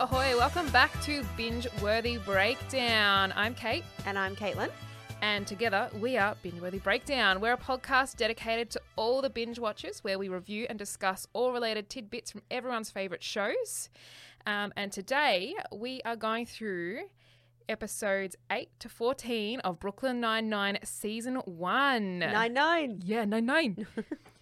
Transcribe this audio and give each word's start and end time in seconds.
Ahoy, 0.00 0.34
welcome 0.36 0.68
back 0.70 0.98
to 1.02 1.22
Binge 1.36 1.66
Worthy 1.82 2.16
Breakdown. 2.18 3.32
I'm 3.36 3.54
Kate, 3.54 3.84
And 4.06 4.18
I'm 4.18 4.34
Caetlyn. 4.34 4.70
and 5.22 5.46
together 5.46 5.90
we 6.00 6.16
are 6.16 6.34
Binge 6.42 6.60
Worthy 6.60 6.78
Breakdown. 6.78 7.40
We're 7.40 7.52
a 7.52 7.58
podcast 7.58 8.16
dedicated 8.16 8.70
to 8.70 8.80
all 8.96 9.20
the 9.20 9.28
binge 9.30 9.58
watchers 9.58 10.02
where 10.02 10.18
we 10.18 10.28
review 10.28 10.66
and 10.70 10.78
discuss 10.78 11.26
all 11.34 11.52
related 11.52 11.90
tidbits 11.90 12.30
from 12.30 12.42
everyone's 12.50 12.90
favourite 12.90 13.22
shows. 13.22 13.90
Um, 14.46 14.72
and 14.76 14.90
today 14.90 15.54
we 15.70 16.00
are 16.06 16.16
going 16.16 16.46
through 16.46 17.00
episodes 17.68 18.36
8 18.50 18.70
to 18.80 18.88
14 18.88 19.60
of 19.60 19.78
Brooklyn 19.78 20.18
Nine-Nine 20.18 20.78
Season 20.82 21.36
1. 21.36 22.18
Nine 22.20 22.54
nine. 22.54 23.00
Yeah, 23.04 23.24
nine 23.26 23.44
nine. 23.46 23.86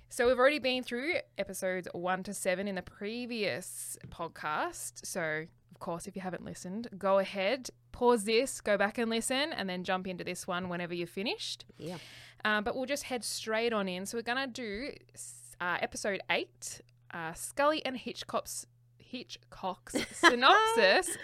so 0.09 0.27
we've 0.27 0.39
already 0.39 0.59
been 0.59 0.83
through 0.83 1.15
episodes 1.37 1.89
one 1.93 2.23
to 2.25 2.35
seven 2.35 2.67
in 2.69 2.75
the 2.75 2.83
previous 2.83 3.99
podcast. 4.11 5.05
So 5.05 5.47
of 5.71 5.79
course, 5.81 6.07
if 6.07 6.17
you 6.17 6.23
haven't 6.23 6.45
listened, 6.45 6.89
go 6.99 7.19
ahead, 7.19 7.71
pause 7.93 8.25
this, 8.25 8.61
go 8.61 8.77
back 8.77 8.99
and 8.99 9.09
listen, 9.11 9.53
and 9.53 9.69
then 9.69 9.85
jump 9.85 10.09
into 10.09 10.25
this 10.25 10.47
one 10.47 10.69
whenever 10.69 10.93
you're 10.95 11.07
finished. 11.07 11.65
Yeah. 11.77 11.99
Um, 12.45 12.65
but 12.65 12.75
we'll 12.75 12.87
just 12.87 13.05
head 13.05 13.23
straight 13.23 13.73
on 13.73 13.89
in. 13.89 14.07
So 14.07 14.19
we're 14.19 14.23
gonna 14.23 14.47
do 14.47 14.91
uh, 15.61 15.79
episode 15.81 16.21
eight, 16.31 16.81
uh, 17.13 17.33
Scully 17.35 17.85
and 17.85 17.97
Hitchcock's 17.97 18.67
Hitchcock's 18.99 19.95
synopsis. 20.13 21.17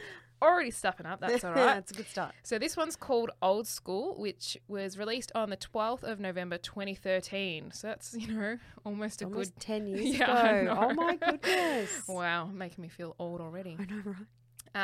Already 0.45 0.71
stuffing 0.71 1.07
up. 1.07 1.21
That's 1.21 1.43
all 1.45 1.51
right. 1.53 1.75
That's 1.75 1.91
a 1.93 1.95
good 1.95 2.09
start. 2.09 2.35
So 2.43 2.59
this 2.59 2.77
one's 2.77 2.97
called 2.97 3.31
Old 3.43 3.67
School, 3.67 4.15
which 4.19 4.57
was 4.69 4.99
released 4.99 5.33
on 5.35 5.51
the 5.51 5.57
12th 5.57 6.03
of 6.05 6.21
November 6.21 6.59
2013. 6.59 7.71
So 7.73 7.89
that's, 7.89 8.15
you 8.19 8.29
know, 8.35 8.59
almost 8.85 9.23
a 9.23 9.25
Almost 9.25 9.55
good 9.55 9.61
10 9.61 9.87
years 9.89 10.19
Yeah, 10.19 10.51
ago. 10.57 10.77
Oh 10.91 10.95
my 10.95 11.17
goodness. 11.17 12.05
Wow, 12.09 12.47
making 12.47 12.83
me 12.83 12.89
feel 12.89 13.15
old 13.19 13.41
already. 13.41 13.77
I 13.79 13.85
know, 13.85 14.03
right? 14.05 14.17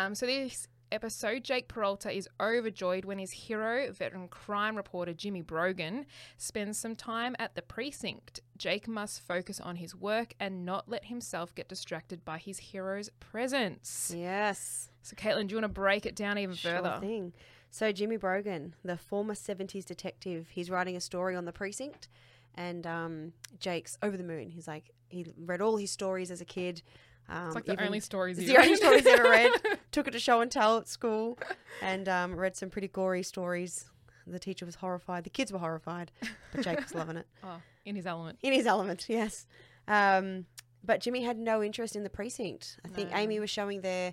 Um, 0.07 0.15
so 0.15 0.25
this 0.27 0.69
episode, 0.93 1.45
Jake 1.45 1.69
Peralta 1.69 2.11
is 2.11 2.29
overjoyed 2.41 3.05
when 3.05 3.19
his 3.19 3.31
hero, 3.33 3.93
veteran 3.93 4.29
crime 4.29 4.77
reporter 4.77 5.13
Jimmy 5.13 5.41
Brogan, 5.41 6.07
spends 6.37 6.79
some 6.79 6.97
time 6.97 7.37
at 7.39 7.55
the 7.55 7.63
precinct. 7.63 8.41
Jake 8.57 8.89
must 8.89 9.21
focus 9.21 9.61
on 9.61 9.77
his 9.77 9.95
work 9.95 10.35
and 10.41 10.65
not 10.65 10.89
let 10.89 11.05
himself 11.07 11.55
get 11.55 11.69
distracted 11.69 12.25
by 12.25 12.39
his 12.39 12.59
hero's 12.59 13.09
presence. 13.21 14.13
Yes. 14.17 14.90
So, 15.03 15.17
Caetlyn, 15.17 15.47
do 15.49 15.55
you 15.55 15.61
want 15.61 15.65
to 15.75 15.81
break 15.81 16.05
it 16.07 16.15
down 16.15 16.39
even 16.39 16.55
Sure 16.55 16.77
further? 16.77 16.99
thing. 17.01 17.33
So 17.71 17.93
Jimmy 17.93 18.17
Brogan, 18.17 18.75
the 18.85 18.97
former 18.97 19.35
70s 19.35 19.85
detective, 19.85 20.49
he's 20.51 20.71
writing 20.71 20.97
a 20.97 21.01
story 21.01 21.37
on 21.37 21.45
the 21.45 21.53
precinct 21.53 22.09
and 22.57 22.85
um, 22.87 23.33
Jake's 23.61 23.97
over 24.03 24.17
the 24.17 24.25
moon. 24.25 24.51
He's 24.51 24.67
like, 24.67 24.91
he 25.09 25.27
read 25.39 25.61
all 25.61 25.77
his 25.77 25.91
stories 25.93 26.31
as 26.33 26.41
a 26.41 26.45
kid. 26.45 26.83
Um, 27.29 27.47
It's 27.47 27.55
like 27.55 27.65
the 27.67 27.75
even- 27.75 27.87
only 27.87 28.01
stories 28.01 28.39
it's 28.39 28.49
you 28.49 28.55
the 28.55 28.61
only 28.61 28.75
stories 28.77 29.05
he 29.05 29.11
ever 29.11 29.23
read. 29.31 29.53
Took 29.93 30.09
it 30.09 30.11
to 30.11 30.19
show 30.19 30.41
and 30.41 30.51
tell 30.51 30.79
at 30.79 30.89
school 30.89 31.39
and 31.81 32.09
um, 32.09 32.35
read 32.35 32.57
some 32.57 32.71
pretty 32.71 32.89
gory 32.89 33.23
stories. 33.23 33.85
The 34.27 34.39
teacher 34.41 34.67
was 34.67 34.75
horrified. 34.75 35.23
The 35.25 35.31
kids 35.31 35.53
were 35.53 35.59
horrified, 35.61 36.11
but 36.53 36.63
Jake 36.63 36.81
was 36.81 36.95
loving 36.95 37.17
it. 37.17 37.27
Oh, 37.45 37.61
in 37.85 37.95
his 37.97 38.07
element. 38.07 38.39
in 38.43 38.53
his 38.53 38.67
element, 38.67 39.07
yes. 39.09 39.47
Um, 39.89 40.47
but 40.85 41.01
Jimmy 41.01 41.23
had 41.23 41.39
no 41.39 41.63
interest 41.63 41.95
in 41.97 42.03
the 42.03 42.11
precinct. 42.11 42.79
I 42.85 42.89
think 42.89 43.11
No. 43.13 43.17
Amy 43.17 43.39
was 43.41 43.49
showing 43.51 43.81
their 43.81 44.13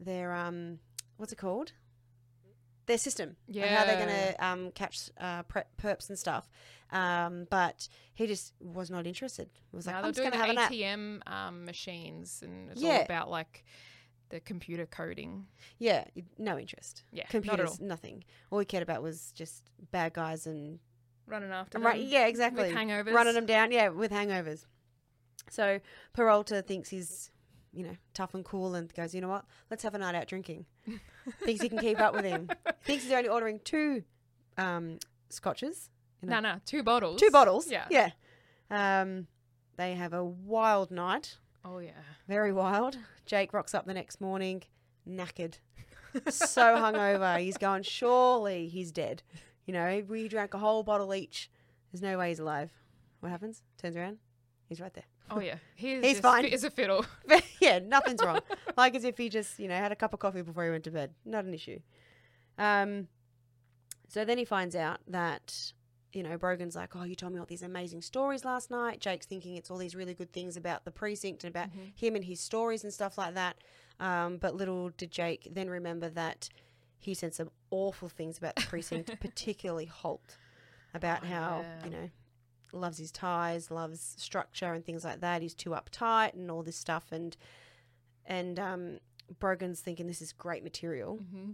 their 0.00 0.32
um, 0.34 0.78
what's 1.16 1.32
it 1.32 1.36
called? 1.36 1.72
Their 2.86 2.98
system. 2.98 3.36
of 3.50 3.54
How 3.56 3.84
they're 3.84 4.06
going 4.06 4.08
to 4.34 4.44
um, 4.46 4.70
catch 4.70 5.10
uh, 5.20 5.42
perps 5.42 6.08
and 6.08 6.18
stuff. 6.18 6.48
Um, 6.90 7.46
but 7.50 7.86
he 8.14 8.26
just 8.26 8.54
was 8.60 8.90
not 8.90 9.06
interested. 9.06 9.50
He 9.70 9.76
was 9.76 9.86
like, 9.86 9.94
Now 9.94 9.98
I'm 9.98 10.02
they're 10.04 10.24
just 10.24 10.32
doing 10.32 10.42
going 10.42 10.56
to 10.56 10.60
have. 10.62 10.72
ATM 10.72 11.30
um, 11.30 11.64
machines, 11.66 12.40
and 12.42 12.70
it's 12.70 12.82
all 12.82 13.02
about 13.02 13.30
like 13.30 13.64
the 14.30 14.40
computer 14.40 14.86
coding. 14.86 15.46
Yeah, 15.78 16.04
no 16.38 16.58
interest. 16.58 17.02
Yeah, 17.12 17.24
not 17.24 17.30
Computers, 17.30 17.78
all. 17.80 17.86
nothing. 17.86 18.24
All 18.50 18.58
he 18.58 18.64
cared 18.64 18.82
about 18.82 19.02
was 19.02 19.32
just 19.34 19.64
bad 19.90 20.14
guys 20.14 20.46
and 20.46 20.78
Running 21.26 21.50
after 21.50 21.78
right. 21.78 21.98
them 22.00 22.08
Yeah, 22.08 22.26
exactly. 22.26 22.68
with 22.68 22.72
hangovers. 22.74 23.12
running 23.12 23.34
them 23.34 23.44
down. 23.44 23.70
Yeah, 23.70 23.88
with 23.90 24.10
hangovers. 24.10 24.64
So 25.50 25.80
Peralta 26.14 26.62
thinks 26.62 26.88
he's, 26.88 27.30
you 27.72 27.84
know, 27.84 27.96
tough 28.14 28.34
and 28.34 28.44
cool, 28.44 28.74
and 28.74 28.92
goes, 28.94 29.14
you 29.14 29.20
know 29.20 29.28
what? 29.28 29.44
Let's 29.70 29.82
have 29.82 29.94
a 29.94 29.98
night 29.98 30.14
out 30.14 30.26
drinking. 30.26 30.66
thinks 31.44 31.62
he 31.62 31.68
can 31.68 31.78
keep 31.78 32.00
up 32.00 32.14
with 32.14 32.24
him. 32.24 32.48
Thinks 32.84 33.04
he's 33.04 33.12
only 33.12 33.28
ordering 33.28 33.60
two 33.62 34.02
um, 34.56 34.98
scotches. 35.28 35.90
No, 36.22 36.40
no, 36.40 36.56
two 36.64 36.82
bottles. 36.82 37.20
two 37.20 37.30
bottles. 37.30 37.70
Yeah. 37.70 37.86
yeah. 37.90 38.10
Um, 38.70 39.26
they 39.76 39.94
have 39.94 40.12
a 40.12 40.24
wild 40.24 40.90
night, 40.90 41.36
Oh 41.64 41.78
yeah. 41.78 41.90
very 42.26 42.52
wild. 42.52 42.96
Jake 43.26 43.52
rocks 43.52 43.74
up 43.74 43.86
the 43.86 43.94
next 43.94 44.20
morning, 44.20 44.62
knackered, 45.08 45.58
so 46.28 46.62
hungover. 46.62 47.38
He's 47.38 47.58
going, 47.58 47.82
surely 47.82 48.68
he's 48.68 48.90
dead. 48.90 49.22
You 49.66 49.74
know, 49.74 50.02
we 50.08 50.28
drank 50.28 50.54
a 50.54 50.58
whole 50.58 50.82
bottle 50.82 51.14
each. 51.14 51.50
There's 51.92 52.02
no 52.02 52.18
way 52.18 52.30
he's 52.30 52.38
alive. 52.38 52.70
What 53.20 53.28
happens? 53.30 53.62
Turns 53.80 53.96
around, 53.96 54.18
he's 54.68 54.80
right 54.80 54.94
there. 54.94 55.04
Oh 55.30 55.40
yeah. 55.40 55.56
He's, 55.74 56.04
He's 56.04 56.20
fine. 56.20 56.44
as 56.46 56.64
a 56.64 56.70
fiddle. 56.70 57.04
yeah, 57.60 57.78
nothing's 57.80 58.22
wrong. 58.24 58.40
like 58.76 58.94
as 58.94 59.04
if 59.04 59.16
he 59.18 59.28
just, 59.28 59.58
you 59.58 59.68
know, 59.68 59.74
had 59.76 59.92
a 59.92 59.96
cup 59.96 60.12
of 60.14 60.20
coffee 60.20 60.42
before 60.42 60.64
he 60.64 60.70
went 60.70 60.84
to 60.84 60.90
bed. 60.90 61.12
Not 61.24 61.44
an 61.44 61.54
issue. 61.54 61.80
Um, 62.58 63.08
so 64.08 64.24
then 64.24 64.38
he 64.38 64.44
finds 64.44 64.74
out 64.74 65.00
that, 65.06 65.72
you 66.12 66.22
know, 66.22 66.36
Brogan's 66.38 66.74
like, 66.74 66.96
oh, 66.96 67.04
you 67.04 67.14
told 67.14 67.32
me 67.34 67.38
all 67.40 67.46
these 67.46 67.62
amazing 67.62 68.00
stories 68.02 68.44
last 68.44 68.70
night. 68.70 69.00
Jake's 69.00 69.26
thinking 69.26 69.56
it's 69.56 69.70
all 69.70 69.76
these 69.78 69.94
really 69.94 70.14
good 70.14 70.32
things 70.32 70.56
about 70.56 70.84
the 70.84 70.90
precinct 70.90 71.44
and 71.44 71.54
about 71.54 71.68
him 71.94 72.14
and 72.16 72.24
his 72.24 72.40
stories 72.40 72.82
and 72.84 72.92
stuff 72.92 73.18
like 73.18 73.34
that. 73.34 73.56
Um, 74.00 74.38
but 74.38 74.54
little 74.54 74.90
did 74.90 75.10
Jake 75.10 75.48
then 75.52 75.68
remember 75.68 76.08
that 76.10 76.48
he 76.98 77.14
said 77.14 77.34
some 77.34 77.50
awful 77.70 78.08
things 78.08 78.38
about 78.38 78.56
the 78.56 78.62
precinct, 78.62 79.14
particularly 79.20 79.84
Holt, 79.86 80.36
about 80.94 81.20
Oh, 81.22 81.26
how, 81.26 81.60
yeah. 81.62 81.84
you 81.84 81.90
know, 81.90 82.10
loves 82.72 82.98
his 82.98 83.10
ties, 83.10 83.70
loves 83.70 84.14
structure 84.18 84.72
and 84.72 84.84
things 84.84 85.04
like 85.04 85.20
that. 85.20 85.42
He's 85.42 85.54
too 85.54 85.70
uptight 85.70 86.34
and 86.34 86.50
all 86.50 86.62
this 86.62 86.76
stuff. 86.76 87.06
And 87.12 87.36
and 88.26 88.58
um, 88.58 88.98
Brogan's 89.38 89.80
thinking 89.80 90.06
this 90.06 90.22
is 90.22 90.32
great 90.32 90.62
material. 90.62 91.16
Mm-hmm. 91.16 91.52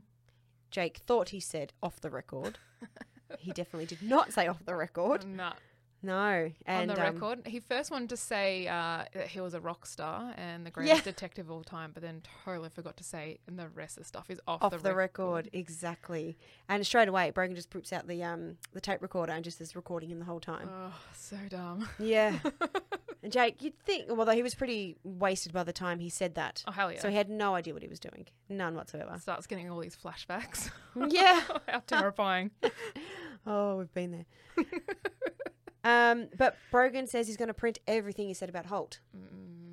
Jake 0.70 0.98
thought 0.98 1.28
he 1.28 1.40
said 1.40 1.72
off 1.82 2.00
the 2.00 2.10
record. 2.10 2.58
he 3.38 3.52
definitely 3.52 3.86
did 3.86 4.02
not 4.02 4.32
say 4.32 4.48
off 4.48 4.64
the 4.64 4.74
record. 4.74 5.24
No, 5.24 5.52
No, 6.04 6.52
and 6.66 6.90
on 6.90 6.96
the 6.96 7.06
um, 7.06 7.14
record, 7.14 7.46
he 7.46 7.60
first 7.60 7.90
wanted 7.90 8.10
to 8.10 8.18
say 8.18 8.68
uh, 8.68 9.04
that 9.14 9.28
he 9.28 9.40
was 9.40 9.54
a 9.54 9.60
rock 9.60 9.86
star 9.86 10.34
and 10.36 10.66
the 10.66 10.70
greatest 10.70 11.04
detective 11.04 11.46
of 11.46 11.52
all 11.52 11.64
time, 11.64 11.92
but 11.94 12.02
then 12.02 12.20
totally 12.44 12.68
forgot 12.68 12.98
to 12.98 13.04
say, 13.04 13.38
and 13.46 13.58
the 13.58 13.68
rest 13.70 13.96
of 13.96 14.02
the 14.02 14.08
stuff 14.08 14.28
is 14.28 14.38
off, 14.46 14.62
off 14.62 14.82
the, 14.82 14.94
record. 14.94 15.48
exactly. 15.54 16.36
And 16.68 16.86
straight 16.86 17.08
away, 17.08 17.30
Brogan 17.30 17.56
just 17.56 17.74
whips 17.74 17.90
out 17.90 18.06
the 18.06 18.22
um 18.22 18.58
the 18.74 18.82
tape 18.82 19.00
recorder 19.00 19.32
and 19.32 19.42
just 19.42 19.62
is 19.62 19.74
recording 19.74 20.10
him 20.10 20.18
the 20.18 20.26
whole 20.26 20.40
time. 20.40 20.68
Oh, 20.70 20.92
so 21.14 21.38
dumb. 21.48 21.88
Yeah. 21.98 22.38
and 23.22 23.32
Jake, 23.32 23.62
you'd 23.62 23.78
think, 23.78 24.10
although 24.10 24.32
he 24.32 24.42
was 24.42 24.54
pretty 24.54 24.98
wasted 25.04 25.54
by 25.54 25.64
the 25.64 25.72
time 25.72 26.00
he 26.00 26.10
said 26.10 26.34
that. 26.34 26.64
Oh 26.68 26.72
hell 26.72 26.92
yeah. 26.92 27.00
So 27.00 27.08
he 27.08 27.16
had 27.16 27.30
no 27.30 27.54
idea 27.54 27.72
what 27.72 27.82
he 27.82 27.88
was 27.88 28.00
doing. 28.00 28.26
None 28.50 28.74
whatsoever. 28.74 29.16
Starts 29.18 29.46
getting 29.46 29.70
all 29.70 29.80
these 29.80 29.96
flashbacks. 29.96 30.70
yeah. 31.08 31.40
How 31.68 31.78
terrifying. 31.86 32.50
Oh, 33.46 33.78
we've 33.78 33.94
been 33.94 34.10
there. 34.12 34.64
Um, 35.84 36.28
but 36.36 36.56
Brogan 36.70 37.06
says 37.06 37.26
he's 37.26 37.36
going 37.36 37.48
to 37.48 37.54
print 37.54 37.78
everything 37.86 38.26
he 38.26 38.34
said 38.34 38.48
about 38.48 38.66
Holt. 38.66 39.00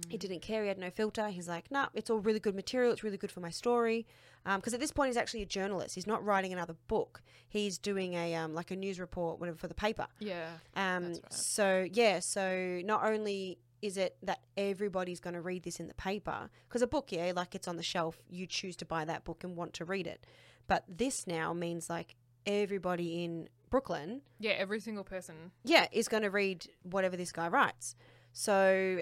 He 0.10 0.18
didn't 0.18 0.42
care. 0.42 0.64
He 0.64 0.68
had 0.68 0.78
no 0.78 0.90
filter. 0.90 1.30
He's 1.30 1.48
like, 1.48 1.72
nah, 1.72 1.88
it's 1.94 2.10
all 2.10 2.20
really 2.20 2.42
good 2.42 2.54
material. 2.54 2.92
It's 2.92 3.02
really 3.02 3.18
good 3.18 3.32
for 3.32 3.40
my 3.40 3.50
story. 3.50 4.06
Because 4.44 4.74
at 4.74 4.82
this 4.82 4.92
point, 4.92 5.08
he's 5.08 5.18
actually 5.18 5.42
a 5.42 5.46
journalist. 5.46 5.96
He's 5.96 6.08
not 6.08 6.26
writing 6.26 6.52
another 6.52 6.76
book. 6.88 7.22
He's 7.48 7.78
doing 7.78 8.16
a 8.16 8.36
um, 8.36 8.54
like 8.54 8.72
a 8.72 8.76
news 8.76 9.00
report, 9.00 9.40
whatever, 9.40 9.58
for 9.58 9.68
the 9.68 9.74
paper. 9.74 10.08
Yeah. 10.20 10.50
Um, 10.76 11.10
right. 11.14 11.34
So 11.34 11.88
yeah, 11.94 12.20
so 12.20 12.82
not 12.84 13.06
only 13.06 13.60
is 13.82 13.98
it 13.98 14.18
that 14.22 14.42
everybody's 14.58 15.20
going 15.20 15.34
to 15.34 15.42
read 15.42 15.64
this 15.64 15.80
in 15.80 15.88
the 15.88 15.94
paper, 15.94 16.50
because 16.68 16.82
a 16.82 16.88
book, 16.88 17.12
yeah, 17.12 17.32
like 17.36 17.56
it's 17.56 17.68
on 17.68 17.78
the 17.78 17.84
shelf, 17.84 18.22
you 18.30 18.46
choose 18.46 18.76
to 18.78 18.86
buy 18.86 19.06
that 19.06 19.24
book 19.24 19.44
and 19.44 19.56
want 19.56 19.74
to 19.76 19.86
read 19.86 20.08
it. 20.08 20.26
But 20.68 20.84
this 20.88 21.26
now 21.26 21.54
means 21.54 21.90
like 21.90 22.16
everybody 22.46 23.24
in 23.24 23.50
Brooklyn, 23.70 24.22
Yeah, 24.40 24.52
every 24.52 24.80
single 24.80 25.04
person. 25.04 25.52
yeah, 25.64 25.88
is 25.92 26.08
going 26.08 26.24
to 26.24 26.30
read 26.30 26.68
whatever 26.84 27.16
this 27.18 27.32
guy 27.32 27.48
writes. 27.48 27.96
So 28.34 29.02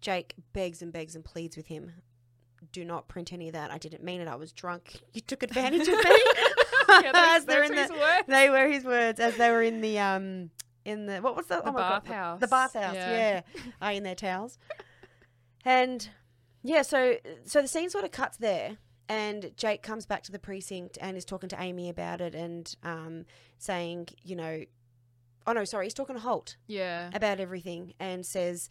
Jake 0.00 0.34
begs 0.52 0.80
and 0.82 0.92
begs 0.92 1.14
and 1.14 1.24
pleads 1.24 1.56
with 1.56 1.66
him. 1.66 1.92
Do 2.72 2.84
not 2.84 3.08
print 3.08 3.32
any 3.32 3.48
of 3.48 3.52
that. 3.54 3.70
I 3.70 3.78
didn't 3.78 4.02
mean 4.02 4.20
it. 4.20 4.28
I 4.28 4.34
was 4.36 4.52
drunk. 4.52 5.00
You 5.12 5.20
took 5.20 5.42
advantage 5.42 5.82
of 5.88 5.94
me. 5.94 6.02
Yeah, 6.88 7.12
those, 7.12 7.12
As 7.14 7.44
they're 7.46 7.64
in 7.64 7.72
the- 7.74 8.24
they 8.28 8.50
were 8.50 8.68
his 8.68 8.84
words 8.84 9.18
as 9.18 9.36
they 9.36 9.50
were 9.50 9.62
in 9.62 9.80
the 9.80 9.98
um 9.98 10.50
in 10.84 11.06
the 11.06 11.16
what 11.20 11.34
was 11.34 11.46
the, 11.46 11.56
The 11.62 11.70
oh 11.70 11.72
bathhouse. 11.72 12.40
the 12.40 12.46
bathhouse 12.46 12.94
Yeah. 12.94 13.40
yeah, 13.80 13.90
in 13.90 14.02
their 14.02 14.14
towels 14.14 14.58
and 15.64 16.08
yeah 16.62 16.82
so 16.82 17.16
so 17.44 17.62
the 17.62 17.68
scene 17.68 17.88
sort 17.90 18.04
of 18.04 18.10
cuts 18.10 18.36
there 18.36 18.76
and 19.08 19.52
Jake 19.56 19.82
comes 19.82 20.06
back 20.06 20.22
to 20.24 20.32
the 20.32 20.38
precinct 20.38 20.96
and 21.00 21.16
is 21.16 21.24
talking 21.24 21.48
to 21.50 21.60
Amy 21.60 21.88
about 21.88 22.20
it 22.20 22.34
and 22.34 22.74
um 22.82 23.24
saying 23.58 24.08
you 24.22 24.34
know 24.36 24.62
oh 25.46 25.52
no 25.52 25.64
sorry 25.64 25.86
he's 25.86 25.94
talking 25.94 26.16
to 26.16 26.20
Holt 26.22 26.56
Yeah. 26.66 27.10
about 27.14 27.40
everything 27.40 27.94
and 28.00 28.24
says 28.24 28.68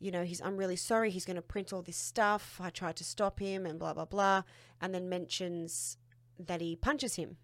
you 0.00 0.12
know, 0.12 0.22
he's 0.22 0.40
I'm 0.40 0.56
really 0.56 0.76
sorry. 0.76 1.10
He's 1.10 1.24
going 1.24 1.34
to 1.34 1.42
print 1.42 1.72
all 1.72 1.82
this 1.82 1.96
stuff. 1.96 2.60
I 2.62 2.70
tried 2.70 2.94
to 2.98 3.04
stop 3.04 3.40
him, 3.40 3.66
and 3.66 3.80
blah 3.80 3.94
blah 3.94 4.04
blah, 4.04 4.42
and 4.80 4.94
then 4.94 5.08
mentions 5.08 5.98
that 6.38 6.60
he 6.60 6.76
punches 6.76 7.16
him. 7.16 7.36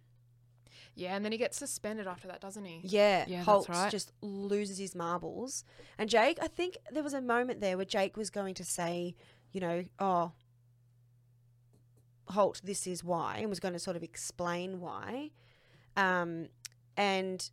Yeah, 0.94 1.16
and 1.16 1.25
then 1.25 1.32
he 1.32 1.38
gets 1.38 1.56
suspended 1.56 2.06
after 2.06 2.28
that, 2.28 2.40
doesn't 2.40 2.64
he? 2.64 2.81
Yeah, 2.84 3.25
Yeah, 3.26 3.42
Holt 3.42 3.69
right. 3.69 3.90
just 3.90 4.12
loses 4.22 4.78
his 4.78 4.94
marbles, 4.94 5.64
and 5.98 6.08
Jake. 6.08 6.38
I 6.40 6.46
think 6.46 6.76
there 6.92 7.02
was 7.02 7.12
a 7.12 7.20
moment 7.20 7.60
there 7.60 7.76
where 7.76 7.84
Jake 7.84 8.16
was 8.16 8.31
going 8.31 8.54
to 8.54 8.64
say, 8.64 9.16
you 9.50 9.60
know, 9.60 9.84
oh, 9.98 10.31
Holt, 12.29 12.61
this 12.65 12.87
is 12.87 13.05
why, 13.05 13.37
and 13.38 13.50
was 13.50 13.61
going 13.61 13.75
to 13.75 13.79
sort 13.81 13.97
of 13.97 14.03
explain 14.03 14.81
why, 14.81 15.31
um, 15.97 16.49
and 16.97 17.50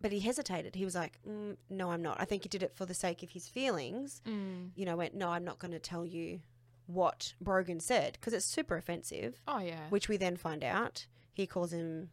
but 0.00 0.12
he 0.12 0.20
hesitated. 0.20 0.74
He 0.74 0.84
was 0.84 0.94
like, 0.94 1.18
mm, 1.26 1.56
no, 1.70 1.90
I'm 1.90 2.02
not. 2.02 2.18
I 2.20 2.24
think 2.26 2.42
he 2.42 2.48
did 2.48 2.62
it 2.62 2.74
for 2.74 2.84
the 2.84 2.94
sake 2.94 3.22
of 3.22 3.30
his 3.30 3.48
feelings. 3.48 4.20
Mm. 4.28 4.70
You 4.74 4.84
know, 4.84 4.96
went, 4.96 5.14
no, 5.14 5.30
I'm 5.30 5.44
not 5.44 5.58
going 5.58 5.70
to 5.72 5.78
tell 5.78 6.04
you 6.04 6.40
what 6.86 7.32
Brogan 7.40 7.80
said 7.80 8.12
because 8.12 8.32
it's 8.34 8.44
super 8.44 8.76
offensive, 8.76 9.40
Oh 9.48 9.58
yeah. 9.58 9.88
which 9.88 10.08
we 10.08 10.16
then 10.18 10.36
find 10.36 10.62
out. 10.62 11.06
He 11.32 11.46
calls 11.46 11.72
him, 11.72 12.10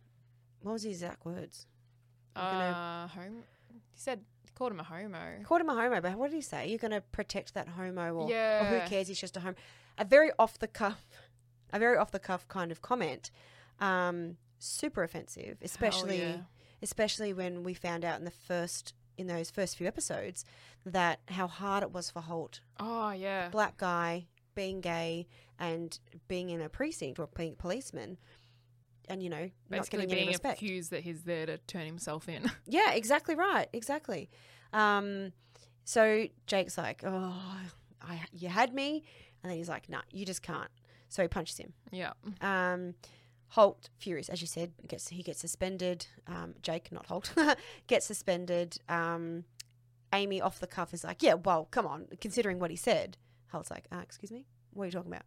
what 0.61 0.71
was 0.73 0.83
his 0.83 0.93
exact 1.01 1.25
words? 1.25 1.67
I'm 2.35 2.73
Uh, 2.73 3.07
home. 3.09 3.43
He 3.91 3.99
said 3.99 4.21
he 4.43 4.49
called 4.55 4.71
him 4.71 4.79
a 4.79 4.83
homo. 4.83 5.39
Called 5.43 5.61
him 5.61 5.69
a 5.69 5.75
homo, 5.75 5.99
but 6.01 6.15
what 6.15 6.31
did 6.31 6.35
he 6.37 6.41
say? 6.41 6.67
You're 6.69 6.77
going 6.79 6.91
to 6.91 7.01
protect 7.01 7.53
that 7.53 7.67
homo, 7.67 8.13
or, 8.13 8.25
or 8.25 8.29
Yeah. 8.29 8.65
who 8.81 8.89
cares? 8.89 9.07
He's 9.09 9.19
just 9.19 9.35
a 9.37 9.41
homo. 9.41 9.55
A 9.97 10.05
very 10.05 10.31
off 10.39 10.57
the 10.57 10.67
cuff, 10.67 11.05
a 11.73 11.79
very 11.79 11.97
off 11.97 12.11
the 12.11 12.19
cuff 12.19 12.47
kind 12.47 12.71
of 12.71 12.81
comment. 12.81 13.29
Um, 13.79 14.37
super 14.59 15.03
offensive, 15.03 15.57
especially 15.61 16.19
yeah. 16.19 16.37
especially 16.81 17.33
when 17.33 17.63
we 17.63 17.73
found 17.73 18.05
out 18.05 18.17
in 18.19 18.23
the 18.23 18.31
first 18.31 18.93
in 19.17 19.27
those 19.27 19.51
first 19.51 19.77
few 19.77 19.87
episodes 19.87 20.45
that 20.85 21.19
how 21.27 21.47
hard 21.47 21.83
it 21.83 21.91
was 21.91 22.09
for 22.09 22.21
Holt, 22.21 22.61
Oh 22.79 23.11
yeah. 23.11 23.49
black 23.49 23.77
guy, 23.77 24.27
being 24.55 24.79
gay 24.81 25.27
and 25.59 25.99
being 26.27 26.49
in 26.49 26.61
a 26.61 26.69
precinct 26.69 27.19
or 27.19 27.27
being 27.35 27.53
a 27.53 27.55
policeman, 27.55 28.17
and 29.09 29.21
you 29.21 29.29
know 29.29 29.49
not 29.69 29.79
Basically 29.79 29.99
getting 29.99 30.11
any 30.11 30.21
being 30.21 30.27
respect. 30.29 30.61
accused 30.61 30.91
that 30.91 31.01
he's 31.01 31.23
there 31.23 31.45
to 31.45 31.57
turn 31.59 31.85
himself 31.85 32.29
in. 32.29 32.49
Yeah, 32.65 32.93
exactly 32.93 33.35
right. 33.35 33.67
Exactly. 33.73 34.29
Um, 34.71 35.33
so 35.83 36.25
Jake's 36.47 36.77
like, 36.77 37.03
"Oh, 37.05 37.35
I, 38.01 38.21
you 38.31 38.47
had 38.49 38.73
me," 38.73 39.03
and 39.43 39.51
then 39.51 39.57
he's 39.57 39.69
like, 39.69 39.89
"Nah, 39.89 40.01
you 40.11 40.25
just 40.25 40.41
can't." 40.41 40.69
So 41.13 41.21
he 41.21 41.27
punches 41.27 41.57
him. 41.57 41.73
yeah. 41.91 42.13
Um, 42.41 42.95
Holt, 43.49 43.89
furious, 43.99 44.29
as 44.29 44.41
you 44.41 44.47
said, 44.47 44.71
gets 44.87 45.09
he 45.09 45.21
gets 45.21 45.39
suspended. 45.39 46.07
Um, 46.25 46.55
Jake, 46.63 46.91
not 46.91 47.05
Holt, 47.05 47.31
gets 47.87 48.07
suspended. 48.07 48.79
Um, 48.89 49.43
Amy, 50.11 50.41
off 50.41 50.59
the 50.59 50.65
cuff, 50.65 50.91
is 50.91 51.03
like, 51.03 51.21
"Yeah, 51.21 51.35
well, 51.35 51.67
come 51.69 51.85
on." 51.85 52.07
Considering 52.19 52.57
what 52.57 52.71
he 52.71 52.75
said, 52.75 53.17
Holt's 53.51 53.69
like, 53.69 53.85
uh, 53.91 53.99
"Excuse 54.01 54.31
me, 54.31 54.47
what 54.73 54.85
are 54.85 54.85
you 54.87 54.91
talking 54.91 55.11
about?" 55.11 55.25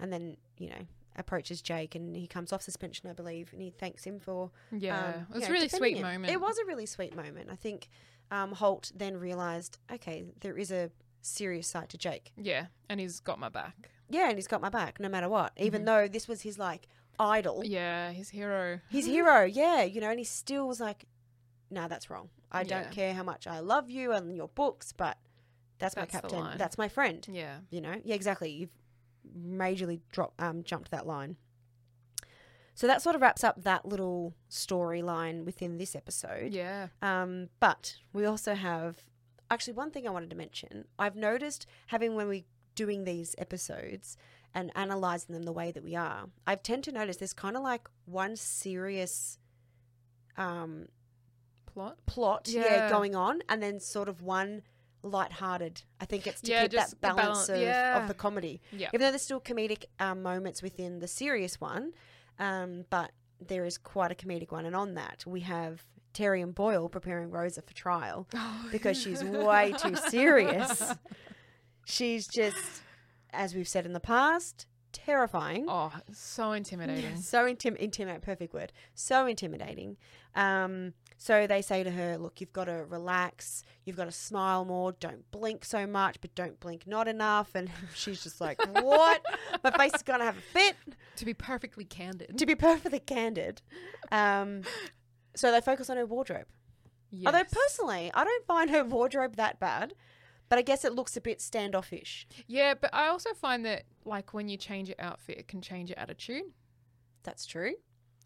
And 0.00 0.12
then 0.12 0.38
you 0.58 0.70
know 0.70 0.86
approaches 1.14 1.62
Jake, 1.62 1.94
and 1.94 2.16
he 2.16 2.26
comes 2.26 2.52
off 2.52 2.62
suspension, 2.62 3.08
I 3.08 3.12
believe, 3.12 3.52
and 3.52 3.62
he 3.62 3.70
thanks 3.70 4.02
him 4.02 4.18
for 4.18 4.50
Yeah. 4.72 4.98
um, 4.98 5.14
it 5.30 5.34
was 5.34 5.42
yeah, 5.42 5.48
a 5.48 5.52
really 5.52 5.68
sweet 5.68 5.96
him. 5.98 6.02
moment. 6.02 6.32
It 6.32 6.40
was 6.40 6.58
a 6.58 6.64
really 6.66 6.86
sweet 6.86 7.14
moment. 7.14 7.48
I 7.48 7.54
think 7.54 7.88
um, 8.32 8.52
Holt 8.52 8.90
then 8.92 9.16
realised, 9.18 9.78
okay, 9.92 10.24
there 10.40 10.58
is 10.58 10.72
a 10.72 10.90
serious 11.22 11.68
side 11.68 11.90
to 11.90 11.96
Jake. 11.96 12.32
Yeah, 12.36 12.66
and 12.88 12.98
he's 12.98 13.20
got 13.20 13.38
my 13.38 13.48
back. 13.50 13.90
Yeah, 14.08 14.28
and 14.28 14.36
he's 14.38 14.46
got 14.46 14.60
my 14.60 14.68
back 14.68 15.00
no 15.00 15.08
matter 15.08 15.28
what. 15.28 15.52
Even 15.56 15.82
Mhm. 15.82 15.86
though 15.86 16.08
this 16.08 16.28
was 16.28 16.42
his 16.42 16.58
like 16.58 16.88
idol, 17.18 17.64
Yeah, 17.64 18.10
his 18.12 18.30
hero. 18.30 18.80
his 18.90 19.06
hero. 19.16 19.44
Yeah, 19.44 19.82
you 19.82 20.00
know, 20.00 20.10
and 20.10 20.18
he 20.18 20.24
still 20.24 20.68
was 20.68 20.80
like, 20.80 21.06
"No, 21.70 21.88
that's 21.88 22.08
wrong. 22.10 22.30
I 22.52 22.62
Yeah. 22.62 22.82
don't 22.82 22.92
care 22.92 23.14
how 23.14 23.22
much 23.22 23.46
I 23.46 23.58
love 23.60 23.90
you 23.90 24.12
and 24.12 24.36
your 24.36 24.48
books, 24.48 24.92
but 24.92 25.18
that's, 25.78 25.94
That's 25.94 26.12
my 26.14 26.20
captain. 26.20 26.58
That's 26.58 26.78
my 26.78 26.88
friend." 26.88 27.26
Yeah. 27.30 27.60
You 27.70 27.80
know, 27.80 28.00
yeah, 28.04 28.14
exactly. 28.14 28.50
You've 28.50 28.70
majorly 29.36 30.00
dropped, 30.12 30.40
um, 30.40 30.62
jumped 30.62 30.90
that 30.92 31.06
line. 31.06 31.36
So 32.74 32.86
that 32.86 33.00
sort 33.00 33.16
of 33.16 33.22
wraps 33.22 33.42
up 33.42 33.62
that 33.62 33.86
little 33.86 34.34
storyline 34.50 35.44
within 35.44 35.78
this 35.78 35.96
episode. 35.96 36.52
Yeah. 36.52 36.88
Um, 37.00 37.48
but 37.58 37.96
we 38.12 38.26
also 38.26 38.54
have 38.54 38.98
actually 39.50 39.72
one 39.72 39.90
thing 39.90 40.06
I 40.06 40.10
wanted 40.10 40.28
to 40.30 40.36
mention. 40.36 40.86
I've 40.98 41.16
noticed 41.16 41.66
having 41.86 42.14
when 42.16 42.28
we 42.28 42.44
doing 42.76 43.02
these 43.02 43.34
episodes 43.38 44.16
and 44.54 44.70
analyzing 44.76 45.34
them 45.34 45.42
the 45.42 45.52
way 45.52 45.72
that 45.72 45.82
we 45.82 45.96
are, 45.96 46.26
I 46.46 46.54
tend 46.54 46.84
to 46.84 46.92
notice 46.92 47.16
there's 47.16 47.32
kind 47.32 47.56
of 47.56 47.62
like 47.64 47.88
one 48.04 48.36
serious 48.36 49.38
um, 50.36 50.86
Plot. 51.74 51.96
plot, 52.06 52.48
yeah. 52.48 52.62
Yeah. 52.62 52.88
going 52.90 53.14
on, 53.14 53.40
and 53.50 53.62
then 53.62 53.80
sort 53.80 54.08
of 54.08 54.22
one 54.22 54.62
light-hearted. 55.02 55.82
I 56.00 56.04
think 56.06 56.26
it's 56.26 56.40
to 56.42 56.50
Yeah, 56.50 56.62
keep 56.62 56.72
that 56.72 56.94
balance 57.00 57.22
balance- 57.22 57.48
of, 57.50 57.60
yeah. 57.60 58.00
of 58.00 58.08
the 58.08 58.14
comedy. 58.14 58.62
Yeah. 58.72 58.88
Even 58.94 59.00
though 59.00 59.10
there's 59.10 59.22
still 59.22 59.40
comedic 59.40 59.84
um, 60.00 60.22
moments 60.22 60.62
within 60.62 61.00
the 61.00 61.08
serious 61.08 61.60
one, 61.60 61.92
um, 62.38 62.84
but 62.88 63.10
there 63.40 63.64
is 63.66 63.76
quite 63.76 64.10
a 64.10 64.14
comedic 64.14 64.50
one. 64.52 64.64
And 64.64 64.74
on 64.74 64.94
that, 64.94 65.22
we 65.26 65.40
have 65.40 65.82
Terry 66.14 66.40
and 66.40 66.54
Boyle 66.54 66.88
preparing 66.88 67.30
Rosa 67.30 67.60
for 67.60 67.74
trial 67.74 68.26
because 68.72 68.98
she's 69.00 69.22
way 69.22 69.74
too 69.78 69.96
serious. 69.96 70.82
She's 71.88 72.26
just, 72.26 72.82
as 73.32 73.54
we've 73.54 73.68
said 73.68 73.86
in 73.86 73.92
the 73.92 74.00
past, 74.00 74.66
terrifying. 74.92 75.66
Oh, 75.68 75.92
so 76.12 76.50
intimidating. 76.50 77.16
So 77.16 77.44
intim- 77.44 77.76
intimidate, 77.76 78.22
perfect 78.22 78.52
word. 78.52 78.72
So 78.94 79.26
intimidating. 79.26 79.96
Um, 80.34 80.94
so 81.16 81.46
they 81.46 81.62
say 81.62 81.84
to 81.84 81.90
her, 81.92 82.18
look, 82.18 82.40
you've 82.40 82.52
got 82.52 82.64
to 82.64 82.84
relax. 82.88 83.62
You've 83.84 83.96
got 83.96 84.06
to 84.06 84.12
smile 84.12 84.64
more. 84.64 84.92
Don't 84.98 85.30
blink 85.30 85.64
so 85.64 85.86
much, 85.86 86.20
but 86.20 86.34
don't 86.34 86.58
blink 86.58 86.88
not 86.88 87.06
enough. 87.06 87.54
And 87.54 87.70
she's 87.94 88.20
just 88.20 88.40
like, 88.40 88.58
what? 88.82 89.24
My 89.62 89.70
face 89.70 89.94
is 89.94 90.02
going 90.02 90.18
to 90.18 90.26
have 90.26 90.36
a 90.38 90.40
fit. 90.40 90.74
to 91.14 91.24
be 91.24 91.34
perfectly 91.34 91.84
candid. 91.84 92.36
To 92.36 92.46
be 92.46 92.56
perfectly 92.56 92.98
candid. 92.98 93.62
Um, 94.10 94.62
so 95.36 95.52
they 95.52 95.60
focus 95.60 95.88
on 95.88 95.98
her 95.98 96.06
wardrobe. 96.06 96.46
Although 97.24 97.44
personally, 97.44 98.10
I 98.12 98.24
don't 98.24 98.44
find 98.46 98.70
her 98.70 98.82
wardrobe 98.84 99.36
that 99.36 99.60
bad. 99.60 99.94
But 100.48 100.58
I 100.58 100.62
guess 100.62 100.84
it 100.84 100.92
looks 100.94 101.16
a 101.16 101.20
bit 101.20 101.40
standoffish. 101.40 102.26
Yeah, 102.46 102.74
but 102.74 102.94
I 102.94 103.08
also 103.08 103.34
find 103.34 103.64
that 103.64 103.84
like 104.04 104.32
when 104.32 104.48
you 104.48 104.56
change 104.56 104.88
your 104.88 105.00
outfit, 105.00 105.38
it 105.38 105.48
can 105.48 105.60
change 105.60 105.90
your 105.90 105.98
attitude. 105.98 106.44
That's 107.24 107.44
true. 107.46 107.74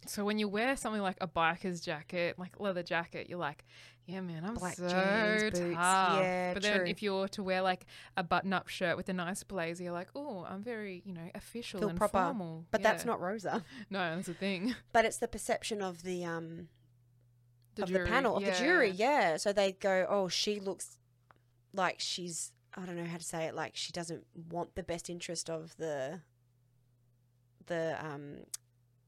So 0.06 0.25
when 0.25 0.38
you 0.38 0.49
wear 0.49 0.76
something 0.76 1.02
like 1.02 1.18
a 1.21 1.28
biker's 1.28 1.80
jacket, 1.80 2.38
like 2.38 2.59
leather 2.59 2.83
jacket, 2.83 3.28
you're 3.28 3.38
like, 3.38 3.64
yeah, 4.06 4.21
man, 4.23 4.44
I'm 4.44 4.54
Black 4.54 4.76
so 4.76 4.88
jeans, 4.88 5.42
boots. 5.42 5.75
tough. 5.75 6.21
Yeah, 6.21 6.54
but 6.54 6.62
then 6.62 6.78
true. 6.78 6.87
if 6.87 7.02
you're 7.02 7.28
to 7.28 7.42
wear 7.42 7.62
like 7.62 7.85
a 8.16 8.23
button-up 8.23 8.68
shirt 8.68 8.97
with 8.97 9.09
a 9.09 9.12
nice 9.12 9.42
blazer, 9.42 9.85
you're 9.85 9.92
like, 9.92 10.09
oh, 10.14 10.44
I'm 10.49 10.62
very, 10.62 11.02
you 11.04 11.12
know, 11.12 11.28
official 11.35 11.80
Feel 11.80 11.90
and 11.90 11.99
proper. 11.99 12.18
formal. 12.18 12.64
But 12.71 12.83
that's 12.83 13.04
not 13.04 13.21
Rosa. 13.21 13.64
No, 13.90 13.99
that's 14.14 14.26
the 14.26 14.35
thing. 14.35 14.75
But 14.92 15.04
it's 15.04 15.18
the 15.18 15.28
perception 15.28 15.83
of 15.83 16.02
the 16.02 16.25
um 16.25 16.68
The 17.75 17.83
of 17.85 17.88
jury, 17.90 18.04
the 18.04 18.09
panel 18.11 18.37
of 18.37 18.42
yeah. 18.42 18.50
the 18.52 18.59
jury. 18.59 18.90
Yeah. 18.90 19.37
So 19.37 19.52
they 19.52 19.73
go, 19.73 20.06
oh, 20.09 20.28
she 20.28 20.61
looks 20.61 20.99
like 21.74 21.96
she's 21.98 22.52
I 22.76 22.86
don't 22.86 22.96
know 22.96 23.04
how 23.04 23.16
to 23.18 23.24
say 23.24 23.44
it. 23.46 23.54
Like 23.54 23.76
she 23.76 23.92
doesn't 23.92 24.24
want 24.50 24.74
the 24.74 24.82
best 24.82 25.10
interest 25.10 25.50
of 25.50 25.76
the 25.76 26.20
the 27.66 27.96
um 28.04 28.38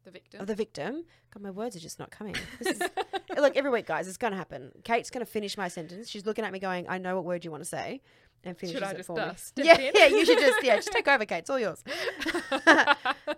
The 0.04 0.10
victim. 0.10 0.40
of 0.40 0.46
the 0.46 0.54
victim. 0.54 1.04
God, 1.32 1.42
my 1.42 1.50
words 1.50 1.76
are 1.76 1.80
just 1.80 1.98
not 1.98 2.10
coming. 2.10 2.36
This 2.60 2.76
is, 2.80 2.82
look, 3.36 3.56
every 3.56 3.70
week, 3.70 3.86
guys, 3.86 4.06
it's 4.08 4.16
going 4.18 4.32
to 4.32 4.36
happen. 4.36 4.70
Kate's 4.84 5.10
going 5.10 5.24
to 5.24 5.30
finish 5.30 5.56
my 5.56 5.68
sentence. 5.68 6.08
She's 6.08 6.26
looking 6.26 6.44
at 6.44 6.52
me, 6.52 6.58
going, 6.58 6.86
"I 6.88 6.98
know 6.98 7.16
what 7.16 7.24
word 7.24 7.44
you 7.44 7.50
want 7.50 7.62
to 7.62 7.68
say," 7.68 8.02
and 8.44 8.56
finishes 8.58 8.80
Should 8.80 8.82
I 8.86 8.90
it 8.92 9.06
for 9.06 9.18
uh, 9.18 9.28
me. 9.56 9.64
Yeah, 9.64 9.78
in? 9.80 9.92
yeah. 9.94 10.06
You 10.08 10.24
should 10.26 10.38
just 10.38 10.62
yeah, 10.62 10.76
just 10.76 10.92
take 10.92 11.08
over, 11.08 11.24
Kate. 11.24 11.38
It's 11.38 11.50
all 11.50 11.58
yours. 11.60 11.82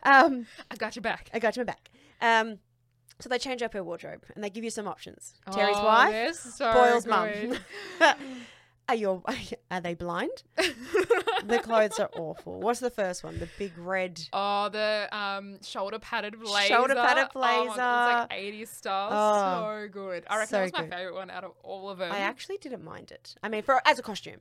Um, 0.03 0.47
I 0.71 0.77
got 0.77 0.97
your 0.97 1.03
back. 1.03 1.31
I 1.33 1.39
got 1.39 1.57
your 1.57 1.65
back. 1.65 1.91
Um, 2.21 2.59
so 3.21 3.29
they 3.31 3.39
change 3.39 3.63
up 3.63 3.73
her 3.73 3.83
wardrobe 3.83 4.25
and 4.35 4.45
they 4.45 4.51
give 4.51 4.65
you 4.65 4.71
some 4.71 4.87
options. 4.87 5.35
Terry's 5.51 5.77
Oh, 5.79 5.85
wife, 5.85 6.35
so 6.35 6.73
Boyle's 6.73 7.07
mum. 7.07 7.31
are 8.89 8.95
you 8.95 9.23
are 9.71 9.81
they 9.81 9.95
blind? 9.95 10.43
the 10.57 11.59
clothes 11.63 11.99
are 11.99 12.11
awful. 12.17 12.61
What's 12.61 12.81
the 12.81 12.91
first 12.91 13.25
one? 13.25 13.39
The 13.39 13.49
big 13.59 13.73
red. 13.79 14.21
Oh, 14.33 14.69
the 14.69 15.09
um, 15.13 15.63
shoulder 15.63 15.99
padded 15.99 16.39
blazer. 16.41 16.69
Shoulder 16.75 16.95
padded 16.95 17.29
Oh 17.35 17.41
my 17.41 17.67
God, 17.77 18.29
blazer. 18.29 18.51
it's 18.51 18.59
like 18.59 18.69
80s 18.69 18.69
style. 18.69 19.09
Oh, 19.13 19.83
so 19.85 19.89
good. 19.89 20.25
I 20.29 20.37
reckon 20.37 20.49
so 20.49 20.57
that 20.57 20.63
was 20.63 20.73
my 20.73 20.81
good. 20.83 20.91
favorite 20.91 21.15
one 21.15 21.31
out 21.31 21.45
of 21.45 21.53
all 21.63 21.91
of 21.91 21.99
them. 21.99 22.13
I 22.13 22.19
actually 22.19 22.59
didn't 22.59 22.85
mind 22.85 23.11
it. 23.11 23.35
I 23.43 23.49
mean, 23.49 23.63
for 23.63 23.81
as 23.87 23.99
a 23.99 24.03
costume, 24.03 24.41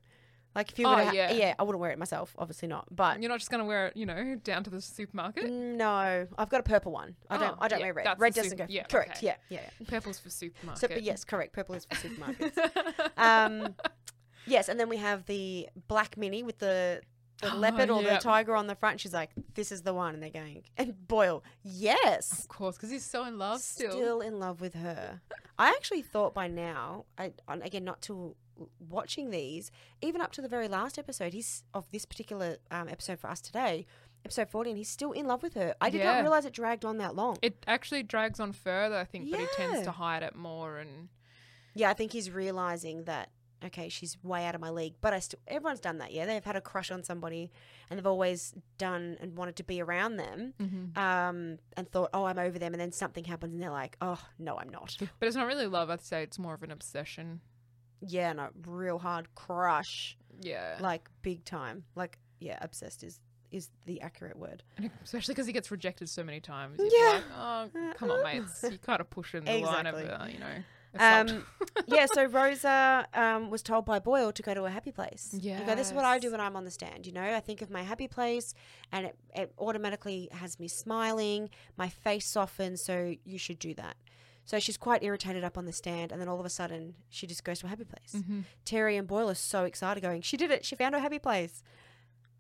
like 0.55 0.71
if 0.71 0.77
you 0.77 0.88
were 0.88 0.93
Oh, 0.93 1.05
ha- 1.05 1.12
yeah. 1.12 1.31
yeah, 1.31 1.55
I 1.57 1.63
wouldn't 1.63 1.81
wear 1.81 1.89
it 1.91 1.97
myself, 1.97 2.35
obviously 2.38 2.67
not. 2.67 2.85
But 2.95 3.19
You're 3.21 3.29
not 3.29 3.39
just 3.39 3.50
gonna 3.50 3.65
wear 3.65 3.88
it, 3.88 3.97
you 3.97 4.05
know, 4.05 4.35
down 4.43 4.63
to 4.65 4.69
the 4.69 4.81
supermarket. 4.81 5.50
no, 5.51 6.27
I've 6.38 6.50
got 6.50 6.59
a 6.59 6.63
purple 6.63 6.91
one. 6.91 7.15
I 7.29 7.38
don't. 7.38 7.53
Oh, 7.53 7.57
I 7.59 7.67
don't 7.69 7.79
yeah, 7.79 7.85
wear 7.85 7.93
red. 7.95 8.19
Red 8.19 8.33
doesn't 8.35 8.51
sup- 8.51 8.57
go. 8.59 8.65
yeah, 8.69 8.83
correct. 8.83 9.17
okay. 9.17 9.27
Yeah, 9.27 9.35
yeah. 9.50 9.59
yeah. 9.79 9.88
Purple's 9.88 10.19
for 10.19 10.29
supermarket. 10.29 10.91
So, 10.91 10.97
yes, 11.01 11.23
correct. 11.23 11.53
Purple 11.53 11.73
is 11.75 11.85
for 11.85 11.95
supermarkets. 12.07 12.57
um, 13.17 13.73
yes, 14.45 14.69
and 14.69 14.79
then 14.79 14.89
we 14.89 14.97
have 14.97 15.25
the 15.25 15.69
black 15.88 16.17
mini 16.17 16.43
with 16.43 16.59
the, 16.59 17.01
the 17.41 17.51
Oh, 17.53 17.57
leopard 17.57 17.89
or 17.89 18.01
yep. 18.01 18.19
the 18.19 18.23
tiger 18.23 18.55
on 18.55 18.67
the 18.67 18.75
front. 18.75 19.00
She's 19.01 19.13
like, 19.13 19.31
"This 19.55 19.71
is 19.71 19.81
the 19.81 19.93
one," 19.93 20.13
and 20.13 20.23
they're 20.23 20.29
going. 20.29 20.63
And 20.77 21.07
Boyle, 21.07 21.43
yes, 21.63 22.39
of 22.39 22.47
course, 22.47 22.75
because 22.77 22.89
he's 22.89 23.03
so 23.05 23.25
in 23.25 23.38
love 23.38 23.59
still. 23.62 23.91
still 23.91 24.21
in 24.21 24.39
love 24.39 24.62
with 24.62 24.73
her. 24.75 25.21
I 25.59 25.69
actually 25.69 26.01
thought 26.01 26.33
by 26.33 26.47
now, 26.47 27.05
I 27.17 27.31
again 27.50 27.83
not 27.83 28.01
to 28.03 28.35
watching 28.88 29.31
these, 29.31 29.71
even 30.01 30.21
up 30.21 30.31
to 30.31 30.41
the 30.41 30.47
very 30.47 30.67
last 30.67 30.97
episode, 31.00 31.33
he's 31.33 31.63
of 31.73 31.89
this 31.91 32.05
particular 32.05 32.57
um, 32.71 32.88
episode 32.88 33.19
for 33.19 33.27
us 33.29 33.41
today, 33.41 33.85
episode 34.23 34.47
14, 34.50 34.75
he's 34.75 34.88
still 34.89 35.12
in 35.12 35.25
love 35.25 35.41
with 35.41 35.55
her. 35.55 35.73
I 35.81 35.89
did 35.89 35.97
Yeah. 36.00 36.13
not 36.15 36.21
realize 36.21 36.45
it 36.45 36.53
dragged 36.53 36.85
on 36.85 36.97
that 37.00 37.15
long. 37.15 37.38
It 37.41 37.55
actually 37.67 38.03
drags 38.03 38.39
on 38.39 38.53
further, 38.53 38.95
I 38.95 39.05
think, 39.05 39.31
but 39.31 39.39
he 39.39 39.47
tends 39.57 39.81
to 39.81 39.91
hide 39.91 40.21
it 40.21 40.35
more. 40.35 40.77
And 40.77 41.09
yeah, 41.73 41.89
I 41.89 41.93
think 41.93 42.12
he's 42.12 42.29
realizing 42.29 43.05
that, 43.05 43.29
okay, 43.65 43.89
she's 43.89 44.17
way 44.24 44.46
out 44.46 44.55
of 44.55 44.62
my 44.62 44.70
league, 44.70 44.93
but 45.01 45.13
I 45.13 45.20
still, 45.20 45.39
everyone's 45.48 45.79
done 45.79 45.98
that. 46.00 46.12
Yeah. 46.12 46.25
They've 46.25 46.43
had 46.43 46.55
a 46.55 46.62
crush 46.62 46.91
on 46.91 47.03
somebody 47.03 47.51
and 47.89 47.98
they've 47.98 48.05
always 48.08 48.53
done 48.77 49.17
and 49.22 49.36
wanted 49.38 49.55
to 49.58 49.63
be 49.63 49.82
around 49.82 50.17
them 50.17 50.53
um, 50.96 51.58
and 51.77 51.89
thought, 51.91 52.10
oh, 52.13 52.25
I'm 52.25 52.39
over 52.39 52.60
them. 52.60 52.74
And 52.74 52.82
then 52.82 52.91
something 52.91 53.24
happens 53.24 53.53
and 53.53 53.62
they're 53.62 53.70
like, 53.72 53.96
oh, 54.01 54.20
no, 54.39 54.58
I'm 54.58 54.70
not. 54.70 54.98
but 55.20 55.27
it's 55.27 55.36
not 55.36 55.48
really 55.48 55.67
love. 55.67 55.89
I'd 55.89 56.01
say 56.01 56.24
it's 56.24 56.38
more 56.39 56.53
of 56.53 56.63
an 56.63 56.72
obsession. 56.72 57.41
yeah, 58.01 58.34
no, 58.34 58.50
real 58.67 59.00
hard 59.00 59.34
crush. 59.36 60.17
Yeah, 60.41 60.77
like 60.79 61.10
big 61.22 61.46
time. 61.46 61.84
Like 61.96 62.17
yeah, 62.39 62.58
obsessed 62.62 63.03
is 63.03 63.20
is 63.51 63.70
the 63.86 64.01
accurate 64.01 64.36
word. 64.38 64.63
And 64.77 64.89
especially 65.03 65.36
because 65.36 65.46
he 65.46 65.53
gets 65.53 65.70
rejected 65.70 66.10
so 66.10 66.24
many 66.24 66.39
times. 66.39 66.79
You're 66.79 66.89
Yeah. 66.91 67.12
like, 67.13 67.24
oh, 67.38 67.93
come 67.98 68.10
on, 68.10 68.24
mates. 68.24 68.65
You 68.70 68.77
kind 68.84 69.00
of 69.00 69.12
pushing 69.12 69.43
the 69.46 69.60
line 69.62 69.86
of, 69.86 69.93
Exactly. 69.93 70.10
uh, 70.12 70.25
you 70.34 70.39
know. 70.39 70.63
Um, 71.00 71.45
yeah, 71.88 72.05
so 72.13 72.25
Rosa 72.25 73.07
um, 73.13 73.50
was 73.50 73.62
told 73.63 73.85
by 73.85 74.00
Boyle 74.00 74.31
to 74.31 74.41
go 74.43 74.53
to 74.53 74.65
a 74.65 74.69
happy 74.69 74.91
place. 74.91 75.35
You 75.59 75.65
go, 75.65 75.75
this 75.75 75.88
is 75.88 75.93
what 75.93 76.05
I 76.05 76.19
do 76.19 76.31
when 76.31 76.39
I'm 76.39 76.55
on 76.55 76.65
the 76.65 76.71
stand. 76.71 77.05
You 77.07 77.12
know, 77.13 77.23
I 77.23 77.39
think 77.39 77.62
of 77.62 77.69
my 77.69 77.81
happy 77.83 78.07
place 78.07 78.53
and 78.91 79.07
it, 79.07 79.15
it 79.35 79.53
automatically 79.57 80.29
has 80.31 80.59
me 80.59 80.67
smiling, 80.67 81.50
my 81.77 81.89
face 81.89 82.25
softens, 82.27 82.81
so 82.83 83.15
you 83.25 83.38
should 83.38 83.59
do 83.59 83.73
that. 83.75 83.95
So 84.45 84.59
she's 84.59 84.75
quite 84.77 85.03
irritated 85.03 85.43
up 85.45 85.57
on 85.57 85.65
the 85.65 85.71
stand, 85.71 86.12
and 86.12 86.19
then 86.19 86.27
all 86.27 86.38
of 86.39 86.45
a 86.45 86.50
sudden 86.50 86.95
she 87.09 87.25
just 87.27 87.43
goes 87.45 87.59
to 87.59 87.65
a 87.65 87.69
happy 87.69 87.85
place. 87.85 88.13
Mhm. 88.21 88.43
Terry 88.65 88.97
and 88.97 89.07
Boyle 89.07 89.29
are 89.29 89.35
so 89.35 89.63
excited, 89.63 90.01
going, 90.01 90.21
She 90.21 90.35
did 90.35 90.51
it. 90.51 90.65
She 90.65 90.75
found 90.75 90.93
her 90.95 91.00
happy 91.01 91.17
place. 91.19 91.63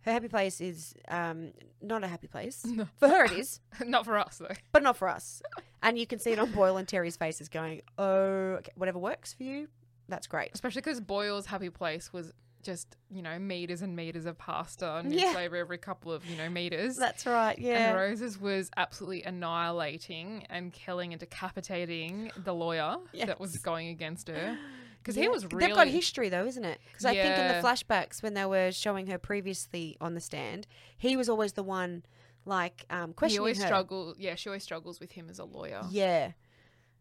Her 0.05 0.11
happy 0.11 0.27
place 0.27 0.59
is 0.61 0.93
um, 1.07 1.51
not 1.81 2.03
a 2.03 2.07
happy 2.07 2.27
place. 2.27 2.63
No. 2.67 2.87
For 2.97 3.07
her, 3.07 3.25
it 3.25 3.31
is. 3.33 3.59
Not 3.85 4.05
for 4.05 4.17
us, 4.17 4.37
though. 4.37 4.47
but 4.71 4.83
not 4.83 4.97
for 4.97 5.07
us. 5.07 5.41
And 5.81 5.97
you 5.97 6.05
can 6.07 6.19
see 6.19 6.31
it 6.31 6.39
on 6.39 6.51
Boyle 6.51 6.77
and 6.77 6.87
Terry's 6.87 7.15
faces 7.17 7.49
going, 7.49 7.81
oh, 7.97 8.55
okay, 8.59 8.71
whatever 8.75 8.99
works 8.99 9.33
for 9.33 9.43
you, 9.43 9.67
that's 10.09 10.27
great. 10.27 10.51
Especially 10.53 10.81
because 10.81 10.99
Boyle's 11.01 11.45
happy 11.45 11.69
place 11.69 12.11
was 12.13 12.33
just, 12.63 12.95
you 13.11 13.21
know, 13.21 13.37
meters 13.39 13.81
and 13.81 13.93
meters 13.95 14.25
of 14.25 14.37
pasta 14.37 15.01
his 15.03 15.13
Yeah. 15.13 15.33
flavour 15.33 15.57
every 15.57 15.77
couple 15.77 16.11
of, 16.13 16.25
you 16.25 16.37
know, 16.37 16.49
meters. 16.49 16.95
That's 16.95 17.25
right, 17.25 17.57
yeah. 17.59 17.89
And. 17.89 17.97
Rosa's 17.97 18.39
was 18.39 18.69
absolutely 18.77 19.23
annihilating 19.23 20.45
and 20.49 20.71
killing 20.71 21.13
and 21.13 21.19
decapitating 21.19 22.31
the 22.43 22.53
lawyer 22.53 22.97
that 23.25 23.39
was 23.39 23.57
going 23.57 23.89
against 23.89 24.29
her. 24.29 24.57
Because 25.03 25.15
he 25.15 25.27
was 25.27 25.45
really. 25.51 25.67
They've 25.67 25.75
got 25.75 25.87
history 25.87 26.29
though, 26.29 26.45
isn't 26.45 26.63
it? 26.63 26.79
Because 26.87 27.05
I 27.05 27.13
think 27.13 27.37
in 27.37 27.47
the 27.49 27.67
flashbacks 27.67 28.23
when 28.23 28.33
they 28.33 28.45
were 28.45 28.71
showing 28.71 29.07
her 29.07 29.17
previously 29.17 29.97
on 29.99 30.13
the 30.13 30.21
stand, 30.21 30.65
he 30.97 31.17
was 31.17 31.27
always 31.29 31.53
the 31.53 31.63
one 31.63 32.03
like 32.45 32.85
um, 32.89 33.09
he 33.09 33.13
questioning 33.13 33.39
always 33.39 33.59
her. 33.61 33.65
struggles. 33.67 34.15
Yeah, 34.17 34.35
she 34.35 34.49
always 34.49 34.63
struggles 34.63 34.99
with 34.99 35.11
him 35.11 35.27
as 35.29 35.39
a 35.39 35.45
lawyer. 35.45 35.81
Yeah. 35.91 36.31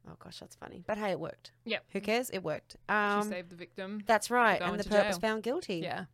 Oh 0.09 0.17
gosh, 0.19 0.41
that's 0.41 0.57
funny. 0.57 0.83
But 0.85 0.99
hey, 0.99 1.13
it 1.13 1.21
worked. 1.21 1.53
Yep. 1.65 1.85
Who 1.93 2.01
cares? 2.01 2.29
It 2.31 2.43
worked. 2.43 2.73
She 2.73 2.95
Um, 2.95 3.29
saved 3.29 3.51
the 3.51 3.57
victim. 3.57 4.03
that's 4.05 4.31
right. 4.33 4.61
And 4.61 4.79
the 4.81 4.85
perp 4.85 5.07
was 5.07 5.19
found 5.19 5.45
guilty. 5.45 5.77
Yeah. 5.77 6.07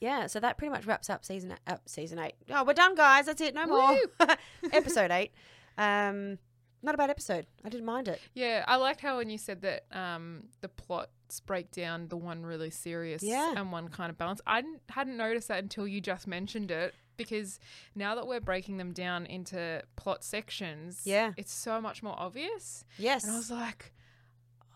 Yeah, 0.00 0.26
so 0.26 0.40
that 0.40 0.58
pretty 0.58 0.72
much 0.72 0.84
wraps 0.84 1.08
up 1.08 1.24
season 1.24 1.54
uh, 1.68 1.76
season 1.86 2.18
eight. 2.18 2.34
Oh, 2.50 2.64
we're 2.64 2.72
done, 2.72 2.96
guys. 2.96 3.26
That's 3.26 3.40
it. 3.40 3.54
No 3.54 3.66
more. 3.66 3.96
episode 4.72 5.12
eight. 5.12 5.30
Um, 5.78 6.38
not 6.82 6.94
a 6.94 6.98
bad 6.98 7.10
episode. 7.10 7.46
I 7.64 7.68
didn't 7.68 7.86
mind 7.86 8.08
it. 8.08 8.20
Yeah, 8.34 8.64
I 8.66 8.76
liked 8.76 9.00
how 9.00 9.18
when 9.18 9.30
you 9.30 9.38
said 9.38 9.62
that 9.62 9.84
um, 9.92 10.44
the 10.60 10.68
plots 10.68 11.40
break 11.46 11.70
down 11.70 12.08
the 12.08 12.16
one 12.16 12.44
really 12.44 12.70
serious 12.70 13.22
Yeah. 13.22 13.54
and 13.56 13.70
one 13.72 13.88
kind 13.88 14.10
of 14.10 14.18
balance. 14.18 14.40
I 14.46 14.60
didn't, 14.62 14.80
hadn't 14.88 15.16
noticed 15.16 15.48
that 15.48 15.62
until 15.62 15.86
you 15.86 16.00
just 16.00 16.26
mentioned 16.26 16.70
it 16.70 16.94
because 17.16 17.60
now 17.94 18.14
that 18.16 18.26
we're 18.26 18.40
breaking 18.40 18.78
them 18.78 18.92
down 18.92 19.26
into 19.26 19.82
plot 19.96 20.24
sections, 20.24 21.02
Yeah. 21.04 21.32
it's 21.36 21.52
so 21.52 21.80
much 21.80 22.02
more 22.02 22.14
obvious. 22.18 22.84
Yes, 22.98 23.24
And 23.24 23.32
I 23.32 23.36
was 23.36 23.50
like, 23.50 23.92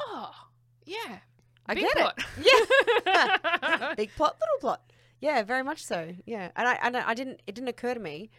oh, 0.00 0.30
yeah. 0.84 1.18
I 1.66 1.74
big 1.74 1.84
get 1.84 1.96
plot. 1.96 2.18
Yeah. 3.06 3.94
big 3.96 4.10
plot, 4.14 4.36
little 4.40 4.60
plot. 4.60 4.82
Yeah, 5.20 5.42
very 5.42 5.62
much 5.64 5.84
so. 5.84 6.12
Yeah, 6.26 6.50
and 6.54 6.68
I 6.68 6.74
and 6.82 6.96
I 6.96 7.14
didn't. 7.14 7.40
It 7.46 7.54
didn't 7.54 7.68
occur 7.68 7.94
to 7.94 7.98
me 8.00 8.30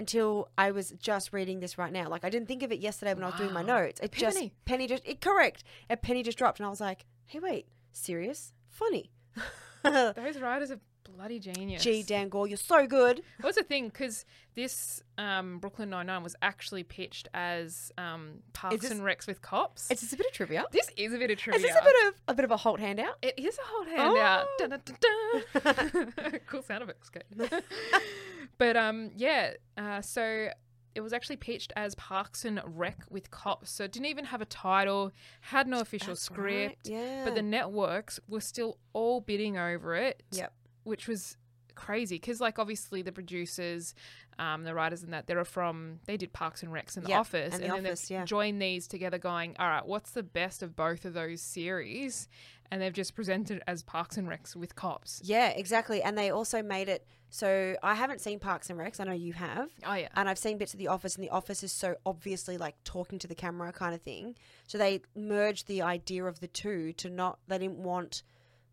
until 0.00 0.48
I 0.56 0.70
was 0.70 0.92
just 0.92 1.30
reading 1.30 1.60
this 1.60 1.76
right 1.76 1.92
now. 1.92 2.08
Like 2.08 2.24
I 2.24 2.30
didn't 2.30 2.48
think 2.48 2.62
of 2.62 2.72
it 2.72 2.80
yesterday 2.80 3.12
when 3.12 3.22
I 3.22 3.26
was 3.26 3.38
doing 3.38 3.52
my 3.52 3.62
notes. 3.62 4.00
It 4.02 4.12
just 4.12 4.36
Penny. 4.38 4.52
penny 4.64 4.86
just 4.86 5.06
it, 5.06 5.20
correct. 5.20 5.62
A 5.90 5.96
penny 5.96 6.22
just 6.22 6.38
dropped, 6.38 6.58
and 6.58 6.66
I 6.66 6.70
was 6.70 6.80
like, 6.80 7.04
hey, 7.26 7.38
wait, 7.38 7.66
serious, 7.92 8.54
funny. 8.66 9.10
Those 9.84 10.40
writers 10.40 10.70
are 10.70 10.80
bloody 11.04 11.38
genius. 11.38 11.82
Gee, 11.82 12.02
Dan 12.02 12.28
Goor, 12.28 12.46
you're 12.46 12.56
so 12.56 12.86
good. 12.86 13.22
What's 13.40 13.56
the 13.56 13.62
thing? 13.62 13.88
Because 13.88 14.24
this 14.54 15.02
um, 15.18 15.58
Brooklyn 15.58 15.90
Nine 15.90 16.06
Nine 16.06 16.22
was 16.22 16.34
actually 16.42 16.82
pitched 16.82 17.28
as 17.34 17.92
um, 17.98 18.40
Parks 18.52 18.82
this- 18.82 18.90
and 18.90 19.00
Recs 19.00 19.26
with 19.26 19.42
cops. 19.42 19.90
It's 19.90 20.00
just 20.00 20.12
a 20.12 20.16
bit 20.16 20.26
of 20.26 20.32
trivia. 20.32 20.64
this 20.72 20.88
is 20.96 21.12
a 21.12 21.18
bit 21.18 21.30
of 21.30 21.38
trivia. 21.38 21.58
Is 21.58 21.62
this 21.66 21.76
a 21.80 21.84
bit 21.84 21.94
of 22.08 22.14
a 22.28 22.34
bit 22.34 22.44
of 22.44 22.50
a 22.50 22.56
Holt 22.56 22.80
handout? 22.80 23.16
It 23.22 23.38
is 23.38 23.58
a 23.58 23.62
Holt 23.64 23.88
handout. 23.88 24.46
Oh. 24.48 24.56
Dun, 24.58 24.70
dun, 24.70 26.02
dun, 26.14 26.40
cool 26.46 26.62
sound 26.62 26.82
effects, 26.84 27.10
Kate. 27.10 27.62
but 28.58 28.76
um, 28.76 29.10
yeah. 29.16 29.52
Uh, 29.76 30.00
so 30.02 30.48
it 30.94 31.00
was 31.00 31.12
actually 31.12 31.36
pitched 31.36 31.72
as 31.76 31.94
Parks 31.94 32.44
and 32.44 32.60
Rec 32.64 32.98
with 33.10 33.30
cops. 33.30 33.70
So 33.70 33.84
it 33.84 33.92
didn't 33.92 34.06
even 34.06 34.24
have 34.26 34.40
a 34.40 34.44
title, 34.46 35.12
had 35.40 35.68
no 35.68 35.80
official 35.80 36.08
That's 36.14 36.22
script. 36.22 36.42
right, 36.42 36.78
Yeah. 36.84 37.24
But 37.24 37.34
the 37.36 37.42
networks 37.42 38.18
were 38.28 38.40
still 38.40 38.78
all 38.92 39.20
bidding 39.20 39.56
over 39.56 39.94
it. 39.94 40.22
Yep. 40.32 40.52
Which 40.90 41.08
was 41.08 41.36
crazy 41.74 42.16
because, 42.16 42.40
like, 42.40 42.58
obviously 42.58 43.00
the 43.00 43.12
producers, 43.12 43.94
um, 44.38 44.64
the 44.64 44.74
writers, 44.74 45.02
and 45.02 45.12
that 45.14 45.26
they're 45.26 45.44
from 45.44 46.00
they 46.06 46.16
did 46.16 46.32
Parks 46.32 46.62
and 46.62 46.72
Recs 46.72 46.96
in 46.96 47.04
the 47.04 47.10
Yep, 47.10 47.20
Office, 47.20 47.54
and 47.54 47.62
The 47.62 47.68
then 47.68 47.86
Office, 47.86 48.08
they've 48.08 48.18
yeah. 48.18 48.24
joined 48.24 48.60
these 48.60 48.86
together, 48.86 49.18
going, 49.18 49.56
all 49.58 49.68
right, 49.68 49.86
what's 49.86 50.10
the 50.10 50.22
best 50.22 50.62
of 50.62 50.76
both 50.76 51.04
of 51.04 51.14
those 51.14 51.40
series? 51.40 52.28
And 52.70 52.80
they've 52.80 52.92
just 52.92 53.14
presented 53.16 53.62
as 53.66 53.82
Parks 53.82 54.16
and 54.16 54.28
Recs 54.28 54.54
with 54.54 54.76
cops. 54.76 55.20
yeah, 55.24 55.48
exactly. 55.48 56.02
And 56.02 56.16
they 56.16 56.30
also 56.30 56.62
made 56.62 56.88
it 56.88 57.04
so 57.30 57.76
I 57.82 57.94
haven't 57.94 58.20
seen 58.20 58.40
Parks 58.40 58.70
and 58.70 58.78
Recs. 58.78 59.00
I 59.00 59.04
know 59.04 59.12
you 59.12 59.32
have. 59.32 59.70
Oh 59.86 59.94
yeah, 59.94 60.08
and 60.14 60.28
I've 60.28 60.38
seen 60.38 60.58
bits 60.58 60.74
of 60.74 60.78
The 60.78 60.88
Office, 60.88 61.14
and 61.14 61.24
The 61.24 61.30
Office 61.30 61.62
is 61.62 61.72
so 61.72 61.94
obviously 62.04 62.58
like 62.58 62.74
talking 62.84 63.18
to 63.20 63.28
the 63.28 63.34
camera 63.36 63.72
kind 63.72 63.94
of 63.94 64.02
thing. 64.02 64.36
So 64.66 64.78
they 64.78 65.02
merged 65.16 65.66
the 65.68 65.82
idea 65.82 66.24
of 66.24 66.40
the 66.40 66.48
two 66.48 66.92
to 66.94 67.08
not. 67.08 67.38
They 67.48 67.58
didn't 67.58 67.78
want. 67.78 68.22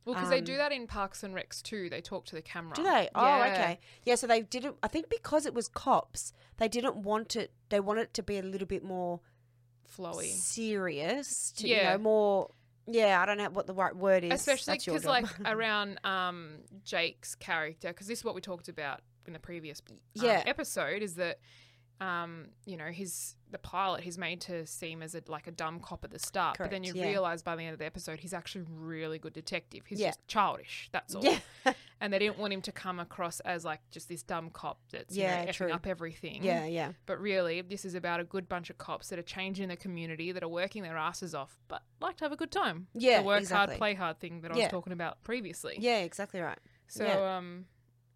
Well, 0.08 0.16
because 0.16 0.30
they 0.30 0.40
um, 0.40 0.44
do 0.46 0.56
that 0.58 0.72
in 0.72 0.88
Parks 0.88 1.22
and 1.22 1.36
Recs 1.36 1.62
too. 1.62 1.90
They 1.90 2.00
talk 2.02 2.26
to 2.28 2.36
the 2.36 2.42
camera. 2.42 2.74
Do 2.76 2.84
they? 2.84 3.10
Oh, 3.14 3.24
Yeah. 3.26 3.52
okay. 3.52 3.80
Yeah. 4.06 4.16
So 4.16 4.26
they 4.26 4.42
didn't. 4.42 4.78
I 4.82 4.88
think 4.88 5.10
because 5.10 5.46
it 5.46 5.54
was 5.54 5.68
cops, 5.68 6.32
they 6.58 6.68
didn't 6.70 6.96
want 6.96 7.36
it. 7.36 7.52
They 7.70 7.80
wanted 7.82 8.02
it 8.04 8.14
to 8.16 8.24
be 8.24 8.38
a 8.38 8.42
little 8.42 8.68
bit 8.68 8.84
more 8.84 9.20
Flowy. 9.98 10.32
serious. 10.32 11.52
To, 11.58 11.68
You 11.68 11.76
Yeah. 11.76 11.92
know, 11.94 11.98
more. 11.98 12.50
Yeah, 12.90 13.22
I 13.22 13.26
don't 13.26 13.38
know 13.38 13.50
what 13.50 13.68
the 13.68 13.74
right 13.74 13.94
word 13.96 14.24
is. 14.24 14.32
especially 14.32 14.78
because 14.78 15.04
like 15.04 15.26
around 15.46 16.00
um 16.06 16.60
jake's 16.86 17.36
character 17.36 17.90
because 17.90 18.08
this 18.08 18.20
is 18.20 18.24
what 18.26 18.34
we 18.34 18.40
talked 18.40 18.70
about 18.70 19.02
in 19.26 19.34
the 19.34 19.40
previous 19.40 19.82
um, 19.90 19.98
Yeah. 20.14 20.42
episode 20.46 21.02
is 21.02 21.16
that 21.16 21.40
um 22.00 22.46
you 22.66 22.77
know 22.77 22.86
his 22.86 23.34
the 23.50 23.58
pilot 23.58 24.01
he's 24.01 24.18
made 24.18 24.39
to 24.42 24.68
seem 24.68 25.01
as 25.01 25.16
a 25.16 25.22
like 25.27 25.48
a 25.48 25.51
dumb 25.51 25.80
cop 25.80 26.04
at 26.04 26.12
the 26.12 26.20
start 26.20 26.56
but 26.60 26.70
then 26.70 26.84
you 26.84 26.94
yeah. 26.94 27.08
realize 27.08 27.42
by 27.42 27.56
the 27.56 27.63
end 27.63 27.74
of 27.74 27.80
the 27.80 27.86
episode 27.86 28.20
he's 28.20 28.34
actually 28.34 28.62
a 28.62 28.66
really 28.80 29.18
good 29.18 29.34
detective 29.34 29.84
he's 29.88 30.00
Yeah. 30.00 30.10
just 30.10 30.27
childish 30.27 30.89
that's 30.92 31.16
all 31.16 31.24
yeah, 31.24 31.39
and 32.01 32.13
they 32.13 32.20
didn't 32.20 32.38
want 32.38 32.54
him 32.54 32.62
to 32.62 32.72
come 32.72 33.00
across 33.00 33.39
as 33.39 33.66
like 33.66 33.80
just 33.89 34.10
this 34.10 34.22
dumb 34.22 34.50
cop 34.51 34.80
that's 34.92 35.16
you 35.16 35.24
Yeah, 35.24 35.46
know, 35.46 35.50
effing 35.50 35.54
true. 35.56 35.72
up 35.72 35.88
everything 35.88 36.44
yeah, 36.44 36.66
yeah. 36.66 36.92
but 37.08 37.20
really 37.20 37.62
this 37.62 37.84
is 37.84 37.96
about 37.96 38.20
a 38.20 38.25
good 38.25 38.48
bunch 38.48 38.70
of 38.70 38.77
cops 38.77 39.08
that 39.10 39.18
are 39.18 39.24
changing 39.24 39.70
the 39.70 39.77
community 39.77 40.32
that 40.34 40.44
are 40.44 40.48
working 40.50 40.84
their 40.84 40.98
asses 40.98 41.34
off 41.34 41.58
but 41.68 41.82
like 42.00 42.18
to 42.18 42.25
have 42.25 42.32
a 42.32 42.38
good 42.38 42.51
time 42.51 42.88
Yeah, 42.94 43.22
the 43.22 43.25
work 43.25 43.39
exactly. 43.39 43.74
hard 43.74 43.77
play 43.80 43.94
hard 43.96 44.20
thing 44.20 44.42
that 44.42 44.51
I 44.51 44.56
was 44.56 44.68
talking 44.68 44.94
about 44.94 45.24
previously. 45.24 45.77
Yeah, 45.80 46.00
exactly 46.00 46.42
right. 46.42 46.60
So 46.89 47.06
yeah. 47.06 47.38
um 47.38 47.66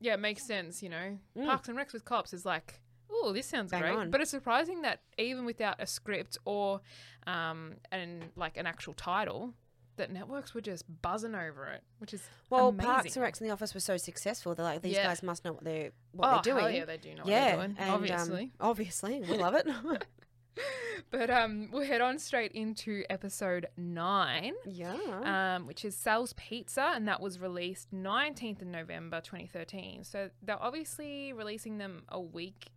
yeah, 0.03 0.15
it 0.15 0.19
makes 0.19 0.43
sense, 0.43 0.81
you 0.81 0.89
know. 0.89 1.19
Mm. 1.37 1.45
Parks 1.45 1.69
and 1.69 1.77
Recs 1.77 1.93
with 1.93 2.05
cops 2.05 2.33
is 2.33 2.43
like, 2.43 2.81
oh, 3.11 3.33
this 3.33 3.45
sounds 3.47 3.71
Bang 3.71 3.81
great. 3.81 3.95
on. 3.95 4.11
But 4.11 4.21
it's 4.21 4.31
surprising 4.31 4.81
that 4.83 5.01
even 5.17 5.45
without 5.45 5.75
a 5.79 5.85
script 5.85 6.37
or 6.45 6.81
um 7.27 7.73
and 7.91 8.23
like 8.35 8.57
an 8.57 8.65
actual 8.65 8.93
title, 8.93 9.53
that 9.97 10.11
networks 10.11 10.53
were 10.55 10.61
just 10.61 10.85
buzzing 11.01 11.35
over 11.35 11.67
it, 11.67 11.83
which 11.99 12.13
is 12.13 12.23
Well, 12.49 12.69
amazing. 12.69 12.91
Parks 12.91 13.15
and 13.17 13.25
Recs 13.25 13.41
in 13.41 13.47
the 13.47 13.53
office 13.53 13.73
were 13.73 13.79
so 13.79 13.97
successful. 13.97 14.55
They're 14.55 14.65
like, 14.65 14.81
these 14.81 14.93
Yeah. 14.95 15.07
guys 15.07 15.21
must 15.21 15.45
know 15.45 15.53
what 15.53 15.63
they're 15.63 15.91
what 16.13 16.27
oh, 16.27 16.41
they're 16.43 16.59
doing. 16.59 16.75
yeah, 16.75 16.85
they 16.85 16.97
do 16.97 17.13
know 17.15 17.23
yeah, 17.25 17.57
what 17.57 17.57
they're 17.57 17.67
doing, 17.67 17.75
and, 17.77 17.89
um, 17.89 17.95
obviously. 17.95 18.51
obviously, 18.59 19.19
we 19.21 19.37
love 19.37 19.53
it. 19.55 19.67
but 21.11 21.29
um, 21.29 21.69
we'll 21.71 21.85
head 21.85 22.01
on 22.01 22.19
straight 22.19 22.51
into 22.51 23.03
episode 23.09 23.67
nine. 23.77 24.53
yeah. 24.65 25.55
um, 25.57 25.65
which 25.67 25.85
is 25.85 25.95
Sal's 25.95 26.33
Pizza, 26.33 26.91
and 26.95 27.07
that 27.07 27.21
was 27.21 27.39
released 27.39 27.93
19th 27.93 28.61
of 28.61 28.67
November 28.67 29.21
2013. 29.21 30.03
So 30.03 30.29
they're 30.41 30.61
obviously 30.61 31.31
releasing 31.33 31.77
them 31.77 32.03
a 32.09 32.19
week, 32.19 32.67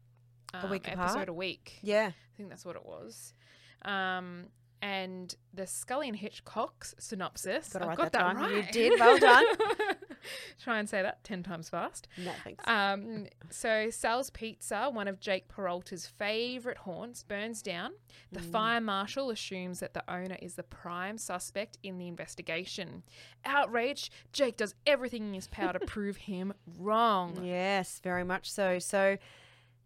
um, 0.62 0.70
week 0.70 0.88
episode 0.90 1.14
apart? 1.14 1.28
a 1.28 1.32
week. 1.32 1.78
yeah. 1.82 2.10
I 2.12 2.36
think 2.36 2.48
that's 2.48 2.64
what 2.64 2.76
it 2.76 2.84
was. 2.84 3.32
Um, 3.84 4.46
and 4.82 5.34
the 5.54 5.66
Scully 5.66 6.08
and 6.08 6.16
Hitchcock's 6.16 6.94
synopsis. 6.98 7.70
Gotta 7.72 7.86
I've 7.86 7.96
got 7.96 8.12
that 8.12 8.34
that, 8.36 8.42
down. 8.42 8.50
You 8.54 8.62
did. 8.70 9.00
Well 9.00 9.18
done. 9.18 9.44
Try 10.62 10.78
and 10.78 10.88
say 10.88 11.00
that 11.00 11.22
10 11.24 11.42
times 11.42 11.68
fast. 11.70 12.06
No 12.22 12.30
thanks. 12.42 12.62
Um, 12.66 13.26
so 13.50 13.88
Sal's 13.90 14.28
Pizza, 14.30 14.90
one 14.92 15.08
of 15.08 15.20
Jake 15.20 15.48
Peralta's 15.48 16.06
favourite 16.06 16.78
haunts, 16.78 17.22
burns 17.22 17.62
down. 17.62 17.92
The 18.32 18.40
Mm. 18.40 18.50
fire 18.52 18.80
marshal 18.80 19.30
assumes 19.30 19.80
that 19.80 19.94
the 19.94 20.02
owner 20.12 20.36
is 20.42 20.54
the 20.54 20.62
prime 20.62 21.16
suspect 21.18 21.78
in 21.82 21.96
the 21.98 22.08
investigation. 22.08 23.04
Outraged, 23.46 24.12
Jake 24.32 24.56
does 24.58 24.74
everything 24.86 25.28
in 25.28 25.34
his 25.34 25.46
power 25.48 25.72
to 25.72 25.78
prove 25.86 26.16
him 26.18 26.52
wrong. 26.78 27.38
Yes, 27.42 28.00
very 28.02 28.24
much 28.24 28.50
so. 28.50 28.78
So, 28.78 29.16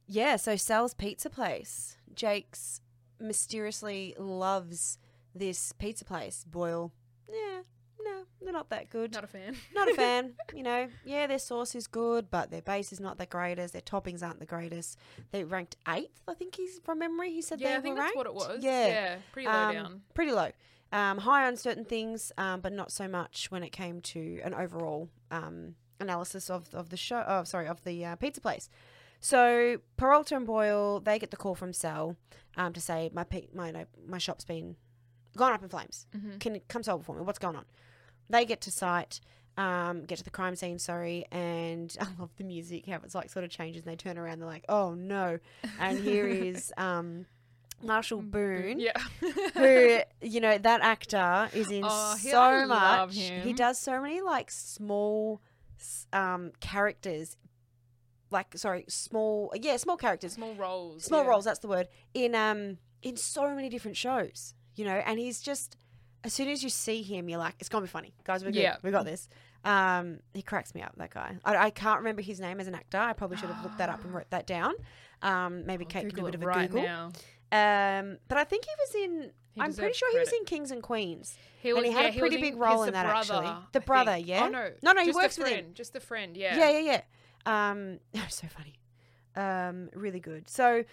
yeah, 0.09 0.37
so 0.37 0.57
Sal's 0.57 0.95
Pizza 0.95 1.31
Place. 1.31 1.97
Jake's 2.15 2.81
mysteriously 3.21 4.15
loves 4.19 4.99
this 5.35 5.73
pizza 5.73 6.05
place. 6.05 6.45
Boyle, 6.45 6.93
yeah, 7.29 7.61
no, 8.03 8.23
they're 8.43 8.53
not 8.53 8.71
that 8.71 8.91
good. 8.91 9.13
Not 9.13 9.25
a 9.25 9.29
fan. 9.29 9.55
Not 9.75 9.89
a 9.91 9.95
fan. 9.95 10.33
You 10.55 10.63
know, 10.65 10.89
yeah, 11.05 11.27
their 11.29 11.39
sauce 11.39 11.75
is 11.75 11.87
good, 11.87 12.31
but 12.31 12.51
their 12.51 12.63
base 12.63 12.91
is 12.93 12.99
not 13.01 13.19
the 13.19 13.27
greatest. 13.27 13.75
Their 13.75 13.83
toppings 13.83 14.23
aren't 14.27 14.41
the 14.41 14.47
greatest. 14.47 14.99
They 15.31 15.45
ranked 15.45 15.77
eighth, 15.87 16.23
I 16.27 16.35
think 16.35 16.57
he's 16.57 16.81
from 16.81 16.99
memory. 17.01 17.31
He 17.33 17.43
said 17.43 17.61
Yeah, 17.61 17.73
they 17.73 17.77
I 17.77 17.81
think 17.83 17.95
were 17.97 18.01
that's 18.03 18.17
ranked. 18.17 18.17
what 18.17 18.27
it 18.27 18.35
was. 18.35 18.59
Yeah, 18.65 18.87
Yeah, 18.87 19.17
pretty 19.31 19.47
low 19.47 19.55
Um, 19.55 19.75
down. 19.75 20.03
Pretty 20.15 20.33
low. 20.33 20.51
Um, 20.91 21.19
high 21.19 21.47
on 21.47 21.57
certain 21.57 21.85
things, 21.85 22.33
um, 22.39 22.61
but 22.63 22.73
not 22.73 22.91
so 22.91 23.07
much 23.07 23.51
when 23.51 23.63
it 23.63 23.71
came 23.71 24.01
to 24.01 24.41
an 24.43 24.55
overall 24.55 25.11
um, 25.31 25.75
analysis 26.01 26.49
of, 26.49 26.75
of 26.75 26.89
the 26.89 26.97
show. 26.97 27.23
Oh, 27.29 27.45
sorry, 27.45 27.69
of 27.69 27.85
the 27.85 28.05
uh, 28.07 28.17
pizza 28.17 28.41
place. 28.41 28.69
So 29.21 29.79
Peralta 29.97 30.37
and 30.37 30.47
Boyle, 30.47 31.01
they 31.01 31.19
get 31.19 31.31
the 31.31 31.37
call 31.37 31.55
from 31.55 31.73
Sal 31.73 32.17
um, 32.57 32.73
to 32.73 32.81
say 32.81 33.11
my 33.13 33.25
pe- 33.25 33.49
my 33.55 33.71
no, 33.71 33.85
my 34.07 34.19
shop's 34.19 34.45
been 34.45 34.77
gone 35.37 35.53
up 35.53 35.63
in 35.63 35.69
flames. 35.69 36.07
Mhm. 36.17 36.39
Can 36.41 36.55
you 36.55 36.61
come 36.69 36.83
solve 36.83 37.01
it 37.01 37.05
for 37.05 37.17
me? 37.17 37.23
What's 37.23 37.39
going 37.39 37.57
on? 37.57 37.65
They 38.31 38.45
get 38.45 38.61
to 38.63 38.71
site, 38.71 39.21
um, 39.57 40.05
get 40.05 40.19
to 40.19 40.25
the 40.25 40.31
crime 40.31 40.55
scene. 40.57 40.79
Sorry, 40.79 41.25
and 41.33 41.97
I 42.01 42.07
love 42.19 42.31
the 42.37 42.45
music 42.45 42.87
how 42.87 43.01
it's 43.05 43.15
like 43.15 43.31
sort 43.31 43.45
of 43.45 43.51
changes. 43.51 43.83
and 43.83 43.91
They 43.93 43.97
turn 43.97 44.19
around, 44.19 44.39
they're 44.41 44.49
like, 44.49 44.65
oh 44.69 44.95
no, 44.95 45.39
and 45.81 45.99
here 45.99 46.27
is 46.29 46.73
um, 46.77 47.27
Marshall 47.83 48.23
Boone 48.23 48.79
Yeah. 48.81 48.99
who 49.55 50.01
you 50.27 50.41
know 50.41 50.59
that 50.59 50.81
actor 50.81 51.49
is 51.53 51.71
in 51.71 51.85
Oh, 51.85 52.17
so 52.21 52.41
I 52.41 52.67
much. 52.67 53.17
He 53.17 53.53
does 53.53 53.79
so 53.79 54.01
many 54.01 54.21
like 54.21 54.51
small 54.51 55.41
um 56.13 56.53
characters, 56.61 57.37
like 58.31 58.57
sorry, 58.57 58.85
small 58.89 59.53
yeah, 59.61 59.77
small 59.77 59.97
characters, 59.97 60.33
Small 60.35 60.55
roles. 60.55 61.05
small 61.05 61.23
yeah. 61.25 61.31
roles. 61.31 61.45
That's 61.45 61.59
the 61.61 61.69
word 61.69 61.89
in 62.15 62.35
um 62.35 62.79
in 63.03 63.17
so 63.17 63.55
many 63.55 63.69
different 63.69 63.97
shows. 63.97 64.55
You 64.75 64.85
know, 64.85 65.03
and 65.07 65.19
he's 65.19 65.41
just 65.41 65.77
as 66.25 66.33
soon 66.33 66.49
as 66.49 66.63
you 66.63 66.69
see 66.69 67.03
him, 67.03 67.29
you're 67.29 67.39
like, 67.39 67.55
it's 67.61 67.69
gonna 67.69 67.83
be 67.85 67.89
funny, 67.89 68.13
guys. 68.25 68.45
We're 68.45 68.51
good. 68.51 68.63
Yeah. 68.63 68.77
We 68.83 68.91
got 68.91 69.05
this. 69.05 69.29
Um, 69.65 70.21
he 70.35 70.43
cracks 70.43 70.75
me 70.75 70.83
up. 70.83 70.93
That 70.97 71.11
guy. 71.11 71.37
I, 71.45 71.57
I 71.57 71.71
can't 71.71 71.99
remember 71.99 72.23
his 72.23 72.39
name 72.41 72.61
as 72.61 72.69
an 72.69 72.75
actor. 72.75 72.99
I 72.99 73.13
probably 73.13 73.37
should 73.39 73.51
have 73.51 73.63
looked 73.65 73.79
that 73.79 73.89
up 73.89 74.05
and 74.05 74.15
wrote 74.15 74.31
that 74.31 74.47
down. 74.47 74.75
Um, 75.23 75.67
maybe 75.67 75.85
I'll 75.85 75.91
Kate 75.91 76.07
can 76.09 76.15
do 76.17 76.23
a 76.23 76.25
bit 76.27 76.35
of 76.37 76.43
a 76.43 76.47
right 76.47 76.71
Google. 76.71 76.83
now. 76.85 77.11
Um, 77.51 78.19
but 78.29 78.39
I 78.39 78.45
think 78.45 78.65
he 78.67 78.71
was 78.79 78.95
in. 79.05 79.31
He 79.53 79.61
I'm 79.61 79.73
pretty 79.73 79.95
sure 79.95 80.13
he 80.13 80.19
was 80.19 80.33
in 80.33 80.45
Kings 80.45 80.71
and 80.71 80.83
Queens. 80.83 81.37
He 81.61 81.73
was, 81.73 81.79
And 81.83 81.87
he 81.87 81.93
had 81.93 82.15
a 82.15 82.19
pretty 82.19 82.37
big 82.41 82.57
role 82.57 82.85
in 82.85 82.93
that, 82.93 83.05
brother, 83.07 83.35
actually. 83.35 83.65
The 83.73 83.81
brother, 83.81 84.17
yeah? 84.17 84.45
Oh, 84.45 84.49
no. 84.49 84.71
No, 84.83 84.93
no, 84.93 85.03
he 85.03 85.11
works 85.11 85.37
with 85.37 85.49
him. 85.49 85.71
Just 85.75 85.93
the 85.93 86.01
friend, 86.01 86.37
yeah. 86.37 86.57
Yeah, 86.57 86.71
yeah, 86.71 86.79
yeah. 86.79 87.01
Um, 87.49 87.99
so 88.29 88.47
funny. 88.47 88.79
Um, 89.35 89.89
really 89.95 90.21
good. 90.21 90.49
So, 90.49 90.85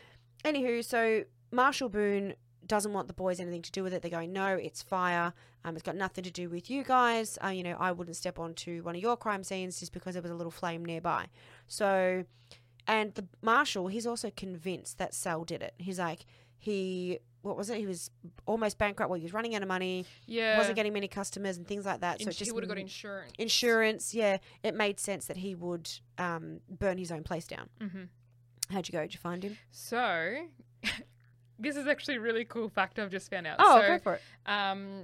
anywho, 0.44 0.84
so 0.84 1.24
Marshall 1.52 1.90
Boone 1.90 2.36
doesn't 2.66 2.94
want 2.94 3.08
the 3.08 3.14
boys 3.14 3.40
anything 3.40 3.62
to 3.62 3.72
do 3.72 3.84
with 3.84 3.94
it. 3.94 4.02
They're 4.02 4.12
going, 4.12 4.34
no, 4.34 4.56
it's 4.56 4.82
fire. 4.82 5.34
Um, 5.64 5.76
it's 5.76 5.84
got 5.84 5.96
nothing 5.96 6.24
to 6.24 6.32
do 6.32 6.50
with 6.50 6.70
you 6.70 6.84
guys. 6.84 7.38
Uh, 7.44 7.50
you 7.50 7.64
know, 7.64 7.76
I 7.80 7.92
wouldn't 7.92 8.16
step 8.16 8.40
onto 8.40 8.82
one 8.84 8.96
of 8.96 9.02
your 9.02 9.18
crime 9.18 9.44
scenes 9.44 9.80
just 9.80 9.94
because 9.94 10.14
there 10.14 10.22
was 10.22 10.32
a 10.32 10.36
little 10.36 10.52
flame 10.52 10.86
nearby. 10.86 11.28
So, 11.68 12.24
and 12.88 13.14
the 13.16 13.26
marshal, 13.42 13.88
he's 13.88 14.08
also 14.08 14.32
convinced 14.36 14.98
that 14.98 15.14
Sal 15.14 15.44
did 15.44 15.62
it. 15.62 15.74
He's 15.78 16.00
like, 16.00 16.26
he, 16.58 17.20
what 17.46 17.56
was 17.56 17.70
it? 17.70 17.78
He 17.78 17.86
was 17.86 18.10
almost 18.48 18.78
bankrupt. 18.80 19.10
Well, 19.10 19.20
he 19.20 19.24
was 19.24 19.34
running 19.34 19.54
out 19.56 19.62
of 19.62 19.68
money, 19.68 20.06
Yeah. 20.26 20.58
wasn't 20.58 20.76
getting 20.76 20.94
many 20.94 21.08
customers 21.08 21.58
and 21.58 21.68
things 21.68 21.86
like 21.86 22.02
that. 22.02 22.20
So 22.20 22.26
Ins- 22.28 22.38
just 22.38 22.50
he 22.50 22.54
would 22.54 22.64
have 22.64 22.70
got 22.70 22.80
insurance. 22.80 23.32
insurance. 23.38 24.14
Yeah, 24.16 24.38
it 24.64 24.74
made 24.74 25.00
sense 25.00 25.26
that 25.28 25.38
he 25.38 25.54
would 25.54 25.90
um, 26.18 26.60
burn 26.70 26.98
his 26.98 27.12
own 27.12 27.24
place 27.24 27.46
down. 27.48 27.70
hmm 27.80 28.04
How'd 28.72 28.88
you 28.88 28.94
go? 28.94 29.02
Did 29.02 29.14
you 29.14 29.20
find 29.20 29.44
him? 29.44 29.58
So, 29.70 30.48
this 31.60 31.76
is 31.76 31.86
actually 31.86 32.16
a 32.16 32.20
really 32.20 32.46
cool 32.46 32.68
fact 32.68 32.98
I've 32.98 33.12
just 33.12 33.30
found 33.30 33.46
out. 33.46 33.58
Oh, 33.60 33.80
so, 33.80 33.88
go 33.88 34.00
for 34.00 34.14
it. 34.16 34.22
Um, 34.48 35.04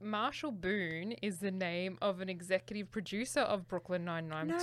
Marshall 0.00 0.50
Boone 0.52 1.12
is 1.22 1.38
the 1.38 1.50
name 1.50 1.96
of 2.02 2.20
an 2.20 2.28
executive 2.28 2.90
producer 2.90 3.40
of 3.40 3.68
Brooklyn 3.68 4.04
Nine 4.04 4.28
Nine 4.28 4.48
No 4.48 4.58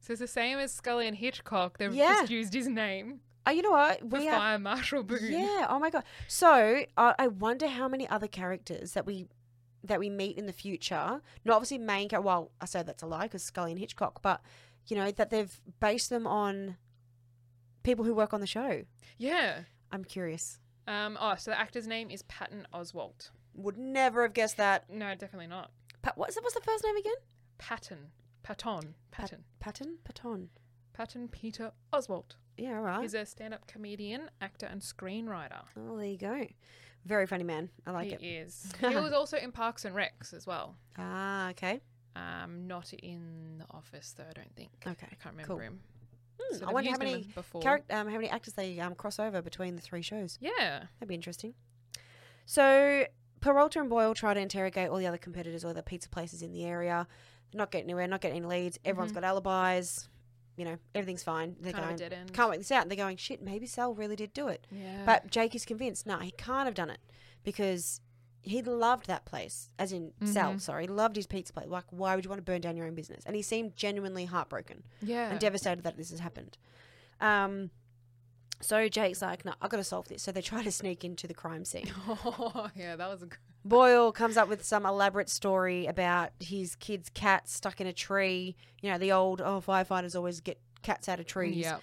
So 0.00 0.10
it's 0.14 0.20
the 0.20 0.26
same 0.26 0.58
as 0.58 0.72
Scully 0.72 1.06
and 1.06 1.16
Hitchcock. 1.16 1.78
They've 1.78 1.94
Yeah. 1.94 2.20
just 2.22 2.30
used 2.32 2.54
his 2.54 2.66
name 2.66 3.20
Oh, 3.46 3.50
you 3.50 3.62
know 3.62 3.72
what? 3.72 4.02
We 4.08 4.26
have. 4.26 4.38
Fire 4.38 4.58
Marshall 4.58 5.02
Boone. 5.02 5.32
Yeah. 5.32 5.66
Oh 5.68 5.78
my 5.78 5.90
god. 5.90 6.04
So 6.28 6.84
uh, 6.96 7.14
I 7.18 7.28
wonder 7.28 7.66
how 7.66 7.88
many 7.88 8.08
other 8.08 8.28
characters 8.28 8.92
that 8.92 9.06
we 9.06 9.26
that 9.84 9.98
we 9.98 10.08
meet 10.08 10.38
in 10.38 10.46
the 10.46 10.52
future. 10.52 11.20
Not 11.44 11.54
obviously 11.54 11.78
main 11.78 12.08
character. 12.08 12.26
Well, 12.26 12.52
I 12.60 12.66
say 12.66 12.82
that's 12.82 13.02
a 13.02 13.06
lie 13.06 13.24
because 13.24 13.42
Scully 13.42 13.72
and 13.72 13.80
Hitchcock, 13.80 14.22
but 14.22 14.40
you 14.86 14.96
know 14.96 15.10
that 15.10 15.30
they've 15.30 15.60
based 15.80 16.10
them 16.10 16.26
on 16.26 16.76
people 17.82 18.04
who 18.04 18.14
work 18.14 18.32
on 18.32 18.40
the 18.40 18.46
show. 18.46 18.82
Yeah. 19.18 19.60
I'm 19.90 20.04
curious. 20.04 20.58
Um, 20.86 21.18
oh, 21.20 21.34
so 21.36 21.50
the 21.50 21.58
actor's 21.58 21.86
name 21.86 22.10
is 22.10 22.22
Patton 22.22 22.66
Oswalt. 22.72 23.30
Would 23.54 23.76
never 23.76 24.22
have 24.22 24.32
guessed 24.32 24.56
that. 24.56 24.88
No, 24.90 25.14
definitely 25.14 25.46
not. 25.46 25.70
Pat, 26.02 26.16
what's 26.16 26.36
what's 26.36 26.54
the 26.54 26.60
first 26.60 26.84
name 26.84 26.96
again? 26.96 27.12
Patton. 27.58 28.10
Patton. 28.42 28.94
Patton. 29.10 29.44
Patton. 29.60 29.98
Patton. 30.04 30.48
Patton 30.92 31.28
Peter 31.28 31.72
Oswalt. 31.92 32.36
Yeah. 32.56 32.72
Right. 32.74 33.02
He's 33.02 33.14
a 33.14 33.24
stand-up 33.24 33.66
comedian, 33.66 34.30
actor, 34.40 34.66
and 34.66 34.80
screenwriter. 34.82 35.62
Oh, 35.78 35.96
there 35.96 36.06
you 36.06 36.18
go. 36.18 36.46
Very 37.06 37.26
funny 37.26 37.44
man. 37.44 37.70
I 37.86 37.90
like 37.90 38.12
it. 38.12 38.20
he 38.20 38.28
it. 38.36 38.46
is. 38.46 38.72
he 38.80 38.86
was 38.94 39.12
also 39.12 39.36
in 39.36 39.50
Parks 39.52 39.84
and 39.84 39.94
Recs 39.96 40.32
as 40.34 40.46
well. 40.46 40.76
Ah, 40.98 41.50
okay. 41.50 41.80
Um, 42.14 42.66
not 42.66 42.92
in 42.92 43.56
The 43.58 43.64
Office 43.76 44.14
though. 44.16 44.24
I 44.28 44.32
don't 44.34 44.54
think. 44.54 44.70
Okay. 44.86 45.06
I 45.10 45.14
can't 45.16 45.34
remember 45.34 45.54
cool. 45.54 45.58
him. 45.58 45.80
Hmm, 46.40 46.56
So 46.58 46.66
I 46.66 46.72
wonder 46.72 46.90
how 46.90 46.98
many. 46.98 47.26
Charac- 47.54 47.90
um, 47.90 48.06
how 48.08 48.14
many 48.16 48.28
actors 48.28 48.52
they 48.54 48.78
um, 48.80 48.94
cross 48.94 49.18
over 49.18 49.40
between 49.42 49.74
the 49.76 49.82
three 49.82 50.02
shows. 50.02 50.38
yeah. 50.40 50.84
That'd 51.00 51.08
be 51.08 51.14
interesting. 51.14 51.54
So 52.46 53.04
Peralta 53.40 53.80
and 53.80 53.88
Boyle 53.90 54.14
try 54.14 54.34
to 54.34 54.40
interrogate 54.40 54.88
all 54.90 54.98
the 54.98 55.06
other 55.06 55.18
competitors 55.18 55.64
or 55.64 55.72
the 55.72 55.82
pizza 55.82 56.08
places 56.08 56.42
in 56.42 56.52
the 56.52 56.64
area. 56.64 57.06
They're 57.50 57.58
not 57.58 57.70
getting 57.70 57.86
anywhere, 57.86 58.06
not 58.06 58.20
getting 58.20 58.38
any 58.38 58.46
leads. 58.46 58.78
Everyone's 58.84 59.12
Mhm. 59.12 59.16
got 59.16 59.24
alibis. 59.24 60.08
You 60.62 60.68
know, 60.68 60.78
everything's 60.94 61.24
fine. 61.24 61.56
They're 61.60 61.72
kind 61.72 61.86
going, 61.86 61.94
of 61.94 62.00
a 62.00 62.10
dead 62.10 62.32
can't 62.32 62.48
work 62.48 62.58
this 62.58 62.70
out. 62.70 62.82
And 62.82 62.90
they're 62.90 62.96
going, 62.96 63.16
shit, 63.16 63.42
maybe 63.42 63.66
Sal 63.66 63.94
really 63.94 64.14
did 64.14 64.32
do 64.32 64.46
it. 64.46 64.64
Yeah. 64.70 65.02
But 65.04 65.28
Jake 65.28 65.56
is 65.56 65.64
convinced, 65.64 66.06
no, 66.06 66.18
he 66.18 66.30
can't 66.30 66.66
have 66.66 66.74
done 66.76 66.88
it 66.88 67.00
because 67.42 68.00
he 68.42 68.62
loved 68.62 69.08
that 69.08 69.24
place, 69.24 69.70
as 69.76 69.92
in 69.92 70.12
Sal, 70.24 70.54
Mhm. 70.54 70.60
sorry, 70.60 70.86
loved 70.86 71.16
his 71.16 71.26
pizza 71.26 71.52
place. 71.52 71.66
Like, 71.66 71.86
why 71.90 72.14
would 72.14 72.24
you 72.24 72.28
want 72.28 72.38
to 72.38 72.44
burn 72.44 72.60
down 72.60 72.76
your 72.76 72.86
own 72.86 72.94
business? 72.94 73.24
And 73.26 73.34
he 73.34 73.42
seemed 73.42 73.76
genuinely 73.76 74.26
heartbroken 74.26 74.84
yeah. 75.00 75.30
and 75.32 75.40
devastated 75.40 75.82
that 75.82 75.96
this 75.96 76.10
has 76.10 76.20
happened. 76.20 76.58
Um, 77.20 77.70
so 78.62 78.88
Jake's 78.88 79.20
like, 79.20 79.44
no, 79.44 79.52
I've 79.60 79.70
got 79.70 79.76
to 79.78 79.84
solve 79.84 80.08
this. 80.08 80.22
So 80.22 80.32
they 80.32 80.40
try 80.42 80.62
to 80.62 80.72
sneak 80.72 81.04
into 81.04 81.26
the 81.26 81.34
crime 81.34 81.64
scene. 81.64 81.90
oh, 82.08 82.68
yeah, 82.74 82.96
that 82.96 83.08
was 83.10 83.22
a 83.22 83.26
good. 83.26 83.38
Boyle 83.64 84.10
comes 84.12 84.36
up 84.36 84.48
with 84.48 84.64
some 84.64 84.84
elaborate 84.86 85.28
story 85.28 85.86
about 85.86 86.30
his 86.40 86.74
kid's 86.76 87.08
cat 87.10 87.48
stuck 87.48 87.80
in 87.80 87.86
a 87.86 87.92
tree. 87.92 88.56
You 88.80 88.90
know, 88.90 88.98
the 88.98 89.12
old, 89.12 89.40
oh, 89.40 89.62
firefighters 89.66 90.16
always 90.16 90.40
get 90.40 90.58
cats 90.82 91.08
out 91.08 91.20
of 91.20 91.26
trees. 91.26 91.56
Yeah. 91.56 91.78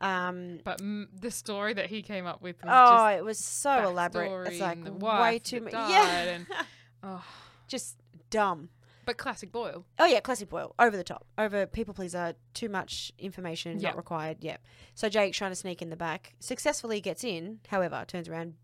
Um, 0.00 0.60
But 0.64 0.80
m- 0.80 1.08
the 1.20 1.30
story 1.30 1.74
that 1.74 1.86
he 1.86 2.02
came 2.02 2.26
up 2.26 2.40
with 2.40 2.56
was 2.64 2.70
oh, 2.72 3.06
it 3.08 3.24
was 3.24 3.38
so 3.38 3.88
elaborate. 3.88 4.46
It's 4.52 4.60
like 4.60 4.78
way 5.00 5.38
too 5.38 5.60
much. 5.62 5.72
Yeah. 5.72 6.22
and- 6.22 6.46
oh, 7.02 7.24
Just 7.66 7.96
dumb. 8.30 8.68
But 9.08 9.16
classic 9.18 9.50
Boyle. 9.50 9.84
Oh 9.98 10.04
yeah, 10.06 10.20
classic 10.20 10.48
Boyle. 10.50 10.74
Over 10.78 10.96
the 10.96 11.02
top. 11.02 11.26
Over 11.36 11.66
people 11.66 11.94
pleaser. 11.94 12.34
Too 12.54 12.68
much 12.68 13.10
information 13.18 13.78
Yeah. 13.80 13.88
not 13.88 13.96
required. 13.96 14.36
Yeah. 14.40 14.58
So 14.94 15.08
Jake's 15.08 15.36
trying 15.38 15.50
to 15.50 15.56
sneak 15.56 15.80
in 15.82 15.90
the 15.90 15.96
back. 15.96 16.34
Successfully 16.40 17.00
gets 17.00 17.24
in. 17.24 17.60
However, 17.68 18.04
turns 18.06 18.28
around. 18.28 18.54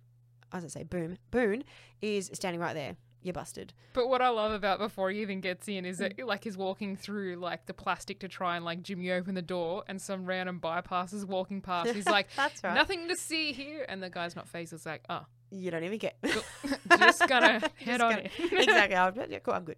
As 0.52 0.64
I 0.64 0.68
say, 0.68 0.82
boom, 0.84 1.16
Boone 1.32 1.64
is 2.00 2.30
standing 2.34 2.60
right 2.60 2.74
there. 2.74 2.96
You're 3.22 3.32
busted. 3.32 3.72
But 3.94 4.08
what 4.08 4.20
I 4.20 4.28
love 4.28 4.52
about 4.52 4.78
before 4.78 5.10
he 5.10 5.22
even 5.22 5.40
gets 5.40 5.66
in 5.66 5.86
is 5.86 5.96
Mm. 5.98 6.14
that 6.18 6.26
like 6.26 6.44
he's 6.44 6.58
walking 6.58 6.94
through 6.94 7.36
like 7.36 7.64
the 7.66 7.72
plastic 7.74 8.20
to 8.20 8.28
try 8.28 8.54
and 8.56 8.64
like 8.66 8.82
Jimmy 8.82 9.10
open 9.10 9.34
the 9.34 9.40
door, 9.42 9.82
and 9.88 10.00
some 10.00 10.26
random 10.26 10.58
bypass 10.58 11.12
is 11.14 11.24
walking 11.24 11.62
past. 11.62 11.90
He's 11.90 12.06
like, 12.06 12.28
That's 12.36 12.62
right. 12.62 12.74
nothing 12.74 13.08
to 13.08 13.16
see 13.16 13.52
here, 13.52 13.86
and 13.88 14.02
the 14.02 14.10
guy's 14.10 14.36
not 14.36 14.46
phased. 14.46 14.74
It's 14.74 14.84
like, 14.84 15.02
oh, 15.08 15.24
you 15.54 15.70
don't 15.70 15.84
even 15.84 15.98
care. 15.98 16.12
Just 16.98 17.26
gonna 17.28 17.60
head 17.60 17.72
Just 17.84 18.00
on 18.02 18.10
gonna- 18.12 18.28
exactly. 18.62 18.96
I 18.96 19.08
was, 19.10 19.26
yeah, 19.30 19.38
cool. 19.38 19.54
I'm 19.54 19.64
good. 19.64 19.76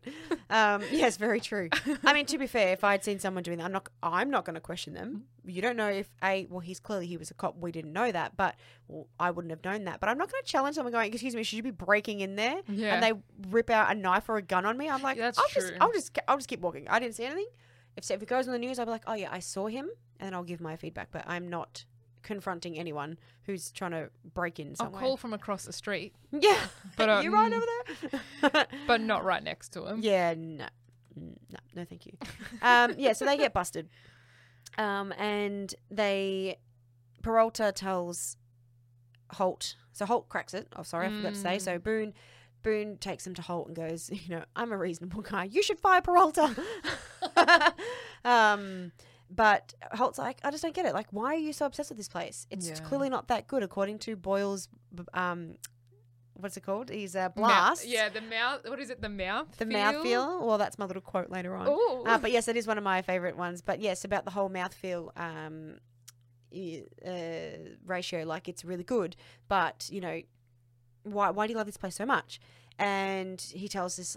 Um, 0.50 0.82
yes, 0.90 1.16
very 1.16 1.40
true. 1.40 1.68
I 2.04 2.12
mean, 2.12 2.26
to 2.26 2.38
be 2.38 2.46
fair, 2.46 2.72
if 2.72 2.84
I'd 2.84 3.04
seen 3.04 3.18
someone 3.18 3.42
doing 3.42 3.58
that, 3.58 3.64
I'm 3.64 3.72
not. 3.72 3.88
I'm 4.02 4.30
not 4.30 4.44
going 4.44 4.54
to 4.54 4.60
question 4.60 4.94
them. 4.94 5.24
You 5.44 5.62
don't 5.62 5.76
know 5.76 5.88
if 5.88 6.08
a. 6.22 6.46
Well, 6.50 6.60
he's 6.60 6.80
clearly 6.80 7.06
he 7.06 7.16
was 7.16 7.30
a 7.30 7.34
cop. 7.34 7.56
We 7.58 7.72
didn't 7.72 7.92
know 7.92 8.10
that, 8.10 8.36
but 8.36 8.56
well, 8.88 9.06
I 9.18 9.30
wouldn't 9.30 9.50
have 9.50 9.64
known 9.64 9.84
that. 9.84 10.00
But 10.00 10.08
I'm 10.08 10.18
not 10.18 10.30
going 10.30 10.42
to 10.42 10.48
challenge 10.48 10.76
someone 10.76 10.92
going, 10.92 11.12
"Excuse 11.12 11.34
me, 11.34 11.42
should 11.42 11.56
you 11.56 11.62
be 11.62 11.70
breaking 11.70 12.20
in 12.20 12.36
there?" 12.36 12.60
Yeah. 12.68 12.94
And 12.94 13.02
they 13.02 13.12
rip 13.50 13.70
out 13.70 13.90
a 13.90 13.94
knife 13.94 14.28
or 14.28 14.36
a 14.36 14.42
gun 14.42 14.64
on 14.64 14.76
me. 14.76 14.88
I'm 14.88 15.02
like, 15.02 15.18
that's 15.18 15.38
I'll 15.38 15.44
just. 15.52 15.72
I'll 15.80 15.92
just, 15.92 16.18
I'll 16.28 16.36
just 16.36 16.48
keep 16.48 16.60
walking. 16.60 16.88
I 16.88 16.98
didn't 16.98 17.14
see 17.14 17.24
anything. 17.24 17.48
If 17.96 18.10
if 18.10 18.22
it 18.22 18.28
goes 18.28 18.46
on 18.46 18.52
the 18.52 18.58
news, 18.58 18.78
I'll 18.78 18.86
be 18.86 18.92
like, 18.92 19.04
oh 19.06 19.14
yeah, 19.14 19.28
I 19.32 19.38
saw 19.40 19.66
him, 19.66 19.88
and 20.20 20.34
I'll 20.34 20.44
give 20.44 20.60
my 20.60 20.76
feedback. 20.76 21.08
But 21.10 21.24
I'm 21.26 21.48
not 21.48 21.84
confronting 22.26 22.78
anyone 22.78 23.16
who's 23.44 23.70
trying 23.70 23.92
to 23.92 24.10
break 24.34 24.58
in 24.60 24.74
I'll 24.80 24.90
call 24.90 25.16
from 25.16 25.32
across 25.32 25.64
the 25.64 25.72
street, 25.72 26.12
Yeah, 26.32 26.58
But, 26.96 27.06
but 27.06 27.24
you 27.24 27.32
right 27.32 27.52
um, 27.52 27.62
over 27.62 28.50
there. 28.52 28.66
but 28.86 29.00
not 29.00 29.24
right 29.24 29.42
next 29.42 29.70
to 29.74 29.86
him. 29.86 30.00
Yeah, 30.02 30.34
no, 30.36 30.66
Mm, 31.18 31.34
no, 31.50 31.58
no, 31.74 31.84
thank 31.86 32.04
you. 32.04 32.12
Um, 32.60 32.94
yeah, 32.98 33.14
so 33.14 33.24
they 33.24 33.38
get 33.38 33.54
busted, 33.54 33.88
um, 34.76 35.12
and 35.16 35.74
they 35.90 36.58
Peralta 37.22 37.72
tells 37.72 38.36
Holt. 39.32 39.76
So 39.92 40.04
Holt 40.04 40.28
cracks 40.28 40.52
it. 40.52 40.68
Oh, 40.76 40.82
sorry, 40.82 41.06
I 41.06 41.10
forgot 41.10 41.32
to 41.32 41.40
say. 41.40 41.58
So 41.58 41.78
Boone. 41.78 42.12
Boone 42.62 42.96
takes 42.98 43.24
him 43.26 43.32
to 43.34 43.42
Holt 43.42 43.68
and 43.68 43.76
goes, 43.76 44.10
you 44.12 44.28
know, 44.36 44.44
I'm 44.56 44.72
a 44.72 44.76
reasonable 44.76 45.22
guy. 45.22 45.44
You 45.44 45.62
should 45.62 45.78
fire 45.78 46.02
Peralta. 46.02 46.54
um, 48.24 48.92
but 49.30 49.74
Holt's 49.92 50.18
like, 50.18 50.38
I 50.44 50.50
just 50.50 50.62
don't 50.62 50.74
get 50.74 50.86
it. 50.86 50.94
Like, 50.94 51.08
why 51.10 51.34
are 51.34 51.38
you 51.38 51.52
so 51.52 51.66
obsessed 51.66 51.90
with 51.90 51.98
this 51.98 52.08
place? 52.08 52.46
It's 52.50 52.68
Yeah. 52.68 52.76
clearly 52.80 53.08
not 53.08 53.28
that 53.28 53.46
good, 53.46 53.62
according 53.62 53.98
to 54.00 54.16
Boyle's, 54.16 54.68
b- 54.94 55.02
um, 55.14 55.56
what's 56.34 56.56
it 56.56 56.62
called? 56.62 56.90
He's 56.90 57.14
Mou- 57.14 57.28
blast. 57.30 57.86
yeah, 57.86 58.08
the 58.08 58.20
mouth. 58.20 58.60
What 58.68 58.78
is 58.80 58.90
it? 58.90 59.00
The 59.02 59.08
mouth. 59.08 59.56
The 59.56 59.66
mouth 59.66 60.02
feel. 60.02 60.46
Well, 60.46 60.58
that's 60.58 60.78
my 60.78 60.84
little 60.84 61.02
quote 61.02 61.30
later 61.30 61.54
on. 61.56 61.66
Uh, 62.06 62.18
but 62.18 62.30
yes, 62.30 62.46
it 62.48 62.56
is 62.56 62.66
one 62.66 62.78
of 62.78 62.84
my 62.84 63.02
favorite 63.02 63.36
ones. 63.36 63.62
But 63.62 63.80
yes, 63.80 64.04
about 64.04 64.24
the 64.24 64.30
whole 64.30 64.48
mouthfeel 64.50 65.10
um, 65.18 65.78
i- 66.54 66.84
uh, 67.04 67.74
ratio, 67.84 68.24
like 68.24 68.48
it's 68.48 68.64
really 68.64 68.84
good. 68.84 69.16
But 69.48 69.88
you 69.90 70.00
know, 70.00 70.20
why 71.02 71.30
why 71.30 71.46
do 71.46 71.52
you 71.52 71.56
love 71.56 71.66
this 71.66 71.76
place 71.76 71.94
so 71.96 72.06
much? 72.06 72.38
And 72.78 73.40
he 73.40 73.68
tells 73.68 73.96
this 73.96 74.16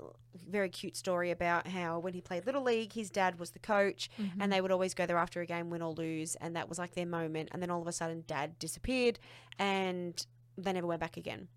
very 0.49 0.67
cute 0.69 0.97
story 0.97 1.31
about 1.31 1.65
how 1.67 1.99
when 1.99 2.13
he 2.13 2.19
played 2.19 2.45
little 2.45 2.61
league, 2.63 2.91
his 2.91 3.09
dad 3.09 3.39
was 3.39 3.51
the 3.51 3.59
coach, 3.59 4.09
Mm-hmm. 4.19 4.41
and 4.41 4.51
they 4.51 4.59
would 4.59 4.71
always 4.71 4.93
go 4.93 5.05
there 5.05 5.17
after 5.17 5.39
a 5.41 5.45
game, 5.45 5.69
win 5.69 5.81
or 5.81 5.93
lose, 5.93 6.35
and 6.35 6.55
that 6.57 6.67
was 6.67 6.77
like 6.77 6.93
their 6.93 7.05
moment. 7.05 7.49
And 7.53 7.61
then 7.61 7.69
all 7.69 7.81
of 7.81 7.87
a 7.87 7.93
sudden, 7.93 8.25
dad 8.27 8.59
disappeared, 8.59 9.17
and 9.57 10.25
they 10.57 10.73
never 10.73 10.87
went 10.87 10.99
back 10.99 11.15
again. 11.15 11.47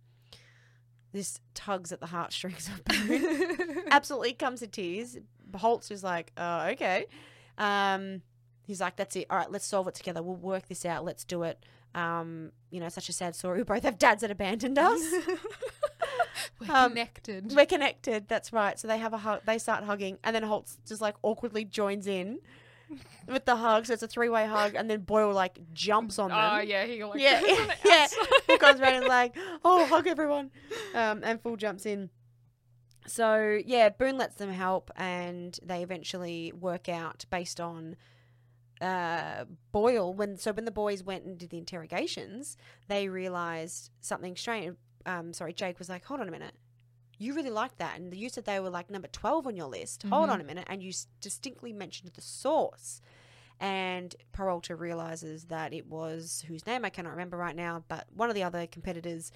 This 1.12 1.40
tugs 1.54 1.92
at 1.92 2.00
the 2.00 2.06
heartstrings 2.06 2.68
of 2.68 2.80
absolutely 3.90 4.32
comes 4.32 4.60
to 4.60 4.66
tears. 4.66 5.18
Holtz 5.54 5.90
is 5.90 6.02
like, 6.02 6.32
oh, 6.38 6.68
okay. 6.68 7.06
Um, 7.58 8.22
he's 8.64 8.80
like, 8.80 8.96
that's 8.96 9.14
it. 9.16 9.26
All 9.28 9.36
right, 9.36 9.50
let's 9.50 9.66
solve 9.66 9.88
it 9.88 9.94
together. 9.94 10.22
We'll 10.22 10.36
work 10.36 10.68
this 10.68 10.86
out. 10.86 11.04
Let's 11.04 11.24
do 11.24 11.42
it. 11.42 11.62
Um, 11.94 12.52
you 12.70 12.80
know, 12.80 12.88
such 12.88 13.10
a 13.10 13.12
sad 13.12 13.34
story. 13.34 13.58
We 13.58 13.64
both 13.64 13.82
have 13.82 13.98
dads 13.98 14.22
that 14.22 14.30
abandoned 14.30 14.78
us. 14.78 15.02
We're 16.60 16.74
Um, 16.74 16.90
connected. 16.90 17.52
We're 17.54 17.66
connected. 17.66 18.28
That's 18.28 18.52
right. 18.52 18.78
So 18.78 18.88
they 18.88 18.98
have 18.98 19.12
a 19.12 19.18
hug. 19.18 19.40
They 19.46 19.58
start 19.58 19.84
hugging, 19.84 20.18
and 20.24 20.34
then 20.34 20.42
Holt's 20.42 20.78
just 20.86 21.00
like 21.00 21.16
awkwardly 21.22 21.64
joins 21.64 22.06
in 22.06 22.38
with 23.26 23.44
the 23.44 23.56
hug. 23.56 23.86
So 23.86 23.92
it's 23.94 24.02
a 24.02 24.08
three-way 24.08 24.46
hug, 24.46 24.74
and 24.74 24.88
then 24.90 25.00
Boyle 25.00 25.32
like 25.32 25.58
jumps 25.72 26.18
on 26.18 26.30
them. 26.30 26.38
Oh 26.38 26.60
yeah, 26.60 26.84
he 26.84 27.02
like 27.04 27.20
Yeah, 27.20 27.40
yeah. 27.84 28.06
He 28.46 28.58
comes 28.58 28.80
around 28.80 28.94
and 28.94 29.06
like, 29.06 29.36
oh, 29.64 29.86
hug 29.86 30.06
everyone. 30.06 30.50
Um, 30.94 31.20
and 31.24 31.40
Fool 31.42 31.56
jumps 31.56 31.86
in. 31.86 32.10
So 33.06 33.58
yeah, 33.66 33.88
Boone 33.88 34.16
lets 34.18 34.36
them 34.36 34.50
help, 34.50 34.90
and 34.96 35.58
they 35.62 35.82
eventually 35.82 36.52
work 36.52 36.88
out 36.88 37.24
based 37.30 37.60
on 37.60 37.96
uh, 38.80 39.44
Boyle. 39.72 40.12
When 40.14 40.36
so 40.36 40.52
when 40.52 40.64
the 40.66 40.70
boys 40.70 41.02
went 41.02 41.24
and 41.24 41.36
did 41.38 41.50
the 41.50 41.58
interrogations, 41.58 42.56
they 42.88 43.08
realized 43.08 43.90
something 44.00 44.36
strange. 44.36 44.76
Um, 45.06 45.32
sorry, 45.32 45.52
Jake 45.52 45.78
was 45.78 45.88
like, 45.88 46.04
hold 46.04 46.20
on 46.20 46.28
a 46.28 46.32
minute. 46.32 46.54
You 47.18 47.34
really 47.34 47.50
liked 47.50 47.78
that, 47.78 47.98
and 47.98 48.12
you 48.14 48.28
said 48.28 48.44
they 48.46 48.58
were 48.58 48.70
like 48.70 48.90
number 48.90 49.08
twelve 49.08 49.46
on 49.46 49.54
your 49.56 49.68
list. 49.68 50.02
Hold 50.04 50.28
Mhm. 50.28 50.32
on 50.32 50.40
a 50.40 50.44
minute, 50.44 50.66
and 50.68 50.82
you 50.82 50.92
distinctly 51.20 51.72
mentioned 51.72 52.12
the 52.14 52.20
source. 52.20 53.00
And 53.60 54.16
Peralta 54.32 54.74
realizes 54.74 55.44
that 55.44 55.72
it 55.72 55.86
was 55.86 56.44
whose 56.48 56.66
name 56.66 56.84
I 56.84 56.90
cannot 56.90 57.10
remember 57.10 57.36
right 57.36 57.54
now, 57.54 57.84
but 57.86 58.08
one 58.12 58.28
of 58.28 58.34
the 58.34 58.42
other 58.42 58.66
competitors 58.66 59.30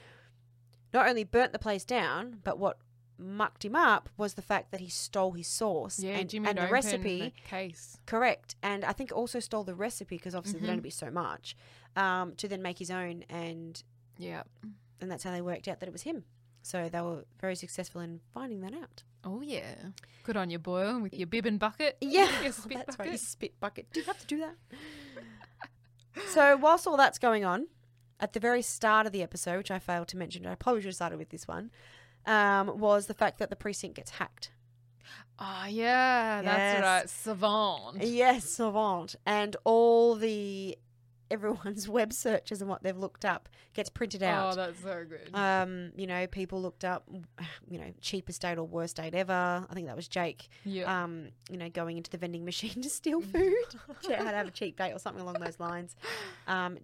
not 0.93 1.07
only 1.09 1.23
burnt 1.23 1.53
the 1.53 1.59
place 1.61 1.85
down, 1.85 2.41
but 2.43 2.59
what 2.59 2.79
mucked 3.19 3.65
him 3.65 3.77
up 3.77 4.09
was 4.17 4.35
the 4.35 4.43
fact 4.43 4.73
that 4.73 4.81
he 4.81 4.89
stole 4.89 5.33
his 5.33 5.47
sauce 5.47 6.01
Yeah, 6.01 6.19
and, 6.19 6.29
Jimmy 6.29 6.49
and 6.49 6.59
the 6.59 6.67
recipe. 6.69 7.21
the 7.21 7.49
case. 7.49 7.99
Correct, 8.05 8.57
and 8.65 8.85
I 8.85 8.93
think 8.93 9.13
also 9.13 9.39
stole 9.39 9.63
the 9.65 9.75
recipe 9.77 10.17
because 10.17 10.35
obviously 10.35 10.59
there'd 10.61 10.69
Mhm. 10.71 10.73
only 10.73 10.83
be 10.83 10.91
so 10.91 11.11
much 11.11 11.57
um, 11.95 12.35
to 12.37 12.49
then 12.49 12.61
make 12.63 12.79
his 12.79 12.91
own, 12.91 13.23
and 13.29 13.83
Yeah. 14.19 14.43
And 15.01 15.11
that's 15.11 15.25
how 15.25 15.31
they 15.31 15.41
worked 15.43 15.69
out 15.69 15.81
that 15.81 15.89
it 15.89 15.93
was 15.93 16.03
him. 16.03 16.25
So 16.63 16.89
they 16.89 17.01
were 17.01 17.25
very 17.41 17.55
successful 17.55 18.01
in 18.01 18.21
finding 18.35 18.61
that 18.63 18.75
out. 18.75 19.05
Oh 19.25 19.41
yeah. 19.41 19.75
Good 20.25 20.37
on 20.37 20.51
you, 20.51 20.59
Boyle, 20.59 21.01
with 21.01 21.15
your 21.15 21.27
bib 21.27 21.47
and 21.47 21.59
bucket. 21.59 21.97
Yeah, 22.01 22.43
Your 22.43 22.53
spit 22.53 22.79
that's 22.79 22.99
right. 22.99 22.99
bucket. 22.99 23.13
Your 23.13 23.19
spit 23.19 23.61
bucket. 23.61 23.87
Do 23.93 24.01
you 24.01 24.07
have 24.07 24.19
to 24.19 24.27
do 24.27 24.39
that? 24.39 24.57
so 26.29 26.57
whilst 26.57 26.87
all 26.87 26.97
that's 26.97 27.19
going 27.19 27.45
on, 27.45 27.67
at 28.19 28.33
the 28.33 28.41
very 28.41 28.63
start 28.63 29.07
of 29.07 29.13
the 29.13 29.23
episode, 29.23 29.59
which 29.59 29.71
I 29.71 29.79
failed 29.79 30.09
to 30.09 30.17
mention, 30.17 30.47
I 30.47 30.55
probably 30.55 30.81
should 30.81 30.89
have 30.89 30.95
started 30.97 31.19
with 31.19 31.29
this 31.31 31.47
one, 31.47 31.71
um, 32.25 32.79
was 32.79 33.07
the 33.07 33.15
fact 33.15 33.39
that 33.39 33.51
the 33.51 33.57
precinct 33.57 33.97
gets 33.97 34.13
hacked. 34.13 34.51
Oh 35.39 35.67
yeah, 35.69 36.41
that's 36.43 36.83
right. 36.83 37.11
Savant. 37.11 38.03
Yes, 38.03 38.45
savant, 38.49 39.15
and 39.27 39.55
all 39.65 40.15
the 40.17 40.79
everyone's 41.31 41.89
web 41.99 42.13
searches 42.13 42.61
and 42.61 42.69
what 42.71 42.83
they've 42.83 42.97
looked 42.97 43.25
up 43.25 43.49
gets 43.75 43.89
printed 43.91 44.23
out. 44.23 44.53
Oh, 44.53 44.57
that's 44.57 44.81
so 44.83 45.05
good. 45.09 45.35
um, 45.35 45.93
you 45.97 46.07
know, 46.07 46.27
people 46.27 46.61
looked 46.63 46.85
up, 46.85 47.09
you 47.71 47.79
know, 47.79 47.93
cheapest 48.01 48.43
date 48.43 48.59
or 48.59 48.65
worst 48.65 48.97
date 48.97 49.15
ever. 49.15 49.67
I 49.69 49.75
think 49.75 49.87
that 49.87 49.97
was 49.97 50.09
Jake. 50.09 50.49
yeah. 50.65 51.05
um, 51.05 51.29
you 51.51 51.57
know, 51.57 51.69
going 51.69 51.97
into 51.97 52.11
the 52.11 52.19
vending 52.19 52.45
machine 52.45 52.71
to 52.83 52.91
steal 52.91 53.21
food. 53.21 53.55
Had 54.09 54.19
to 54.19 54.37
have 54.37 54.49
a 54.49 54.51
cheap 54.51 54.77
date 54.79 54.93
or 54.93 54.99
something 54.99 55.23
along 55.23 55.41
those 55.41 55.59
lines. 55.61 55.97
Um, 56.47 56.79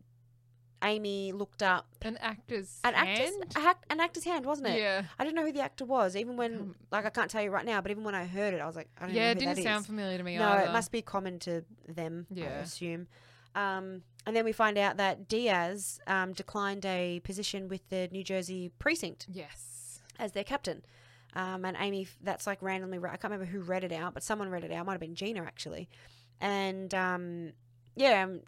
Amy 0.85 1.31
looked 1.31 1.63
up 1.63 1.87
An 2.03 2.17
actor's 2.21 2.81
an 2.83 2.95
hand. 2.95 3.21
actor's 3.57 3.77
an 3.89 4.01
actor's 4.01 4.25
hand, 4.25 4.45
wasn't 4.45 4.67
it? 4.67 4.81
Yeah. 4.81 5.05
I 5.17 5.23
didn't 5.23 5.37
know 5.37 5.47
who 5.47 5.53
the 5.53 5.61
actor 5.61 5.85
was. 5.85 6.17
Even 6.17 6.37
when, 6.37 6.55
Um, 6.59 6.75
like, 6.91 7.07
I 7.07 7.11
can't 7.11 7.31
tell 7.31 7.41
you 7.41 7.51
right 7.51 7.65
now, 7.65 7.81
but 7.81 7.93
even 7.93 8.03
when 8.03 8.17
I 8.17 8.25
heard 8.27 8.53
it, 8.53 8.61
I 8.61 8.67
was 8.67 8.75
like, 8.75 8.89
I 9.01 9.07
don't 9.07 9.15
Yeah, 9.15 9.27
know 9.27 9.31
it 9.31 9.39
didn't 9.39 9.63
sound 9.63 9.83
is. 9.83 9.87
familiar 9.87 10.19
to 10.19 10.25
me 10.25 10.37
No, 10.39 10.49
either. 10.49 10.71
it 10.71 10.73
must 10.73 10.91
be 10.91 11.01
common 11.01 11.39
to 11.41 11.65
them. 11.89 12.27
Yeah. 12.31 12.47
I 12.47 12.49
Yeah. 12.49 12.59
assume. 12.63 13.07
Um, 13.55 14.03
and 14.27 14.35
then 14.37 14.45
we 14.45 14.53
find 14.53 14.79
out 14.79 14.97
that 14.99 15.29
Diaz 15.29 16.01
um, 16.07 16.33
declined 16.33 16.85
a 16.87 17.21
position 17.21 17.69
with 17.69 17.89
the 17.89 18.09
New 18.13 18.23
Jersey 18.25 18.71
precinct 18.79 19.27
Yes. 19.31 20.01
as 20.19 20.33
their 20.33 20.45
captain. 20.45 20.85
Um, 21.35 21.65
and 21.65 21.77
Amy, 21.81 22.09
that's 22.23 22.47
like 22.47 22.61
randomly, 22.63 22.99
I 22.99 23.17
can't 23.17 23.25
remember 23.25 23.47
who 23.47 23.61
read 23.61 23.85
it 23.85 23.93
out, 23.93 24.13
but 24.15 24.23
someone 24.23 24.49
read 24.51 24.65
it 24.65 24.73
out. 24.73 24.85
Might 24.87 24.93
have 24.93 25.01
been 25.01 25.15
Gina 25.15 25.43
actually. 25.43 25.89
And 26.41 26.93
um, 26.95 27.53
yeah, 27.97 28.25
um, 28.25 28.41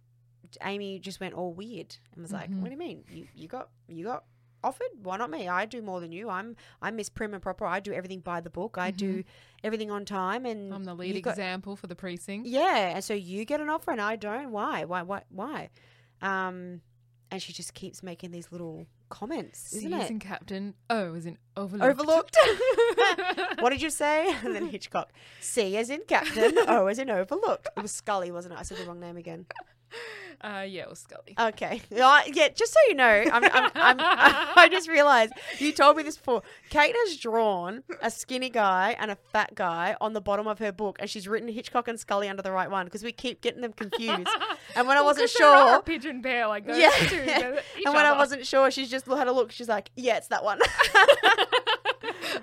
Amy 0.63 0.99
just 0.99 1.19
went 1.21 1.35
all 1.35 1.53
weird 1.53 1.97
and 2.13 2.23
was 2.23 2.33
like, 2.33 2.51
Mhm. 2.51 2.61
"What 2.61 2.67
do 2.67 2.71
you 2.73 2.77
mean? 2.79 3.05
You 3.11 3.27
you 3.35 3.49
got 3.49 3.71
you 3.89 4.05
got 4.05 4.25
offered? 4.65 4.89
Why 5.03 5.17
not 5.17 5.31
me? 5.31 5.47
I 5.49 5.67
do 5.67 5.83
more 5.83 6.01
than 6.01 6.11
you. 6.11 6.29
I'm 6.29 6.57
I'm 6.83 6.97
Miss 6.97 7.09
Prim 7.09 7.35
and 7.35 7.43
Proper. 7.43 7.67
I 7.67 7.79
do 7.81 7.93
everything 7.93 8.21
by 8.21 8.41
the 8.41 8.51
book. 8.51 8.77
I 8.79 8.91
do 8.91 9.23
everything 9.63 9.91
on 9.91 10.05
time. 10.05 10.47
And 10.47 10.73
I'm 10.75 10.85
the 10.85 10.95
lead 10.95 11.23
got- 11.23 11.31
example 11.31 11.77
for 11.77 11.87
the 11.87 11.95
precinct. 11.95 12.47
yeah, 12.49 12.95
and 12.95 13.05
so 13.05 13.15
you 13.15 13.45
get 13.45 13.61
an 13.61 13.69
offer 13.69 13.91
and 13.93 14.01
I 14.01 14.17
don't. 14.17 14.51
Why? 14.51 14.85
Why? 14.85 15.03
Why? 15.03 15.23
Why? 15.29 15.71
Um, 16.23 16.81
and 17.31 17.43
she 17.43 17.53
just 17.53 17.75
keeps 17.75 18.03
making 18.03 18.31
these 18.31 18.51
little 18.53 18.87
comments, 19.11 19.59
C 19.71 19.77
isn't 19.79 19.93
is 19.95 20.05
it? 20.07 20.11
in 20.11 20.19
captain. 20.19 20.75
O 20.91 21.15
is 21.15 21.27
in 21.27 21.39
overlooked. 21.57 22.01
Overlooked. 22.01 22.37
what 23.61 23.71
did 23.71 23.83
you 23.83 23.91
say? 23.91 24.33
And 24.45 24.55
then 24.55 24.69
Hitchcock. 24.69 25.13
C 25.41 25.77
as 25.77 25.91
in 25.91 26.01
captain, 26.09 26.55
O 26.69 26.87
as 26.87 26.99
in 26.99 27.11
overlooked. 27.11 27.69
It 27.77 27.83
was 27.83 27.93
Scully, 27.93 28.31
wasn't 28.31 28.55
it? 28.55 28.61
I 28.61 28.63
said 28.63 28.79
the 28.79 28.85
wrong 28.85 29.01
name 29.01 29.17
again. 29.17 29.47
Uh, 30.41 30.61
yeah, 30.61 30.83
it 30.83 30.91
was 30.91 30.99
Scully. 30.99 31.35
Okay. 31.41 31.81
Yeah, 31.91 32.21
yeah, 32.27 32.49
just 32.49 32.71
so 32.75 32.79
you 32.89 32.95
know, 32.95 33.07
I'm, 33.33 33.45
I'm, 33.45 33.71
I'm, 33.75 33.97
I 34.57 34.69
just 34.71 34.91
realized 34.91 35.33
you 35.59 35.73
told 35.73 35.97
me 35.97 36.03
this 36.03 36.19
before. 36.19 36.43
Kate 36.69 36.95
has 37.07 37.17
drawn 37.17 37.83
a 38.03 38.11
skinny 38.11 38.51
guy 38.51 38.95
and 39.01 39.11
a 39.11 39.17
fat 39.33 39.55
guy 39.55 39.97
on 40.03 40.13
the 40.13 40.21
bottom 40.21 40.47
of 40.47 40.59
her 40.59 40.71
book, 40.71 40.97
and 41.01 41.09
she's 41.09 41.27
written 41.27 41.49
Hitchcock 41.49 41.89
and 41.89 41.99
Scully 41.99 42.29
under 42.29 42.43
the 42.43 42.53
right 42.53 42.71
one 42.71 42.85
because 42.85 43.03
we 43.03 43.11
keep 43.11 43.41
getting 43.41 43.63
them 43.63 43.73
confused. 43.73 44.29
And 44.77 44.87
when 44.87 44.99
I 44.99 45.03
wasn't 45.03 45.31
'cause 45.31 45.37
there 45.39 45.49
are 45.49 45.69
sure, 45.69 45.79
a 45.79 45.83
pigeon 45.83 46.21
pair 46.23 46.47
like 46.47 46.67
those 46.67 46.77
Yeah. 46.79 46.91
two. 46.91 47.17
and 47.17 47.95
when 47.95 48.05
I 48.05 48.11
other. 48.11 48.19
wasn't 48.19 48.47
sure, 48.47 48.71
she's 48.71 48.91
just 48.91 49.07
had 49.07 49.29
a 49.29 49.33
look. 49.33 49.51
She's 49.53 49.69
like, 49.69 49.91
"Yeah, 49.97 50.17
it's 50.19 50.29
that 50.29 50.45
one." 50.45 50.59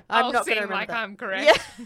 I'm 0.09 0.25
I'll 0.25 0.31
not 0.31 0.45
seem 0.45 0.55
to 0.61 0.67
like 0.67 0.87
that. 0.87 0.97
I'm 0.97 1.15
correct. 1.15 1.45
Yeah. 1.45 1.85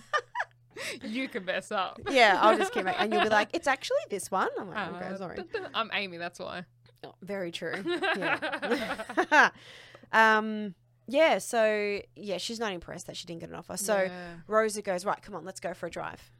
You 1.04 1.28
can 1.28 1.46
mess 1.46 1.72
up. 1.72 2.00
Yeah, 2.10 2.38
I'll 2.42 2.58
just 2.58 2.74
keep 2.74 2.86
it. 2.86 2.96
And 2.98 3.14
you'll 3.14 3.24
be 3.24 3.30
like, 3.30 3.50
it's 3.54 3.68
actually 3.68 3.98
this 4.10 4.30
one. 4.32 4.50
I'm 4.60 4.70
like, 4.70 4.78
Uh, 4.78 4.96
okay, 4.98 5.18
sorry. 5.18 5.40
I'm 5.74 5.90
Amy. 5.94 6.18
That's 6.18 6.40
why. 6.40 6.66
Oh, 7.04 7.14
very 7.22 7.52
true. 7.52 7.76
Yeah. 7.86 9.50
um, 10.12 10.76
yeah, 11.08 11.38
so 11.38 12.00
yeah, 12.16 12.38
she's 12.38 12.60
not 12.60 12.74
impressed 12.74 13.08
that 13.08 13.16
she 13.18 13.26
didn't 13.28 13.42
get 13.42 13.50
an 13.50 13.56
offer. 13.56 13.78
So 13.78 14.04
Yeah. 14.04 14.34
Rosa 14.48 14.82
goes, 14.82 15.06
right, 15.06 15.22
come 15.22 15.36
on, 15.36 15.46
let's 15.46 15.60
go 15.60 15.74
for 15.74 15.86
a 15.86 15.90
drive. 15.90 16.32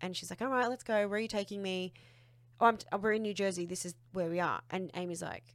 And 0.00 0.16
she's 0.16 0.30
like, 0.30 0.42
all 0.42 0.48
right, 0.48 0.68
let's 0.68 0.82
go. 0.82 1.08
Where 1.08 1.18
are 1.18 1.20
you 1.20 1.28
taking 1.28 1.62
me? 1.62 1.92
Oh, 2.60 2.66
I'm 2.66 2.76
t- 2.76 2.86
oh, 2.92 2.98
we're 2.98 3.12
in 3.12 3.22
New 3.22 3.34
Jersey. 3.34 3.66
This 3.66 3.84
is 3.86 3.94
where 4.12 4.28
we 4.28 4.40
are. 4.40 4.60
And 4.70 4.90
Amy's 4.94 5.22
like, 5.22 5.54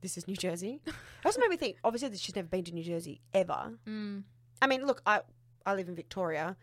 this 0.00 0.16
is 0.16 0.26
New 0.28 0.36
Jersey. 0.36 0.80
It 0.86 0.94
also 1.24 1.40
made 1.40 1.50
me 1.50 1.56
think, 1.56 1.76
obviously, 1.82 2.08
that 2.08 2.18
she's 2.20 2.34
never 2.36 2.46
been 2.48 2.64
to 2.64 2.72
New 2.72 2.84
Jersey 2.84 3.20
ever. 3.34 3.74
Mm. 3.86 4.22
I 4.62 4.66
mean, 4.66 4.86
look, 4.86 5.02
I, 5.06 5.20
I 5.66 5.74
live 5.74 5.88
in 5.88 5.94
Victoria. 5.96 6.56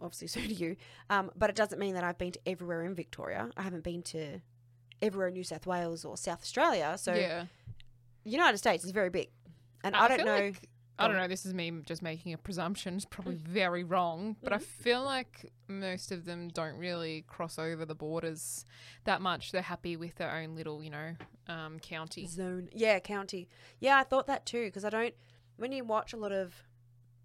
Obviously, 0.00 0.28
so 0.28 0.40
do 0.40 0.54
you. 0.54 0.76
Um, 1.10 1.30
but 1.36 1.50
it 1.50 1.56
doesn't 1.56 1.78
mean 1.78 1.94
that 1.94 2.04
I've 2.04 2.18
been 2.18 2.32
to 2.32 2.40
everywhere 2.46 2.84
in 2.84 2.94
Victoria. 2.94 3.50
I 3.56 3.62
haven't 3.62 3.84
been 3.84 4.02
to 4.04 4.40
everywhere 5.00 5.28
in 5.28 5.34
New 5.34 5.44
South 5.44 5.66
Wales 5.66 6.04
or 6.04 6.16
South 6.16 6.42
Australia. 6.42 6.96
So 6.98 7.14
yeah. 7.14 7.46
United 8.24 8.58
States 8.58 8.84
is 8.84 8.90
very 8.92 9.10
big. 9.10 9.30
And 9.84 9.96
I, 9.96 10.08
don't 10.08 10.24
know. 10.24 10.36
like- 10.36 10.68
I 10.98 11.08
don't 11.08 11.16
know. 11.16 11.26
This 11.26 11.44
is 11.44 11.52
me 11.54 11.72
just 11.84 12.02
making 12.02 12.32
a 12.34 12.38
presumption. 12.38 12.94
It's 12.94 13.04
probably 13.04 13.34
very 13.34 13.82
wrong, 13.82 14.36
but 14.42 14.52
I 14.52 14.56
Mm-hmm. 14.56 14.82
feel 14.82 15.02
like 15.02 15.50
most 15.66 16.12
of 16.12 16.24
them 16.26 16.46
don't 16.48 16.76
really 16.76 17.24
cross 17.26 17.58
over 17.58 17.84
the 17.84 17.94
borders 17.96 18.64
that 19.04 19.20
much. 19.20 19.50
They're 19.50 19.62
happy 19.62 19.96
with 19.96 20.14
their 20.16 20.30
own 20.30 20.54
little, 20.54 20.84
you 20.84 20.90
know, 20.90 21.16
um, 21.48 21.80
county. 21.80 22.26
zone. 22.26 22.68
Yeah, 22.72 23.00
county. 23.00 23.48
Yeah, 23.80 23.96
I 23.98 24.04
thought 24.04 24.28
that 24.28 24.46
too 24.46 24.66
because 24.66 24.84
I 24.84 24.90
don't. 24.90 25.14
When 25.56 25.72
you 25.72 25.82
watch 25.82 26.12
a 26.12 26.16
lot 26.16 26.30
of 26.30 26.54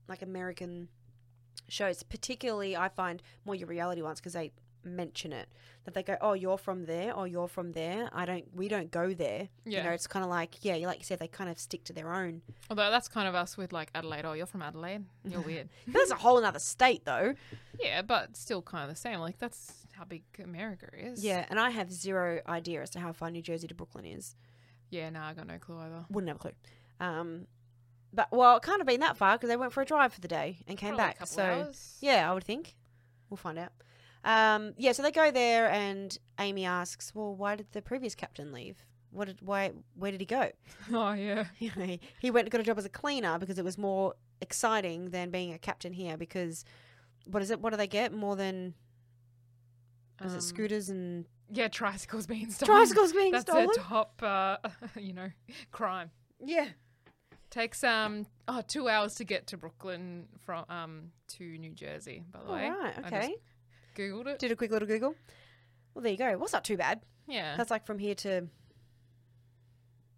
like 0.08 0.24
American 0.24 0.88
shows, 1.67 2.04
particularly 2.04 2.76
I 2.78 2.89
find 2.89 3.22
more 3.46 3.56
your 3.56 3.67
reality 3.67 4.02
ones 4.02 4.20
because 4.20 4.34
they 4.34 4.52
mention 4.84 5.34
it 5.34 5.50
that 5.84 5.93
they 5.93 6.04
go, 6.04 6.17
"Oh, 6.22 6.34
you're 6.34 6.58
from 6.58 6.86
there," 6.86 7.13
or 7.13 7.28
"You're 7.28 7.48
from 7.48 7.74
there." 7.74 8.10
I 8.13 8.26
don't. 8.26 8.46
We 8.56 8.67
don't 8.67 8.89
go 8.91 9.13
there. 9.13 9.50
Yeah. 9.65 9.80
You 9.80 9.84
know, 9.86 9.91
it's 9.91 10.08
kind 10.08 10.24
of 10.24 10.30
like 10.30 10.63
yeah, 10.63 10.76
like 10.88 11.00
you 11.00 11.04
said, 11.06 11.20
they 11.20 11.28
kind 11.28 11.50
of 11.50 11.60
stick 11.60 11.84
to 11.86 11.93
their 11.93 12.13
own. 12.13 12.41
Although 12.70 12.89
that's 12.89 13.08
kind 13.08 13.28
of 13.28 13.36
us 13.36 13.58
with 13.58 13.74
like 13.74 13.89
Adelaide. 13.96 14.26
Oh, 14.26 14.34
you're 14.34 14.46
from 14.46 14.62
Adelaide. 14.62 15.06
You're 15.26 15.41
weird. 15.52 15.70
That's 15.88 16.12
a 16.12 16.15
whole 16.15 16.43
other 16.43 16.60
state 16.60 17.04
though. 17.06 17.34
yeah, 17.80 18.02
but 18.02 18.38
still 18.38 18.62
kind 18.62 18.84
of 18.84 18.89
the 18.89 19.00
same. 19.00 19.20
Like 19.20 19.39
that's 19.39 19.74
how 19.91 20.06
big 20.06 20.24
America 20.43 20.88
is. 20.98 21.24
Yeah, 21.24 21.46
and 21.50 21.60
I 21.60 21.70
have 21.72 21.91
zero 21.91 22.41
idea 22.48 22.82
as 22.82 22.89
to 22.91 23.00
how 23.00 23.12
far 23.12 23.30
New 23.32 23.41
Jersey 23.41 23.67
to 23.67 23.76
Brooklyn 23.76 24.06
is. 24.06 24.36
Yeah. 24.89 25.10
No, 25.10 25.22
I 25.22 25.34
got 25.34 25.48
no 25.48 25.58
clue 25.58 25.80
either. 25.80 26.06
Wouldn't 26.10 26.30
have 26.30 26.38
a 26.38 26.39
clue. 26.39 26.52
Um, 27.00 27.48
but 28.13 28.28
well, 28.32 28.58
it 28.58 28.63
can't 28.63 28.80
have 28.80 28.88
been 28.88 29.00
that 29.02 29.17
far 29.17 29.38
because 29.38 29.50
they 29.50 29.58
went 29.58 29.74
for 29.74 29.82
a 29.82 29.86
drive 29.86 30.13
for 30.13 30.22
the 30.22 30.28
day 30.28 30.60
and 30.67 30.78
came 30.78 30.89
Probably 30.96 31.04
a 31.04 31.08
back. 31.08 31.20
couple 31.20 31.36
so 31.36 31.43
hours. 31.43 31.98
Yeah, 32.02 32.30
I 32.30 32.34
would 32.34 32.43
think. 32.43 32.76
We'll 33.30 33.38
find 33.38 33.58
out. 33.60 33.72
Um, 34.24 34.74
yeah, 34.78 34.91
so 34.93 35.04
they 35.04 35.12
go 35.12 35.32
there, 35.32 35.70
and 35.70 36.17
Amy 36.39 36.65
asks, 36.65 37.13
"Well, 37.15 37.36
why 37.36 37.56
did 37.56 37.72
the 37.72 37.82
previous 37.82 38.15
captain 38.15 38.52
leave? 38.52 38.86
What 39.12 39.26
did 39.28 39.41
why? 39.41 39.72
Where 39.96 40.12
did 40.12 40.20
he 40.20 40.26
go? 40.26 40.52
Oh 40.93 41.13
yeah. 41.13 41.46
he 41.56 42.00
he 42.20 42.32
went 42.32 42.46
and 42.46 42.52
got 42.52 42.62
a 42.62 42.63
job 42.63 42.78
as 42.78 42.86
a 42.86 42.89
cleaner 42.89 43.38
because 43.39 43.58
it 43.60 43.63
was 43.65 43.78
more 43.78 44.13
exciting 44.41 45.12
than 45.12 45.30
being 45.30 45.54
a 45.54 45.58
captain 45.60 45.93
here. 45.93 46.17
Because 46.17 46.65
what 47.26 47.41
is 47.41 47.52
it? 47.52 47.60
What 47.62 47.72
do 47.72 47.78
they 47.78 47.88
get 47.88 48.13
more 48.13 48.36
than? 48.36 48.74
Is 50.24 50.32
Um, 50.34 50.38
it 50.39 50.41
scooters 50.41 50.89
and 50.89 51.26
Yeah, 51.50 51.67
tricycles 51.67 52.26
being 52.28 52.50
stolen. 52.52 52.76
tricycles 52.76 53.13
being 53.13 53.39
stolen. 53.39 53.67
That's 53.67 53.78
stolen? 53.78 53.91
their 53.91 54.02
top, 54.04 54.22
uh, 54.24 54.58
you 55.00 55.13
know, 55.13 55.30
crime. 55.72 56.12
yeah, 56.43 56.70
Takes 57.50 57.84
um 57.84 58.26
oh 58.48 58.62
two 58.68 58.90
hours 58.90 59.16
to 59.16 59.24
get 59.24 59.48
to 59.48 59.58
Brooklyn 59.58 60.28
from 60.46 60.66
um 60.70 61.12
to 61.30 61.44
New 61.58 61.72
Jersey. 61.72 62.24
By 62.32 62.40
the 62.40 62.46
all 62.46 62.54
way, 62.54 62.70
right, 62.70 62.98
okay. 63.06 63.36
googled 63.96 64.28
it. 64.28 64.40
Did 64.40 64.52
a 64.52 64.56
quick 64.56 64.72
little 64.72 64.88
Google. 64.88 65.16
Well, 65.94 66.04
there 66.04 66.12
you 66.12 66.18
go. 66.18 66.30
Well, 66.32 66.44
it's 66.44 66.54
not 66.54 66.64
too 66.64 66.78
bad. 66.78 67.02
Yeah, 67.28 67.56
That's 67.58 67.72
like 67.72 67.86
from 67.86 68.00
here 68.00 68.16
to. 68.16 68.48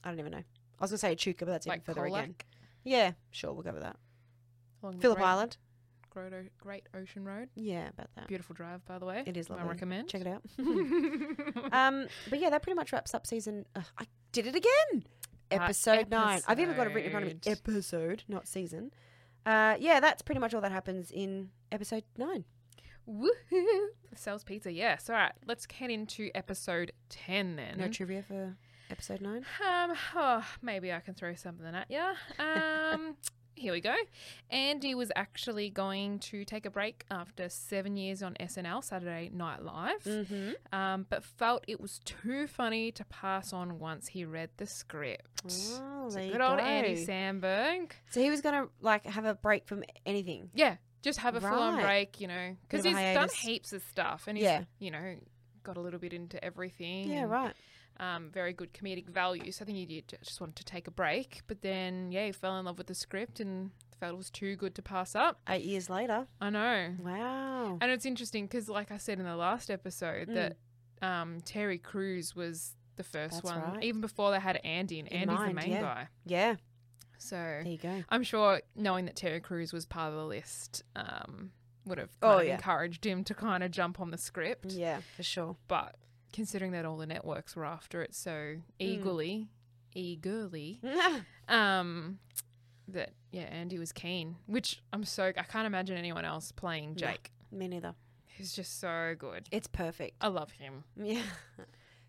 I 0.03 0.09
don't 0.09 0.19
even 0.19 0.31
know. 0.31 0.37
I 0.37 0.83
was 0.83 0.91
gonna 0.91 0.97
say 0.99 1.11
Echuca, 1.11 1.45
but 1.45 1.51
that's 1.51 1.67
like 1.67 1.81
even 1.83 1.85
further 1.95 2.05
again. 2.07 2.35
Yeah, 2.83 3.11
sure, 3.31 3.53
we'll 3.53 3.63
go 3.63 3.73
with 3.73 3.81
that. 3.81 3.97
along 4.81 4.99
Phillip 4.99 5.17
Great, 5.17 5.27
Island. 5.27 5.57
Great, 6.59 6.83
Ocean 6.93 7.23
Road. 7.23 7.49
Yeah, 7.55 7.89
about 7.89 8.09
that. 8.15 8.27
Beautiful 8.27 8.53
drive, 8.55 8.85
by 8.85 8.99
the 8.99 9.05
way. 9.05 9.23
It 9.25 9.37
is 9.37 9.49
I 9.49 9.63
recommend. 9.63 10.09
Check 10.09 10.21
it 10.21 10.27
out. 10.27 10.43
um, 11.73 12.07
but 12.29 12.39
yeah, 12.39 12.49
that 12.49 12.61
pretty 12.61 12.75
much 12.75 12.91
wraps 12.91 13.13
up 13.13 13.25
season. 13.25 13.65
Uh, 13.75 13.81
I 13.97 14.05
did 14.31 14.47
it 14.47 14.55
again. 14.55 15.03
Uh, 15.51 15.55
Episode 15.55 16.09
nine. 16.09 16.41
I've 16.47 16.59
even 16.59 16.75
got 16.75 16.87
it 16.87 16.93
written 16.93 17.05
in 17.05 17.11
front 17.11 17.25
of 17.25 17.31
me. 17.33 17.39
episode. 17.51 17.71
Episode, 17.75 18.23
not 18.27 18.47
season. 18.47 18.91
Uh, 19.45 19.75
yeah, 19.79 19.99
that's 19.99 20.21
pretty 20.21 20.39
much 20.39 20.53
all 20.53 20.61
that 20.61 20.71
happens 20.71 21.11
in 21.11 21.49
episode 21.71 22.03
nine. 22.17 22.43
Woohoo! 23.09 23.87
Sal's 24.15 24.43
pizza. 24.43 24.71
Yes. 24.71 25.09
All 25.09 25.15
right. 25.15 25.31
Let's 25.47 25.65
head 25.71 25.89
into 25.89 26.29
episode 26.35 26.91
ten 27.09 27.55
then. 27.55 27.77
No 27.77 27.87
trivia 27.87 28.21
for 28.21 28.55
episode 28.91 29.21
nine. 29.21 29.45
Um, 29.67 29.93
oh, 30.15 30.45
maybe 30.61 30.91
I 30.93 30.99
can 30.99 31.15
throw 31.15 31.33
something 31.35 31.73
at 31.73 31.89
you. 31.89 31.99
Um, 32.39 33.15
here 33.59 33.73
we 33.73 33.81
go. 33.81 33.93
Andy 34.49 34.95
was 34.95 35.11
actually 35.15 35.69
going 35.69 36.19
to 36.19 36.45
take 36.45 36.65
a 36.65 36.69
break 36.71 37.05
after 37.11 37.49
seven 37.49 37.97
years 37.97 38.23
on 38.23 38.35
SNL, 38.39 38.83
Saturday 38.83 39.29
Night 39.33 39.63
Live, 39.63 40.03
Mm-hmm. 40.03 40.51
um, 40.77 41.05
but 41.09 41.23
felt 41.23 41.63
it 41.67 41.79
was 41.79 41.99
too 42.05 42.47
funny 42.47 42.91
to 42.93 43.05
pass 43.05 43.53
on 43.53 43.79
once 43.79 44.07
he 44.07 44.25
read 44.25 44.49
the 44.57 44.65
script. 44.65 45.25
Oh, 45.45 46.09
So 46.09 46.19
good 46.19 46.41
old 46.41 46.59
go. 46.59 46.63
Andy 46.63 47.05
Samberg. 47.05 47.91
So 48.11 48.21
he 48.21 48.29
was 48.29 48.41
gonna 48.41 48.67
like 48.81 49.05
have 49.05 49.25
a 49.25 49.35
break 49.35 49.67
from 49.67 49.83
anything. 50.05 50.49
Yeah, 50.53 50.77
just 51.01 51.19
have 51.19 51.35
a 51.35 51.41
full 51.41 51.49
on 51.49 51.81
break, 51.81 52.19
you 52.19 52.27
know, 52.27 52.55
because 52.67 52.83
he's 52.83 52.95
done 52.95 53.29
heaps 53.41 53.73
of 53.73 53.81
stuff 53.83 54.25
and 54.27 54.37
he's, 54.37 54.45
Yeah. 54.45 54.63
you 54.79 54.91
know, 54.91 55.15
got 55.63 55.77
a 55.77 55.81
little 55.81 55.99
bit 55.99 56.13
into 56.13 56.43
everything. 56.43 57.09
Yeah, 57.11 57.23
right. 57.25 57.53
Um, 57.99 58.29
very 58.31 58.53
good 58.53 58.73
comedic 58.73 59.07
value. 59.09 59.51
So 59.51 59.63
I 59.63 59.65
think 59.65 59.77
he 59.77 59.85
did 59.85 60.17
just 60.23 60.39
wanted 60.39 60.55
to 60.57 60.65
take 60.65 60.87
a 60.87 60.91
break, 60.91 61.41
but 61.47 61.61
then 61.61 62.11
yeah, 62.11 62.25
he 62.25 62.31
fell 62.31 62.57
in 62.57 62.65
love 62.65 62.77
with 62.77 62.87
the 62.87 62.95
script 62.95 63.39
and 63.39 63.71
felt 63.99 64.13
it 64.13 64.17
was 64.17 64.29
too 64.29 64.55
good 64.55 64.73
to 64.75 64.81
pass 64.81 65.15
up. 65.15 65.41
Eight 65.49 65.65
years 65.65 65.89
later. 65.89 66.27
I 66.39 66.49
know, 66.49 66.95
Wow. 66.99 67.77
and 67.81 67.91
it's 67.91 68.05
interesting 68.05 68.45
because, 68.45 68.69
like 68.69 68.91
I 68.91 68.97
said 68.97 69.19
in 69.19 69.25
the 69.25 69.35
last 69.35 69.69
episode, 69.69 70.29
Mm. 70.29 70.33
that 70.35 70.57
um, 71.01 71.41
Terry 71.45 71.77
Crews 71.77 72.35
was 72.35 72.75
the 72.95 73.03
first 73.03 73.35
That's 73.43 73.45
one, 73.45 73.61
right. 73.73 73.83
even 73.83 74.01
before 74.01 74.31
they 74.31 74.39
had 74.39 74.57
Andy, 74.63 74.99
and 74.99 75.07
In 75.09 75.21
Andy's 75.29 75.37
mind, 75.37 75.49
the 75.51 75.53
main 75.61 75.71
yeah. 75.71 75.81
guy. 75.81 76.07
Yeah. 76.25 76.55
So 77.17 77.35
There 77.35 77.63
you 77.67 77.77
go. 77.77 78.03
I'm 78.09 78.23
sure 78.23 78.61
knowing 78.75 79.05
that 79.05 79.15
Terry 79.17 79.39
Crews 79.41 79.73
was 79.73 79.85
part 79.85 80.09
of 80.13 80.15
the 80.17 80.25
list 80.25 80.83
um, 80.95 81.51
would 81.85 81.97
have 81.97 82.09
Oh, 82.21 82.39
yeah. 82.39 82.55
encouraged 82.55 83.05
him 83.05 83.23
to 83.25 83.33
kind 83.33 83.63
of 83.63 83.71
jump 83.71 83.99
on 83.99 84.11
the 84.11 84.17
script. 84.17 84.71
Yeah, 84.71 85.01
for 85.17 85.23
sure. 85.23 85.57
But 85.67 85.95
considering 86.33 86.71
that 86.71 86.85
all 86.85 86.97
the 86.97 87.05
networks 87.07 87.55
were 87.55 87.65
after 87.65 88.01
it 88.01 88.13
so 88.15 88.31
Mm. 88.31 88.61
eagerly, 88.79 89.47
eagerly, 89.95 90.81
um, 91.47 92.19
that 92.87 93.11
yeah, 93.31 93.43
Andy 93.43 93.77
was 93.79 93.91
keen. 93.91 94.35
Which 94.47 94.81
I'm 94.93 95.03
so 95.03 95.25
I 95.25 95.31
can't 95.43 95.67
imagine 95.67 95.97
anyone 95.97 96.25
else 96.25 96.51
playing 96.51 96.89
No. 96.91 97.07
Jake. 97.07 97.31
Me 97.51 97.67
neither. 97.67 97.95
He's 98.27 98.53
just 98.53 98.79
so 98.79 99.15
good. 99.17 99.47
It's 99.51 99.67
perfect. 99.67 100.15
I 100.21 100.27
love 100.29 100.51
him. 100.51 100.83
Yeah. 100.95 101.21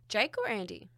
Jake 0.08 0.36
or 0.38 0.48
Andy? 0.48 0.90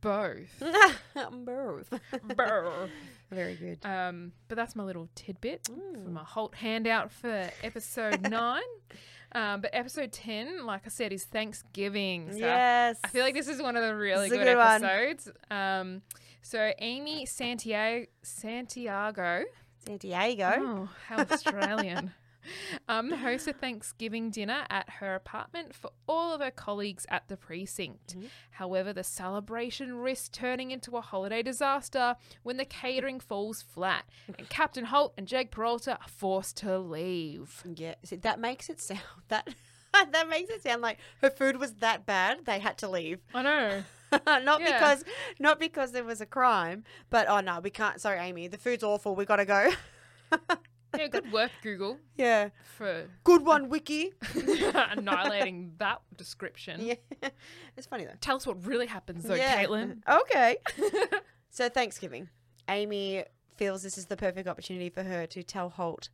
Both. 0.00 0.60
Both. 1.32 1.92
Brr. 2.36 2.88
Very 3.30 3.54
good. 3.54 3.78
um, 3.86 4.32
but 4.48 4.56
that's 4.56 4.74
my 4.74 4.82
little 4.82 5.08
tidbit 5.14 5.66
for 5.66 5.72
Mm. 5.74 6.12
my 6.12 6.24
Holt 6.24 6.54
handout 6.56 7.12
for 7.12 7.48
episode 7.62 8.22
nine. 8.28 8.62
Um, 9.32 9.60
but 9.60 9.70
episode 9.72 10.12
ten, 10.12 10.66
like 10.66 10.82
I 10.86 10.88
said, 10.88 11.12
is 11.12 11.24
Thanksgiving. 11.24 12.32
So 12.32 12.38
yes. 12.38 12.98
I 13.04 13.08
feel 13.08 13.24
like 13.24 13.34
this 13.34 13.48
is 13.48 13.62
one 13.62 13.76
of 13.76 13.84
the 13.84 13.94
really 13.94 14.28
This 14.28 14.38
is 14.38 14.42
a 14.42 14.44
good, 14.44 14.56
good 14.56 14.86
episodes. 14.86 15.30
Um, 15.50 16.02
so 16.42 16.72
Amy 16.78 17.26
Santiago, 17.26 18.06
Santiago, 18.22 19.44
Santiago. 19.86 20.52
oh, 20.58 20.88
how 21.06 21.18
Australian. 21.18 22.12
um, 22.88 23.10
hosts 23.12 23.46
a 23.46 23.52
Thanksgiving 23.52 24.30
dinner 24.30 24.64
at 24.70 24.88
her 25.00 25.14
apartment 25.14 25.74
for 25.74 25.90
all 26.08 26.32
of 26.34 26.40
her 26.40 26.50
colleagues 26.50 27.06
at 27.08 27.28
the 27.28 27.36
precinct. 27.36 28.16
Mhm. 28.18 28.28
However, 28.52 28.92
the 28.92 29.04
celebration 29.04 29.94
risks 29.96 30.28
turning 30.28 30.70
into 30.70 30.96
a 30.96 31.00
holiday 31.00 31.42
disaster 31.42 32.16
when 32.42 32.56
the 32.56 32.64
catering 32.64 33.20
falls 33.20 33.62
flat 33.62 34.04
and 34.38 34.48
Captain 34.48 34.86
Holt 34.86 35.14
and 35.16 35.26
Jake 35.28 35.50
Peralta 35.50 35.92
are 36.00 36.08
forced 36.08 36.56
to 36.58 36.78
leave. 36.78 37.62
Yeah. 37.76 37.94
See, 38.04 38.16
that 38.16 38.38
makes 38.40 38.68
it 38.70 38.80
sound 38.80 39.00
that 39.28 39.48
that 40.12 40.28
makes 40.28 40.50
it 40.50 40.62
sound 40.62 40.82
like 40.82 40.98
her 41.20 41.30
food 41.30 41.56
was 41.58 41.74
that 41.74 42.06
bad 42.06 42.44
they 42.46 42.58
had 42.60 42.78
to 42.78 42.88
leave. 42.88 43.20
I 43.34 43.42
know. 43.42 43.82
not 44.26 44.60
Yeah. 44.60 44.72
because 44.72 45.04
not 45.38 45.58
because 45.60 45.92
there 45.92 46.04
was 46.04 46.20
a 46.20 46.26
crime, 46.26 46.84
but 47.10 47.28
oh 47.28 47.40
no, 47.40 47.60
we 47.60 47.70
can't. 47.70 48.00
Sorry, 48.00 48.18
Amy, 48.18 48.48
the 48.48 48.58
food's 48.58 48.82
awful. 48.84 49.14
We 49.14 49.24
gotta 49.24 49.44
go. 49.44 49.70
Yeah, 50.98 51.06
good 51.08 51.30
work, 51.32 51.50
Google, 51.62 51.98
yeah, 52.16 52.48
for 52.76 53.06
good 53.24 53.44
one, 53.44 53.68
Wiki. 53.68 54.12
annihilating 54.74 55.72
that 55.78 56.00
description. 56.16 56.80
yeah, 56.80 56.94
it's 57.76 57.86
funny 57.86 58.04
though. 58.04 58.14
Tell 58.20 58.36
us 58.36 58.46
what 58.46 58.64
really 58.66 58.86
happens, 58.86 59.24
though, 59.24 59.34
yeah. 59.34 59.62
Caetlyn. 59.64 60.02
Okay. 60.08 60.56
so 61.50 61.68
Thanksgiving, 61.68 62.28
Amy 62.68 63.24
feels 63.56 63.82
this 63.82 63.98
is 63.98 64.06
the 64.06 64.16
perfect 64.16 64.48
opportunity 64.48 64.88
for 64.90 65.02
her 65.02 65.26
to 65.26 65.42
tell 65.42 65.68
Holt, 65.70 66.08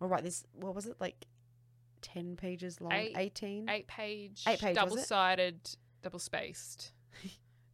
or 0.00 0.08
write 0.08 0.24
this. 0.24 0.44
What 0.52 0.74
was 0.74 0.86
it 0.86 0.96
like? 1.00 1.26
Ten 2.00 2.36
pages 2.36 2.80
long. 2.80 2.92
Eight- 2.92 3.14
Eighteen. 3.16 3.68
Eight 3.68 3.86
page, 3.88 4.44
Eight 4.46 4.60
page, 4.60 4.76
double 4.76 4.96
sided, 4.96 5.58
double 6.02 6.18
spaced. 6.20 6.92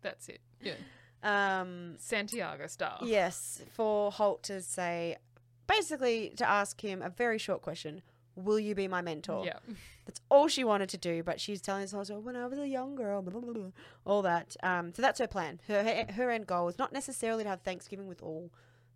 That's 0.02 0.28
it. 0.28 0.40
Yeah. 0.62 0.74
Um. 1.22 1.96
Santiago 1.98 2.66
style. 2.66 3.00
Yes, 3.02 3.62
for 3.72 4.10
Holt 4.12 4.42
to 4.44 4.60
say 4.62 5.16
basically 5.66 6.32
to 6.36 6.48
ask 6.48 6.80
him 6.80 7.02
a 7.02 7.10
very 7.10 7.38
short 7.38 7.62
question 7.62 8.02
Will 8.36 8.58
you 8.58 8.74
be 8.74 8.88
my 8.88 9.00
mentor? 9.00 9.44
Yeah. 9.46 9.60
That's 10.06 10.20
all 10.28 10.48
she 10.48 10.64
wanted 10.64 10.88
to 10.88 10.98
do, 10.98 11.22
but 11.22 11.40
she's 11.40 11.60
telling 11.60 11.84
us 11.84 11.94
also 11.94 12.18
when 12.18 12.34
I 12.34 12.46
was 12.48 12.58
a 12.58 12.66
young 12.66 12.96
girl, 12.96 13.22
blah, 13.22 13.38
blah, 13.40 13.52
blah, 13.52 13.70
all 14.04 14.22
that. 14.22 14.56
Um, 14.60 14.92
so 14.92 15.02
that's 15.02 15.20
her 15.20 15.28
plan. 15.28 15.60
Her, 15.68 15.84
her 15.84 16.12
her 16.12 16.30
end 16.30 16.48
goal 16.48 16.66
is 16.68 16.76
not 16.76 16.92
necessarily 16.92 17.44
to 17.44 17.48
have 17.50 17.60
Thanksgiving 17.60 18.08
with 18.08 18.20
all 18.22 18.50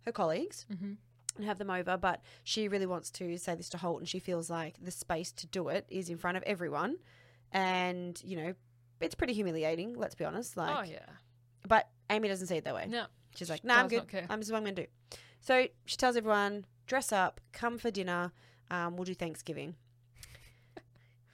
her 0.05 0.11
colleagues 0.11 0.65
Mm-hmm. 0.71 0.91
and 1.37 1.45
have 1.45 1.57
them 1.57 1.69
over, 1.69 1.95
but 1.95 2.21
she 2.43 2.67
really 2.67 2.85
wants 2.85 3.09
to 3.11 3.37
say 3.37 3.55
this 3.55 3.69
to 3.69 3.77
Holt, 3.77 3.99
and 3.99 4.09
she 4.09 4.19
feels 4.19 4.49
like 4.49 4.75
the 4.81 4.91
space 4.91 5.31
to 5.31 5.47
do 5.47 5.69
it 5.69 5.85
is 5.89 6.09
in 6.09 6.17
front 6.17 6.35
of 6.35 6.43
everyone, 6.43 6.97
and 7.53 8.21
you 8.23 8.35
know, 8.37 8.53
it's 8.99 9.15
pretty 9.15 9.33
humiliating. 9.33 9.93
Let's 9.95 10.15
be 10.15 10.25
honest. 10.25 10.57
Like, 10.57 10.77
oh 10.77 10.83
yeah. 10.83 10.99
but 11.67 11.87
Amy 12.09 12.27
doesn't 12.27 12.47
see 12.47 12.57
it 12.57 12.65
that 12.65 12.75
way. 12.75 12.87
No. 12.89 13.05
She's 13.35 13.49
like, 13.49 13.63
"No, 13.63 13.75
I'm 13.75 13.87
good. 13.87 14.03
I'm 14.29 14.39
just 14.39 14.51
what 14.51 14.57
I'm 14.57 14.63
gonna 14.63 14.75
do." 14.75 14.85
So 15.41 15.67
she 15.85 15.97
tells 15.97 16.15
everyone, 16.15 16.65
"Dress 16.85 17.11
up, 17.11 17.39
come 17.53 17.77
for 17.77 17.91
dinner. 17.91 18.31
Um, 18.69 18.95
we'll 18.95 19.05
do 19.05 19.13
Thanksgiving." 19.13 19.75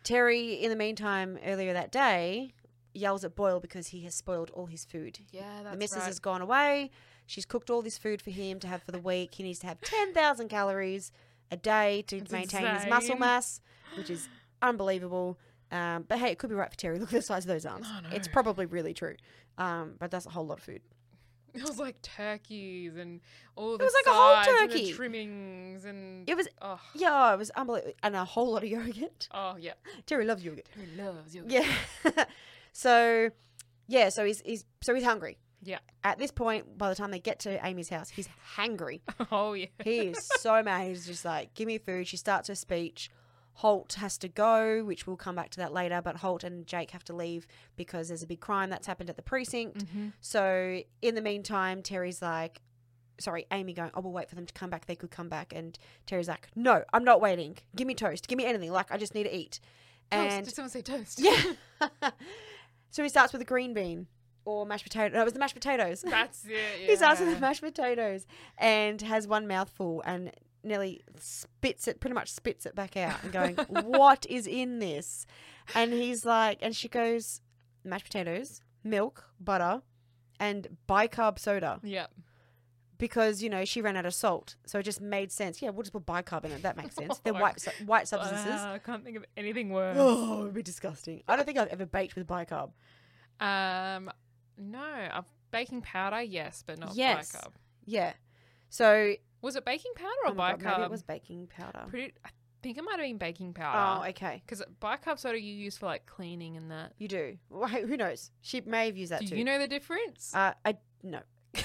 Terry, 0.04 0.54
in 0.54 0.70
the 0.70 0.76
meantime, 0.76 1.40
earlier 1.44 1.74
that 1.74 1.92
day, 1.92 2.54
yells 2.94 3.24
at 3.26 3.36
Boyle 3.36 3.60
because 3.60 3.88
he 3.88 4.02
has 4.02 4.14
spoiled 4.14 4.52
all 4.52 4.68
his 4.68 4.86
food. 4.86 5.20
Yeah, 5.32 5.42
that's 5.64 5.74
the 5.74 5.80
missus 5.80 5.98
right. 5.98 6.06
has 6.06 6.20
gone 6.20 6.42
away. 6.42 6.92
She's 7.26 7.46
cooked 7.46 7.70
all 7.72 7.82
this 7.82 7.98
food 7.98 8.22
for 8.22 8.30
him 8.30 8.60
to 8.60 8.68
have 8.68 8.84
for 8.84 8.92
the 8.92 9.00
week. 9.00 9.34
He 9.36 9.44
needs 9.44 9.60
to 9.60 9.68
have 9.68 9.82
ten 9.82 10.14
thousand 10.14 10.50
calories 10.50 11.12
a 11.52 11.58
day 11.58 12.04
to 12.08 12.22
maintain 12.32 12.66
his 12.76 12.86
muscle 12.86 13.12
insane. 13.12 13.20
mass, 13.20 13.62
which 13.98 14.10
is 14.10 14.30
unbelievable. 14.62 15.40
Um, 15.72 16.06
but 16.08 16.20
hey, 16.20 16.30
it 16.30 16.38
could 16.38 16.50
be 16.52 16.56
right 16.56 16.70
for 16.70 16.78
Terry. 16.78 17.00
Look 17.00 17.10
at 17.10 17.16
the 17.16 17.22
size 17.24 17.44
of 17.44 17.48
those 17.50 17.66
arms. 17.66 17.88
Oh, 17.90 18.02
It's 18.14 18.28
probably 18.28 18.68
really 18.68 18.94
true. 18.94 19.16
Um, 19.58 19.96
but 20.00 20.12
that's 20.12 20.28
a 20.28 20.30
whole 20.30 20.46
lot 20.46 20.60
of 20.60 20.64
food. 20.64 20.82
It 21.60 21.64
was 21.64 21.80
like 21.80 22.02
turkeys 22.02 22.96
and 22.98 23.22
all 23.56 23.78
the 23.78 23.84
it 23.84 23.86
was 23.86 23.94
like 24.06 24.14
a 24.14 24.18
whole 24.18 24.36
sides 24.36 24.62
and 24.62 24.72
turkey. 24.72 24.94
trimmings 24.94 25.86
and 25.86 26.30
It 26.30 26.36
was 26.36 26.48
oh 26.62 26.80
Yeah, 26.94 27.34
it 27.34 27.38
was 27.38 27.50
unbelievable. 27.52 27.94
And 28.04 28.16
a 28.16 28.26
whole 28.26 28.52
lot 28.52 28.64
of 28.64 28.70
yogurt. 28.70 29.28
oh 29.34 29.56
yeah. 29.58 29.74
Terry 30.06 30.26
loves 30.26 30.44
yogurt. 30.44 30.68
Who 30.76 31.02
loves 31.02 31.36
yogurt. 31.36 31.52
Yeah. 31.52 32.26
so, 32.74 33.30
yeah, 33.88 34.10
so 34.10 34.26
he's, 34.26 34.42
he's 34.42 34.66
so 34.82 34.94
he's 34.94 35.04
hungry. 35.04 35.38
Yeah. 35.64 35.80
At 36.04 36.20
this 36.20 36.32
point, 36.32 36.78
by 36.78 36.90
the 36.90 36.96
time 36.96 37.12
they 37.12 37.20
get 37.20 37.40
to 37.40 37.66
Amy's 37.66 37.90
house, 37.90 38.10
he's 38.10 38.30
hangry. 38.56 39.02
Oh 39.32 39.54
yeah. 39.54 39.68
He 39.84 40.00
is 40.00 40.30
so 40.40 40.62
mad. 40.62 40.88
He's 40.88 41.06
just 41.08 41.26
like, 41.26 41.54
give 41.56 41.68
me 41.68 41.78
food. 41.80 42.08
She 42.08 42.18
starts 42.18 42.48
her 42.50 42.56
speech. 42.56 43.10
Holt 43.56 43.94
has 43.94 44.18
to 44.18 44.28
go, 44.28 44.84
which 44.84 45.08
we'll 45.08 45.16
come 45.16 45.36
back 45.36 45.50
to 45.52 45.58
that 45.58 45.72
later, 45.72 46.02
but 46.02 46.18
Holt 46.18 46.44
and 46.44 46.68
Jake 46.68 46.92
have 46.92 47.06
to 47.06 47.14
leave 47.14 47.48
because 47.78 48.10
there's 48.10 48.22
a 48.22 48.28
big 48.28 48.42
crime 48.42 48.70
that's 48.70 48.86
happened 48.86 49.10
at 49.10 49.16
the 49.16 49.22
precinct. 49.22 49.86
Mm-hmm. 49.86 50.10
So 50.20 50.82
in 51.02 51.16
the 51.16 51.22
meantime, 51.22 51.82
Terry's 51.82 52.22
like, 52.22 52.62
sorry, 53.18 53.46
Amy 53.52 53.72
going, 53.72 53.92
oh, 53.94 54.02
we'll 54.02 54.12
wait 54.12 54.28
for 54.28 54.36
them 54.36 54.46
to 54.46 54.54
come 54.54 54.70
back. 54.70 54.88
They 54.88 54.96
could 54.96 55.10
come 55.10 55.30
back. 55.30 55.54
And 55.56 55.80
Terry's 56.06 56.28
like, 56.28 56.50
no, 56.54 56.84
I'm 56.92 57.06
not 57.06 57.22
waiting. 57.22 57.58
Give 57.76 57.88
me 57.88 57.96
toast. 57.96 58.28
Give 58.28 58.38
me 58.38 58.46
anything. 58.46 58.72
Like, 58.72 58.92
I 58.92 58.98
just 58.98 59.16
need 59.16 59.24
to 59.24 59.34
eat. 59.34 59.62
And 60.12 60.44
Did 60.46 60.54
someone 60.54 60.70
say 60.70 60.82
toast? 60.82 61.22
yeah. 61.22 61.42
so 62.92 63.04
he 63.04 63.10
starts 63.10 63.32
with 63.32 63.42
a 63.42 63.46
green 63.46 63.74
bean 63.74 64.08
or 64.44 64.66
mashed 64.66 64.84
potato. 64.84 65.16
No, 65.16 65.22
it 65.22 65.24
was 65.24 65.34
the 65.34 65.40
mashed 65.40 65.56
potatoes. 65.56 66.02
That's 66.02 66.46
it. 66.46 66.52
Yeah. 66.52 66.88
he 66.88 66.96
starts 66.96 67.20
with 67.20 67.34
the 67.34 67.40
mashed 67.40 67.62
potatoes 67.62 68.28
and 68.58 69.02
has 69.02 69.28
one 69.28 69.48
mouthful 69.48 70.04
and 70.06 70.32
Nelly 70.66 71.02
spits 71.20 71.88
it, 71.88 72.00
pretty 72.00 72.14
much 72.16 72.32
spits 72.32 72.66
it 72.66 72.76
back 72.76 72.98
out 72.98 73.24
and 73.24 73.32
going, 73.32 73.56
what 73.56 74.26
is 74.30 74.48
in 74.48 74.80
this? 74.80 75.26
And 75.74 75.94
he's 75.94 76.26
like, 76.26 76.60
and 76.62 76.76
she 76.76 76.88
goes, 76.90 77.42
mashed 77.84 78.06
potatoes, 78.06 78.62
milk, 78.84 79.26
butter, 79.40 79.82
and 80.40 80.68
bicarb 80.90 81.40
soda 81.40 81.80
Yeah. 81.84 82.08
because 82.98 83.42
you 83.44 83.50
know 83.50 83.64
she 83.66 83.82
ran 83.82 83.96
out 83.96 84.06
of 84.06 84.14
salt, 84.14 84.56
so 84.66 84.80
it 84.80 84.84
just 84.84 85.00
made 85.02 85.32
sense. 85.32 85.62
Yeah, 85.62 85.70
we'll 85.70 85.84
just 85.84 85.94
put 85.94 86.06
bicarb 86.06 86.44
in 86.46 86.52
it. 86.52 86.62
That 86.64 86.76
makes 86.78 86.96
sense. 86.96 87.20
They're 87.20 87.34
white 87.34 87.64
white 87.86 88.08
substances. 88.08 88.46
Wow, 88.48 88.74
I 88.74 88.80
can't 88.80 89.04
think 89.04 89.18
of 89.18 89.26
anything 89.38 89.70
worse. 89.70 89.96
Oh, 90.00 90.42
it 90.42 90.44
would 90.46 90.54
be 90.54 90.64
disgusting. 90.64 91.24
I 91.28 91.36
don't 91.36 91.46
think 91.46 91.58
I've 91.58 91.70
ever 91.70 91.86
baked 91.86 92.16
with 92.16 92.28
bicarb. 92.28 92.72
Um, 93.40 94.12
no, 94.58 94.80
uh, 95.12 95.22
baking 95.52 95.82
powder, 95.82 96.22
yes, 96.22 96.64
but 96.66 96.80
not 96.80 96.96
Yes. 96.96 97.32
bicarb. 97.32 97.52
Yeah. 97.86 98.14
So 98.70 99.14
Was 99.42 99.56
it 99.56 99.66
baking 99.66 99.94
powder 99.96 100.10
or 100.26 100.32
oh 100.32 100.34
my 100.34 100.52
God, 100.52 100.60
bicarb? 100.60 100.72
maybe 100.72 100.84
it 100.84 100.92
was 100.92 101.04
baking 101.04 101.48
powder. 101.48 101.86
Pretty, 101.88 102.14
I 102.26 102.30
think 102.64 102.78
it 102.78 102.84
might 102.84 102.94
have 103.00 103.08
been 103.08 103.18
baking 103.18 103.54
powder. 103.54 104.02
Oh, 104.06 104.10
okay. 104.10 104.42
Because 104.46 104.64
bicarb 104.82 105.20
soda 105.20 105.40
you 105.40 105.54
use 105.54 105.78
for 105.78 105.86
like 105.86 106.06
cleaning 106.06 106.58
and 106.58 106.72
that. 106.72 106.94
You 106.98 107.08
do. 107.08 107.38
Well, 107.50 107.68
who 107.70 107.96
knows? 107.98 108.32
She 108.42 108.62
may 108.62 108.88
have 108.88 108.98
used 108.98 109.12
that 109.12 109.22
Do 109.22 109.28
too. 109.28 109.36
you 109.38 109.44
know 109.44 109.60
the 109.60 109.68
difference? 109.68 110.32
Uh, 110.34 110.54
I 110.66 110.78
no. 111.04 111.20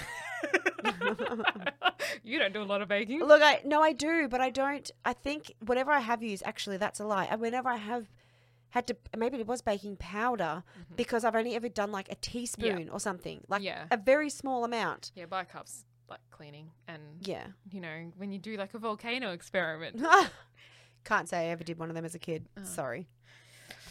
you 2.23 2.39
don't 2.39 2.53
do 2.53 2.63
a 2.63 2.65
lot 2.65 2.83
of 2.83 2.89
baking. 2.89 3.21
Look, 3.25 3.43
I 3.43 3.63
no, 3.65 3.83
I 3.83 3.93
do, 3.93 4.29
but 4.29 4.41
I 4.41 4.51
don't. 4.51 4.91
I 5.05 5.13
think 5.13 5.53
whatever 5.65 5.91
I 5.91 6.01
have 6.01 6.23
used, 6.23 6.43
actually, 6.47 6.77
that's 6.77 7.01
a 7.01 7.05
lie. 7.05 7.25
And 7.27 7.41
whenever 7.41 7.69
I 7.69 7.77
have 7.77 8.09
had 8.71 8.87
to, 8.87 8.97
maybe 9.17 9.39
it 9.39 9.47
was 9.47 9.63
baking 9.63 9.97
powder 9.97 10.63
Mhm. 10.79 10.97
because 10.97 11.25
I've 11.25 11.35
only 11.35 11.55
ever 11.57 11.69
done 11.69 11.91
like 11.91 12.11
a 12.11 12.15
teaspoon 12.15 12.89
or 12.89 13.01
something, 13.01 13.43
like 13.49 13.63
Yeah. 13.63 13.87
a 13.91 13.97
very 13.97 14.31
small 14.31 14.65
amount. 14.65 15.11
Yeah, 15.15 15.27
bicarb's 15.27 15.85
like 16.11 16.21
cleaning, 16.31 16.71
and 16.89 17.03
Yeah. 17.21 17.47
you 17.71 17.81
know 17.81 18.13
when 18.17 18.33
you 18.33 18.39
do 18.39 18.57
like 18.57 18.75
a 18.75 18.79
volcano 18.79 19.31
experiment. 19.33 20.03
Can't 21.05 21.29
say 21.29 21.39
I 21.49 21.51
ever 21.53 21.65
did 21.65 21.79
one 21.79 21.89
of 21.89 21.95
them 21.95 22.05
as 22.05 22.15
a 22.15 22.19
kid. 22.19 22.47
Oh. 22.59 22.65
Sorry. 22.65 23.09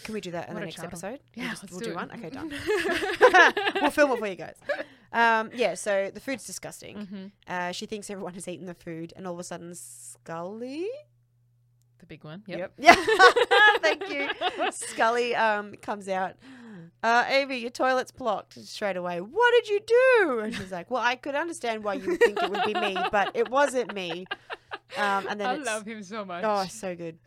Can 0.04 0.14
we 0.14 0.22
do 0.22 0.32
that 0.32 0.48
in 0.48 0.54
What 0.54 0.60
the 0.62 0.66
next 0.68 0.84
episode? 0.84 1.20
We'll 1.36 1.46
Yeah, 1.46 1.50
just- 1.52 1.64
let's 1.64 1.72
we'll 1.74 1.82
do 1.82 1.90
it. 1.92 1.96
one. 1.96 2.12
Okay, 2.12 2.30
done. 2.30 2.54
we'll 3.82 3.92
film 3.92 4.12
it 4.12 4.20
for 4.20 4.28
you 4.28 4.36
guys. 4.36 4.56
Um, 5.12 5.50
yeah, 5.54 5.74
so 5.74 6.12
the 6.14 6.20
food's 6.20 6.46
disgusting. 6.46 7.06
hmm 7.06 7.26
Uh, 7.48 7.72
she 7.72 7.86
thinks 7.86 8.10
everyone 8.10 8.34
has 8.36 8.48
eaten 8.48 8.66
the 8.68 8.74
food, 8.76 9.12
and 9.16 9.26
all 9.28 9.34
of 9.34 9.40
a 9.40 9.44
sudden, 9.44 9.74
Scully. 9.76 10.88
The 12.00 12.06
big 12.06 12.24
one. 12.24 12.44
Yep. 12.48 12.74
Yeah. 12.78 12.96
Thank 13.82 14.10
you. 14.10 14.30
Scully 14.72 15.36
um, 15.36 15.74
comes 15.82 16.08
out. 16.08 16.36
Uh, 17.04 17.26
Amy, 17.28 17.58
your 17.58 17.70
toilet's 17.70 18.12
blocked 18.12 18.54
straight 18.66 18.98
away. 18.98 19.20
What 19.22 19.54
did 19.54 19.70
you 19.70 19.80
do? 19.86 20.40
And 20.40 20.54
she's 20.56 20.72
like, 20.72 20.90
Well, 20.92 21.02
I 21.02 21.16
could 21.16 21.36
understand 21.36 21.84
why 21.84 21.96
you 21.96 22.10
would 22.10 22.20
think 22.20 22.42
it 22.42 22.50
would 22.50 22.64
be 22.66 22.74
me, 22.74 22.98
but 23.12 23.32
it 23.36 23.50
wasn't 23.50 23.94
me. 23.94 24.26
Um, 24.98 25.28
and 25.30 25.40
then 25.40 25.48
I 25.48 25.56
love 25.56 25.86
him 25.86 26.04
so 26.04 26.26
much. 26.26 26.44
Oh, 26.46 26.66
so 26.66 26.96
good. 26.96 27.20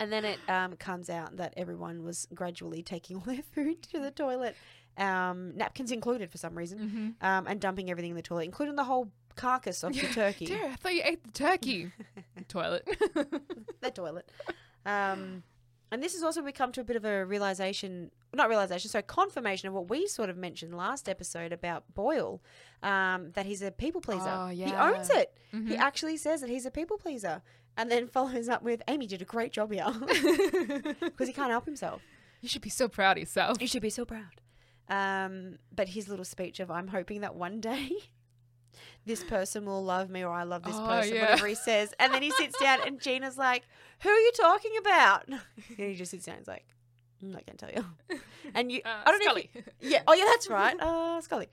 And 0.00 0.12
then 0.12 0.24
it 0.24 0.38
um, 0.48 0.76
comes 0.76 1.10
out 1.10 1.36
that 1.38 1.54
everyone 1.56 2.04
was 2.04 2.28
gradually 2.32 2.82
taking 2.82 3.16
all 3.16 3.22
their 3.22 3.42
food 3.54 3.82
to 3.92 3.98
the 3.98 4.12
toilet, 4.12 4.54
um, 4.96 5.56
napkins 5.56 5.92
included 5.92 6.30
for 6.30 6.38
some 6.38 6.56
reason, 6.56 6.78
hmm 6.78 7.08
um, 7.26 7.46
and 7.46 7.60
dumping 7.60 7.90
everything 7.90 8.10
in 8.10 8.16
the 8.16 8.22
toilet, 8.22 8.44
including 8.44 8.76
the 8.76 8.84
whole 8.84 9.10
carcass 9.36 9.82
of 9.82 9.92
the 9.92 10.06
turkey. 10.14 10.46
Tara, 10.46 10.70
I 10.70 10.76
thought 10.76 10.94
you 10.94 11.02
ate 11.04 11.24
the 11.24 11.30
turkey. 11.32 11.92
Toilet. 12.48 12.86
the 13.80 13.90
toilet. 13.90 14.30
Um, 14.84 15.42
and 15.90 16.02
this 16.02 16.14
is 16.14 16.22
also 16.22 16.42
we 16.42 16.52
come 16.52 16.72
to 16.72 16.80
a 16.80 16.84
bit 16.84 16.96
of 16.96 17.04
a 17.04 17.24
realization, 17.24 18.10
not 18.34 18.48
realization, 18.48 18.90
so 18.90 19.00
confirmation 19.02 19.68
of 19.68 19.74
what 19.74 19.88
we 19.88 20.06
sort 20.06 20.28
of 20.30 20.36
mentioned 20.36 20.76
last 20.76 21.08
episode 21.08 21.52
about 21.52 21.84
Boyle, 21.94 22.42
um, 22.82 23.30
that 23.32 23.46
he's 23.46 23.62
a 23.62 23.70
people 23.70 24.00
pleaser. 24.00 24.28
Oh, 24.28 24.48
yeah. 24.48 24.66
He 24.66 24.74
owns 24.74 25.10
it. 25.10 25.36
He 25.50 25.56
Mhm. 25.58 25.78
actually 25.78 26.16
says 26.18 26.40
that 26.42 26.50
he's 26.50 26.66
a 26.66 26.70
people 26.70 26.98
pleaser, 26.98 27.42
and 27.76 27.90
then 27.90 28.06
follows 28.18 28.48
up 28.48 28.62
with, 28.62 28.82
"Amy 28.88 29.06
did 29.06 29.22
a 29.22 29.24
great 29.24 29.52
job 29.52 29.72
here 29.72 29.86
because 31.00 31.26
he 31.26 31.32
can't 31.32 31.50
help 31.50 31.64
himself. 31.64 32.02
you 32.40 32.48
should 32.48 32.62
be 32.62 32.70
so 32.70 32.86
proud 32.88 33.16
of 33.16 33.22
yourself. 33.22 33.60
You 33.60 33.66
should 33.66 33.82
be 33.82 33.90
so 33.90 34.04
proud." 34.04 34.40
Um, 34.88 35.58
but 35.74 35.88
his 35.90 36.08
little 36.08 36.24
speech 36.24 36.60
of, 36.60 36.70
"I'm 36.70 36.88
hoping 36.88 37.20
that 37.22 37.34
one 37.34 37.60
day." 37.60 37.90
This 39.06 39.24
person 39.24 39.64
will 39.64 39.82
love 39.82 40.10
me, 40.10 40.22
or 40.22 40.30
I 40.32 40.42
love 40.42 40.62
this 40.64 40.76
Oh, 40.76 40.86
person, 40.86 41.14
yeah. 41.14 41.22
whatever 41.22 41.46
he 41.46 41.54
says. 41.54 41.94
And 41.98 42.12
then 42.12 42.20
he 42.22 42.30
sits 42.30 42.58
down, 42.60 42.80
and 42.86 43.00
Gina's 43.00 43.38
like, 43.38 43.64
Who 44.02 44.10
are 44.10 44.18
you 44.20 44.30
talking 44.32 44.72
about? 44.78 45.26
And 45.28 45.40
he 45.76 45.94
just 45.94 46.10
sits 46.10 46.26
down 46.26 46.34
and 46.36 46.42
he's 46.42 46.48
like, 46.48 46.66
I'm 47.22 47.32
not 47.32 47.44
going 47.46 47.56
to 47.56 47.66
tell 47.66 47.74
you. 48.10 48.18
And 48.54 48.72
you, 48.72 48.80
Uh, 48.84 49.02
I 49.04 49.10
don't 49.10 49.18
know. 49.20 49.26
Scully. 49.26 49.50
you- 49.54 49.90
yeah. 49.90 50.02
Oh, 50.06 50.14
yeah, 50.14 50.24
that's 50.26 50.48
right. 50.60 50.80
Uh, 50.80 51.20
Scully. 51.20 51.48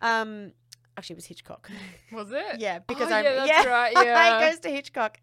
Um, 0.00 0.52
actually, 0.96 1.14
it 1.14 1.16
was 1.16 1.26
Hitchcock. 1.26 1.70
Was 2.12 2.30
it? 2.30 2.60
Yeah, 2.60 2.78
because 2.80 3.10
oh, 3.10 3.14
I'm. 3.14 3.24
yeah, 3.24 3.34
that's 3.34 3.48
yeah, 3.48 3.64
right. 3.64 3.92
Yeah. 3.94 4.38
it 4.38 4.50
goes 4.50 4.60
to 4.60 4.70
Hitchcock. 4.70 5.18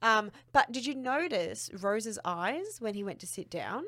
Um, 0.00 0.30
but 0.52 0.72
did 0.72 0.86
you 0.86 0.94
notice 0.94 1.70
Rosa's 1.80 2.18
eyes 2.24 2.78
when 2.80 2.94
he 2.94 3.04
went 3.04 3.20
to 3.20 3.26
sit 3.26 3.50
down? 3.50 3.84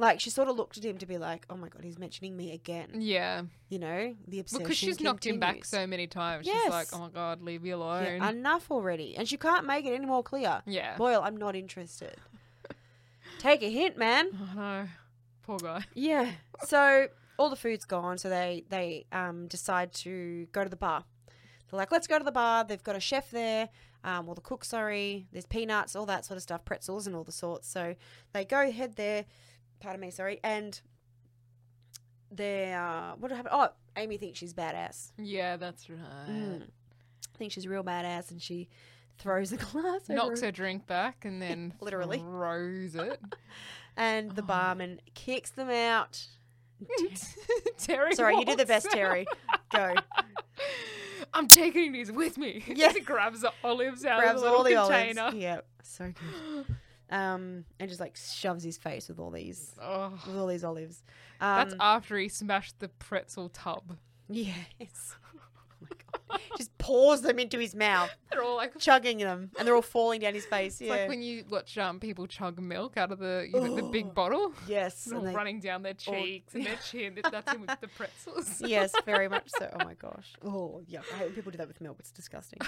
Like 0.00 0.20
she 0.20 0.30
sort 0.30 0.46
of 0.48 0.56
looked 0.56 0.78
at 0.78 0.84
him 0.84 0.96
to 0.98 1.06
be 1.06 1.18
like, 1.18 1.44
"Oh 1.50 1.56
my 1.56 1.68
god, 1.68 1.82
he's 1.82 1.98
mentioning 1.98 2.36
me 2.36 2.52
again." 2.52 3.00
yeah. 3.00 3.42
You 3.68 3.80
know, 3.80 4.14
the 4.28 4.38
obsession. 4.38 4.62
Because 4.62 4.76
she's 4.78 5.00
knocked 5.00 5.26
him 5.26 5.40
back 5.40 5.64
so 5.64 5.86
many 5.88 6.06
times. 6.06 6.46
Yes. 6.46 6.62
She's 6.62 6.70
like, 6.70 6.86
oh 6.92 7.00
my 7.00 7.08
God, 7.08 7.42
leave 7.42 7.62
me 7.64 7.70
alone. 7.70 8.04
Yeah, 8.04 8.30
enough 8.30 8.70
already, 8.70 9.16
and 9.16 9.28
she 9.28 9.36
can't 9.36 9.66
make 9.66 9.84
it 9.84 9.92
any 9.92 10.06
more 10.06 10.22
clear. 10.22 10.62
yeah. 10.66 10.96
Boyle, 10.96 11.20
I'm 11.22 11.36
not 11.36 11.56
interested. 11.56 12.14
Take 13.38 13.62
a 13.62 13.70
hint, 13.70 13.96
man. 13.96 14.28
Oh 14.34 14.50
no. 14.56 14.88
Poor 15.42 15.58
guy. 15.58 15.84
Yeah. 15.94 16.30
So 16.64 17.08
all 17.38 17.50
the 17.50 17.56
food's 17.56 17.84
gone, 17.84 18.18
so 18.18 18.28
they 18.28 18.64
they 18.68 19.06
um 19.12 19.46
decide 19.46 19.92
to 19.94 20.46
go 20.52 20.64
to 20.64 20.70
the 20.70 20.76
bar. 20.76 21.04
They're 21.70 21.78
like, 21.78 21.92
let's 21.92 22.06
go 22.06 22.18
to 22.18 22.24
the 22.24 22.32
bar. 22.32 22.64
They've 22.64 22.82
got 22.82 22.96
a 22.96 23.00
chef 23.00 23.30
there, 23.30 23.68
um, 24.02 24.28
or 24.28 24.34
the 24.34 24.40
cook, 24.40 24.64
sorry. 24.64 25.26
There's 25.32 25.44
peanuts, 25.46 25.94
all 25.94 26.06
that 26.06 26.24
sort 26.24 26.36
of 26.36 26.42
stuff, 26.42 26.64
pretzels 26.64 27.06
and 27.06 27.14
all 27.14 27.24
the 27.24 27.32
sorts. 27.32 27.68
So 27.68 27.94
they 28.32 28.44
go 28.44 28.70
head 28.70 28.96
there. 28.96 29.26
Pardon 29.80 30.00
me, 30.00 30.10
sorry. 30.10 30.40
And 30.42 30.80
they 32.30 32.72
uh, 32.72 33.12
what 33.18 33.30
happened? 33.30 33.50
Oh, 33.52 33.68
Amy 33.96 34.16
thinks 34.16 34.38
she's 34.38 34.54
badass. 34.54 35.12
Yeah, 35.18 35.56
that's 35.56 35.88
right. 35.88 36.28
Mm. 36.28 36.62
I 36.62 37.38
think 37.38 37.52
she's 37.52 37.68
real 37.68 37.84
badass, 37.84 38.30
and 38.30 38.42
she 38.42 38.68
throws 39.18 39.52
a 39.52 39.56
glass 39.72 40.08
knocks 40.08 40.40
her 40.42 40.50
drink 40.52 40.86
back, 40.86 41.24
and 41.24 41.40
then 41.42 41.74
Literally. 41.80 42.18
throws 42.18 42.94
it. 42.94 43.20
and 43.96 44.30
the 44.32 44.42
Oh. 44.42 44.46
barman 44.46 45.00
kicks 45.14 45.50
them 45.50 45.70
out. 45.70 46.26
Terry. 47.78 48.14
Sorry, 48.14 48.36
you 48.36 48.44
do 48.44 48.54
the 48.56 48.64
best, 48.66 48.86
out. 48.86 48.92
Terry. 48.92 49.26
Go. 49.74 49.94
I'm 51.34 51.48
taking 51.48 51.92
these 51.92 52.10
with 52.10 52.38
me. 52.38 52.62
Yeah. 52.66 52.92
Grabs 53.04 53.40
the 53.42 53.52
olives 53.64 54.04
out 54.04 54.20
Grabs 54.20 54.36
of 54.36 54.40
the 54.42 54.50
little 54.58 54.58
all 54.78 54.88
the 54.88 54.94
container. 54.94 55.22
olives. 55.22 55.36
Yeah, 55.36 55.60
so 55.82 56.12
good. 56.12 56.76
Um, 57.10 57.64
and 57.80 57.88
just 57.88 58.00
like 58.02 58.16
shoves 58.18 58.62
his 58.62 58.76
face 58.76 59.08
with 59.08 59.18
all 59.18 59.30
these 59.30 59.72
Oh, 59.80 60.10
with 60.26 60.36
all 60.36 60.46
these 60.46 60.62
olives. 60.62 61.02
that's 61.40 61.72
Um, 61.72 61.78
after 61.80 62.18
he 62.18 62.28
smashed 62.28 62.80
the 62.80 62.88
pretzel 62.90 63.48
tub. 63.48 63.96
yes. 64.28 65.16
Just 66.56 66.76
pours 66.78 67.20
them 67.22 67.38
into 67.38 67.58
his 67.58 67.74
mouth, 67.74 68.10
They're 68.30 68.42
all 68.42 68.56
like. 68.56 68.78
Chugging 68.78 69.18
them, 69.18 69.50
and 69.58 69.66
they're 69.66 69.74
all 69.74 69.82
falling 69.82 70.20
down 70.20 70.34
his 70.34 70.44
face. 70.46 70.80
Yeah. 70.80 70.90
like 70.90 71.08
when 71.08 71.22
you 71.22 71.44
watch 71.48 71.76
um, 71.78 72.00
people 72.00 72.26
chug 72.26 72.60
milk 72.60 72.96
out 72.96 73.12
of 73.12 73.18
the 73.18 73.48
you 73.52 73.60
know, 73.60 73.74
the 73.76 73.82
big 73.82 74.14
bottle. 74.14 74.52
yes. 74.66 75.04
It's 75.06 75.12
all 75.12 75.18
and 75.20 75.28
they- 75.28 75.34
running 75.34 75.60
down 75.60 75.82
their 75.82 75.94
cheeks 75.94 76.54
and 76.54 76.66
their 76.66 76.76
chin. 76.84 77.18
That's 77.30 77.52
him 77.52 77.62
with 77.62 77.80
the 77.80 77.88
pretzels. 77.88 78.60
yes, 78.64 78.92
very 79.06 79.28
much 79.28 79.48
so. 79.58 79.70
Oh 79.80 79.84
my 79.84 79.94
gosh. 79.94 80.32
Oh, 80.44 80.82
yeah. 80.86 81.00
I 81.14 81.16
hate 81.18 81.24
when 81.26 81.34
people 81.34 81.52
do 81.52 81.58
that 81.58 81.68
with 81.68 81.80
milk. 81.80 81.96
It's 82.00 82.10
disgusting. 82.10 82.58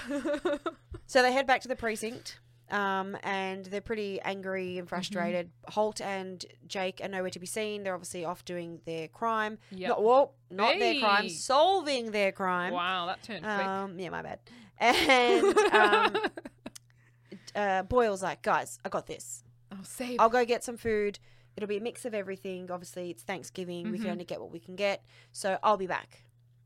So 1.07 1.21
they 1.21 1.31
head 1.31 1.45
back 1.47 1.61
to 1.61 1.67
the 1.67 1.75
precinct, 1.75 2.39
um, 2.71 3.17
and 3.23 3.65
they're 3.65 3.81
pretty 3.81 4.19
angry 4.21 4.69
Mm-hmm. 4.71 4.79
and 4.79 4.89
frustrated. 4.89 5.51
Holt 5.67 6.01
and 6.01 6.43
Jake 6.67 6.99
are 7.03 7.07
nowhere 7.07 7.29
to 7.29 7.39
be 7.39 7.45
seen. 7.45 7.83
They're 7.83 7.93
obviously 7.93 8.25
off 8.25 8.43
doing 8.45 8.79
their 8.85 9.07
crime. 9.07 9.59
Yep. 9.71 9.89
Not, 9.89 10.03
well, 10.03 10.33
not 10.49 10.79
their 10.79 10.99
crime, 10.99 11.29
solving 11.29 12.11
their 12.11 12.31
crime. 12.31 12.73
wow, 12.73 13.05
that 13.07 13.21
turned 13.23 13.43
quick. 13.43 13.53
Um, 13.67 13.99
yeah, 13.99 14.09
my 14.09 14.21
bad. 14.23 14.39
And 14.79 15.57
um, 15.73 16.15
uh, 17.55 17.83
Boyle's 17.83 18.23
like, 18.23 18.41
guys, 18.41 18.79
I 18.83 18.89
got 18.89 19.05
this. 19.07 19.43
I'll 19.71 19.83
save. 19.83 20.19
I'll 20.19 20.29
go 20.29 20.43
get 20.45 20.63
some 20.63 20.77
food. 20.77 21.19
It'll 21.55 21.67
be 21.67 21.77
a 21.77 21.81
mix 21.81 22.05
of 22.05 22.13
everything. 22.13 22.71
Obviously, 22.71 23.09
it's 23.11 23.23
Thanksgiving. 23.23 23.91
We 23.91 23.97
can 23.99 24.07
Mhm. 24.07 24.11
only 24.11 24.25
get 24.25 24.39
what 24.41 24.51
we 24.51 24.59
can 24.59 24.75
get. 24.75 25.03
So 25.31 25.57
I'll 25.63 25.77
be 25.77 25.87
back. 25.87 26.23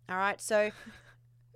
All 0.10 0.18
right. 0.18 0.39
So 0.39 0.72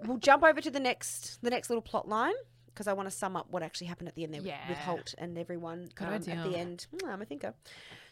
we'll 0.04 0.18
jump 0.18 0.44
over 0.44 0.60
to 0.62 0.72
the 0.72 0.80
next 0.80 1.40
the 1.44 1.50
next 1.50 1.70
little 1.70 1.82
plot 1.82 2.08
line 2.08 2.34
because 2.74 2.88
I 2.88 2.94
want 2.94 3.10
to 3.10 3.16
sum 3.16 3.36
up 3.36 3.48
what 3.50 3.64
actually 3.64 3.88
happened 3.88 4.08
at 4.10 4.16
the 4.16 4.24
end 4.24 4.34
there 4.34 4.42
with- 4.42 4.70
with 4.70 4.78
Holt 4.80 5.14
and 5.18 5.38
everyone 5.38 5.90
um, 6.00 6.08
at 6.14 6.24
the 6.24 6.56
end. 6.58 6.88
Mm, 6.96 7.08
I'm 7.08 7.22
a 7.22 7.26
thinker. 7.26 7.54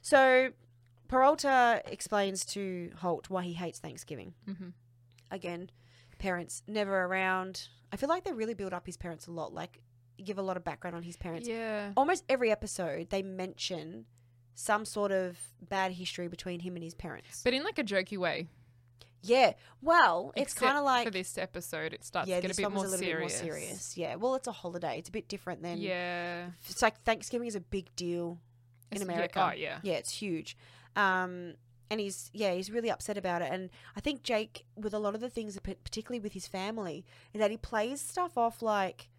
So 0.01 0.51
Peralta 1.07 1.81
explains 1.85 2.45
to 2.47 2.91
Holt 2.97 3.29
why 3.29 3.43
he 3.43 3.53
hates 3.53 3.79
Thanksgiving. 3.79 4.33
Mhm. 4.47 4.73
Again, 5.31 5.69
parents 6.19 6.63
never 6.67 7.03
around. 7.05 7.69
I 7.91 7.95
feel 7.97 8.09
like 8.09 8.23
they 8.25 8.33
really 8.33 8.53
build 8.53 8.73
up 8.73 8.85
his 8.85 8.97
parents 8.97 9.27
a 9.27 9.31
lot. 9.31 9.53
Like 9.53 9.79
give 10.23 10.37
a 10.37 10.41
lot 10.41 10.57
of 10.57 10.63
background 10.63 10.95
on 10.95 11.03
his 11.03 11.15
parents 11.15 11.47
Yeah. 11.47 11.93
almost 11.95 12.23
every 12.27 12.49
episode 12.51 13.11
they 13.11 13.21
mention 13.21 14.07
some 14.55 14.83
sort 14.83 15.11
of 15.11 15.37
bad 15.61 15.91
history 15.91 16.27
between 16.27 16.59
him 16.61 16.75
and 16.75 16.83
his 16.83 16.95
parents. 16.95 17.41
But 17.43 17.53
in 17.53 17.63
like 17.63 17.77
a 17.77 17.83
jokey 17.83 18.17
way. 18.17 18.47
Yeah, 19.29 19.53
well, 19.81 20.31
it's 20.35 20.53
kind 20.53 20.77
of 20.77 20.83
like 20.83 21.05
for 21.05 21.11
this 21.11 21.37
episode, 21.37 21.93
it 21.93 22.03
starts 22.03 22.29
yeah, 22.29 22.37
to 22.37 22.41
get 22.41 22.51
a 22.51 22.61
bit 22.61 22.71
more 22.71 22.85
a 22.85 22.87
little 22.87 22.97
serious. 22.97 23.39
bit 23.41 23.47
more 23.47 23.57
serious. 23.59 23.97
Yeah, 23.97 24.15
well, 24.15 24.35
it's 24.35 24.47
a 24.47 24.51
holiday. 24.51 24.97
It's 24.97 25.09
a 25.09 25.11
bit 25.11 25.27
different 25.27 25.61
than 25.61 25.77
Yeah. 25.79 26.47
It's 26.69 26.81
like 26.81 27.01
Thanksgiving 27.03 27.47
is 27.47 27.55
a 27.55 27.59
big 27.59 27.95
deal 27.95 28.39
in 28.91 28.97
It's- 28.97 29.07
yeah, 29.07 29.13
America. 29.13 29.49
oh, 29.51 29.55
yeah. 29.55 29.79
Yeah, 29.83 29.95
it's 29.95 30.11
huge. 30.21 30.57
Um, 30.95 31.55
and 31.89 31.99
he's 31.99 32.29
yeah, 32.33 32.53
he's 32.53 32.69
really 32.69 32.89
upset 32.91 33.17
about 33.17 33.41
it. 33.41 33.49
And 33.51 33.69
I 33.95 34.01
think 34.01 34.23
Jake, 34.23 34.65
with 34.75 34.93
a 34.93 34.99
lot 34.99 35.15
of 35.15 35.21
the 35.21 35.29
things, 35.29 35.57
particularly 35.59 36.19
with 36.19 36.33
his 36.33 36.47
family, 36.47 37.05
is 37.33 37.39
that 37.39 37.51
he 37.51 37.57
plays 37.57 38.01
stuff 38.01 38.37
off 38.37 38.61
like 38.61 39.09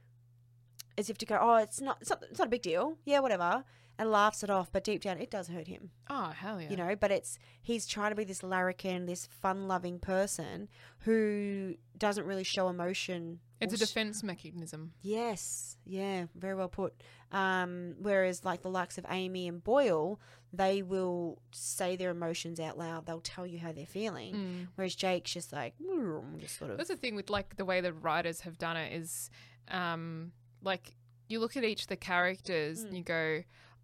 as 0.99 1.09
if 1.09 1.17
to 1.19 1.27
go, 1.27 1.39
oh, 1.41 1.57
it's 1.57 1.81
not, 1.81 1.99
it's 2.01 2.11
not, 2.11 2.23
it's 2.29 2.39
not 2.39 2.49
a 2.49 2.51
big 2.51 2.63
deal. 2.63 2.99
Yeah, 3.05 3.21
whatever, 3.21 3.65
and 3.99 4.11
laughs 4.11 4.42
it 4.44 4.51
off. 4.51 4.70
But 4.72 4.84
deep 4.84 5.03
down, 5.03 5.18
it 5.18 5.30
does 5.30 5.49
hurt 5.49 5.66
him. 5.66 5.90
Oh, 6.09 6.28
hell 6.28 6.61
yeah. 6.61 6.70
You 6.70 6.76
know, 6.76 6.94
but 6.96 7.11
it's 7.11 7.38
he's 7.61 7.86
trying 7.86 8.11
to 8.11 8.16
be 8.16 8.24
this 8.24 8.42
larrikin, 8.42 9.07
this 9.07 9.26
fun-loving 9.26 9.99
person 9.99 10.68
who 11.01 11.74
doesn't 11.96 12.24
really 12.26 12.44
show 12.44 12.68
emotion. 12.68 13.40
it's 13.61 13.74
a 13.74 13.76
defense 13.78 14.22
mechanism. 14.22 14.92
Yes, 15.03 15.76
yeah, 15.84 16.26
very 16.34 16.55
well 16.55 16.68
put. 16.68 16.94
Um, 17.32 17.94
whereas, 18.01 18.44
like 18.44 18.62
the 18.62 18.70
likes 18.70 18.96
of 18.99 19.05
Amy 19.11 19.49
and 19.49 19.62
Boyle, 19.62 20.18
they 20.53 20.80
will 20.80 21.42
say 21.51 21.96
their 21.96 22.11
emotions 22.11 22.59
out 22.61 22.78
loud. 22.78 23.05
They'll 23.05 23.20
tell 23.20 23.46
you 23.46 23.59
how 23.59 23.72
they're 23.72 23.84
feeling. 23.84 24.34
Mm. 24.34 24.66
Whereas 24.76 24.94
Jake's 24.94 25.32
just 25.34 25.53
like, 25.53 25.74
"Mm," 25.78 26.38
just 26.38 26.57
sort 26.59 26.70
of. 26.70 26.76
That's 26.78 26.88
the 26.88 26.96
thing 26.96 27.16
with 27.16 27.28
like 27.30 27.57
the 27.57 27.64
way 27.66 27.80
the 27.82 27.92
writers 27.92 28.40
have 28.42 28.57
done 28.59 28.76
it 28.78 28.92
is, 28.94 29.28
um, 29.68 30.32
like 30.62 30.94
you 31.28 31.38
look 31.40 31.57
at 31.57 31.64
each 31.64 31.82
of 31.82 31.88
the 31.88 31.96
characters 31.96 32.82
and 32.82 32.92
Mm. 32.92 32.96
you 32.96 33.03
go, 33.03 33.42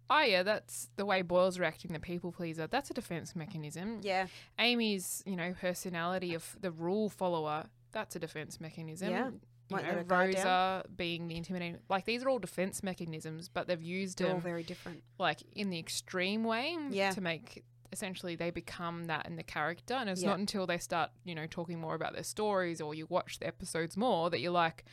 oh 0.09 0.21
yeah, 0.21 0.43
that's 0.43 0.89
the 0.95 1.05
way 1.05 1.21
Boyle's 1.21 1.57
reacting, 1.59 1.93
the 1.93 1.99
people 1.99 2.31
pleaser. 2.31 2.67
That's 2.67 2.89
a 2.89 2.93
defense 2.93 3.35
mechanism. 3.35 3.99
yeah, 4.03 4.27
Amy's, 4.59 5.23
you 5.25 5.35
know, 5.35 5.53
personality 5.59 6.33
of 6.33 6.55
the 6.61 6.71
rule 6.71 7.09
follower. 7.09 7.65
That's 7.91 8.15
a 8.15 8.19
defense 8.19 8.59
mechanism. 8.59 9.09
Yeah. 9.11 9.29
You 9.69 9.77
know, 9.77 9.83
her 9.83 10.03
guard 10.03 10.35
down. 10.35 10.45
Rosa 10.45 10.83
being 10.95 11.27
the 11.27 11.35
intimidating, 11.37 11.79
like 11.89 12.05
these 12.05 12.23
are 12.23 12.29
all 12.29 12.37
defense 12.37 12.83
mechanisms, 12.83 13.49
but 13.49 13.67
they've 13.67 13.81
used 13.81 14.19
they're 14.19 14.31
all 14.33 14.37
very 14.39 14.61
different. 14.63 15.01
like 15.17 15.41
in 15.55 15.69
the 15.71 15.79
extreme 15.79 16.43
way 16.43 16.75
Yeah. 16.91 17.09
to 17.11 17.21
make 17.21 17.63
essentially 17.91 18.35
they 18.35 18.51
become 18.51 19.05
that 19.05 19.25
in 19.25 19.37
the 19.37 19.43
character 19.43 19.93
and 19.93 20.09
it's 20.09 20.21
Yeah. 20.21 20.31
not 20.31 20.39
until 20.39 20.67
they 20.67 20.77
start 20.77 21.11
you 21.23 21.33
know 21.33 21.47
talking 21.47 21.79
more 21.79 21.95
about 21.95 22.13
their 22.13 22.23
stories 22.23 22.81
or 22.81 22.93
you 22.93 23.05
watch 23.09 23.39
the 23.39 23.47
episodes 23.47 23.95
more 23.95 24.29
that 24.29 24.39
you're 24.41 24.51
like 24.51 24.83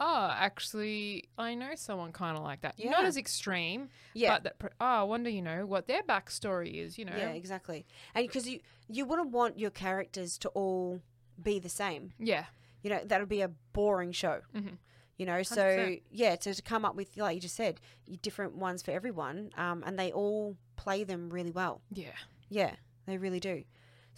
oh 0.00 0.28
actually 0.32 1.24
i 1.38 1.54
know 1.54 1.70
someone 1.74 2.12
kind 2.12 2.36
of 2.36 2.42
like 2.44 2.60
that 2.60 2.74
not 2.84 3.04
as 3.04 3.16
extreme 3.16 3.88
Yeah, 4.14 4.34
but 4.34 4.42
that 4.44 4.72
oh 4.80 4.84
i 4.86 5.02
wonder 5.02 5.28
you 5.30 5.42
know 5.42 5.66
what 5.66 5.86
their 5.86 6.02
backstory 6.02 6.74
is 6.84 6.98
you 6.98 7.04
know 7.04 7.16
yeah, 7.16 7.30
exactly. 7.30 7.86
And 8.14 8.26
because 8.26 8.48
you 8.48 8.60
you 8.88 9.04
wouldn't 9.04 9.30
want 9.30 9.58
your 9.58 9.70
characters 9.70 10.38
to 10.38 10.48
all 10.50 11.00
be 11.42 11.58
the 11.58 11.68
same. 11.68 12.12
yeah 12.18 12.44
You 12.82 12.90
know, 12.90 13.00
that 13.04 13.18
would 13.20 13.28
be 13.28 13.42
a 13.42 13.48
boring 13.72 14.12
show. 14.12 14.40
Mhm. 14.54 14.78
You 15.18 15.26
know, 15.26 15.42
so 15.42 15.56
100%. 15.66 16.02
yeah, 16.12 16.36
so 16.40 16.52
to 16.52 16.62
come 16.62 16.84
up 16.84 16.94
with 16.94 17.16
like 17.16 17.34
you 17.34 17.40
just 17.40 17.56
said, 17.56 17.80
different 18.22 18.54
ones 18.56 18.82
for 18.82 18.92
everyone, 18.92 19.50
um, 19.56 19.82
and 19.84 19.98
they 19.98 20.12
all 20.12 20.56
play 20.76 21.02
them 21.04 21.28
really 21.30 21.50
well. 21.50 21.82
yeah 21.90 22.14
Yeah, 22.48 22.76
they 23.06 23.18
really 23.18 23.40
do. 23.40 23.64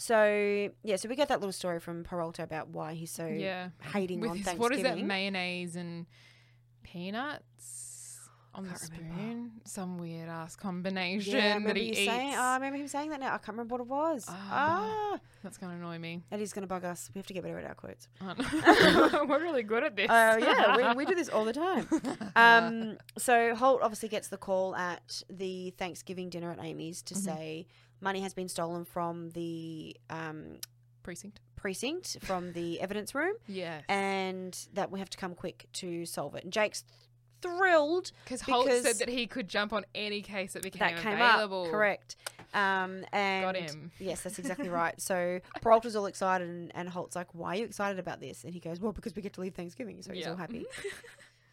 So 0.02 0.70
yeah, 0.82 0.96
so 0.96 1.10
we 1.10 1.14
get 1.14 1.28
that 1.28 1.40
little 1.40 1.52
story 1.52 1.78
from 1.78 2.04
Peralta 2.04 2.42
about 2.42 2.68
why 2.68 2.94
he's 2.94 3.10
so 3.10 3.26
yeah 3.26 3.68
hating 3.92 4.20
with 4.20 4.30
on 4.30 4.36
his, 4.38 4.46
Thanksgiving. 4.46 4.60
what 4.62 4.72
is 4.72 4.82
that 4.82 4.98
mayonnaise 5.04 5.76
and 5.76 6.06
peanuts 6.82 8.18
on 8.54 8.64
the 8.64 8.70
Can't 8.70 8.90
remember. 8.98 9.14
spoon 9.20 9.50
some 9.64 9.98
weird 9.98 10.28
ass 10.28 10.56
combination 10.56 11.34
yeah, 11.36 11.56
I 11.60 11.66
that 11.66 11.76
he 11.76 11.90
eats 11.90 11.98
saying. 11.98 12.32
Oh, 12.34 12.40
I 12.40 12.54
remember 12.54 12.78
him 12.78 12.88
saying 12.88 13.10
that 13.10 13.20
now. 13.20 13.28
I 13.28 13.38
can't 13.38 13.48
remember 13.50 13.74
what 13.76 13.80
it 13.82 13.86
was. 13.86 14.24
Ah. 14.28 15.12
Ah, 15.12 15.18
that's 15.42 15.56
gonna 15.58 15.74
annoy 15.74 15.98
me 15.98 16.24
that 16.30 16.40
is 16.40 16.52
going 16.52 16.62
to 16.62 16.66
bug 16.66 16.84
us. 16.84 17.10
We 17.14 17.18
have 17.18 17.26
to 17.28 17.34
get 17.34 17.42
better 17.44 17.58
at 17.58 17.64
our 17.66 17.74
quotes. 17.74 18.08
We're 19.28 19.40
really 19.40 19.62
good 19.62 19.84
at 19.84 19.94
this. 19.96 20.06
Oh 20.10 20.36
yeah, 20.38 20.76
we, 20.76 20.94
we 20.94 21.04
do 21.04 21.14
this 21.14 21.28
all 21.28 21.44
the 21.44 21.52
time. 21.52 21.86
Um, 22.36 22.96
so 23.18 23.54
Holt 23.54 23.82
obviously 23.82 24.08
gets 24.08 24.28
the 24.28 24.36
call 24.38 24.74
at 24.76 25.22
the 25.28 25.70
Thanksgiving 25.76 26.30
dinner 26.30 26.50
at 26.50 26.58
Amy's 26.64 27.02
to 27.02 27.14
Mhm. 27.14 27.18
say 27.18 27.66
money 28.00 28.20
has 28.20 28.34
been 28.34 28.48
stolen 28.48 28.84
from 28.84 29.30
the 29.30 29.96
um, 30.10 30.58
precinct. 31.02 31.40
precinct, 31.56 32.16
from 32.22 32.52
the 32.52 32.80
evidence 32.86 33.14
room, 33.14 33.34
Yeah, 33.46 33.80
and 33.88 34.56
that 34.74 34.90
we 34.90 34.98
have 34.98 35.10
to 35.10 35.18
come 35.18 35.34
quick 35.34 35.66
to 35.74 36.06
solve 36.06 36.34
it. 36.34 36.44
And 36.44 36.52
Jake's 36.52 36.84
thrilled 37.42 38.12
because 38.24 38.42
Holt 38.42 38.68
said 38.70 38.96
that 38.98 39.08
he 39.08 39.26
could 39.26 39.48
jump 39.48 39.72
on 39.72 39.84
any 39.94 40.20
case 40.20 40.52
that 40.52 40.62
became 40.62 40.94
that 40.94 41.02
came 41.02 41.14
available. 41.14 41.64
up. 41.64 41.70
Correct. 41.70 42.16
Um, 42.52 43.04
and 43.12 43.44
Got 43.44 43.56
him. 43.56 43.90
Yes, 43.98 44.22
that's 44.22 44.38
exactly 44.38 44.68
right. 44.80 45.00
So 45.00 45.40
Peralta's 45.62 45.96
all 45.96 46.06
excited, 46.06 46.48
and, 46.48 46.70
and 46.74 46.88
Holt's 46.88 47.16
like, 47.16 47.34
"Why 47.34 47.50
are 47.54 47.56
you 47.56 47.64
excited 47.64 47.98
about 47.98 48.20
this?" 48.20 48.44
And 48.44 48.52
he 48.52 48.60
goes, 48.60 48.80
"Well, 48.80 48.92
because 48.92 49.14
we 49.14 49.22
get 49.22 49.32
to 49.34 49.40
leave 49.40 49.54
Thanksgiving." 49.54 50.02
So 50.02 50.12
he's 50.12 50.24
Yeah. 50.24 50.30
all 50.32 50.36
happy. 50.36 50.66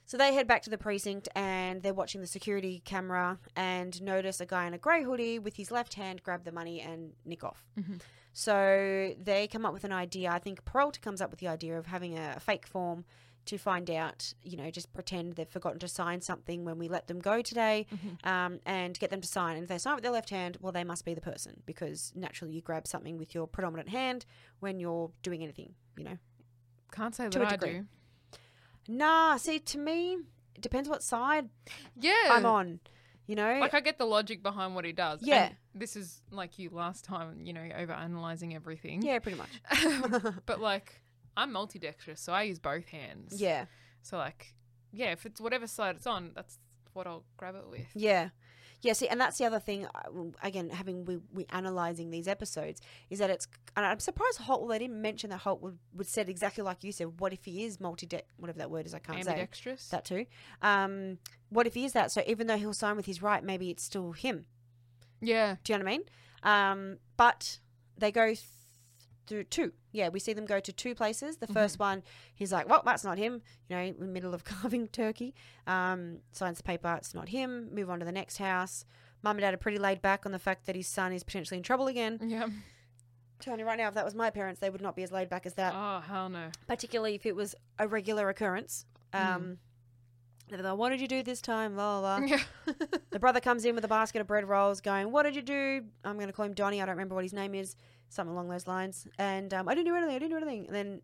So 0.07 0.17
they 0.17 0.33
head 0.33 0.47
back 0.47 0.61
to 0.63 0.69
the 0.69 0.77
precinct 0.77 1.27
and 1.35 1.83
they're 1.83 1.93
watching 1.93 2.21
the 2.21 2.27
security 2.27 2.81
camera 2.85 3.37
and 3.55 4.01
notice 4.01 4.39
a 4.39 4.45
guy 4.45 4.65
in 4.65 4.73
a 4.73 4.77
grey 4.77 5.03
hoodie 5.03 5.37
with 5.37 5.57
his 5.57 5.69
left 5.69 5.93
hand 5.95 6.23
grab 6.23 6.43
the 6.45 6.51
money 6.51 6.79
and 6.81 7.11
nick 7.25 7.43
off. 7.43 7.65
Mhm. 7.77 7.99
So 8.33 9.13
they 9.21 9.47
come 9.47 9.65
up 9.65 9.73
with 9.73 9.83
an 9.83 9.91
idea. 9.91 10.29
I 10.31 10.39
think 10.39 10.63
Peralta 10.63 10.99
comes 11.01 11.21
up 11.21 11.29
with 11.29 11.39
the 11.39 11.47
idea 11.49 11.77
of 11.77 11.87
having 11.87 12.17
a, 12.17 12.35
a 12.37 12.39
fake 12.39 12.65
form 12.65 13.03
to 13.45 13.57
find 13.57 13.89
out, 13.89 14.33
you 14.43 14.55
know, 14.57 14.69
just 14.71 14.93
pretend 14.93 15.33
they've 15.35 15.47
forgotten 15.49 15.79
to 15.79 15.87
sign 15.87 16.21
something 16.21 16.63
when 16.63 16.77
we 16.77 16.87
let 16.87 17.07
them 17.07 17.19
go 17.19 17.41
today 17.41 17.85
Mhm. 17.91 18.25
um, 18.27 18.59
and 18.65 18.97
get 18.99 19.09
them 19.09 19.21
to 19.21 19.27
sign. 19.27 19.55
And 19.55 19.63
if 19.63 19.69
they 19.69 19.77
sign 19.77 19.95
with 19.95 20.03
their 20.03 20.11
left 20.11 20.29
hand, 20.29 20.57
well, 20.61 20.71
they 20.71 20.83
must 20.83 21.03
be 21.03 21.13
the 21.15 21.21
person 21.21 21.63
because 21.65 22.13
naturally 22.15 22.53
you 22.53 22.61
grab 22.61 22.87
something 22.87 23.17
with 23.17 23.33
your 23.33 23.47
predominant 23.47 23.89
hand 23.89 24.25
when 24.59 24.79
you're 24.79 25.11
doing 25.21 25.43
anything, 25.43 25.75
you 25.97 26.03
know. 26.05 26.17
Can't 26.91 27.15
say 27.15 27.25
that 27.25 27.31
I 27.53 27.55
do. 27.57 27.87
Nah, 28.87 29.37
see, 29.37 29.59
to 29.59 29.77
me, 29.77 30.17
it 30.55 30.61
depends 30.61 30.87
what 30.89 31.03
side 31.03 31.49
Yeah, 31.99 32.13
I'm 32.29 32.45
on. 32.45 32.79
You 33.27 33.35
know, 33.35 33.57
Like 33.59 33.73
I 33.73 33.81
get 33.81 33.97
the 33.97 34.05
logic 34.05 34.41
behind 34.41 34.73
what 34.73 34.85
he 34.85 34.93
does. 34.93 35.19
and 35.19 35.27
Yeah. 35.27 35.49
this 35.75 35.95
is 35.97 36.21
like 36.31 36.57
you 36.57 36.69
last 36.69 37.03
time. 37.03 37.41
You 37.45 37.51
know, 37.53 37.67
over 37.77 37.91
analyzing 37.91 38.55
everything. 38.55 39.01
yeah, 39.01 39.19
pretty 39.19 39.37
much. 39.37 39.49
Um, 39.85 40.41
but 40.45 40.61
like 40.61 41.01
I'm 41.35 41.51
multidextrous, 41.53 42.19
so 42.19 42.31
I 42.33 42.43
use 42.43 42.57
both 42.59 42.87
hands. 42.87 43.39
yeah, 43.41 43.65
So 44.01 44.17
like, 44.17 44.55
yeah, 44.93 45.11
if 45.11 45.25
it's 45.25 45.41
whatever 45.41 45.67
side 45.67 45.97
it's 45.97 46.07
on, 46.07 46.31
that's 46.35 46.57
what 46.93 47.05
I'll 47.05 47.25
grab 47.35 47.55
it 47.55 47.69
with. 47.69 47.85
Yeah. 47.93 48.29
Yeah, 48.81 48.93
see, 48.93 49.07
and 49.07 49.19
that's 49.19 49.39
the 49.39 49.45
other 49.45 49.59
thing. 49.59 49.85
uh, 49.87 50.09
Again, 50.43 50.69
having 50.69 51.03
we 51.05 51.17
we 51.33 51.45
analyzing 51.49 52.11
these 52.11 52.27
episodes 52.27 52.79
is 53.09 53.17
that 53.19 53.29
it's. 53.29 53.47
And 53.75 53.85
I'm 53.85 53.99
surprised 53.99 54.37
Holt. 54.39 54.61
Well, 54.61 54.69
they 54.69 54.79
didn't 54.79 55.01
mention 55.01 55.29
that 55.31 55.37
Holt 55.39 55.61
would, 55.63 55.79
would 55.95 56.07
said 56.07 56.29
exactly 56.29 56.63
like 56.63 56.83
you 56.83 56.91
said. 56.91 57.19
What 57.19 57.33
if 57.33 57.43
he 57.45 57.63
is 57.63 57.79
multi 57.79 58.07
whatever 58.37 58.59
that 58.59 58.69
word 58.69 58.85
is? 58.85 58.93
I 58.93 58.99
can't 58.99 59.23
say 59.23 59.31
Ambidextrous. 59.31 59.89
that 59.89 60.05
too. 60.05 60.25
Um, 60.61 61.17
what 61.49 61.65
if 61.65 61.73
he 61.73 61.85
is 61.85 61.93
that? 61.93 62.11
So 62.11 62.21
even 62.27 62.45
though 62.47 62.57
he'll 62.57 62.73
sign 62.73 62.95
with 62.95 63.07
his 63.07 63.21
right, 63.21 63.43
maybe 63.43 63.69
it's 63.71 63.83
still 63.83 64.11
him. 64.11 64.45
yeah. 65.21 65.55
Do 65.63 65.73
you 65.73 65.79
know 65.79 65.85
what 65.85 65.91
I 65.91 65.97
mean? 65.97 66.03
Um, 66.43 66.97
but 67.17 67.59
they 67.97 68.11
go 68.11 68.27
th- 68.27 68.39
through 69.27 69.43
two. 69.45 69.73
Yeah, 69.91 70.09
we 70.09 70.19
see 70.19 70.33
them 70.33 70.45
go 70.45 70.59
to 70.59 70.71
two 70.73 70.95
places. 70.95 71.37
The 71.37 71.47
1st 71.47 71.79
one, 71.79 72.03
he's 72.33 72.51
like, 72.51 72.67
"Well, 72.69 72.81
that's 72.85 73.03
not 73.03 73.17
him." 73.17 73.41
You 73.69 73.75
know, 73.75 73.81
in 73.83 73.99
the 73.99 74.05
middle 74.07 74.33
of 74.33 74.43
carving 74.45 74.87
turkey, 74.87 75.35
um, 75.67 76.19
signs 76.31 76.57
the 76.57 76.63
paper. 76.63 76.95
It's 76.97 77.13
not 77.13 77.29
him. 77.29 77.69
Move 77.73 77.89
on 77.89 77.99
to 77.99 78.05
the 78.05 78.11
next 78.11 78.37
house. 78.37 78.85
Mum 79.23 79.37
and 79.37 79.41
Dad 79.41 79.53
are 79.53 79.57
pretty 79.57 79.79
laid 79.79 80.01
back 80.01 80.25
on 80.25 80.31
the 80.31 80.39
fact 80.39 80.65
that 80.65 80.75
his 80.75 80.87
son 80.87 81.11
is 81.11 81.23
potentially 81.23 81.57
in 81.57 81.63
trouble 81.63 81.87
again. 81.87 82.19
Yeah. 82.23 82.47
Tony, 83.39 83.63
right 83.63 83.77
now, 83.77 83.87
if 83.87 83.93
that 83.93 84.05
was 84.05 84.15
my 84.15 84.29
parents, 84.29 84.59
they 84.59 84.69
would 84.69 84.81
not 84.81 84.95
be 84.95 85.03
as 85.03 85.11
laid 85.11 85.29
back 85.29 85.45
as 85.45 85.53
that. 85.55 85.73
Oh 85.75 85.99
hell 85.99 86.29
no. 86.29 86.49
Particularly 86.67 87.15
if 87.15 87.25
it 87.25 87.35
was 87.35 87.53
a 87.77 87.87
regular 87.87 88.29
occurrence. 88.29 88.85
Um, 89.13 89.57
they're 90.49 90.61
like, 90.61 90.77
what 90.77 90.89
did 90.89 91.01
you 91.01 91.07
do 91.07 91.23
this 91.23 91.41
time? 91.41 91.75
La 91.75 91.99
la. 91.99 92.15
la. 92.17 92.19
Yeah. 92.25 92.39
The 93.11 93.19
brother 93.19 93.39
comes 93.39 93.65
in 93.65 93.75
with 93.75 93.83
a 93.83 93.87
basket 93.89 94.21
of 94.21 94.27
bread 94.27 94.47
rolls, 94.47 94.81
going, 94.81 95.11
"What 95.11 95.23
did 95.23 95.35
you 95.35 95.41
do?" 95.41 95.83
I'm 96.03 96.15
going 96.15 96.27
to 96.27 96.33
call 96.33 96.45
him 96.45 96.53
Donnie. 96.53 96.81
I 96.81 96.85
don't 96.85 96.95
remember 96.95 97.15
what 97.15 97.23
his 97.23 97.33
name 97.33 97.53
is, 97.55 97.75
something 98.09 98.33
along 98.33 98.49
those 98.49 98.67
lines. 98.67 99.07
And 99.17 99.53
um, 99.53 99.67
I 99.67 99.75
didn't 99.75 99.87
do 99.87 99.95
anything. 99.95 100.15
I 100.15 100.19
didn't 100.19 100.31
do 100.31 100.37
anything. 100.37 100.65
And 100.67 100.75
then, 100.75 101.01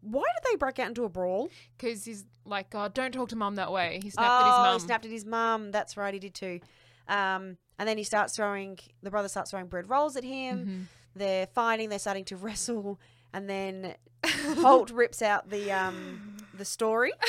why 0.00 0.22
did 0.22 0.50
they 0.50 0.56
break 0.56 0.78
out 0.78 0.88
into 0.88 1.04
a 1.04 1.08
brawl? 1.08 1.48
Because 1.76 2.04
he's 2.04 2.24
like, 2.44 2.74
oh, 2.74 2.88
don't 2.88 3.12
talk 3.12 3.28
to 3.30 3.36
mum 3.36 3.56
that 3.56 3.70
way. 3.72 4.00
He 4.02 4.10
snapped 4.10 4.28
at 4.44 4.68
oh, 4.68 4.72
his 4.74 4.82
he 4.82 4.86
snapped 4.86 5.04
at 5.04 5.10
his 5.10 5.24
mum. 5.24 5.70
That's 5.70 5.96
right, 5.96 6.12
he 6.14 6.20
did 6.20 6.34
too. 6.34 6.60
Um, 7.08 7.56
and 7.78 7.88
then 7.88 7.98
he 7.98 8.04
starts 8.04 8.34
throwing. 8.36 8.78
The 9.02 9.10
brother 9.10 9.28
starts 9.28 9.50
throwing 9.50 9.66
bread 9.66 9.88
rolls 9.90 10.16
at 10.16 10.24
him. 10.24 10.66
Mhm. 10.66 10.84
They're 11.14 11.46
fighting. 11.48 11.88
They're 11.88 11.98
starting 11.98 12.24
to 12.26 12.36
wrestle. 12.44 12.98
And 13.34 13.48
then 13.50 13.94
Holt 14.58 14.90
rips 14.90 15.20
out 15.22 15.50
the 15.50 15.72
um, 15.72 16.36
the 16.54 16.64
story. 16.64 17.12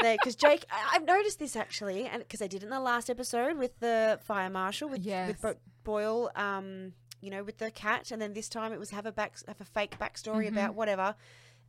Because 0.00 0.34
Jake, 0.34 0.64
I- 0.68 0.96
I've 0.96 1.04
noticed 1.04 1.38
this 1.38 1.54
actually, 1.54 2.06
and 2.06 2.18
because 2.24 2.42
I 2.42 2.48
did 2.48 2.62
it 2.62 2.66
in 2.66 2.70
the 2.70 2.80
last 2.80 3.08
episode 3.08 3.56
with 3.56 3.78
the 3.78 4.18
fire 4.24 4.50
marshal 4.50 4.88
with 4.88 5.02
Yes. 5.02 5.28
with 5.28 5.40
Bo- 5.40 5.54
Boyle, 5.84 6.30
um, 6.34 6.92
you 7.22 7.30
know, 7.30 7.42
with 7.42 7.56
the 7.58 7.70
cat, 7.70 8.10
and 8.10 8.20
then 8.20 8.34
this 8.34 8.50
time 8.50 8.72
it 8.74 8.78
was 8.78 8.90
have 8.90 9.06
a 9.06 9.12
back 9.12 9.36
have 9.48 9.60
a 9.60 9.64
fake 9.64 9.98
backstory 9.98 10.44
Mhm. 10.46 10.52
about 10.52 10.74
whatever. 10.74 11.14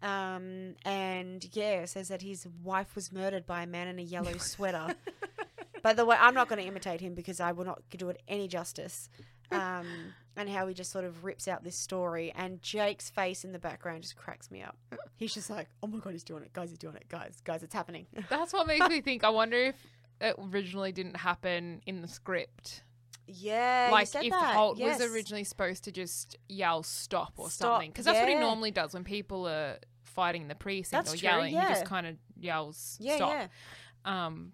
Um, 0.02 0.76
and 0.84 1.48
yeah, 1.54 1.82
it 1.84 1.90
says 1.90 2.10
that 2.10 2.22
his 2.22 2.46
wife 2.62 2.94
was 2.96 3.14
murdered 3.14 3.46
by 3.46 3.64
a 3.64 3.68
man 3.68 3.88
in 3.88 4.00
a 4.00 4.02
yellow 4.02 4.38
sweater. 4.38 4.96
By 5.82 5.94
the 5.94 6.06
way, 6.06 6.18
I'm 6.20 6.34
not 6.34 6.48
going 6.50 6.62
to 6.62 6.68
imitate 6.68 7.02
him 7.02 7.14
because 7.14 7.40
I 7.40 7.52
will 7.52 7.66
not 7.66 7.82
do 7.90 8.10
it 8.10 8.22
any 8.28 8.48
justice. 8.48 9.10
Um, 9.52 9.86
and 10.36 10.50
how 10.50 10.66
he 10.68 10.74
just 10.74 10.92
sort 10.92 11.06
of 11.06 11.24
rips 11.26 11.48
out 11.48 11.64
this 11.64 11.78
story, 11.78 12.32
and 12.36 12.62
Jake's 12.62 13.10
face 13.10 13.44
in 13.46 13.52
the 13.52 13.60
background 13.60 14.02
just 14.02 14.16
cracks 14.16 14.50
me 14.50 14.62
up. 14.64 14.78
He's 15.18 15.34
just 15.34 15.50
like, 15.50 15.68
"Oh 15.84 15.88
my 15.88 16.00
god, 16.00 16.14
he's 16.14 16.24
doing 16.24 16.44
it, 16.44 16.54
guys! 16.54 16.70
He's 16.70 16.80
doing 16.80 16.96
it, 16.96 17.08
guys! 17.08 17.40
Guys, 17.44 17.62
it's 17.64 17.74
happening." 17.74 18.08
That's 18.30 18.52
what 18.54 18.66
makes 18.66 18.88
me 18.90 19.02
think. 19.02 19.24
I 19.24 19.30
wonder 19.30 19.58
if 19.58 19.76
it 20.20 20.36
originally 20.40 20.92
didn't 20.92 21.18
happen 21.18 21.82
in 21.86 22.02
the 22.02 22.08
script. 22.08 22.84
Yeah, 23.28 23.90
like 23.92 24.08
if 24.16 24.32
that. 24.32 24.56
Holt 24.56 24.78
yes. 24.78 25.00
was 25.00 25.12
originally 25.12 25.44
supposed 25.44 25.84
to 25.86 25.92
just 25.92 26.38
yell 26.50 26.84
stop 26.84 27.34
or 27.38 27.50
Stop, 27.50 27.74
something, 27.76 27.92
because 27.92 28.06
that's 28.06 28.20
what 28.20 28.30
he 28.30 28.36
normally 28.36 28.72
does 28.72 28.94
when 28.94 29.04
people 29.04 29.48
are 29.48 29.78
fighting 30.04 30.44
in 30.44 30.48
the 30.48 30.56
precinct 30.56 30.92
That's 30.92 31.14
or 31.14 31.18
true, 31.18 31.28
yelling. 31.30 31.54
He 31.56 31.60
just 31.62 31.86
kind 31.86 32.06
of 32.08 32.16
yells 32.40 32.98
yeah, 33.00 33.16
stop. 33.16 33.32
yeah, 33.32 33.48
Um, 34.06 34.54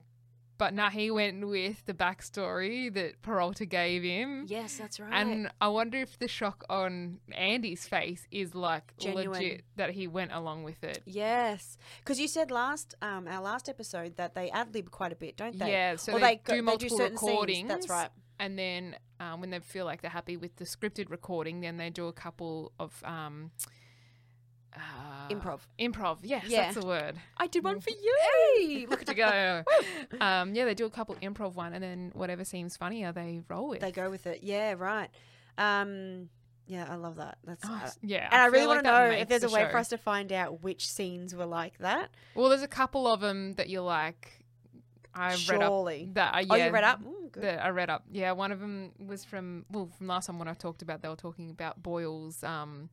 but 0.58 0.74
now 0.74 0.90
he 0.90 1.10
went 1.10 1.46
with 1.48 1.86
the 1.86 1.94
backstory 1.94 2.94
that 2.94 3.22
Peralta 3.22 3.66
gave 3.66 4.04
him. 4.04 4.46
yes, 4.48 4.78
that's 4.78 5.00
right. 5.00 5.12
And 5.14 5.50
I 5.62 5.70
wonder 5.70 5.98
if 6.00 6.20
the 6.20 6.28
shock 6.28 6.64
on 6.70 7.20
Andy's 7.34 7.88
face 7.88 8.28
is 8.30 8.54
like 8.56 8.94
Genuine. 8.98 9.32
legit 9.32 9.64
that 9.78 9.92
he 9.92 10.08
went 10.08 10.32
along 10.34 10.64
with 10.64 10.84
it. 10.84 11.02
yes, 11.06 11.78
because 12.00 12.20
you 12.20 12.28
said 12.28 12.52
last 12.52 12.94
um 13.02 13.28
our 13.28 13.42
last 13.42 13.68
episode 13.70 14.16
that 14.18 14.36
they 14.36 14.50
ad 14.52 14.74
lib 14.74 14.92
quite 14.92 15.12
a 15.14 15.16
bit, 15.16 15.36
don't 15.38 15.58
they? 15.58 15.72
Yeah, 15.72 15.96
so 15.96 16.14
Or 16.14 16.20
they, 16.20 16.36
go- 16.38 16.56
do 16.56 16.62
multiple 16.62 16.98
certain 16.98 17.18
scenes, 17.18 17.32
recordings. 17.32 17.68
That's 17.70 17.90
right. 17.90 18.10
And 18.40 18.58
then 18.58 18.96
um, 19.20 19.42
when 19.42 19.50
they 19.50 19.60
feel 19.60 19.86
like 19.86 20.02
they're 20.02 20.10
happy 20.10 20.38
with 20.38 20.56
the 20.56 20.66
scripted 20.66 21.10
recording, 21.10 21.60
then 21.62 21.78
they 21.78 21.90
do 21.90 22.08
a 22.08 22.14
couple 22.14 22.72
of 22.80 22.94
um, 23.04 23.52
uh, 24.76 25.28
Improv. 25.30 25.60
Improv, 25.80 26.20
yes, 26.24 26.46
Yeah. 26.48 26.64
that's 26.64 26.76
the 26.80 26.86
word. 26.86 27.16
I 27.38 27.48
did 27.48 27.64
one 27.64 27.80
for 27.82 27.90
you. 27.90 28.18
Hey, 28.58 28.86
look 28.90 29.02
at 29.02 29.10
you 29.10 29.16
go. 29.16 29.64
um, 30.22 30.54
yeah, 30.54 30.66
they 30.66 30.74
do 30.74 30.86
a 30.86 30.90
couple 30.90 31.16
improv 31.16 31.56
one, 31.56 31.74
and 31.74 31.84
then 31.84 32.12
whatever 32.14 32.46
seems 32.46 32.78
funnier, 32.78 33.12
they 33.12 33.42
roll 33.50 33.70
with. 33.70 33.82
They 33.82 33.92
go 33.92 34.10
with 34.10 34.26
it. 34.28 34.40
Yeah, 34.44 34.76
right. 34.78 35.10
Um, 35.58 36.30
yeah, 36.68 36.86
I 36.90 36.96
love 36.96 37.18
that. 37.18 37.40
That's. 37.44 37.66
Oh, 37.68 37.82
uh, 37.84 37.90
yeah, 38.02 38.30
and 38.32 38.42
I, 38.42 38.46
really 38.46 38.60
feel 38.60 38.68
want 38.70 38.84
to 38.86 38.92
know 38.92 39.06
if 39.06 39.28
there's 39.28 39.42
the 39.42 39.50
a 39.50 39.52
way 39.52 39.64
show. 39.64 39.72
for 39.72 39.78
us 39.78 39.90
to 39.90 39.98
find 39.98 40.32
out 40.32 40.64
which 40.64 40.88
scenes 40.88 41.36
were 41.36 41.48
like 41.48 41.78
that. 41.80 42.12
Well, 42.36 42.50
there's 42.50 42.62
a 42.62 42.68
couple 42.68 43.08
of 43.08 43.22
them 43.22 43.54
that 43.56 43.70
you're 43.70 43.82
like, 43.82 44.46
I 45.14 45.30
read 45.30 45.62
up 45.62 45.70
Surely. 45.70 46.10
that. 46.14 46.34
Uh, 46.36 46.44
Oh, 46.50 46.56
yeah, 46.56 46.66
you 46.68 46.72
read 46.72 46.84
up? 46.84 47.02
Ooh, 47.06 47.30
good. 47.32 47.44
that 47.44 47.64
I 47.66 47.70
read 47.70 47.90
up. 47.90 48.04
Yeah, 48.12 48.32
one 48.34 48.52
of 48.52 48.60
them 48.60 48.92
was 49.00 49.26
from 49.26 49.66
well 49.72 49.90
from 49.98 50.08
last 50.08 50.28
time 50.28 50.40
when 50.40 50.48
I 50.48 50.54
talked 50.54 50.82
about 50.82 51.02
they 51.02 51.10
were 51.10 51.16
talking 51.16 51.50
about 51.50 51.82
Boyle's 51.82 52.44
um, 52.44 52.90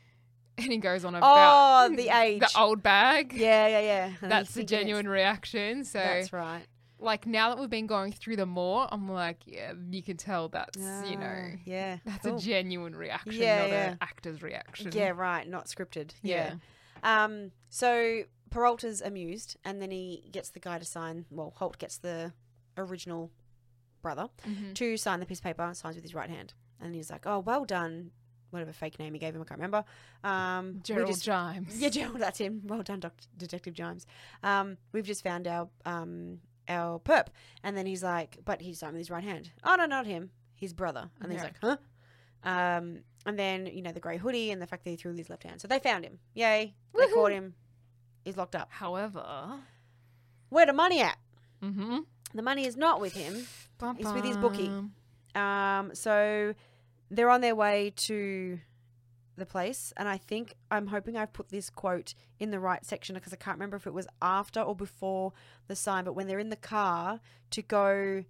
and 0.58 0.72
he 0.72 0.78
goes 0.78 1.04
on 1.04 1.14
about 1.14 1.90
Oh, 1.92 1.94
the 1.96 2.08
age. 2.08 2.40
the 2.40 2.50
old 2.58 2.82
bag. 2.82 3.32
Yeah, 3.34 3.66
yeah, 3.68 3.80
yeah. 3.80 4.10
And 4.22 4.30
That's 4.30 4.54
the 4.54 4.64
genuine 4.64 5.08
reaction. 5.08 5.84
So, 5.84 5.98
That's 5.98 6.32
right. 6.32 6.64
like 6.98 7.26
now 7.26 7.50
that 7.50 7.58
we've 7.58 7.68
been 7.68 7.86
going 7.86 8.12
through 8.12 8.36
them 8.36 8.48
more, 8.50 8.88
I'm 8.90 9.08
like, 9.10 9.38
yeah, 9.44 9.72
you 9.90 10.02
can 10.02 10.16
tell 10.16 10.48
that's 10.48 10.78
you 10.78 11.16
know 11.16 11.42
Ah, 11.52 11.56
yeah, 11.64 11.98
that's 12.06 12.24
cool. 12.24 12.36
a 12.36 12.40
genuine 12.40 12.94
reaction, 12.96 13.32
Yeah, 13.42 13.58
not 13.58 13.68
yeah. 13.68 13.90
an 13.90 13.98
actor's 14.00 14.42
reaction. 14.42 14.90
Yeah, 14.94 15.10
right. 15.10 15.46
Not 15.46 15.66
scripted. 15.66 16.12
yeah. 16.22 16.54
Yeah. 17.02 17.24
Um. 17.24 17.50
So 17.68 18.22
Peralta's 18.56 19.02
amused, 19.02 19.56
and 19.64 19.82
then 19.82 19.90
he 19.90 20.28
gets 20.32 20.48
the 20.50 20.60
guy 20.60 20.78
to 20.78 20.84
sign. 20.84 21.26
Well, 21.30 21.52
Holt 21.56 21.78
gets 21.78 21.98
the 21.98 22.32
original 22.78 23.30
brother 24.02 24.28
Mhm. 24.46 24.74
to 24.74 24.96
sign 24.96 25.20
the 25.20 25.26
piece 25.26 25.38
of 25.40 25.44
paper. 25.44 25.70
Signs 25.74 25.96
with 25.96 26.04
his 26.04 26.14
right 26.14 26.30
hand, 26.30 26.54
and 26.80 26.94
he's 26.94 27.10
like, 27.10 27.26
"Oh, 27.26 27.38
well 27.40 27.64
done." 27.64 28.12
Whatever 28.50 28.72
fake 28.72 28.98
name 28.98 29.12
he 29.12 29.18
gave 29.18 29.34
him, 29.34 29.42
I 29.42 29.44
can't 29.44 29.58
remember. 29.58 29.84
Um, 30.24 30.80
Gerald 30.82 31.08
just- 31.08 31.24
Jimes. 31.24 31.78
Yeah, 31.80 31.88
Gerald, 32.14 32.20
that's 32.20 32.38
him. 32.38 32.62
Well 32.64 32.82
done, 32.82 33.00
Doc- 33.00 33.20
Detective 33.36 33.74
Jimes. 33.74 34.06
Um, 34.42 34.78
we've 34.92 35.04
just 35.04 35.22
found 35.22 35.46
our 35.46 35.68
um 35.84 36.40
our 36.68 36.98
perp, 37.00 37.26
and 37.62 37.76
then 37.76 37.86
he's 37.86 38.02
like, 38.02 38.38
but 38.44 38.60
he's 38.62 38.78
signed 38.78 38.94
with 38.94 39.00
his 39.00 39.10
right 39.10 39.24
hand. 39.24 39.50
Oh 39.64 39.74
no, 39.76 39.84
not 39.86 40.06
him, 40.06 40.30
his 40.54 40.72
brother. 40.72 41.10
And 41.20 41.30
Yeah. 41.30 41.38
he's 41.38 41.44
like, 41.44 41.58
huh? 41.60 41.76
Um, 42.42 43.02
and 43.26 43.38
then 43.38 43.66
you 43.66 43.82
know 43.82 43.92
the 43.92 44.00
grey 44.00 44.16
hoodie 44.18 44.50
and 44.52 44.62
the 44.62 44.66
fact 44.66 44.84
that 44.84 44.90
he 44.90 44.96
threw 44.96 45.10
with 45.10 45.18
his 45.18 45.28
left 45.30 45.42
hand. 45.42 45.60
So 45.60 45.68
they 45.68 45.78
found 45.80 46.04
him. 46.04 46.20
Yay! 46.34 46.74
They 46.94 47.08
caught 47.08 47.32
him. 47.32 47.54
He's 48.26 48.36
locked 48.36 48.56
up. 48.56 48.72
However, 48.72 49.60
Where 50.48 50.66
the 50.66 50.72
money 50.72 51.00
at? 51.00 51.16
mm-hmm. 51.62 51.98
The 52.34 52.42
money 52.42 52.66
is 52.66 52.76
not 52.76 53.00
with 53.00 53.12
him. 53.12 53.46
It's 54.00 54.12
with 54.12 54.24
his 54.24 54.36
bookie. 54.36 54.68
Um, 55.36 55.94
so 55.94 56.52
they're 57.08 57.30
on 57.30 57.40
their 57.40 57.54
way 57.54 57.92
to 58.08 58.58
the 59.36 59.46
place, 59.46 59.92
and 59.96 60.08
I 60.08 60.16
think 60.16 60.54
I'm 60.72 60.88
hoping 60.88 61.16
I've 61.16 61.32
put 61.32 61.50
this 61.50 61.70
quote 61.70 62.14
in 62.40 62.50
the 62.50 62.58
right 62.58 62.84
section 62.84 63.14
because 63.14 63.32
I 63.32 63.36
can't 63.36 63.56
remember 63.58 63.76
if 63.76 63.86
it 63.86 63.94
was 63.94 64.08
after 64.20 64.60
or 64.60 64.74
before 64.74 65.32
the 65.68 65.76
sign. 65.76 66.02
But 66.02 66.14
when 66.14 66.26
they're 66.26 66.40
in 66.40 66.50
the 66.50 66.56
car 66.56 67.20
to 67.50 67.62
go 67.62 68.24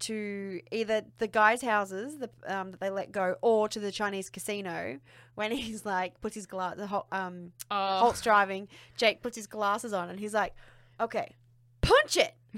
to 0.00 0.60
either 0.70 1.02
the 1.18 1.26
guys' 1.26 1.62
houses 1.62 2.18
the, 2.18 2.30
um, 2.46 2.70
that 2.72 2.80
they 2.80 2.90
let 2.90 3.12
go, 3.12 3.36
or 3.40 3.68
to 3.68 3.80
the 3.80 3.90
Chinese 3.92 4.30
casino, 4.30 4.98
when 5.34 5.50
he's 5.52 5.84
like 5.86 6.20
puts 6.20 6.34
his 6.34 6.46
glass, 6.46 6.76
the 6.76 7.02
um, 7.12 7.52
Oh. 7.70 7.98
Holt's 8.00 8.20
driving, 8.20 8.68
Jake 8.96 9.22
puts 9.22 9.36
his 9.36 9.46
glasses 9.46 9.92
on, 9.92 10.08
and 10.10 10.18
he's 10.20 10.34
like, 10.34 10.54
"Okay, 11.00 11.36
punch 11.80 12.16
it," 12.16 12.34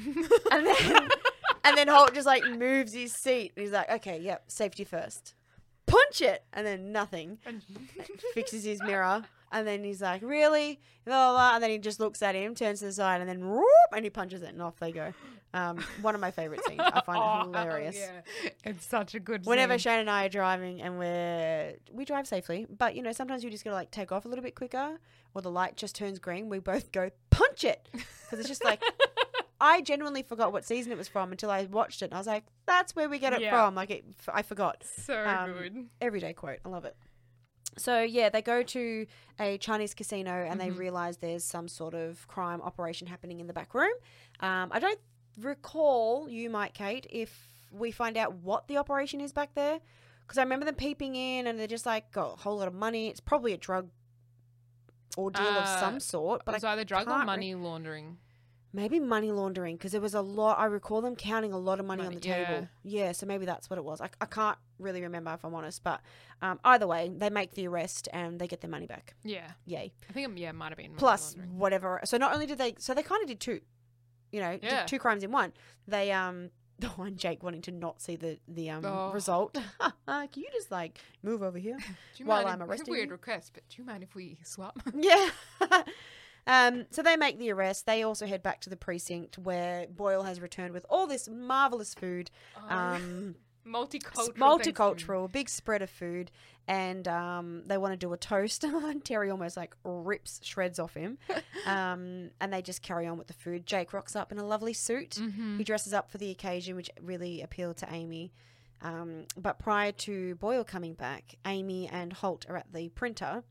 and 0.51 0.66
then 0.66 1.09
and 1.64 1.76
then 1.76 1.88
Holt 1.88 2.14
just 2.14 2.26
like 2.26 2.45
moves 2.49 2.93
his 2.93 3.12
seat. 3.12 3.53
And 3.57 3.62
he's 3.64 3.72
like, 3.72 3.91
okay, 3.91 4.18
yep, 4.20 4.45
safety 4.51 4.84
first. 4.84 5.34
Punch 5.86 6.20
it, 6.20 6.43
and 6.53 6.66
then 6.66 6.93
nothing. 6.93 7.38
Fixes 8.34 8.64
his 8.64 8.82
mirror, 8.82 9.24
and 9.53 9.66
then 9.66 9.82
he's 9.82 10.01
like, 10.01 10.22
really? 10.22 10.80
Blah, 11.05 11.30
blah, 11.30 11.32
blah. 11.32 11.55
And 11.55 11.62
then 11.62 11.70
he 11.70 11.78
just 11.78 12.01
looks 12.01 12.22
at 12.22 12.34
him, 12.34 12.55
turns 12.55 12.78
to 12.80 12.86
the 12.86 12.93
side, 12.93 13.20
and 13.20 13.28
then 13.28 13.49
whoop, 13.49 13.64
and 13.93 14.05
he 14.05 14.11
punches 14.11 14.43
it, 14.43 14.51
and 14.51 14.62
off 14.62 14.78
they 14.78 14.93
go. 14.93 15.12
Um, 15.53 15.78
one 16.01 16.14
of 16.14 16.20
my 16.20 16.30
favorite 16.30 16.64
scenes. 16.64 16.80
I 16.80 17.01
find 17.01 17.18
Oh, 17.22 17.40
it 17.40 17.44
hilarious. 17.46 17.96
yeah. 17.98 18.51
It's 18.64 18.86
such 18.86 19.14
a 19.14 19.20
good 19.20 19.44
Whenever 19.46 19.74
scene. 19.78 19.92
Shane 19.92 20.01
and 20.01 20.11
I 20.11 20.26
are 20.26 20.28
driving, 20.28 20.80
and 20.80 20.98
we're 20.98 21.74
we 21.92 22.05
drive 22.05 22.26
safely, 22.28 22.66
but 22.68 22.94
you 22.94 23.03
know 23.03 23.12
sometimes 23.12 23.42
you 23.42 23.51
just 23.51 23.64
gotta 23.64 23.74
like 23.76 23.90
take 23.90 24.12
off 24.12 24.24
a 24.24 24.28
little 24.28 24.44
bit 24.44 24.55
quicker, 24.55 24.98
or 25.34 25.42
the 25.42 25.51
light 25.51 25.76
just 25.76 25.94
turns 25.96 26.18
green. 26.20 26.48
We 26.48 26.61
both 26.61 26.92
go 26.92 27.11
punch 27.30 27.64
it 27.64 27.88
because 27.92 28.38
it's 28.38 28.48
just 28.48 28.64
like 28.64 28.80
I 29.61 29.80
genuinely 29.82 30.22
forgot 30.22 30.53
what 30.53 30.64
season 30.64 30.92
it 30.92 30.96
was 30.98 31.09
from 31.09 31.32
until 31.32 31.51
I 31.51 31.64
watched 31.64 32.01
it. 32.03 32.07
And 32.07 32.14
I 32.14 32.18
was 32.18 32.26
like, 32.26 32.44
that's 32.66 32.94
where 32.96 33.09
we 33.11 33.18
get 33.18 33.32
it 33.34 33.42
Yeah. 33.42 33.51
from. 33.51 33.74
Like, 33.74 33.90
it, 33.90 34.05
I 34.32 34.40
forgot. 34.40 34.82
so 35.05 35.22
Um, 35.26 35.53
good. 35.53 35.86
Everyday 36.01 36.32
quote. 36.32 36.61
I 36.64 36.68
love 36.70 36.86
it. 36.86 36.96
So 37.76 38.01
yeah, 38.01 38.30
they 38.30 38.40
go 38.40 38.62
to 38.62 39.07
a 39.38 39.59
Chinese 39.59 39.92
casino 39.94 40.32
and 40.48 40.59
they 40.61 40.70
Mhm. 40.70 40.78
realize 40.78 41.18
there's 41.18 41.44
some 41.44 41.68
sort 41.68 41.92
of 41.94 42.26
crime 42.26 42.62
operation 42.62 43.07
happening 43.07 43.38
in 43.38 43.48
the 43.48 43.53
back 43.53 43.74
room. 43.74 43.92
Um, 44.40 44.70
I 44.72 44.78
don't 44.80 44.98
recall 45.41 46.28
you 46.28 46.51
might, 46.51 46.74
Kate, 46.74 47.07
if 47.11 47.32
we 47.72 47.91
find 47.91 48.16
out 48.16 48.34
what 48.34 48.68
the 48.68 48.76
operation 48.78 49.20
is 49.20 49.32
back 49.32 49.55
there, 49.55 49.78
because 50.26 50.38
I 50.38 50.43
remember 50.43 50.64
them 50.66 50.74
peeping 50.74 51.16
in 51.16 51.47
and 51.47 51.59
they're 51.59 51.66
just 51.66 51.86
like 51.86 52.11
got 52.12 52.34
a 52.34 52.36
whole 52.36 52.59
lot 52.59 52.68
of 52.68 52.74
money. 52.74 53.09
It's 53.09 53.20
probably 53.20 53.53
a 53.53 53.57
drug 53.59 53.88
ordeal 55.18 55.43
of 55.47 55.64
Uh, 55.64 55.80
some 55.80 56.01
sort, 56.01 56.41
It 56.41 56.45
but 56.47 56.55
was 56.55 56.64
I, 56.64 56.72
either 56.72 56.84
drug 56.84 57.03
or 57.07 57.11
can't 57.11 57.20
re- 57.22 57.26
money 57.26 57.55
laundering. 57.55 58.18
maybe 58.72 59.01
money 59.01 59.32
laundering 59.32 59.76
because 59.76 59.93
there 59.93 60.01
was 60.01 60.14
a 60.14 60.20
lot. 60.20 60.59
I 60.59 60.66
recall 60.66 61.01
them 61.01 61.16
counting 61.16 61.53
a 61.53 61.59
lot 61.59 61.80
of 61.80 61.86
money, 61.86 62.03
on 62.03 62.07
Money, 62.09 62.16
the 62.16 62.22
table. 62.22 62.68
yeah. 62.84 63.11
So 63.12 63.26
maybe 63.26 63.45
that's 63.45 63.68
what 63.68 63.78
it 63.78 63.84
was. 63.84 64.01
I, 64.01 64.09
I 64.20 64.26
can't 64.26 64.57
really 64.78 65.03
remember 65.03 65.32
if 65.34 65.45
I'm 65.45 65.55
honest, 65.55 65.82
but 65.82 66.01
um, 66.43 66.61
either 66.64 66.86
way, 66.86 67.11
they 67.14 67.28
make 67.30 67.53
the 67.55 67.66
arrest 67.66 68.09
and 68.12 68.41
they 68.41 68.47
get 68.47 68.61
their 68.61 68.70
money 68.70 68.86
back. 68.86 69.14
Yeah, 69.24 69.51
Yay! 69.66 69.93
I 70.09 70.12
think 70.12 70.30
it, 70.30 70.38
yeah, 70.38 70.51
it 70.51 70.55
might 70.55 70.68
have 70.68 70.78
been 70.78 70.91
money 70.93 70.99
Plus 70.99 71.34
whatever. 71.53 72.01
So 72.05 72.16
not 72.16 72.32
only 72.32 72.47
did 72.47 72.59
they, 72.59 72.76
so 72.78 72.95
they 72.95 73.03
kind 73.03 73.20
of 73.22 73.28
did 73.28 73.41
two. 73.41 73.61
You 74.33 74.41
know, 74.41 74.59
Yeah. 74.62 74.85
two 74.87 74.99
crimes 74.99 75.22
in 75.24 75.31
one. 75.33 75.53
They 75.87 76.12
um. 76.12 76.51
The 76.81 76.89
one 76.89 77.16
Jake 77.16 77.43
wanting 77.43 77.61
to 77.62 77.72
not 77.72 78.01
see 78.01 78.16
the 78.16 78.39
the 78.49 78.70
um 78.70 78.87
Oh. 78.87 79.12
result. 79.12 79.53
Can 80.09 80.28
you 80.35 80.47
just 80.51 80.70
like 80.70 80.99
move 81.22 81.43
over 81.43 81.59
here? 81.59 81.76
While 82.24 82.47
I'm 82.47 82.62
arresting 82.62 82.91
Weird 82.91 83.09
you? 83.09 83.12
request, 83.12 83.51
but 83.53 83.64
do 83.68 83.76
you 83.76 83.85
mind 83.85 84.03
if 84.03 84.14
we 84.14 84.39
swap? 84.45 84.81
Yeah. 84.95 85.28
um, 86.47 86.87
so 86.91 87.03
they 87.03 87.16
make 87.16 87.39
the 87.39 87.53
arrest. 87.53 87.85
They 87.85 88.03
also 88.03 88.26
head 88.26 88.43
back 88.43 88.61
to 88.62 88.70
the 88.70 88.76
precinct 88.76 89.37
where 89.37 89.89
Boyle 89.89 90.22
has 90.22 90.41
returned 90.41 90.72
with 90.72 90.87
all 90.89 91.07
this 91.07 91.28
marvelous 91.28 91.93
food. 91.93 92.31
Um, 92.68 93.35
multicultural. 93.66 94.35
multicultural, 94.37 95.31
big 95.31 95.51
spread 95.51 95.83
of 95.83 95.91
food, 95.91 96.31
and 96.71 97.09
um, 97.09 97.64
they 97.66 97.77
want 97.77 97.93
to 97.93 97.97
do 97.97 98.12
a 98.12 98.16
toast. 98.16 98.64
Terry 99.05 99.29
almost 99.29 99.57
like 99.57 99.75
rips 99.83 100.39
shreds 100.45 100.79
off 100.79 100.95
him, 100.95 101.18
um, 101.66 102.31
and 102.41 102.53
they 102.53 102.62
just 102.62 102.81
carry 102.81 103.09
on 103.09 103.18
with 103.18 103.27
the 103.27 103.35
food. 103.35 103.66
Jake 103.66 103.93
rocks 103.93 104.14
up 104.14 104.31
in 104.31 104.39
a 104.39 104.45
lovely 104.45 104.73
suit. 104.73 105.11
Mm-hmm. 105.21 105.59
He 105.59 105.64
dresses 105.64 105.93
up 105.93 106.12
for 106.12 106.18
the 106.18 106.31
occasion, 106.31 106.77
which 106.77 106.89
really 107.03 107.43
appealed 107.43 107.77
to 107.79 107.93
Amy. 107.93 108.33
Um, 108.83 109.25
but 109.37 109.59
prior 109.59 109.91
to 109.93 110.37
Boyle 110.37 110.62
coming 110.62 110.95
back, 110.95 111.35
Amy 111.45 111.89
and 111.89 112.12
Holt 112.12 112.47
are 112.49 112.57
at 112.57 112.73
the 112.73 112.89
printer, 112.91 113.43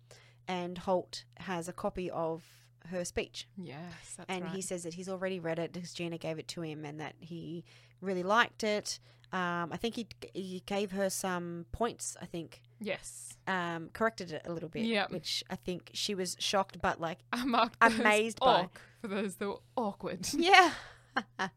and 0.47 0.77
Holt 0.77 1.25
has 1.39 1.67
a 1.67 1.73
copy 1.73 2.09
of 2.09 2.41
her 2.87 3.03
speech. 3.05 3.47
Yes, 3.57 3.77
that's 4.17 4.29
and 4.29 4.43
right. 4.45 4.53
he 4.53 4.61
says 4.61 4.83
that 4.83 4.93
he's 4.93 5.09
already 5.09 5.39
read 5.39 5.59
it 5.59 5.71
because 5.73 5.93
Gina 5.93 6.17
gave 6.17 6.39
it 6.39 6.47
to 6.49 6.61
him 6.61 6.85
and 6.85 6.99
that 6.99 7.15
he 7.19 7.63
really 8.01 8.23
liked 8.23 8.63
it. 8.63 8.99
Um, 9.31 9.69
I 9.71 9.77
think 9.77 9.95
he, 9.95 10.07
he 10.33 10.63
gave 10.65 10.91
her 10.91 11.09
some 11.09 11.65
points, 11.71 12.17
I 12.19 12.25
think, 12.25 12.61
yes, 12.79 13.37
um, 13.45 13.89
corrected 13.93 14.31
it 14.31 14.41
a 14.45 14.51
little 14.51 14.69
bit, 14.69 14.85
Yep. 14.85 15.11
which 15.11 15.43
I 15.51 15.55
think 15.55 15.91
she 15.93 16.15
was 16.15 16.35
shocked 16.39 16.79
but 16.81 16.99
like, 16.99 17.19
Amazed 17.81 18.39
by- 18.39 18.69
for 19.01 19.07
those 19.07 19.35
that 19.35 19.47
were 19.47 19.59
awkward. 19.77 20.27
yeah. 20.33 20.71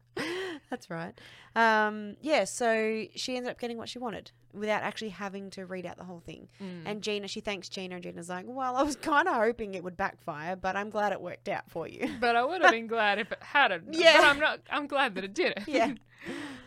That's 0.69 0.89
right. 0.89 1.13
Um, 1.55 2.15
yeah, 2.21 2.45
so 2.45 3.05
she 3.15 3.37
ended 3.37 3.51
up 3.51 3.59
getting 3.59 3.77
what 3.77 3.89
she 3.89 3.99
wanted 3.99 4.31
without 4.53 4.83
actually 4.83 5.09
having 5.09 5.49
to 5.51 5.65
read 5.65 5.85
out 5.85 5.97
the 5.97 6.03
whole 6.03 6.19
thing. 6.19 6.47
Mm. 6.61 6.81
And 6.85 7.01
Gina, 7.01 7.27
she 7.27 7.41
thanks 7.41 7.69
Gina, 7.69 7.95
and 7.95 8.03
Gina's 8.03 8.29
like, 8.29 8.45
Well, 8.47 8.75
I 8.75 8.83
was 8.83 8.95
kind 8.95 9.27
of 9.27 9.35
hoping 9.35 9.73
it 9.75 9.83
would 9.83 9.97
backfire, 9.97 10.55
but 10.55 10.75
I'm 10.75 10.89
glad 10.89 11.11
it 11.11 11.21
worked 11.21 11.49
out 11.49 11.69
for 11.69 11.87
you. 11.87 12.09
but 12.19 12.35
I 12.35 12.43
would 12.43 12.61
have 12.61 12.71
been 12.71 12.87
glad 12.95 13.19
if 13.19 13.31
it 13.31 13.41
hadn't. 13.41 13.93
Yeah. 13.93 14.17
but 14.17 14.27
I'm 14.27 14.39
not. 14.39 14.59
I'm 14.69 14.87
glad 14.87 15.15
that 15.15 15.23
it 15.23 15.33
did 15.33 15.53
it. 15.57 15.63
Yeah. 15.67 15.93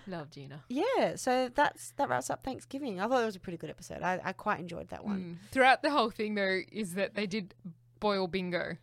love 0.07 0.31
Gina. 0.31 0.63
Yeah, 0.69 1.17
so 1.17 1.51
that's 1.55 1.93
that 1.97 2.09
wraps 2.09 2.31
up 2.31 2.45
Thanksgiving. 2.45 3.01
I 3.01 3.09
thought 3.09 3.23
it 3.23 3.27
was 3.27 3.37
a 3.37 3.41
pretty 3.41 3.59
good 3.59 3.71
episode. 3.71 4.03
I, 4.03 4.21
I 4.23 4.33
quite 4.33 4.61
enjoyed 4.61 4.89
that 4.89 5.05
one. 5.05 5.39
Mm. 5.41 5.51
Throughout 5.51 5.83
the 5.83 5.91
whole 5.91 6.11
thing, 6.11 6.35
though, 6.35 6.61
is 6.71 6.95
that 6.95 7.15
they 7.15 7.27
did 7.27 7.55
Boyle 8.01 8.29
bingo. 8.29 8.77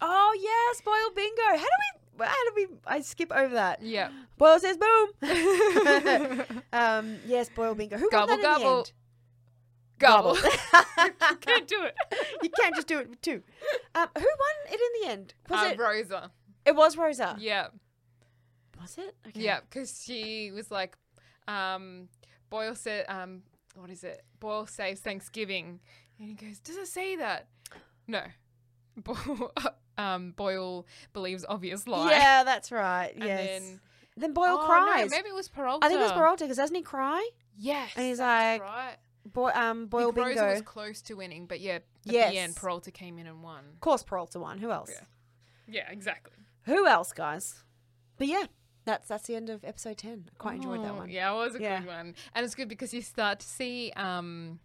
Oh 0.00 0.36
yes, 0.40 0.80
Boyle 0.80 1.14
bingo. 1.14 1.42
How 1.42 1.56
do 1.56 1.62
we? 1.64 1.97
How 2.26 2.44
do 2.44 2.52
we? 2.56 2.66
I 2.86 3.00
skip 3.00 3.32
over 3.32 3.54
that. 3.54 3.82
Yeah. 3.82 4.10
Boyle 4.36 4.58
says 4.58 4.76
boom. 4.76 5.08
um, 6.72 7.16
yes, 7.26 7.48
Boyle 7.48 7.74
bingo. 7.74 7.96
Who 7.98 8.10
Gobble, 8.10 8.32
won 8.34 8.42
that 8.42 8.56
in 8.56 8.62
the 8.62 8.68
end? 8.76 8.92
Gobble. 9.98 10.34
Gobble. 10.34 10.50
Can't 11.40 11.66
do 11.66 11.82
it. 11.82 11.94
you 12.42 12.50
can't 12.50 12.74
just 12.76 12.86
do 12.86 12.98
it 13.00 13.10
with 13.10 13.20
two. 13.20 13.42
Um, 13.96 14.08
who 14.16 14.22
won 14.24 14.72
it 14.72 14.80
in 14.80 15.02
the 15.02 15.08
end? 15.12 15.34
Was 15.48 15.60
Uh, 15.60 15.70
it? 15.72 15.78
Rosa. 15.78 16.30
It 16.64 16.76
was 16.76 16.96
Rosa. 16.96 17.36
Yeah. 17.40 17.68
Was 18.80 18.96
it? 18.98 19.16
Okay. 19.26 19.40
Yeah, 19.40 19.60
because 19.60 20.02
she 20.04 20.52
was 20.52 20.70
like, 20.70 20.96
um, 21.48 22.08
Boyle 22.48 22.76
said, 22.76 23.06
um, 23.08 23.42
what 23.74 23.90
is 23.90 24.04
it? 24.04 24.22
Boyle 24.38 24.66
saves 24.66 25.00
Thanksgiving, 25.00 25.80
and 26.20 26.28
he 26.28 26.34
goes, 26.34 26.60
"Does 26.60 26.76
it 26.76 26.86
say 26.86 27.16
that?" 27.16 27.48
No. 28.06 28.22
Boyle, 28.96 29.52
um, 29.98 30.30
Boyle 30.32 30.86
believes 31.12 31.44
obvious 31.48 31.86
lie. 31.86 32.10
Yeah, 32.10 32.44
that's 32.44 32.72
right. 32.72 33.12
And 33.14 33.24
yes. 33.24 33.60
then 33.60 33.80
Then, 34.16 34.32
Boyle 34.32 34.56
Oh, 34.58 34.60
no, 34.62 34.66
cries. 34.66 35.10
maybe 35.10 35.28
it 35.28 35.34
was 35.34 35.48
Peralta. 35.48 35.84
I 35.84 35.88
think 35.88 36.00
it 36.00 36.04
was 36.04 36.12
Peralta 36.12 36.44
because 36.44 36.56
doesn't 36.56 36.74
he 36.76 36.82
cry? 36.82 37.28
Yes. 37.56 37.90
And 37.96 38.06
he's 38.06 38.18
like, 38.20 38.62
right. 38.62 38.96
Boy, 39.26 39.50
um, 39.54 39.86
Boyle 39.88 40.10
Big 40.12 40.24
Rosa 40.24 40.34
bingo. 40.40 40.52
was 40.52 40.62
close 40.62 41.02
to 41.02 41.14
winning, 41.14 41.46
but 41.46 41.60
yeah, 41.60 41.74
at 41.74 41.82
Yes. 42.04 42.30
the 42.32 42.38
end, 42.38 42.56
Peralta 42.56 42.90
came 42.90 43.18
in 43.18 43.26
and 43.26 43.42
won. 43.42 43.64
Of 43.74 43.80
course, 43.80 44.02
Peralta 44.02 44.38
won. 44.40 44.58
Who 44.58 44.70
else? 44.70 44.90
Yeah. 44.92 45.04
Yeah, 45.70 45.90
exactly. 45.92 46.32
Who 46.62 46.86
else, 46.86 47.12
guys? 47.12 47.62
But 48.16 48.26
yeah, 48.28 48.44
that's 48.86 49.06
that's 49.08 49.26
the 49.26 49.34
end 49.36 49.50
of 49.50 49.64
episode 49.64 49.98
ten. 49.98 50.30
I 50.32 50.36
quite 50.38 50.56
enjoyed 50.56 50.82
that 50.82 50.92
Oh, 50.92 50.96
one. 50.96 51.10
Yeah, 51.10 51.30
it 51.32 51.36
was 51.36 51.54
a 51.56 51.60
Yeah. 51.60 51.80
good 51.80 51.88
one, 51.88 52.14
and 52.34 52.44
it's 52.46 52.54
good 52.54 52.68
because 52.68 52.94
you 52.94 53.02
start 53.02 53.40
to 53.40 53.46
see, 53.46 53.92
um, 53.96 54.60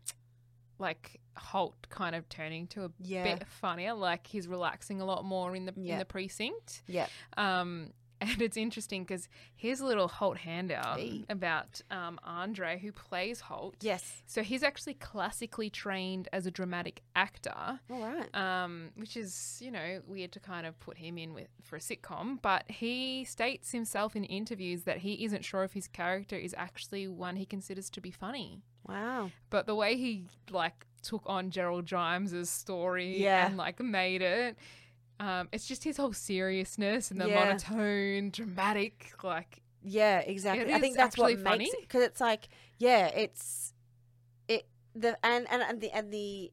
like 0.83 1.19
Holt 1.35 1.87
kind 1.89 2.13
of 2.15 2.29
turning 2.29 2.67
to 2.67 2.85
a 2.85 2.91
Yeah. 2.99 3.23
bit 3.23 3.47
funnier. 3.47 3.93
Like 3.93 4.27
he's 4.27 4.47
relaxing 4.47 5.01
a 5.01 5.05
lot 5.05 5.25
more 5.25 5.55
in 5.55 5.65
the 5.65 5.73
Yeah. 5.75 5.93
in 5.93 5.99
the 5.99 6.05
precinct. 6.05 6.83
Yeah. 6.87 7.07
Um, 7.37 7.93
and 8.23 8.41
it's 8.41 8.55
interesting 8.55 9.03
because 9.03 9.27
here's 9.53 9.81
a 9.81 9.85
little 9.85 10.07
Holt 10.07 10.37
handout 10.37 10.97
Hey. 10.99 11.25
about 11.27 11.81
um, 11.91 12.19
Andre 12.23 12.79
who 12.79 12.91
plays 12.93 13.41
Holt. 13.41 13.75
Yes. 13.81 14.21
So 14.27 14.43
he's 14.43 14.63
actually 14.63 14.93
classically 14.93 15.69
trained 15.69 16.29
as 16.31 16.45
a 16.45 16.51
dramatic 16.51 17.01
actor. 17.17 17.79
All 17.91 17.99
right. 18.01 18.33
Um, 18.33 18.91
which 18.95 19.17
is, 19.17 19.57
you 19.59 19.71
know, 19.71 20.01
weird 20.07 20.31
to 20.33 20.39
kind 20.39 20.65
of 20.65 20.79
put 20.79 20.97
him 20.99 21.17
in 21.17 21.33
with 21.33 21.49
for 21.61 21.75
a 21.75 21.79
sitcom, 21.79 22.41
but 22.41 22.63
he 22.69 23.25
states 23.25 23.71
himself 23.73 24.15
in 24.15 24.23
interviews 24.23 24.83
that 24.83 24.99
he 24.99 25.25
isn't 25.25 25.43
sure 25.43 25.63
if 25.65 25.73
his 25.73 25.89
character 25.89 26.37
is 26.37 26.55
actually 26.57 27.07
one 27.09 27.35
he 27.35 27.45
considers 27.45 27.89
to 27.89 27.99
be 27.99 28.11
funny. 28.11 28.61
Wow. 28.87 29.31
But 29.49 29.65
the 29.65 29.75
way 29.75 29.95
he 29.97 30.25
like 30.51 30.85
took 31.01 31.23
on 31.25 31.49
Gerald 31.49 31.85
Gimes's 31.85 32.49
story 32.49 33.21
Yeah. 33.21 33.47
and 33.47 33.57
like 33.57 33.79
made 33.79 34.21
it, 34.21 34.57
um, 35.19 35.49
it's 35.51 35.67
just 35.67 35.83
his 35.83 35.97
whole 35.97 36.13
seriousness 36.13 37.11
and 37.11 37.19
the 37.19 37.27
Yeah. 37.27 37.35
monotone, 37.35 38.29
dramatic, 38.31 39.11
like 39.23 39.61
Yeah, 39.83 40.19
exactly. 40.19 40.73
I 40.73 40.79
think 40.79 40.95
that's 40.95 41.17
what 41.17 41.31
actually 41.31 41.43
makes 41.43 41.49
funny. 41.51 41.65
it 41.65 41.81
because 41.81 42.03
it's 42.03 42.21
like, 42.21 42.47
yeah, 42.77 43.07
it's 43.07 43.73
it 44.47 44.65
the 44.95 45.17
and 45.25 45.47
and 45.49 45.61
and 45.61 45.81
the 45.81 45.91
and 45.91 46.11
the 46.13 46.51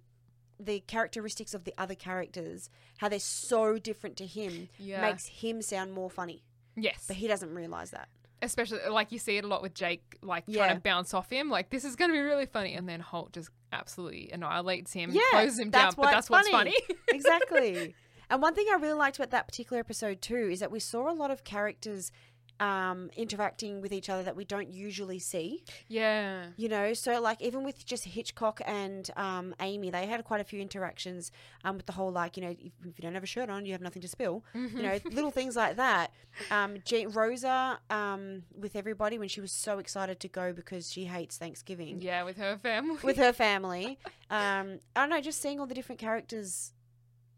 the 0.58 0.80
characteristics 0.80 1.54
of 1.54 1.64
the 1.64 1.72
other 1.78 1.94
characters, 1.94 2.68
how 2.98 3.08
they're 3.08 3.18
so 3.18 3.78
different 3.78 4.16
to 4.18 4.26
him, 4.26 4.68
yeah, 4.78 5.00
makes 5.00 5.26
him 5.26 5.62
sound 5.62 5.92
more 5.92 6.10
funny, 6.10 6.42
yes, 6.76 7.04
but 7.08 7.16
he 7.16 7.26
doesn't 7.26 7.54
realize 7.54 7.90
that. 7.92 8.08
Especially 8.42 8.78
like 8.90 9.12
you 9.12 9.18
see 9.18 9.36
it 9.36 9.44
a 9.44 9.48
lot 9.48 9.62
with 9.62 9.74
Jake, 9.74 10.16
like 10.22 10.44
Yeah. 10.46 10.64
trying 10.66 10.76
to 10.76 10.80
bounce 10.82 11.14
off 11.14 11.30
him, 11.30 11.50
like 11.50 11.70
this 11.70 11.84
is 11.84 11.96
going 11.96 12.10
to 12.10 12.14
be 12.14 12.20
really 12.20 12.46
funny, 12.46 12.74
and 12.74 12.88
then 12.88 13.00
Holt 13.00 13.32
just 13.32 13.50
absolutely 13.72 14.30
annihilates 14.32 14.92
him, 14.92 15.10
Yeah, 15.12 15.20
closes 15.30 15.58
him 15.58 15.70
down. 15.70 15.90
But 15.90 15.98
what's 15.98 16.12
that's 16.12 16.30
what's 16.30 16.48
funny. 16.48 16.74
funny. 16.88 16.98
exactly. 17.08 17.94
And 18.28 18.40
one 18.40 18.54
thing 18.54 18.66
I 18.70 18.76
really 18.76 18.92
liked 18.94 19.16
about 19.16 19.30
that 19.30 19.48
particular 19.48 19.80
episode 19.80 20.22
too 20.22 20.48
is 20.50 20.60
that 20.60 20.70
we 20.70 20.78
saw 20.80 21.10
a 21.10 21.14
lot 21.14 21.30
of 21.30 21.42
characters 21.44 22.12
um, 22.60 23.10
interacting 23.16 23.80
with 23.80 23.92
each 23.92 24.08
other 24.08 24.22
that 24.22 24.36
we 24.36 24.44
don't 24.44 24.68
usually 24.68 25.18
see. 25.18 25.64
yeah, 25.88 26.44
You 26.56 26.68
know, 26.68 26.92
so 26.94 27.20
like 27.20 27.40
even 27.40 27.64
with 27.64 27.84
just 27.86 28.04
Hitchcock 28.04 28.60
and 28.66 29.10
um, 29.16 29.54
Amy, 29.60 29.90
they 29.90 30.06
had 30.06 30.22
quite 30.24 30.40
a 30.40 30.44
few 30.44 30.60
interactions 30.60 31.32
um, 31.64 31.76
with 31.76 31.86
the 31.86 31.92
whole 31.92 32.12
like 32.12 32.36
you 32.36 32.42
know 32.42 32.50
if, 32.50 32.58
if 32.84 32.98
you 32.98 33.02
don't 33.02 33.14
have 33.14 33.22
a 33.22 33.26
shirt 33.26 33.48
on, 33.50 33.64
you 33.66 33.72
have 33.72 33.80
nothing 33.80 34.02
to 34.02 34.08
spill. 34.08 34.44
You 34.54 34.82
know, 34.82 34.98
little 35.10 35.30
things 35.30 35.56
like 35.56 35.76
that. 35.76 36.12
Um, 36.50 36.76
Je- 36.84 37.06
Rosa 37.06 37.80
um, 37.90 38.42
with 38.56 38.76
everybody 38.76 39.18
when 39.18 39.28
she 39.28 39.40
was 39.40 39.50
so 39.52 39.78
excited 39.78 40.20
to 40.20 40.28
go 40.28 40.52
because 40.52 40.92
she 40.92 41.06
hates 41.06 41.36
Thanksgiving 41.38 42.00
yeah, 42.00 42.22
with 42.22 42.36
her 42.36 42.56
family, 42.58 42.98
with 43.02 43.16
her 43.16 43.32
family. 43.32 43.98
Um, 44.32 44.78
I 44.94 45.00
don't 45.00 45.10
know, 45.10 45.20
just 45.20 45.42
seeing 45.42 45.58
all 45.58 45.66
the 45.66 45.74
different 45.74 46.00
characters 46.00 46.72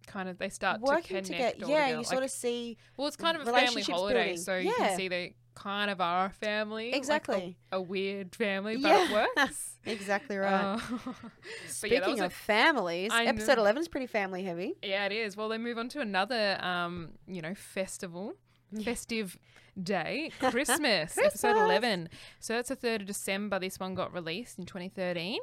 kind 0.07 0.29
of 0.29 0.39
they 0.39 0.49
start 0.49 0.81
working 0.81 1.17
to 1.17 1.23
together. 1.23 1.39
connect. 1.51 1.63
all 1.63 1.71
Yeah, 1.71 1.77
together, 1.87 1.99
you 1.99 2.05
sort 2.05 2.17
like- 2.17 2.25
of 2.27 2.31
see 2.31 2.77
well, 2.97 3.09
it's 3.09 3.17
kind 3.17 3.37
of 3.37 3.47
a 3.47 3.53
family 3.53 3.83
holiday, 3.83 4.19
building. 4.29 4.37
so 4.39 4.57
you 4.59 4.73
can 4.77 4.97
see 4.97 5.09
they 5.09 5.35
kind 5.55 5.91
of 5.91 6.01
are 6.01 6.27
a 6.27 6.31
family, 6.31 6.87
like 6.87 6.95
a- 6.95 6.97
exactly, 6.97 7.57
a, 7.71 7.81
weird 7.81 8.35
family, 8.35 8.77
but 8.77 8.89
Yeah. 8.89 9.05
it 9.23 9.29
works. 9.37 9.77
exactly 9.85 10.37
right. 10.39 10.53
Uh, 10.53 10.79
but 11.05 11.91
yeah, 11.91 12.01
Speaking 12.01 12.21
a 12.21 12.27
of 12.27 12.33
families, 12.33 13.11
I 13.13 13.25
episode 13.27 13.59
eleven 13.59 13.81
is 13.83 13.89
pretty 13.89 14.07
family 14.07 14.45
heavy. 14.45 14.75
Yeah, 14.83 15.05
it 15.07 15.13
is. 15.13 15.37
Well, 15.37 15.49
they 15.49 15.59
move 15.59 15.77
on 15.79 15.89
to 15.91 16.01
another, 16.01 16.59
um, 16.65 17.11
you 17.27 17.43
know, 17.43 17.55
festival, 17.55 18.35
festive 18.85 19.39
day, 19.83 20.31
Christmas, 20.39 21.17
episode 21.19 21.57
11. 21.57 22.09
So 22.41 22.55
that's 22.55 22.69
the 22.69 22.77
3rd 22.77 23.01
of 23.03 23.07
December. 23.07 23.59
This 23.59 23.81
one 23.81 23.95
got 23.95 24.13
released 24.13 24.59
in 24.59 24.67
2013. 24.67 25.41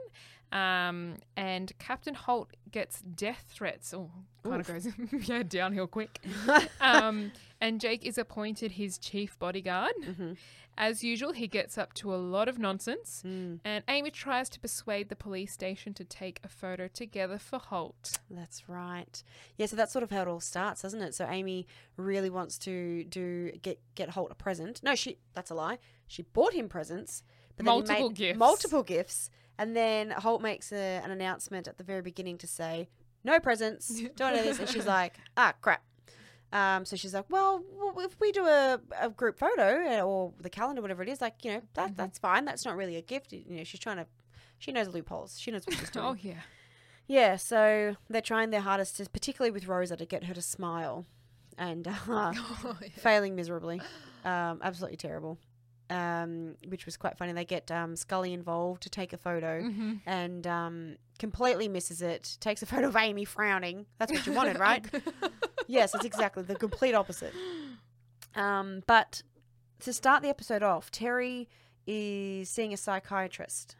Um, 0.51 1.15
and 1.37 1.71
Captain 1.79 2.13
Holt 2.15 2.49
gets 2.71 3.01
death 3.01 3.45
threats. 3.49 3.93
Oh, 3.93 4.09
kind 4.43 4.61
of 4.61 4.67
goes 4.67 4.87
yeah 5.29 5.43
downhill 5.43 5.87
quick. 5.87 6.19
um, 6.81 7.31
and 7.61 7.79
Jake 7.79 8.05
is 8.05 8.17
appointed 8.17 8.71
his 8.73 8.97
chief 8.97 9.37
bodyguard. 9.39 9.93
Mhm. 10.01 10.37
As 10.81 11.03
usual, 11.03 11.33
he 11.33 11.45
gets 11.47 11.77
up 11.77 11.93
to 11.95 12.13
a 12.13 12.15
lot 12.15 12.47
of 12.47 12.57
nonsense, 12.57 13.21
Mm, 13.27 13.59
and 13.65 13.83
Amy 13.89 14.11
tries 14.11 14.47
to 14.49 14.61
persuade 14.61 15.09
the 15.09 15.15
police 15.15 15.51
station 15.51 15.93
to 15.95 16.05
take 16.05 16.39
a 16.41 16.47
photo 16.47 16.87
together 16.87 17.37
for 17.37 17.59
Holt. 17.59 18.17
that's 18.31 18.69
right. 18.69 19.21
Yeah, 19.57 19.65
so 19.65 19.75
that's 19.75 19.91
sort 19.91 20.03
of 20.03 20.09
how 20.09 20.21
it 20.21 20.27
all 20.29 20.39
starts, 20.39 20.81
doesn't 20.83 21.01
it? 21.01 21.13
So 21.13 21.27
Amy 21.29 21.67
really 21.97 22.29
wants 22.29 22.57
to 22.59 23.03
do 23.03 23.51
get 23.61 23.79
get 23.95 24.11
Holt 24.11 24.31
a 24.31 24.35
present. 24.35 24.81
No, 24.81 24.95
she 24.95 25.17
that's 25.33 25.51
a 25.51 25.55
lie. 25.55 25.79
She 26.07 26.21
bought 26.23 26.53
him 26.53 26.69
presents, 26.69 27.23
but 27.57 27.65
Multiple 27.65 28.09
gifts. 28.09 28.39
multiple 28.39 28.83
gifts, 28.83 29.29
and 29.59 29.75
then 29.75 30.09
Holt 30.09 30.41
makes 30.41 30.71
a, 30.71 31.01
an 31.03 31.11
announcement 31.11 31.67
at 31.67 31.77
the 31.77 31.83
very 31.83 32.01
beginning 32.01 32.39
to 32.39 32.47
say 32.47 32.89
no 33.23 33.39
presents, 33.39 34.01
don't 34.15 34.33
do 34.35 34.41
this, 34.41 34.57
and 34.59 34.67
she's 34.67 34.87
like, 34.87 35.19
ah, 35.37 35.53
crap. 35.61 35.83
Um, 36.51 36.83
so 36.85 36.95
she's 36.95 37.13
like, 37.13 37.25
well, 37.29 37.61
if 37.97 38.19
we 38.19 38.31
do 38.31 38.43
a, 38.47 38.79
a 38.99 39.09
group 39.11 39.37
photo 39.37 39.85
uh, 39.87 40.01
or 40.01 40.33
the 40.41 40.49
calendar, 40.49 40.81
whatever 40.81 41.03
it 41.03 41.09
is, 41.09 41.21
like 41.21 41.45
you 41.45 41.51
know, 41.51 41.61
that 41.75 41.91
Mhm. 41.91 41.95
that's 41.97 42.17
fine. 42.17 42.43
That's 42.45 42.65
not 42.65 42.75
really 42.75 42.95
a 42.95 43.03
gift. 43.03 43.31
You 43.33 43.43
know, 43.57 43.63
she's 43.63 43.79
trying 43.79 43.97
to, 43.97 44.07
she 44.57 44.71
knows 44.71 44.87
loopholes. 44.87 45.39
She 45.39 45.51
knows 45.51 45.67
what 45.67 45.77
she's 45.77 45.89
doing. 45.91 46.05
Oh 46.07 46.15
yeah. 46.19 46.41
Yeah, 47.05 47.35
so 47.37 47.95
they're 48.09 48.21
trying 48.21 48.49
their 48.51 48.61
hardest, 48.61 48.97
to, 48.97 49.09
particularly 49.09 49.51
with 49.51 49.67
Rosa, 49.67 49.95
to 49.97 50.05
get 50.05 50.23
her 50.25 50.33
to 50.33 50.41
smile, 50.41 51.05
and 51.57 51.87
uh, 52.09 52.33
Oh, 52.35 52.77
yeah. 52.81 52.87
failing 52.97 53.35
miserably. 53.35 53.81
Um, 54.25 54.59
absolutely 54.63 54.97
terrible. 54.97 55.37
Um, 55.89 56.55
which 56.67 56.85
was 56.85 56.97
quite 56.97 57.17
funny. 57.17 57.31
They 57.33 57.45
get 57.45 57.71
um, 57.71 57.95
Scully 57.95 58.31
involved 58.31 58.83
to 58.83 58.89
take 58.89 59.11
a 59.11 59.17
photo, 59.17 59.61
Mhm. 59.63 60.01
and 60.05 60.45
um, 60.45 60.95
completely 61.17 61.67
misses 61.67 62.03
it. 62.03 62.37
Takes 62.39 62.61
a 62.61 62.67
photo 62.67 62.89
of 62.89 62.95
Amy 62.95 63.25
frowning. 63.25 63.87
That's 63.97 64.11
what 64.11 64.25
you 64.27 64.33
wanted, 64.33 64.59
right? 64.67 64.85
yes, 65.65 65.95
it's 65.95 66.05
exactly 66.05 66.43
the 66.43 66.55
complete 66.55 66.93
opposite. 66.93 67.33
Um, 68.35 68.83
but 68.85 69.23
to 69.79 69.91
start 69.93 70.21
the 70.21 70.29
episode 70.29 70.61
off, 70.61 70.91
Terry 70.91 71.49
is 71.87 72.49
seeing 72.49 72.71
a 72.73 72.77
psychiatrist 72.77 73.75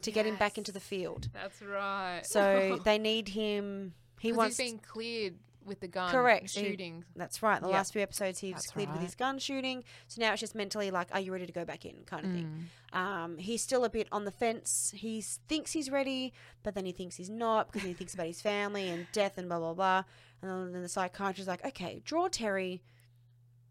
to 0.00 0.10
get 0.10 0.26
him 0.26 0.34
back 0.36 0.58
into 0.58 0.72
the 0.72 0.80
field. 0.80 1.28
That's 1.32 1.62
right. 1.62 2.22
So 2.24 2.80
they 2.84 2.98
need 2.98 3.28
him. 3.28 3.94
He 4.18 4.32
wants. 4.32 4.56
he's 4.56 4.72
been 4.72 4.80
cleared 4.80 5.36
with 5.64 5.80
the 5.80 5.88
gun. 5.88 6.10
Correct. 6.10 6.50
He- 6.50 6.64
Shooting. 6.64 7.04
that's 7.16 7.42
right. 7.42 7.60
The 7.60 7.68
Yep. 7.68 7.74
last 7.74 7.92
few 7.92 8.02
episodes, 8.02 8.38
he 8.40 8.52
was 8.52 8.66
cleared 8.66 8.90
with 8.92 9.00
his 9.00 9.14
gun 9.14 9.38
shooting. 9.38 9.84
So 10.08 10.20
now 10.20 10.32
it's 10.32 10.40
just 10.40 10.54
mentally 10.54 10.90
like, 10.90 11.08
are 11.12 11.20
you 11.20 11.32
ready 11.32 11.46
to 11.46 11.52
go 11.52 11.64
back 11.64 11.84
in, 11.84 12.04
kind 12.04 12.24
of 12.26 12.32
thing. 12.32 12.68
Mm. 12.92 12.96
Um, 12.96 13.38
he's 13.38 13.62
still 13.62 13.84
a 13.84 13.90
bit 13.90 14.08
on 14.12 14.24
the 14.24 14.30
fence. 14.30 14.92
He 14.94 15.20
thinks 15.22 15.72
he's 15.72 15.90
ready, 15.90 16.32
but 16.62 16.74
then 16.74 16.84
he 16.84 16.92
thinks 16.92 17.16
he's 17.16 17.30
not 17.30 17.70
because 17.72 17.86
he 17.86 17.94
thinks 17.94 18.14
about 18.14 18.26
his 18.26 18.42
family 18.42 18.88
and 18.88 19.06
death 19.12 19.38
and 19.38 19.48
blah 19.48 19.58
blah 19.58 19.74
blah. 19.74 20.04
And 20.42 20.74
then 20.74 20.82
the 20.82 20.88
psychiatrist's 20.88 21.48
like, 21.48 21.64
okay, 21.64 22.02
draw 22.04 22.28
Terry 22.28 22.82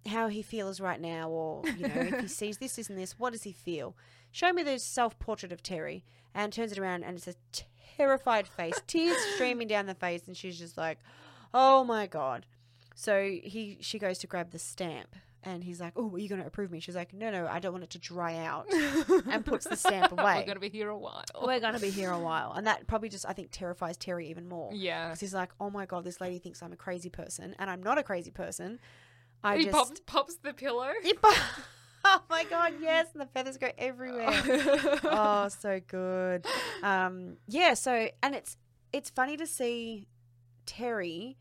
how 0.08 0.30
he 0.30 0.42
feels 0.42 0.80
right 0.80 1.00
now, 1.00 1.30
or 1.30 1.62
you 1.78 1.88
know, 1.88 1.94
if 1.96 2.20
he 2.22 2.28
sees 2.42 2.58
this, 2.58 2.76
this, 2.76 2.90
and 2.90 2.98
this, 2.98 3.20
what 3.20 3.34
does 3.34 3.44
he 3.44 3.52
feel? 3.52 3.96
Show 4.32 4.52
me 4.52 4.64
the 4.64 4.80
self 4.80 5.20
portrait 5.20 5.52
of 5.52 5.62
Terry, 5.62 6.04
and 6.34 6.52
turns 6.52 6.72
it 6.72 6.80
around, 6.80 7.04
and 7.04 7.18
it's 7.18 7.28
a 7.28 7.36
terrified 7.98 8.48
face, 8.48 8.82
tears 8.88 9.18
streaming 9.36 9.68
down 9.68 9.86
the 9.86 9.94
face, 9.94 10.26
and 10.28 10.36
she's 10.36 10.58
just 10.58 10.76
like, 10.78 10.98
oh 11.54 11.84
my 11.84 12.08
god. 12.08 12.46
So 12.96 13.24
he 13.24 13.78
she 13.82 13.98
goes 14.00 14.18
to 14.20 14.28
grab 14.28 14.52
the 14.52 14.60
stamp. 14.60 15.16
And 15.44 15.64
he's 15.64 15.82
like, 15.82 15.94
"Oh, 15.96 16.14
are 16.14 16.20
you 16.20 16.30
going 16.30 16.40
to 16.40 16.46
approve 16.46 16.70
me?" 16.70 16.80
She's 16.80 16.96
like, 16.96 17.14
"No, 17.16 17.32
no, 17.32 17.48
I 17.48 17.58
don't 17.58 17.72
want 17.72 17.84
it 17.84 17.90
to 17.92 17.98
dry 17.98 18.36
out." 18.46 18.68
And 19.28 19.44
puts 19.44 19.66
the 19.66 19.76
stamp 19.76 20.12
away. 20.20 20.36
We're 20.36 20.46
gonna 20.46 20.60
be 20.60 20.70
here 20.70 20.90
a 20.90 20.96
while. 20.96 21.24
We're 21.42 21.60
going 21.60 21.74
to 21.74 21.80
be 21.80 21.90
here 21.90 22.12
a 22.12 22.20
while, 22.30 22.54
and 22.54 22.68
that 22.68 22.86
probably 22.86 23.10
just 23.10 23.26
I 23.28 23.34
think 23.34 23.48
terrifies 23.50 23.98
Terry 23.98 24.28
even 24.30 24.48
more 24.48 24.70
Yeah. 24.72 25.08
because 25.08 25.20
he's 25.20 25.34
like, 25.34 25.50
"Oh 25.60 25.72
my 25.72 25.88
god, 25.88 26.04
this 26.04 26.22
lady 26.22 26.38
thinks 26.38 26.62
I'm 26.62 26.74
a 26.74 26.76
crazy 26.76 27.10
person, 27.10 27.56
and 27.58 27.72
I'm 27.72 27.82
not 27.82 27.98
a 27.98 28.04
crazy 28.04 28.30
person." 28.30 28.78
I 29.44 29.58
he 29.58 29.64
just 29.66 29.76
pops, 29.76 30.00
pops 30.06 30.36
the 30.44 30.54
pillow. 30.54 30.92
Po- 31.24 31.34
oh 32.06 32.22
my 32.30 32.44
god, 32.44 32.74
yes, 32.80 33.08
and 33.14 33.22
the 33.24 33.26
feathers 33.26 33.58
go 33.58 33.72
everywhere. 33.80 34.30
oh, 35.06 35.48
so 35.60 35.80
good. 35.88 36.46
Um, 36.84 37.38
yeah. 37.48 37.74
So, 37.74 38.10
and 38.22 38.36
it's 38.36 38.58
it's 38.94 39.10
funny 39.10 39.38
to 39.38 39.48
see 39.48 40.08
Terry, 40.66 41.38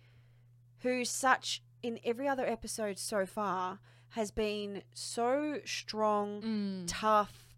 who's 0.79 1.11
such 1.11 1.63
in 1.83 1.99
every 2.05 2.29
other 2.29 2.47
episode 2.47 2.99
so 2.99 3.25
far 3.27 3.79
has 4.11 4.31
been 4.31 4.83
so 4.95 5.61
strong 5.65 6.43
Mm. 6.43 6.85
tough 6.87 7.55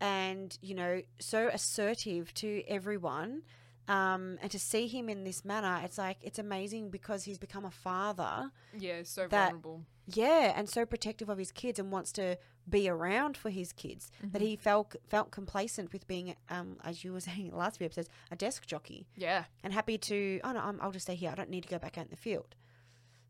and 0.00 0.56
you 0.60 0.74
know 0.74 1.02
so 1.18 1.48
assertive 1.48 2.32
to 2.34 2.62
everyone 2.68 3.42
um, 3.88 4.38
and 4.42 4.50
to 4.50 4.58
see 4.58 4.86
him 4.88 5.08
in 5.08 5.24
this 5.24 5.44
manner 5.44 5.80
it's 5.84 5.96
like 5.98 6.18
it's 6.22 6.38
amazing 6.38 6.90
because 6.90 7.24
he's 7.24 7.38
become 7.38 7.64
a 7.64 7.70
father 7.70 8.50
Yeah, 8.76 9.02
so 9.04 9.22
That- 9.28 9.52
vulnerable. 9.52 9.84
yeah 10.06 10.52
and 10.54 10.68
so 10.68 10.84
protective 10.84 11.28
of 11.28 11.38
his 11.38 11.50
kids 11.50 11.78
and 11.78 11.90
wants 11.90 12.12
to 12.12 12.36
be 12.68 12.88
around 12.88 13.36
for 13.36 13.50
his 13.50 13.72
kids 13.72 14.10
that 14.32 14.42
he 14.42 14.56
felt 14.56 14.96
felt 15.08 15.30
complacent 15.30 15.92
with 15.92 16.06
being 16.08 16.34
um, 16.50 16.76
as 16.84 17.04
you 17.04 17.12
were 17.12 17.20
saying 17.28 17.50
last 17.54 17.76
few 17.78 17.84
episodes 17.86 18.08
a 18.30 18.36
desk 18.36 18.66
jockey 18.66 19.06
Yeah. 19.16 19.44
and 19.62 19.72
happy 19.72 19.98
to 19.98 20.40
oh 20.42 20.52
no 20.52 20.58
I'm, 20.60 20.78
i'll 20.82 20.90
just 20.92 21.06
stay 21.06 21.14
here 21.14 21.30
i 21.30 21.34
don't 21.36 21.50
need 21.50 21.62
to 21.62 21.68
go 21.68 21.78
back 21.78 21.96
out 21.96 22.04
in 22.06 22.10
the 22.10 22.16
field 22.16 22.56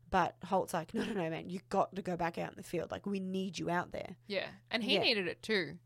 but 0.09 0.35
holt's 0.45 0.73
like 0.73 0.93
no 0.93 1.03
no 1.03 1.13
no 1.13 1.29
man 1.29 1.49
you 1.49 1.59
got 1.69 1.95
to 1.95 2.01
go 2.01 2.15
back 2.17 2.37
out 2.37 2.49
in 2.49 2.55
the 2.57 2.63
field 2.63 2.89
like 2.89 3.05
we 3.05 3.19
need 3.19 3.59
you 3.59 3.69
out 3.69 3.91
there 3.91 4.15
Yeah. 4.27 4.47
And 4.71 4.83
he 4.83 4.95
Yeah. 4.95 5.01
needed 5.01 5.27
it 5.27 5.43
too. 5.43 5.77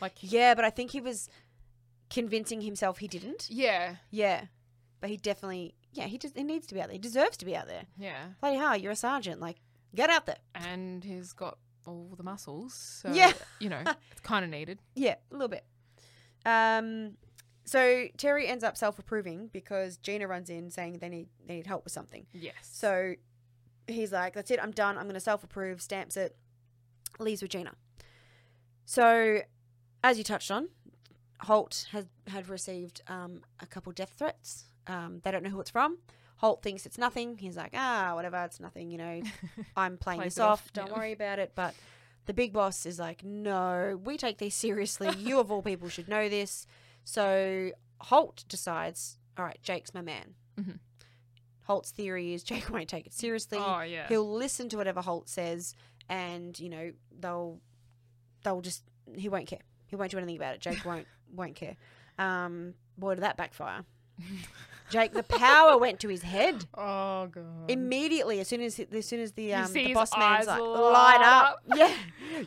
Like, 0.00 0.12
Yeah, 0.20 0.54
but 0.54 0.64
I 0.64 0.70
think 0.70 0.90
he 0.92 1.00
was 1.00 1.28
convincing 2.10 2.60
himself 2.60 2.98
he 2.98 3.08
didn't. 3.08 3.48
yeah. 3.50 3.96
Yeah, 4.10 4.44
but 5.00 5.10
he 5.10 5.16
definitely, 5.16 5.74
yeah, 5.92 6.04
he 6.04 6.18
just 6.18 6.36
he 6.36 6.42
needs 6.44 6.66
to 6.68 6.74
be 6.74 6.80
out 6.80 6.86
there. 6.88 6.92
He 6.94 6.98
deserves 6.98 7.36
to 7.38 7.44
be 7.46 7.56
out 7.56 7.66
there. 7.68 7.84
Yeah. 7.98 8.26
Bloody 8.40 8.56
hell, 8.58 8.76
you're 8.76 8.92
a 8.92 8.96
sergeant. 8.96 9.40
Like, 9.40 9.56
get 9.94 10.10
out 10.10 10.26
there. 10.26 10.38
And 10.54 11.02
he's 11.04 11.32
got 11.32 11.58
all 11.88 12.14
the 12.16 12.22
muscles. 12.22 12.74
So, 12.74 13.12
Yeah. 13.12 13.32
you 13.60 13.68
know, 13.68 13.82
it's 14.10 14.20
kind 14.20 14.44
of 14.44 14.50
needed. 14.50 14.78
Yeah, 14.94 15.16
a 15.30 15.34
little 15.34 15.48
bit. 15.48 15.64
Um, 16.46 17.16
so 17.64 18.06
Terry 18.16 18.46
ends 18.46 18.64
up 18.64 18.76
self-approving 18.76 19.48
because 19.52 19.96
Gina 19.98 20.26
runs 20.26 20.48
in 20.50 20.70
saying 20.70 20.98
they 20.98 21.08
need 21.08 21.28
they 21.46 21.56
need 21.56 21.66
help 21.66 21.84
with 21.84 21.92
something. 21.92 22.26
Yes. 22.32 22.54
So 22.62 23.14
he's 23.86 24.12
like, 24.12 24.32
"That's 24.34 24.50
it, 24.50 24.58
I'm 24.62 24.70
done. 24.70 24.96
I'm 24.96 25.04
going 25.04 25.14
to 25.14 25.20
self-approve." 25.20 25.82
Stamps 25.82 26.16
it, 26.16 26.36
leaves 27.18 27.42
with 27.42 27.50
Gina. 27.50 27.72
So, 28.86 29.40
as 30.02 30.16
you 30.16 30.24
touched 30.24 30.50
on, 30.50 30.68
Holt 31.40 31.88
has 31.92 32.06
had 32.26 32.48
received 32.48 33.02
um, 33.08 33.42
a 33.60 33.66
couple 33.66 33.92
death 33.92 34.14
threats. 34.16 34.64
Um, 34.86 35.20
they 35.22 35.30
don't 35.30 35.42
know 35.42 35.50
who 35.50 35.60
it's 35.60 35.70
from. 35.70 35.98
Holt 36.38 36.62
thinks 36.62 36.86
it's 36.86 36.98
nothing. 36.98 37.36
He's 37.36 37.56
like, 37.56 37.72
ah, 37.74 38.12
whatever, 38.14 38.42
it's 38.44 38.60
nothing. 38.60 38.90
You 38.90 38.98
know, 38.98 39.22
I'm 39.76 39.98
playing 39.98 40.22
this 40.22 40.38
off, 40.38 40.62
off. 40.64 40.72
Don't 40.72 40.88
yeah. 40.88 40.96
worry 40.96 41.12
about 41.12 41.38
it. 41.38 41.52
But 41.54 41.74
the 42.26 42.32
big 42.32 42.52
boss 42.52 42.86
is 42.86 42.98
like, 42.98 43.24
no, 43.24 44.00
we 44.02 44.16
take 44.16 44.38
these 44.38 44.54
seriously. 44.54 45.10
you 45.18 45.40
of 45.40 45.50
all 45.50 45.62
people 45.62 45.88
should 45.88 46.08
know 46.08 46.28
this. 46.28 46.66
So 47.04 47.72
Holt 48.00 48.44
decides, 48.48 49.18
all 49.36 49.44
right, 49.44 49.58
Jake's 49.62 49.92
my 49.92 50.00
man. 50.00 50.34
Mhm. 50.58 50.78
Holt's 51.64 51.90
theory 51.90 52.32
is 52.32 52.42
Jake 52.42 52.70
won't 52.72 52.88
take 52.88 53.06
it 53.06 53.12
seriously. 53.12 53.58
oh, 53.60 53.80
yeah. 53.80 54.06
He'll 54.08 54.30
listen 54.30 54.68
to 54.70 54.76
whatever 54.76 55.00
Holt 55.00 55.28
says, 55.28 55.74
and 56.08 56.58
you 56.58 56.70
know 56.70 56.92
they'll 57.18 57.60
they'll 58.42 58.60
just 58.60 58.84
he 59.14 59.28
won't 59.28 59.46
care. 59.48 59.60
He 59.86 59.96
won't 59.96 60.10
do 60.10 60.18
anything 60.18 60.36
about 60.36 60.54
it. 60.54 60.60
Jake 60.60 60.84
won't 60.84 61.06
won't 61.34 61.56
care. 61.56 61.76
Um, 62.18 62.74
boy, 62.96 63.14
did 63.16 63.24
that 63.24 63.36
backfire. 63.36 63.84
Jake, 64.90 65.12
the 65.12 65.22
power 65.22 65.76
went 65.76 66.00
to 66.00 66.08
his 66.08 66.22
head 66.22 66.66
oh, 66.74 67.26
God. 67.26 67.44
immediately 67.68 68.40
as 68.40 68.48
soon 68.48 68.62
as 68.62 68.80
as 68.80 69.06
soon 69.06 69.20
as 69.20 69.32
the 69.32 69.54
um 69.54 69.66
see 69.66 69.82
the 69.82 69.88
his 69.88 69.94
boss 69.94 70.16
man's 70.16 70.46
eyes 70.48 70.58
like 70.58 70.60
light 70.60 70.92
light 70.92 71.20
up. 71.22 71.62
Yeah, 71.76 71.94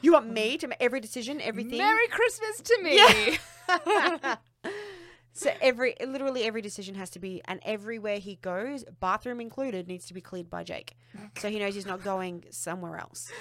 you 0.01 0.13
want 0.13 0.31
me 0.31 0.57
to 0.57 0.67
make 0.67 0.77
every 0.81 0.99
decision, 0.99 1.39
everything. 1.41 1.77
Merry 1.77 2.07
Christmas 2.07 2.61
to 2.61 2.79
me. 2.81 2.97
Yeah. 2.97 4.35
so 5.33 5.51
every 5.61 5.95
literally 6.01 6.43
every 6.43 6.61
decision 6.61 6.95
has 6.95 7.09
to 7.11 7.19
be 7.19 7.41
and 7.45 7.59
everywhere 7.63 8.17
he 8.17 8.35
goes, 8.35 8.83
bathroom 8.99 9.39
included, 9.39 9.87
needs 9.87 10.05
to 10.07 10.13
be 10.13 10.21
cleared 10.21 10.49
by 10.49 10.63
Jake. 10.63 10.95
So 11.37 11.49
he 11.49 11.59
knows 11.59 11.75
he's 11.75 11.85
not 11.85 12.03
going 12.03 12.45
somewhere 12.49 12.97
else. 12.97 13.31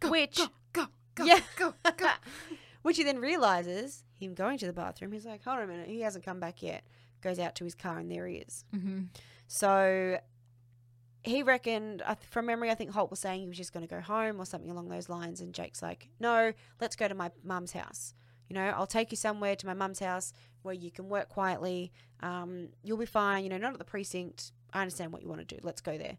Go, 0.00 0.10
Which 0.10 0.36
go, 0.36 0.48
go, 0.72 0.86
go, 1.14 1.24
yeah. 1.24 1.40
go, 1.56 1.74
go. 1.96 2.10
Which 2.82 2.98
he 2.98 3.02
then 3.04 3.18
realizes 3.18 4.04
him 4.18 4.34
going 4.34 4.58
to 4.58 4.66
the 4.66 4.72
bathroom. 4.72 5.12
He's 5.12 5.26
like, 5.26 5.42
hold 5.42 5.58
on 5.58 5.64
a 5.64 5.66
minute, 5.66 5.88
he 5.88 6.02
hasn't 6.02 6.24
come 6.24 6.38
back 6.38 6.62
yet. 6.62 6.84
Goes 7.26 7.38
out 7.38 7.54
to 7.56 7.64
his 7.64 7.74
car 7.74 7.98
and 7.98 8.10
there 8.10 8.26
he 8.26 8.36
is. 8.36 8.64
hmm 8.72 9.04
So 9.48 10.18
he 11.24 11.42
reckoned, 11.42 12.02
from 12.30 12.46
memory, 12.46 12.70
I 12.70 12.74
think 12.76 12.92
Holt 12.92 13.10
was 13.10 13.18
saying 13.18 13.40
he 13.40 13.48
was 13.48 13.56
just 13.56 13.72
going 13.72 13.86
to 13.86 13.92
go 13.92 14.00
home 14.00 14.40
or 14.40 14.44
something 14.46 14.70
along 14.70 14.88
those 14.88 15.08
lines. 15.08 15.40
And 15.40 15.52
Jake's 15.52 15.82
like, 15.82 16.08
no, 16.20 16.52
let's 16.80 16.94
go 16.94 17.08
to 17.08 17.14
my 17.14 17.32
mum's 17.42 17.72
house. 17.72 18.14
You 18.48 18.54
know, 18.54 18.66
I'll 18.66 18.86
take 18.86 19.10
you 19.10 19.16
somewhere 19.16 19.56
to 19.56 19.66
my 19.66 19.74
mum's 19.74 19.98
house 19.98 20.32
where 20.62 20.74
you 20.74 20.92
can 20.92 21.08
work 21.08 21.28
quietly. 21.28 21.90
Um, 22.20 22.68
you'll 22.84 22.96
be 22.96 23.06
fine. 23.06 23.42
You 23.42 23.50
know, 23.50 23.58
not 23.58 23.72
at 23.72 23.78
the 23.80 23.84
precinct. 23.84 24.52
I 24.72 24.82
understand 24.82 25.12
what 25.12 25.20
you 25.22 25.28
want 25.28 25.40
to 25.46 25.54
do. 25.56 25.60
Let's 25.64 25.80
go 25.80 25.98
there. 25.98 26.16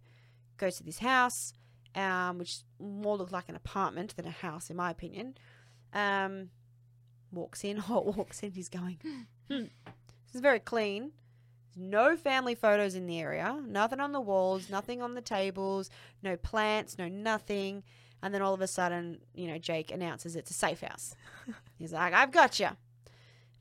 Goes 0.57 0.75
to 0.77 0.83
this 0.83 0.99
house, 0.99 1.53
um, 1.95 2.37
which 2.37 2.63
more 2.79 3.15
looked 3.17 3.31
like 3.31 3.47
an 3.47 3.55
apartment 3.55 4.13
than 4.17 4.25
a 4.25 4.31
house, 4.31 4.69
in 4.69 4.75
my 4.75 4.91
opinion. 4.91 5.37
Um, 5.93 6.49
walks 7.31 7.63
in. 7.63 7.77
Holt 7.87 8.17
walks 8.17 8.43
in. 8.43 8.51
He's 8.51 8.67
going, 8.67 8.97
hmm, 9.49 9.65
This 10.27 10.35
is 10.35 10.41
very 10.41 10.59
clean. 10.59 11.11
No 11.75 12.17
family 12.17 12.55
photos 12.55 12.95
in 12.95 13.05
the 13.05 13.19
area. 13.19 13.59
Nothing 13.65 13.99
on 13.99 14.11
the 14.11 14.19
walls. 14.19 14.69
Nothing 14.69 15.01
on 15.01 15.13
the 15.13 15.21
tables. 15.21 15.89
No 16.23 16.35
plants. 16.35 16.97
No 16.97 17.07
nothing. 17.07 17.83
And 18.21 18.33
then 18.33 18.41
all 18.41 18.53
of 18.53 18.61
a 18.61 18.67
sudden, 18.67 19.19
you 19.35 19.47
know, 19.47 19.57
Jake 19.57 19.91
announces 19.91 20.35
it's 20.35 20.49
a 20.51 20.55
safe 20.55 20.81
house. 20.81 21.15
He's 21.77 21.93
like, 21.93 22.13
"I've 22.13 22.31
got 22.31 22.59
you." 22.59 22.69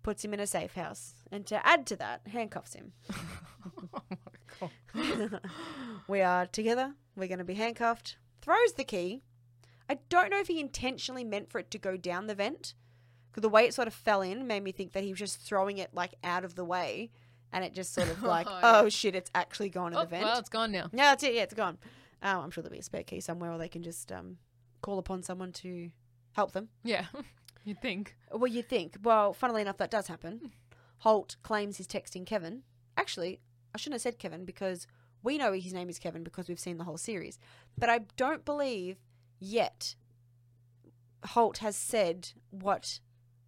Puts 0.02 0.24
him 0.24 0.32
in 0.32 0.40
a 0.40 0.46
safe 0.46 0.74
house, 0.74 1.14
and 1.30 1.46
to 1.46 1.66
add 1.66 1.86
to 1.86 1.96
that, 1.96 2.22
handcuffs 2.26 2.74
him. 2.74 2.92
oh 3.12 4.00
my 4.08 4.16
god. 4.60 5.40
we 6.08 6.22
are 6.22 6.46
together. 6.46 6.94
We're 7.16 7.28
going 7.28 7.38
to 7.38 7.44
be 7.44 7.54
handcuffed. 7.54 8.16
Throws 8.40 8.72
the 8.76 8.84
key. 8.84 9.22
I 9.90 9.98
don't 10.08 10.30
know 10.30 10.40
if 10.40 10.48
he 10.48 10.60
intentionally 10.60 11.24
meant 11.24 11.50
for 11.50 11.58
it 11.58 11.70
to 11.72 11.78
go 11.78 11.96
down 11.96 12.26
the 12.26 12.34
vent. 12.34 12.74
The 13.36 13.48
way 13.48 13.64
it 13.66 13.74
sort 13.74 13.86
of 13.88 13.94
fell 13.94 14.22
in 14.22 14.46
made 14.46 14.62
me 14.62 14.72
think 14.72 14.92
that 14.92 15.02
he 15.04 15.10
was 15.10 15.18
just 15.18 15.38
throwing 15.40 15.78
it 15.78 15.90
like 15.94 16.14
out 16.24 16.44
of 16.44 16.54
the 16.54 16.64
way. 16.64 17.10
And 17.52 17.64
it 17.64 17.74
just 17.74 17.94
sort 17.94 18.08
of 18.08 18.22
like, 18.34 18.46
Oh, 18.48 18.60
oh 18.62 18.82
yeah. 18.84 18.88
shit, 18.88 19.14
it's 19.14 19.30
actually 19.34 19.68
gone 19.70 19.92
in 19.92 19.98
Oh, 19.98 20.02
the 20.02 20.08
vent. 20.08 20.24
well, 20.24 20.38
it's 20.38 20.48
gone 20.48 20.72
now. 20.72 20.88
yeah, 20.92 21.10
that's 21.10 21.22
it. 21.22 21.34
Yeah, 21.34 21.42
it's 21.42 21.54
gone. 21.54 21.78
Um, 22.22 22.38
I'm 22.44 22.50
sure 22.50 22.62
there'll 22.62 22.72
be 22.74 22.78
a 22.80 22.82
spare 22.82 23.02
key 23.04 23.20
somewhere 23.20 23.52
or 23.52 23.58
they 23.58 23.68
can 23.68 23.82
just 23.82 24.10
um, 24.10 24.38
call 24.82 24.98
upon 24.98 25.22
someone 25.22 25.52
to 25.52 25.90
help 26.32 26.52
them. 26.52 26.68
Yeah, 26.82 27.04
you'd 27.64 27.80
think. 27.80 28.16
Well, 28.32 28.46
you'd 28.48 28.68
think. 28.68 28.96
Well, 29.02 29.32
funnily 29.32 29.62
enough, 29.62 29.76
that 29.78 29.90
does 29.90 30.06
happen. 30.08 30.52
Holt 30.98 31.36
claims 31.42 31.76
he's 31.76 31.86
texting 31.86 32.24
Kevin. 32.26 32.62
Actually, 32.96 33.40
I 33.74 33.78
shouldn't 33.78 33.94
have 33.94 34.02
said 34.02 34.18
Kevin 34.18 34.44
because 34.46 34.86
we 35.22 35.36
know 35.38 35.52
his 35.52 35.74
name 35.74 35.88
is 35.90 35.98
Kevin 35.98 36.24
because 36.24 36.48
we've 36.48 36.58
seen 36.58 36.78
the 36.78 36.84
whole 36.84 36.96
series. 36.96 37.38
But 37.78 37.90
I 37.90 38.00
don't 38.16 38.44
believe 38.46 38.96
yet 39.38 39.94
Holt 41.24 41.58
has 41.58 41.76
said 41.76 42.30
what 42.50 43.00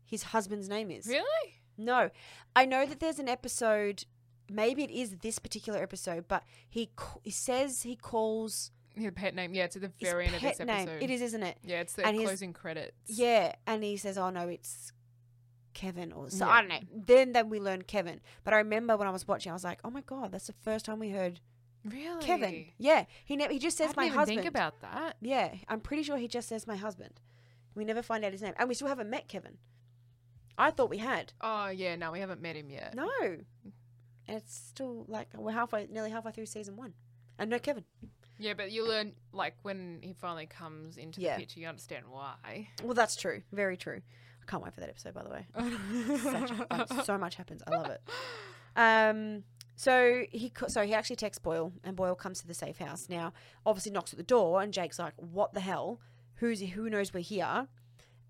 his 0.09 0.23
husband's 0.25 0.69
name 0.69 0.91
is. 0.91 1.07
Really? 1.07 1.61
No. 1.77 2.11
I 2.57 2.65
know 2.65 2.85
that 2.87 2.99
there's 2.99 3.19
an 3.21 3.29
episode, 3.29 4.05
maybe 4.51 4.83
it 4.83 4.91
is 4.91 5.19
this 5.23 5.39
particular 5.39 5.81
episode, 5.83 6.27
but 6.27 6.43
he, 6.69 6.91
he 7.23 7.31
says 7.31 7.83
he 7.83 7.95
calls 7.95 8.73
Yeah, 8.97 9.11
pet 9.15 9.35
name. 9.35 9.55
Yeah, 9.55 9.65
it's 9.65 9.77
at 9.77 9.83
the 9.83 9.93
very 10.01 10.27
end 10.27 10.35
of 10.35 10.41
this 10.43 10.59
pet 10.59 10.67
name. 10.67 10.89
episode. 10.89 11.03
It 11.05 11.11
is, 11.11 11.23
isn't 11.23 11.43
it? 11.45 11.59
Yeah, 11.63 11.81
it's 11.83 11.93
the 11.93 12.05
and 12.07 12.17
his- 12.17 12.27
closing 12.27 12.53
credits. 12.53 12.95
Yeah, 13.07 13.53
and 13.67 13.85
he 13.85 13.97
says, 13.97 14.19
"Oh 14.19 14.31
no, 14.31 14.49
it's 14.49 14.93
Kevin," 15.75 16.11
or 16.13 16.31
so 16.31 16.47
Yeah. 16.47 16.51
I 16.53 16.61
don't 16.63 16.69
know. 16.69 16.81
Then 17.07 17.33
then 17.33 17.49
we 17.51 17.61
learn 17.61 17.83
Kevin. 17.83 18.21
But 18.43 18.55
I 18.55 18.59
remember 18.59 18.97
when 18.97 19.07
I 19.07 19.13
was 19.13 19.29
watching, 19.29 19.51
I 19.51 19.55
was 19.55 19.63
like, 19.65 19.79
"Oh 19.85 19.91
my 19.91 20.01
god, 20.01 20.33
that's 20.33 20.49
the 20.49 20.55
first 20.65 20.85
time 20.87 20.99
we 20.99 21.11
heard 21.11 21.39
Really? 21.85 22.25
Kevin." 22.25 22.67
Yeah, 22.79 23.05
he 23.25 23.37
never 23.37 23.53
he 23.53 23.61
just 23.61 23.81
I 23.81 23.85
says 23.85 23.91
didn't 23.91 23.97
my 23.99 24.07
even 24.07 24.19
husband. 24.19 24.39
think 24.41 24.49
about 24.49 24.81
that. 24.81 25.17
yeah, 25.21 25.55
I'm 25.69 25.81
pretty 25.81 26.03
sure 26.03 26.17
he 26.17 26.27
just 26.27 26.49
says 26.49 26.67
my 26.67 26.77
husband. 26.77 27.21
We 27.77 27.85
never 27.85 28.03
find 28.03 28.25
out 28.25 28.33
his 28.33 28.43
name, 28.43 28.55
and 28.59 28.69
we 28.69 28.75
still 28.75 28.89
haven't 28.89 29.09
met 29.11 29.29
Kevin. 29.29 29.59
I 30.59 30.71
thought 30.73 30.91
we 30.91 30.99
had. 30.99 31.33
Oh 31.41 31.69
yeah, 31.69 31.97
no, 31.97 32.13
we 32.13 32.21
haven't 32.21 32.43
met 32.43 32.57
him 32.57 32.69
yet. 32.71 32.95
No, 32.95 33.09
and 33.23 33.45
it's 34.27 34.55
still 34.55 35.05
like 35.09 35.29
we're 35.35 35.53
halfway, 35.53 35.87
nearly 35.87 36.11
halfway 36.11 36.33
through 36.33 36.47
season 36.47 36.77
one, 36.77 36.93
and 37.39 37.49
no 37.49 37.59
Kevin. 37.59 37.85
Yeah, 38.41 38.55
but 38.55 38.71
you 38.71 38.87
learn 38.87 39.13
like 39.33 39.55
when 39.63 39.99
he 40.03 40.13
finally 40.13 40.47
comes 40.47 40.97
into 40.97 41.21
Yeah. 41.21 41.35
the 41.37 41.41
picture, 41.41 41.61
you 41.61 41.67
understand 41.69 42.05
why. 42.09 42.69
Well, 42.85 42.95
that's 42.95 43.17
true. 43.17 43.43
Very 43.53 43.77
true. 43.77 44.01
I 44.43 44.51
can't 44.51 44.63
wait 44.63 44.75
for 44.75 44.81
that 44.81 44.89
episode. 44.91 45.15
By 45.15 45.23
the 45.23 45.31
way. 45.31 45.47
Such, 46.23 47.05
so 47.07 47.19
much 47.19 47.35
happens. 47.37 47.63
I 47.67 47.71
love 47.71 47.87
it. 47.91 48.01
Um, 48.77 49.43
so 49.75 50.23
he 50.31 50.53
so 50.69 50.85
he 50.87 50.95
actually 50.95 51.17
texts 51.17 51.43
Boyle, 51.43 51.73
and 51.83 51.97
Boyle 51.97 52.15
comes 52.15 52.41
to 52.43 52.47
the 52.47 52.55
safe 52.55 52.79
house. 52.79 53.09
Now, 53.09 53.33
obviously, 53.67 53.91
knocks 53.91 54.13
at 54.13 54.17
the 54.19 54.23
door, 54.23 54.63
and 54.63 54.73
Jake's 54.73 55.01
like, 55.01 55.15
"What 55.17 55.53
the 55.53 55.59
hell? 55.61 56.01
Who's 56.37 56.61
who 56.61 56.89
knows 56.89 57.13
we're 57.13 57.21
here?" 57.21 57.67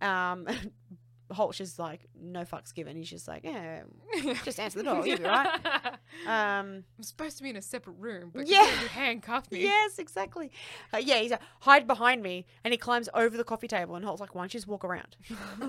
Um, 0.01 0.47
Holt's 1.31 1.59
just 1.59 1.79
like, 1.79 2.07
"No 2.19 2.41
fucks 2.43 2.75
given." 2.75 2.97
He's 2.97 3.11
just 3.11 3.29
like, 3.29 3.45
"Yeah, 3.45 3.83
just 4.45 4.59
answer 4.59 4.79
the 4.79 4.85
door. 4.85 5.07
You'll 5.07 5.19
be 5.19 5.25
right." 5.25 5.61
Um, 6.27 6.85
I'm 6.97 7.03
supposed 7.03 7.37
to 7.37 7.43
be 7.45 7.51
in 7.51 7.57
a 7.57 7.63
separate 7.63 7.97
room, 7.99 8.31
but 8.35 8.47
Yeah. 8.49 8.65
you 8.83 8.89
handcuffed 8.89 9.53
me. 9.53 9.63
yes, 9.63 9.99
exactly. 9.99 10.51
Uh, 10.93 10.97
yeah, 10.97 11.19
he's 11.19 11.31
like, 11.31 11.43
hide 11.61 11.87
behind 11.87 12.23
me, 12.23 12.47
and 12.65 12.73
he 12.73 12.79
climbs 12.79 13.09
over 13.15 13.37
the 13.37 13.45
coffee 13.45 13.69
table, 13.69 13.95
and 13.95 14.05
Holt's 14.05 14.21
like, 14.21 14.35
"Why 14.35 14.41
don't 14.43 14.53
you 14.55 14.59
just 14.59 14.67
walk 14.67 14.85
around?" 14.85 15.17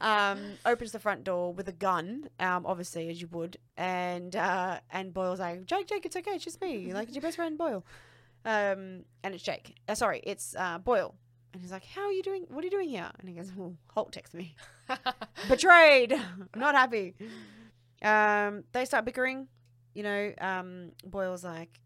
um, 0.00 0.38
opens 0.64 0.92
the 0.92 0.98
front 0.98 1.24
door 1.24 1.52
with 1.52 1.68
a 1.68 1.72
gun, 1.72 2.28
um, 2.40 2.66
obviously 2.66 3.08
as 3.08 3.20
you 3.20 3.28
would, 3.28 3.56
and 3.76 4.36
uh, 4.36 4.80
and 4.90 5.12
Boyle's 5.12 5.40
like, 5.40 5.66
Jake, 5.66 5.86
Jake, 5.88 6.06
it's 6.06 6.16
okay, 6.16 6.32
it's 6.32 6.44
just 6.44 6.60
me, 6.60 6.92
like 6.92 7.08
it's 7.08 7.16
your 7.16 7.22
best 7.22 7.36
friend 7.36 7.56
Boyle, 7.58 7.84
um, 8.44 9.04
and 9.24 9.34
it's 9.34 9.42
Jake. 9.42 9.74
Uh, 9.88 9.94
sorry, 9.94 10.20
it's 10.24 10.54
uh, 10.56 10.78
Boyle, 10.78 11.14
and 11.52 11.62
he's 11.62 11.72
like, 11.72 11.84
how 11.84 12.02
are 12.02 12.12
you 12.12 12.22
doing? 12.22 12.44
What 12.48 12.62
are 12.62 12.66
you 12.66 12.70
doing 12.70 12.88
here? 12.88 13.10
And 13.18 13.28
he 13.28 13.34
goes, 13.34 13.52
well, 13.56 13.74
Holt 13.94 14.12
texts 14.12 14.34
me, 14.34 14.54
betrayed, 15.48 16.14
not 16.56 16.74
happy. 16.74 17.14
Um, 18.02 18.64
they 18.72 18.84
start 18.84 19.04
bickering, 19.04 19.48
you 19.94 20.02
know. 20.02 20.32
Um, 20.40 20.92
Boyle's 21.04 21.44
like, 21.44 21.80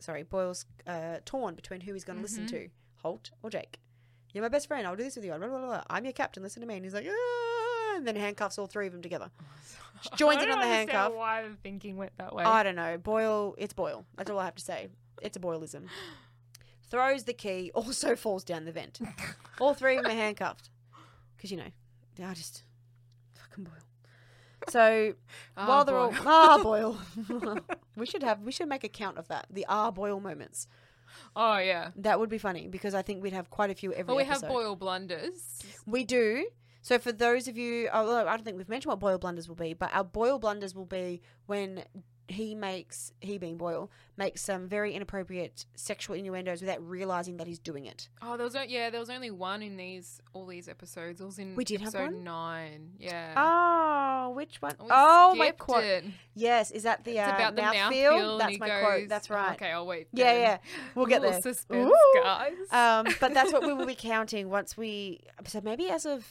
sorry, 0.00 0.22
Boyle's 0.24 0.66
uh, 0.86 1.18
torn 1.24 1.54
between 1.54 1.80
who 1.80 1.92
he's 1.92 2.04
going 2.04 2.16
to 2.16 2.22
listen 2.22 2.44
Mhm. 2.44 2.48
to, 2.50 2.68
Holt 3.02 3.30
or 3.42 3.50
Jake. 3.50 3.78
You're 4.32 4.42
my 4.42 4.48
best 4.48 4.66
friend. 4.66 4.86
I'll 4.86 4.96
do 4.96 5.04
this 5.04 5.14
with 5.14 5.24
you. 5.24 5.30
Blah, 5.32 5.38
blah, 5.46 5.58
blah, 5.58 5.66
blah. 5.66 5.82
I'm 5.88 6.04
your 6.04 6.12
captain. 6.12 6.42
Listen 6.42 6.60
to 6.62 6.66
me. 6.66 6.74
And 6.74 6.84
he's 6.84 6.92
like, 6.94 7.06
ah, 7.08 7.96
and 7.96 8.04
then 8.06 8.16
handcuffs 8.16 8.58
all 8.58 8.66
three 8.66 8.86
of 8.88 8.92
them 8.92 9.00
together. 9.02 9.30
joins 10.16 10.38
I 10.38 10.42
in 10.42 10.48
don't 10.48 10.58
on 10.58 10.62
the 10.68 10.74
handcuff. 10.74 11.12
Why 11.14 11.42
the 11.46 11.54
thinking 11.62 11.96
went 11.96 12.12
that 12.18 12.34
way? 12.34 12.42
I 12.42 12.64
don't 12.64 12.74
know. 12.74 12.98
Boyle, 12.98 13.54
it's 13.58 13.72
Boyle. 13.72 14.04
That's 14.16 14.30
all 14.30 14.38
I 14.40 14.44
have 14.46 14.56
to 14.56 14.62
say. 14.64 14.88
It's 15.22 15.36
a 15.36 15.40
Boyleism. 15.40 15.84
Throws 16.94 17.24
the 17.24 17.32
key, 17.32 17.70
also 17.74 18.14
falls 18.14 18.44
down 18.44 18.64
the 18.64 18.72
vent. 18.72 19.00
All 19.60 19.74
three 19.74 19.96
of 19.96 20.04
them 20.04 20.12
are 20.12 20.14
handcuffed. 20.14 20.70
Because, 21.36 21.50
you 21.50 21.56
know, 21.56 21.70
they 22.16 22.22
are 22.24 22.34
just, 22.34 22.62
fucking 23.34 23.64
Boyle. 23.64 23.72
So 24.68 25.14
Ah, 25.56 25.66
while 25.68 25.84
they're 25.84 25.94
boy. 25.96 26.16
all, 26.24 26.26
ah, 26.26 26.60
Boyle, 26.62 26.98
we 27.96 28.06
should 28.06 28.22
have, 28.22 28.42
we 28.42 28.52
should 28.52 28.68
make 28.68 28.84
a 28.84 28.88
count 28.88 29.18
of 29.18 29.26
that. 29.28 29.46
The 29.50 29.66
ah, 29.68 29.90
Boyle 29.90 30.20
moments. 30.20 30.68
oh 31.34 31.58
yeah. 31.58 31.90
That 31.96 32.20
would 32.20 32.30
be 32.30 32.38
funny 32.38 32.68
because 32.68 32.94
I 32.94 33.02
think 33.02 33.22
we'd 33.22 33.32
have 33.32 33.50
quite 33.50 33.70
a 33.70 33.74
few 33.74 33.92
every 33.92 34.04
Well, 34.14 34.16
we 34.16 34.22
episode. 34.22 34.46
have 34.46 34.54
Boyle 34.54 34.76
blunders. 34.76 35.62
We 35.86 36.04
do. 36.04 36.46
So 36.80 36.98
for 36.98 37.12
those 37.12 37.48
of 37.48 37.56
you, 37.58 37.88
although 37.92 38.26
I 38.28 38.36
don't 38.36 38.44
think 38.44 38.56
we've 38.56 38.68
mentioned 38.68 38.90
what 38.90 39.00
Boyle 39.00 39.18
blunders 39.18 39.48
will 39.48 39.56
be, 39.56 39.74
but 39.74 39.90
our 39.92 40.04
Boyle 40.04 40.38
blunders 40.38 40.74
will 40.74 40.84
be 40.86 41.20
when 41.46 41.84
he 42.28 42.54
makes, 42.54 43.12
he 43.20 43.36
being 43.38 43.56
Boyle, 43.58 43.90
makes 44.16 44.40
some 44.40 44.66
very 44.68 44.94
inappropriate 44.94 45.66
sexual 45.74 46.16
innuendos 46.16 46.60
without 46.60 46.86
realizing 46.86 47.36
that 47.36 47.46
he's 47.46 47.58
doing 47.58 47.84
it. 47.86 48.08
Oh, 48.22 48.36
there 48.36 48.44
was 48.44 48.56
o- 48.56 48.62
yeah, 48.62 48.90
there 48.90 49.00
was 49.00 49.10
only 49.10 49.30
one 49.30 49.62
in 49.62 49.76
these 49.76 50.20
all 50.32 50.46
these 50.46 50.68
episodes. 50.68 51.20
It 51.20 51.24
was 51.24 51.38
in 51.38 51.54
We 51.54 51.64
did 51.64 51.80
have 51.80 51.94
episode 51.94 52.14
one? 52.14 52.24
nine. 52.24 52.90
Yeah. 52.98 53.34
Oh, 53.36 54.30
which 54.30 54.62
one? 54.62 54.74
We 54.80 54.86
oh, 54.90 55.34
my 55.36 55.46
skipped 55.46 55.58
quote. 55.58 55.84
it. 55.84 56.04
Yes, 56.34 56.70
is 56.70 56.84
that 56.84 57.04
the, 57.04 57.18
It's 57.18 57.28
uh, 57.28 57.34
about 57.34 57.56
the 57.56 57.62
mouth 57.62 57.74
mouth 57.74 57.92
feel? 57.92 58.12
feel. 58.12 58.38
That's 58.38 58.58
my 58.58 58.68
goes, 58.68 58.82
quote. 58.82 59.08
That's 59.08 59.30
"Oh, 59.30 59.34
right. 59.34 59.52
Okay, 59.54 59.70
I'll 59.72 59.86
wait. 59.86 60.08
Yeah, 60.12 60.24
then." 60.32 60.40
yeah. 60.40 60.58
We'll 60.94 61.06
get 61.06 61.20
Little 61.22 61.40
there. 61.40 61.52
Suspense, 61.52 61.90
Ooh. 61.90 62.20
guys. 62.22 62.52
Um, 62.70 63.14
but 63.20 63.34
that's 63.34 63.52
what 63.52 63.66
we 63.66 63.74
will 63.74 63.86
be 63.86 63.94
counting 63.98 64.48
once 64.48 64.76
we. 64.76 65.20
So 65.46 65.60
maybe 65.62 65.90
as 65.90 66.06
of 66.06 66.26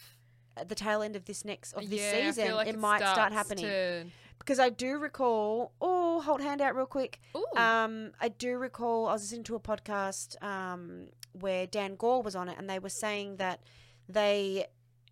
at 0.58 0.70
the 0.70 0.76
tail 0.76 1.02
end 1.02 1.16
of 1.16 1.26
this 1.26 1.46
next 1.46 1.74
of 1.74 1.90
this 1.90 2.02
yeah, 2.02 2.32
season, 2.32 2.56
like 2.56 2.68
it, 2.68 2.80
might 2.80 3.00
start 3.00 3.16
starts 3.16 3.36
happening. 3.36 4.12
Because 4.44 4.60
I 4.60 4.70
do 4.70 4.98
recall. 4.98 5.72
Oh, 5.80 6.22
Holt 6.22 6.42
handout 6.42 6.76
real 6.76 6.86
quick. 6.86 7.20
Ooh. 7.36 7.46
Um, 7.58 8.12
I 8.20 8.30
do 8.30 8.58
recall 8.58 9.08
I 9.08 9.14
was 9.14 9.24
listening 9.24 9.44
to 9.46 9.56
a 9.56 9.60
podcast 9.60 10.42
um, 10.44 11.08
where 11.34 11.66
Dan 11.66 11.96
Goor 11.96 12.22
was 12.22 12.36
on 12.36 12.50
it, 12.50 12.58
and 12.58 12.70
they 12.70 12.80
were 12.80 12.90
saying 12.90 13.38
that 13.38 13.62
they 14.08 14.66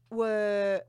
were 0.10 0.82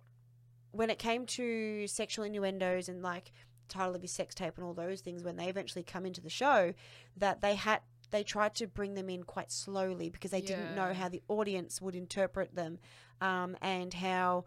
when 0.73 0.91
it 0.91 0.99
came 0.99 1.27
to 1.27 1.87
sexual 1.87 2.25
innuendos 2.25 2.89
and 2.89 3.03
like 3.03 3.33
title 3.69 3.95
of 3.95 4.03
his 4.03 4.11
sex 4.11 4.35
tape 4.35 4.55
and 4.57 4.67
all 4.67 4.75
those 4.75 5.01
things 5.01 5.23
when 5.23 5.37
they 5.37 5.47
eventually 5.47 5.83
come 5.83 6.05
into 6.05 6.21
the 6.21 6.31
show 6.31 6.75
that 7.17 7.41
they 7.41 7.55
had 7.55 7.81
they 8.11 8.23
tried 8.23 8.55
to 8.55 8.67
bring 8.67 8.95
them 8.95 9.09
in 9.09 9.23
quite 9.23 9.51
slowly 9.51 10.11
because 10.11 10.31
they 10.31 10.43
didn't 10.43 10.75
know 10.75 10.93
how 10.93 11.09
the 11.09 11.23
audience 11.29 11.81
would 11.81 11.95
interpret 11.95 12.55
them 12.55 12.79
um, 13.23 13.57
and 13.63 13.95
how 13.95 14.45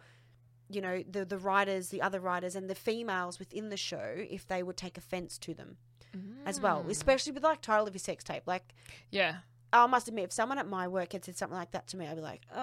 you 0.70 0.82
know 0.82 1.04
the 1.10 1.26
the 1.26 1.38
writers 1.38 1.90
the 1.90 2.02
other 2.02 2.20
writers 2.20 2.56
and 2.56 2.70
the 2.70 2.76
females 2.76 3.38
within 3.40 3.70
the 3.70 3.78
show 3.78 4.14
if 4.18 4.48
they 4.48 4.64
would 4.64 4.78
take 4.78 4.98
offense 4.98 5.38
to 5.40 5.54
them 5.54 5.78
as 6.46 6.62
well, 6.62 6.82
Mm. 6.84 6.90
especially 6.92 7.34
with 7.34 7.44
like 7.44 7.62
title 7.62 7.88
of 7.88 7.94
your 7.94 8.00
sex 8.00 8.24
tape. 8.24 8.44
Like, 8.46 8.74
Yeah. 9.12 9.40
I 9.74 9.86
must 9.88 10.08
admit, 10.08 10.24
if 10.26 10.32
someone 10.32 10.58
at 10.58 10.66
my 10.68 10.88
work 10.88 11.12
had 11.12 11.26
said 11.26 11.36
something 11.36 11.58
like 11.58 11.72
that 11.72 11.88
to 11.88 11.98
me, 11.98 12.08
I'd 12.08 12.16
be 12.16 12.22
like, 12.22 12.44
uh, 12.54 12.56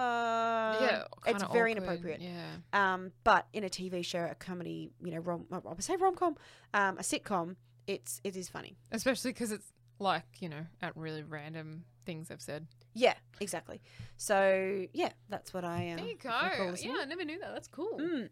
yeah. 0.81 1.03
it's 1.27 1.43
very 1.43 1.73
awkward, 1.73 1.77
inappropriate. 1.83 2.21
Yeah. 2.21 2.55
Um, 2.73 3.11
but 3.23 3.45
in 3.53 3.63
a 3.63 3.69
TV 3.69 4.03
show, 4.03 4.25
a 4.31 4.33
comedy, 4.33 4.89
you 5.03 5.11
know, 5.11 5.19
rom, 5.19 5.45
I 5.51 5.59
would 5.59 5.83
say 5.83 5.95
rom 5.97 6.15
com, 6.15 6.35
um, 6.73 6.97
a 6.97 7.01
sitcom, 7.03 7.55
it's 7.85 8.19
it 8.23 8.35
is 8.35 8.49
funny. 8.49 8.75
Especially 8.91 9.31
because 9.31 9.51
it's 9.51 9.71
like 9.99 10.23
you 10.39 10.49
know 10.49 10.65
at 10.81 10.97
really 10.97 11.21
random 11.21 11.83
things 12.05 12.29
I've 12.31 12.41
said. 12.41 12.67
Yeah, 12.93 13.15
exactly. 13.39 13.81
So 14.17 14.87
yeah, 14.93 15.11
that's 15.29 15.53
what 15.53 15.63
I. 15.63 15.91
Uh, 15.91 15.97
There 15.97 16.05
you 16.05 16.17
go. 16.17 16.75
Yeah, 16.79 16.97
I 17.01 17.05
never 17.05 17.25
knew 17.25 17.39
that. 17.39 17.53
That's 17.53 17.67
cool. 17.67 17.99
Mm. 17.99 18.29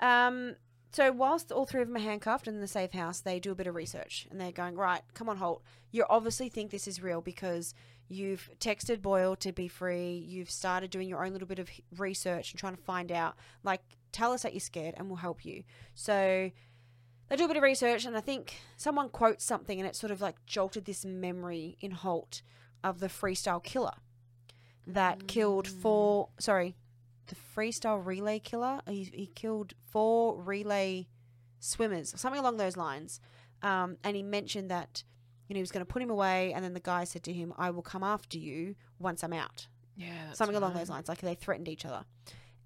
Um, 0.00 0.56
so 0.92 1.12
whilst 1.12 1.52
all 1.52 1.66
three 1.66 1.82
of 1.82 1.88
them 1.88 1.96
are 1.96 2.00
handcuffed 2.00 2.48
in 2.48 2.60
the 2.60 2.66
safe 2.66 2.92
house, 2.92 3.20
they 3.20 3.38
do 3.40 3.52
a 3.52 3.54
bit 3.54 3.66
of 3.66 3.74
research 3.74 4.26
and 4.30 4.40
they're 4.40 4.52
going, 4.52 4.74
right, 4.76 5.02
come 5.14 5.28
on, 5.28 5.36
Holt. 5.36 5.62
You 5.90 6.04
obviously 6.08 6.48
think 6.48 6.70
this 6.70 6.88
is 6.88 7.02
real 7.02 7.20
because 7.20 7.74
you've 8.08 8.48
texted 8.58 9.02
Boyle 9.02 9.36
to 9.36 9.52
be 9.52 9.68
free. 9.68 10.24
You've 10.26 10.50
started 10.50 10.90
doing 10.90 11.08
your 11.08 11.24
own 11.24 11.32
little 11.32 11.48
bit 11.48 11.58
of 11.58 11.68
research 11.96 12.52
and 12.52 12.58
trying 12.58 12.76
to 12.76 12.82
find 12.82 13.12
out. 13.12 13.36
Like, 13.62 13.82
tell 14.12 14.32
us 14.32 14.42
that 14.42 14.54
you're 14.54 14.60
scared 14.60 14.94
and 14.96 15.08
we'll 15.08 15.16
help 15.16 15.44
you. 15.44 15.64
So 15.94 16.50
they 17.28 17.36
do 17.36 17.44
a 17.44 17.48
bit 17.48 17.58
of 17.58 17.62
research, 17.62 18.06
and 18.06 18.16
I 18.16 18.20
think 18.20 18.56
someone 18.78 19.10
quotes 19.10 19.44
something, 19.44 19.78
and 19.78 19.86
it 19.86 19.94
sort 19.94 20.10
of 20.10 20.22
like 20.22 20.36
jolted 20.46 20.86
this 20.86 21.04
memory 21.04 21.76
in 21.80 21.90
Holt 21.90 22.40
of 22.84 23.00
the 23.00 23.08
freestyle 23.08 23.62
killer 23.62 23.94
that 24.86 25.26
killed 25.26 25.68
four. 25.68 26.28
Sorry, 26.38 26.76
the 27.26 27.36
freestyle 27.56 28.04
relay 28.04 28.38
killer. 28.38 28.80
He, 28.88 29.04
he 29.12 29.26
killed 29.26 29.74
four 29.90 30.40
relay 30.40 31.08
swimmers, 31.60 32.14
something 32.16 32.40
along 32.40 32.56
those 32.56 32.76
lines. 32.76 33.20
Um, 33.62 33.96
and 34.04 34.16
he 34.16 34.22
mentioned 34.22 34.70
that 34.70 35.02
you 35.48 35.54
know 35.54 35.58
he 35.58 35.62
was 35.62 35.72
going 35.72 35.84
to 35.84 35.92
put 35.92 36.02
him 36.02 36.10
away, 36.10 36.52
and 36.52 36.64
then 36.64 36.74
the 36.74 36.80
guy 36.80 37.04
said 37.04 37.22
to 37.24 37.32
him, 37.32 37.52
"I 37.58 37.70
will 37.70 37.82
come 37.82 38.02
after 38.02 38.38
you 38.38 38.76
once 38.98 39.22
I'm 39.22 39.32
out." 39.32 39.68
Yeah. 39.96 40.32
something 40.32 40.56
along 40.56 40.74
those 40.74 40.88
lines. 40.88 41.08
Like 41.08 41.20
they 41.20 41.34
threatened 41.34 41.66
each 41.66 41.84
other, 41.84 42.04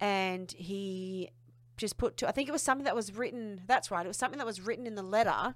and 0.01 0.53
he 0.53 1.31
just 1.77 1.97
put. 1.97 2.19
To, 2.19 2.29
I 2.29 2.33
think 2.33 2.49
it 2.49 2.53
was 2.53 2.63
something 2.63 2.85
that 2.85 2.95
was 2.95 3.15
written. 3.15 3.63
That's 3.67 3.91
right. 3.91 4.05
It 4.05 4.09
was 4.09 4.19
something 4.19 4.39
that 4.39 4.47
was 4.47 4.61
written 4.61 4.87
in 4.87 4.95
the 4.95 5.03
letter 5.03 5.55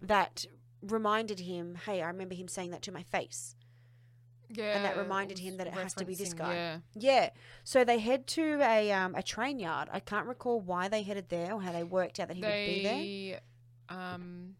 that 0.00 0.46
reminded 0.82 1.40
him, 1.40 1.74
"Hey, 1.74 2.02
I 2.02 2.08
remember 2.08 2.34
him 2.34 2.48
saying 2.48 2.70
that 2.70 2.82
to 2.82 2.92
my 2.92 3.02
face." 3.02 3.56
Yeah. 4.50 4.76
And 4.76 4.84
that 4.84 4.96
reminded 4.96 5.38
him 5.38 5.58
that 5.58 5.66
it 5.66 5.74
has 5.74 5.92
to 5.94 6.04
be 6.04 6.14
this 6.14 6.32
guy. 6.32 6.54
Yeah. 6.54 6.78
Yeah. 6.94 7.30
So 7.64 7.84
they 7.84 7.98
head 7.98 8.26
to 8.28 8.60
a 8.62 8.90
um, 8.92 9.14
a 9.14 9.22
train 9.22 9.58
yard. 9.58 9.88
I 9.92 10.00
can't 10.00 10.26
recall 10.26 10.60
why 10.60 10.88
they 10.88 11.02
headed 11.02 11.28
there 11.28 11.52
or 11.52 11.60
how 11.60 11.72
they 11.72 11.84
worked 11.84 12.18
out 12.18 12.28
that 12.28 12.36
he 12.36 12.42
would 12.42 12.50
be 12.50 12.82
there. 12.82 13.40
Um, 13.90 14.54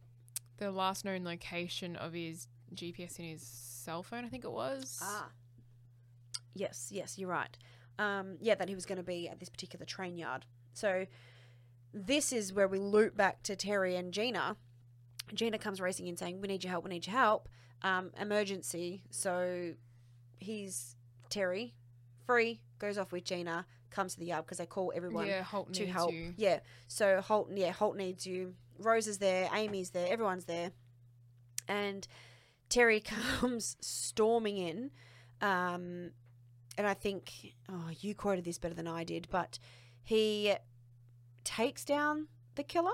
the 0.58 0.70
last 0.70 1.04
known 1.04 1.24
location 1.24 1.96
of 1.96 2.12
his 2.12 2.48
GPS 2.74 3.18
in 3.18 3.26
his 3.26 3.42
cell 3.42 4.02
phone, 4.02 4.24
I 4.24 4.28
think 4.28 4.44
it 4.44 4.52
was. 4.52 4.98
Ah. 5.02 5.28
Yes, 6.54 6.88
yes, 6.92 7.16
you're 7.18 7.28
right. 7.28 7.56
Um, 7.98 8.36
yeah, 8.40 8.54
that 8.56 8.68
he 8.68 8.74
was 8.74 8.84
going 8.84 8.98
to 8.98 9.04
be 9.04 9.28
at 9.28 9.38
this 9.38 9.48
particular 9.48 9.86
train 9.86 10.18
yard. 10.18 10.44
So 10.72 11.06
this 11.92 12.32
is 12.32 12.52
where 12.52 12.68
we 12.68 12.78
loop 12.78 13.16
back 13.16 13.42
to 13.44 13.56
Terry 13.56 13.96
and 13.96 14.12
Gina. 14.12 14.56
Gina 15.34 15.58
comes 15.58 15.80
racing 15.80 16.06
in 16.06 16.16
saying, 16.16 16.40
"We 16.40 16.48
need 16.48 16.64
your 16.64 16.70
help. 16.70 16.84
We 16.84 16.90
need 16.90 17.06
your 17.06 17.16
help. 17.16 17.48
Um, 17.82 18.10
emergency." 18.20 19.02
So 19.10 19.74
he's 20.38 20.96
Terry, 21.30 21.74
free, 22.26 22.60
goes 22.78 22.98
off 22.98 23.12
with 23.12 23.24
Gina, 23.24 23.66
comes 23.90 24.14
to 24.14 24.20
the 24.20 24.26
yard 24.26 24.44
because 24.44 24.58
they 24.58 24.66
call 24.66 24.92
everyone 24.94 25.26
yeah, 25.26 25.42
Holt 25.42 25.72
to 25.74 25.80
needs 25.82 25.92
help. 25.92 26.12
you. 26.12 26.34
Yeah. 26.36 26.60
So 26.86 27.20
Holt, 27.20 27.50
yeah, 27.54 27.72
Holt 27.72 27.96
needs 27.96 28.26
you. 28.26 28.54
Rose 28.78 29.06
is 29.06 29.18
there. 29.18 29.48
Amy's 29.52 29.90
there. 29.90 30.10
Everyone's 30.10 30.44
there. 30.44 30.72
And 31.66 32.06
Terry 32.68 33.00
comes 33.40 33.76
storming 33.80 34.58
in. 34.58 34.90
Um, 35.40 36.10
and 36.76 36.86
I 36.86 36.94
think, 36.94 37.54
oh, 37.68 37.90
you 38.00 38.14
quoted 38.14 38.44
this 38.44 38.58
better 38.58 38.74
than 38.74 38.86
I 38.86 39.04
did, 39.04 39.28
but 39.30 39.58
he 40.02 40.54
takes 41.44 41.84
down 41.84 42.28
the 42.54 42.62
killer. 42.62 42.92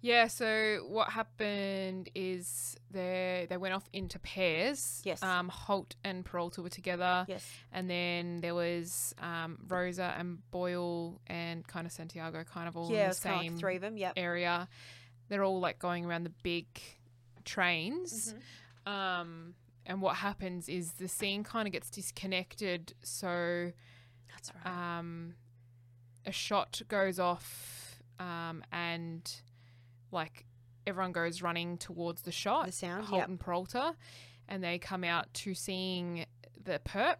Yeah, 0.00 0.26
so 0.28 0.84
what 0.88 1.10
happened 1.10 2.08
is 2.14 2.76
they 2.90 3.46
they 3.48 3.56
went 3.56 3.74
off 3.74 3.88
into 3.92 4.18
pairs. 4.18 5.00
Yes. 5.04 5.22
Um, 5.22 5.48
Holt 5.48 5.96
and 6.04 6.24
Peralta 6.24 6.62
were 6.62 6.68
together, 6.68 7.24
Yes. 7.28 7.46
and 7.72 7.88
then 7.90 8.40
there 8.40 8.54
was 8.54 9.14
um, 9.18 9.58
Rosa 9.68 10.14
and 10.18 10.38
Boyle 10.50 11.20
and 11.26 11.66
kind 11.66 11.86
of 11.86 11.92
Santiago, 11.92 12.44
kind 12.44 12.68
of 12.68 12.76
all 12.76 12.90
yeah, 12.90 12.96
in 12.98 13.04
the 13.04 13.10
it's 13.10 13.20
kind 13.20 13.34
of 13.36 13.40
same 13.42 13.52
like 13.52 13.60
three 13.60 13.76
of 13.76 13.82
them. 13.82 13.96
Yep. 13.96 14.12
area. 14.16 14.68
They're 15.28 15.44
all 15.44 15.60
like 15.60 15.78
going 15.78 16.04
around 16.06 16.24
the 16.24 16.32
big 16.42 16.66
trains. 17.44 18.34
Mhm. 18.86 18.90
Um, 18.90 19.54
and 19.86 20.00
what 20.02 20.16
happens 20.16 20.68
is 20.68 20.92
the 20.92 21.08
scene 21.08 21.44
kind 21.44 21.66
of 21.66 21.72
gets 21.72 21.90
disconnected. 21.90 22.94
So 23.02 23.72
That's 24.30 24.52
right. 24.64 24.98
um, 24.98 25.34
a 26.26 26.32
shot 26.32 26.80
goes 26.88 27.18
off, 27.18 28.00
um, 28.18 28.62
and 28.72 29.40
like 30.12 30.44
everyone 30.86 31.12
goes 31.12 31.42
running 31.42 31.78
towards 31.78 32.22
the 32.22 32.32
shot. 32.32 32.66
the 32.66 32.72
sound. 32.72 33.04
Holt 33.06 33.20
Yep. 33.20 33.28
and 33.28 33.40
Peralta, 33.40 33.94
and 34.48 34.62
they 34.64 34.78
come 34.78 35.04
out 35.04 35.32
to 35.34 35.54
seeing 35.54 36.24
the 36.62 36.80
perp, 36.84 37.16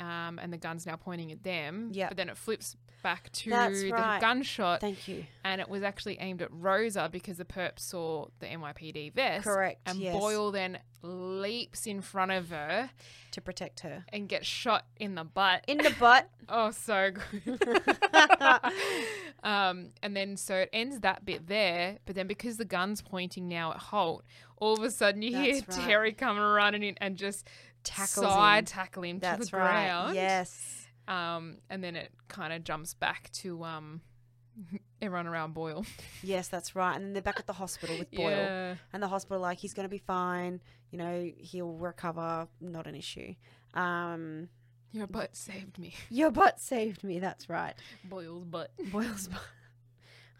um, 0.00 0.38
and 0.38 0.52
the 0.52 0.56
gun's 0.58 0.86
now 0.86 0.96
pointing 0.96 1.30
at 1.32 1.42
them. 1.42 1.90
Yep. 1.92 2.10
But 2.10 2.16
then 2.16 2.28
it 2.28 2.36
flips 2.36 2.76
back 3.02 3.30
to 3.32 3.50
That's 3.50 3.82
the 3.82 3.90
right. 3.92 4.20
gunshot, 4.20 4.80
Thank 4.80 5.08
you. 5.08 5.24
and 5.44 5.60
it 5.60 5.68
was 5.68 5.82
actually 5.82 6.18
aimed 6.20 6.40
at 6.42 6.48
Rosa 6.52 7.08
because 7.10 7.36
the 7.36 7.44
perp 7.44 7.78
saw 7.78 8.26
the 8.38 8.46
NYPD 8.46 9.12
vest. 9.14 9.44
Correct. 9.44 9.80
And 9.86 9.98
yes. 9.98 10.16
Boyle 10.16 10.50
then 10.52 10.78
leaps 11.02 11.86
in 11.86 12.00
front 12.00 12.30
of 12.30 12.50
her 12.50 12.90
to 13.32 13.40
protect 13.40 13.80
her 13.80 14.04
and 14.12 14.28
gets 14.28 14.46
shot 14.46 14.84
in 14.98 15.14
the 15.16 15.24
butt. 15.24 15.64
in 15.66 15.78
the 15.78 15.94
butt. 15.98 16.28
Oh, 16.48 16.70
so 16.70 17.12
good. 17.44 17.62
um, 19.42 19.90
and 20.02 20.14
then 20.16 20.36
so 20.36 20.56
it 20.56 20.70
ends 20.72 21.00
that 21.00 21.24
bit 21.24 21.46
there, 21.46 21.98
but 22.04 22.14
then 22.14 22.26
because 22.26 22.56
the 22.56 22.64
gun's 22.64 23.00
pointing 23.00 23.48
now 23.48 23.70
at 23.72 23.78
Holt, 23.78 24.24
all 24.56 24.74
of 24.74 24.82
a 24.82 24.90
sudden 24.90 25.22
you 25.22 25.34
hear 25.36 25.54
right. 25.54 25.70
Terry 25.70 26.12
coming 26.12 26.42
running 26.42 26.82
in 26.82 26.96
and 27.00 27.16
just 27.16 27.48
Tackles 27.84 28.26
side 28.26 28.58
him. 28.60 28.64
tackle 28.66 29.04
him 29.04 29.18
That's 29.18 29.46
to 29.46 29.50
the 29.52 29.56
right. 29.56 29.86
ground. 29.86 30.14
Yes. 30.14 30.81
Um, 31.08 31.58
and 31.68 31.82
then 31.82 31.96
it 31.96 32.12
kind 32.28 32.52
of 32.52 32.64
jumps 32.64 32.94
back 32.94 33.30
to 33.32 33.64
um, 33.64 34.00
everyone 35.02 35.26
around 35.26 35.54
Boyle. 35.54 35.84
Yes, 36.22 36.48
that's 36.48 36.76
right. 36.76 36.94
And 36.94 37.04
then 37.04 37.12
they're 37.12 37.22
back 37.22 37.38
at 37.40 37.46
the 37.46 37.52
hospital 37.54 37.98
with 37.98 38.10
Boyle. 38.12 38.30
Yeah. 38.30 38.74
and 38.92 39.02
the 39.02 39.08
hospital 39.08 39.40
like 39.40 39.58
he's 39.58 39.74
going 39.74 39.84
to 39.84 39.90
be 39.90 39.98
fine 39.98 40.60
you 40.90 40.98
know 40.98 41.30
he'll 41.38 41.72
recover 41.72 42.46
not 42.60 42.86
an 42.86 42.94
issue 42.94 43.34
um 43.72 44.48
Your 44.92 45.06
butt 45.06 45.34
saved 45.34 45.78
me. 45.78 45.94
your 46.10 46.30
butt 46.30 46.60
saved 46.60 47.02
me 47.02 47.18
that's 47.18 47.48
right 47.48 47.74
Boyle's 48.04 48.44
butt. 48.44 48.70
boyle's 48.92 49.26
butt 49.32 49.40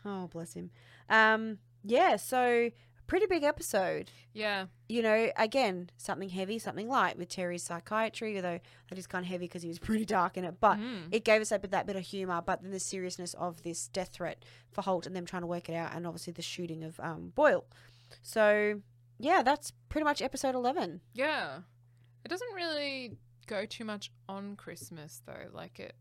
oh 0.05 0.27
bless 0.29 0.53
him 0.53 0.71
um 1.09 1.57
yeah 1.85 2.17
so 2.17 2.71
pretty 3.13 3.27
big 3.27 3.43
episode 3.43 4.11
Yeah. 4.33 4.67
you 4.89 5.03
know 5.03 5.31
again 5.37 5.91
something 5.99 6.31
heavy 6.31 6.59
something 6.59 6.89
light 6.89 7.19
with 7.19 7.29
terry's 7.29 7.63
psychiatry 7.63 8.37
although 8.37 8.59
that 8.89 8.99
is 8.99 9.07
kind 9.07 9.23
of 9.27 9.31
heavy 9.31 9.45
because 9.45 9.61
he 9.61 9.69
was 9.69 9.79
pretty 9.79 10.07
dark 10.07 10.39
in 10.39 10.45
it 10.45 10.55
but 10.61 10.79
Mm. 10.79 11.09
it 11.13 11.23
gave 11.23 11.43
us 11.43 11.53
a 11.53 11.59
bit 11.59 11.71
that 11.73 11.87
bit 11.87 11.97
of 11.97 12.03
humor, 12.05 12.41
but 12.41 12.63
then 12.63 12.71
the 12.71 12.81
seriousness 12.81 13.35
of 13.35 13.63
this 13.65 13.89
death 13.89 14.13
threat 14.15 14.43
for 14.71 14.81
Holt 14.81 15.07
and 15.07 15.15
them 15.15 15.27
trying 15.27 15.43
to 15.43 15.47
work 15.47 15.69
it 15.69 15.75
out, 15.75 15.95
and 15.95 16.07
obviously 16.07 16.33
the 16.33 16.41
shooting 16.43 16.83
of 16.85 16.99
um, 17.01 17.33
Boyle. 17.35 17.67
So 18.23 18.81
yeah, 19.19 19.43
that's 19.43 19.73
pretty 19.91 20.05
much 20.05 20.23
episode 20.23 20.55
eleven. 20.55 21.01
Yeah. 21.13 21.59
It 22.25 22.29
doesn't 22.29 22.55
really 22.55 23.19
go 23.47 23.65
too 23.67 23.85
much 23.85 24.11
on 24.29 24.57
Christmas 24.57 25.23
though. 25.27 25.49
Like 25.53 25.79
it. 25.81 25.95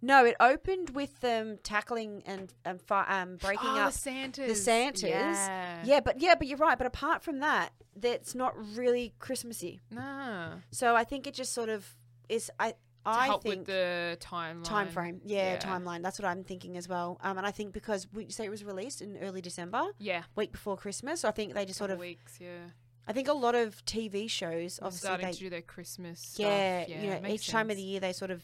No, 0.00 0.24
it 0.24 0.36
opened 0.40 0.90
with 0.90 1.20
them 1.20 1.58
tackling 1.62 2.22
and 2.26 2.52
and 2.64 2.80
fi- 2.80 3.06
um, 3.08 3.36
breaking 3.36 3.68
oh, 3.70 3.78
up. 3.80 3.92
the 3.92 3.98
Santas. 3.98 4.48
The 4.48 4.54
Santas. 4.54 5.02
Yeah. 5.02 5.82
Yeah, 5.84 6.00
but 6.00 6.20
yeah, 6.20 6.34
but 6.36 6.46
you're 6.46 6.58
right. 6.58 6.78
But 6.78 6.86
apart 6.86 7.22
from 7.22 7.40
that, 7.40 7.70
that's 7.96 8.34
not 8.34 8.54
really 8.76 9.14
Christmassy. 9.18 9.80
Nah. 9.90 10.54
So 10.70 10.94
I 10.94 11.04
think 11.04 11.26
it 11.26 11.34
just 11.34 11.52
sort 11.52 11.68
of 11.68 11.96
is. 12.28 12.50
I 12.60 12.70
To 12.70 12.76
I 13.04 13.26
help 13.26 13.42
think 13.42 13.60
with 13.60 13.66
the 13.68 14.18
timeline. 14.20 14.64
time 14.64 14.88
frame. 14.88 15.20
Yeah, 15.24 15.54
Yeah. 15.54 15.58
timeline. 15.58 16.02
That's 16.02 16.18
what 16.18 16.26
I'm 16.28 16.44
thinking 16.44 16.76
as 16.76 16.88
well. 16.88 17.18
Um, 17.22 17.38
and 17.38 17.46
I 17.46 17.50
think 17.50 17.72
because 17.72 18.06
we 18.12 18.28
say 18.30 18.44
it 18.44 18.50
was 18.50 18.64
released 18.64 19.00
in 19.00 19.16
early 19.18 19.40
December, 19.40 19.82
Yeah. 19.98 20.24
week 20.36 20.52
before 20.52 20.76
Christmas, 20.76 21.22
so 21.22 21.28
I 21.28 21.32
think 21.32 21.54
they 21.54 21.64
just 21.64 21.78
sort 21.78 21.90
of 21.90 21.98
weeks. 21.98 22.38
Yeah. 22.40 22.70
I 23.08 23.12
think 23.14 23.26
a 23.26 23.32
lot 23.32 23.54
of 23.54 23.82
TV 23.86 24.28
shows, 24.28 24.78
obviously, 24.82 25.06
starting 25.06 25.26
they, 25.26 25.32
to 25.32 25.38
do 25.38 25.50
their 25.50 25.62
Christmas. 25.62 26.36
yeah, 26.38 26.84
stuff. 26.84 26.96
you 27.02 27.10
know, 27.10 27.28
each 27.28 27.48
time 27.48 27.70
of 27.70 27.76
the 27.76 27.82
year 27.82 28.00
they 28.00 28.12
sort 28.12 28.30
of 28.30 28.42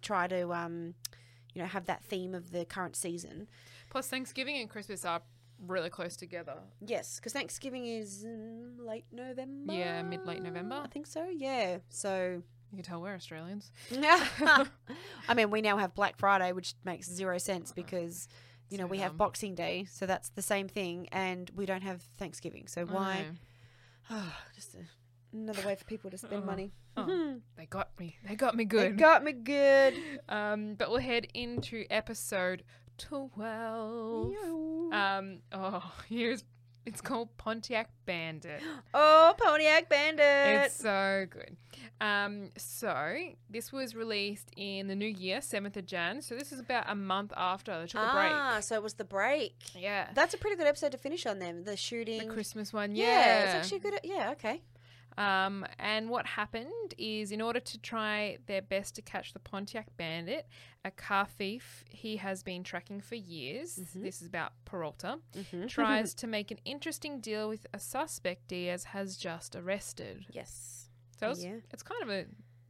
try 0.00 0.26
to, 0.26 0.52
um, 0.54 0.94
you 1.52 1.60
know, 1.60 1.68
have 1.68 1.84
that 1.84 2.02
theme 2.02 2.34
of 2.34 2.50
the 2.50 2.64
current 2.64 2.96
season. 2.96 3.46
Plus, 3.90 4.08
Thanksgiving 4.08 4.56
and 4.56 4.70
Christmas 4.70 5.04
are 5.04 5.20
really 5.66 5.90
close 5.90 6.16
together. 6.16 6.54
Yes, 6.80 7.16
because 7.16 7.34
Thanksgiving 7.34 7.86
is 7.86 8.24
mm, 8.26 8.84
late 8.84 9.04
November. 9.12 9.74
Yeah, 9.74 10.02
mid-late 10.02 10.42
November. 10.42 10.80
I 10.82 10.88
think 10.88 11.06
so. 11.06 11.28
Yeah. 11.30 11.78
So, 11.90 12.42
You 12.70 12.76
can 12.76 12.84
tell 12.84 13.02
we're 13.02 13.14
Australians. 13.14 13.70
I 14.00 15.34
mean, 15.36 15.50
we 15.50 15.60
now 15.60 15.76
have 15.76 15.94
Black 15.94 16.16
Friday, 16.16 16.52
which 16.52 16.74
makes 16.84 17.08
zero 17.10 17.38
sense 17.38 17.70
because. 17.72 18.28
You 18.70 18.78
know, 18.78 18.84
So 18.84 18.88
we 18.88 18.98
have. 18.98 19.16
Boxing 19.18 19.54
Day, 19.54 19.86
so 19.90 20.06
that's 20.06 20.30
the 20.30 20.42
same 20.42 20.68
thing, 20.68 21.06
and 21.12 21.48
we 21.54 21.66
don't 21.66 21.82
have 21.82 22.00
Thanksgiving. 22.16 22.66
So 22.66 22.86
why? 22.86 23.26
Just 24.54 24.74
a, 24.74 24.78
another 25.32 25.66
way 25.66 25.74
for 25.76 25.84
people 25.84 26.10
to 26.10 26.18
spend 26.18 26.42
Oh. 26.42 26.46
money. 26.46 26.72
Oh, 26.96 27.36
they 27.56 27.66
got 27.66 27.88
me. 27.98 28.16
They 28.28 28.36
got 28.36 28.54
me 28.56 28.64
good. 28.64 28.92
They 28.92 28.96
got 28.96 29.24
me 29.24 29.32
good. 29.32 29.94
um, 30.28 30.74
but 30.74 30.90
we'll 30.90 31.00
head 31.00 31.26
into 31.34 31.84
episode 31.90 32.62
twelve. 32.98 34.32
Um, 34.92 35.38
oh, 35.52 35.92
here's 36.08 36.44
it's 36.86 37.00
called 37.00 37.28
Pontiac 37.36 37.88
Bandit. 38.06 38.60
Oh, 38.94 39.34
Pontiac 39.38 39.88
Bandit. 39.88 40.64
It's 40.66 40.76
so 40.76 41.26
good. 41.28 41.56
Um, 42.00 42.50
so 42.56 43.16
this 43.50 43.72
was 43.72 43.94
released 43.96 44.50
in 44.56 44.86
the 44.88 44.94
new 44.94 45.06
year, 45.08 45.40
seventh 45.40 45.76
of 45.76 45.86
Jan. 45.86 46.22
So 46.22 46.34
this 46.34 46.52
is 46.52 46.60
about 46.60 46.84
a 46.88 46.94
month 46.94 47.32
after 47.36 47.80
they 47.80 47.86
took 47.86 48.00
a 48.00 48.12
break. 48.12 48.32
ah, 48.32 48.58
so 48.60 48.74
it 48.74 48.82
was 48.82 48.94
the 48.94 49.04
break. 49.04 49.58
break. 49.72 49.82
Yeah, 49.82 50.08
That's 50.14 50.34
a 50.34 50.38
pretty 50.38 50.56
good 50.56 50.66
episode 50.66 50.92
to 50.92 50.98
finish 50.98 51.24
on 51.26 51.38
them. 51.38 51.64
The 51.64 51.76
shooting. 51.76 52.18
the 52.28 52.32
Christmas 52.32 52.72
one. 52.72 52.94
yeah, 52.94 53.06
Yeah, 53.06 53.44
it's 53.44 53.54
actually 53.54 53.78
good. 53.80 54.00
Yeah, 54.04 54.30
okay. 54.32 54.60
Um, 55.16 55.64
and 55.78 56.10
what 56.10 56.26
happened 56.26 56.94
is, 56.98 57.30
in 57.30 57.40
order 57.40 57.60
to 57.60 57.78
try 57.78 58.38
their 58.46 58.62
best 58.62 58.94
to 58.96 59.02
catch 59.02 59.32
the 59.32 59.38
Pontiac 59.38 59.86
Bandit, 59.96 60.46
a 60.84 60.90
car 60.90 61.26
thief 61.26 61.84
he 61.88 62.16
has 62.16 62.42
been 62.42 62.64
tracking 62.64 63.00
for 63.00 63.14
years, 63.14 63.76
this 63.94 64.20
is 64.20 64.26
about 64.26 64.52
Peralta, 64.64 65.18
Mm-hmm. 65.36 65.66
tries 65.66 66.14
to 66.22 66.26
make 66.26 66.50
an 66.50 66.58
interesting 66.64 67.20
deal 67.20 67.48
with 67.48 67.66
a 67.72 67.78
suspect 67.78 68.48
Diaz 68.48 68.84
has 68.84 69.16
just 69.16 69.54
arrested. 69.54 70.26
yes, 70.30 70.88
So 71.20 71.30
it's, 71.30 71.44
Yeah. 71.44 71.56
it's 71.72 71.82
kind 71.84 72.02
of 72.02 72.10
a 72.10 72.26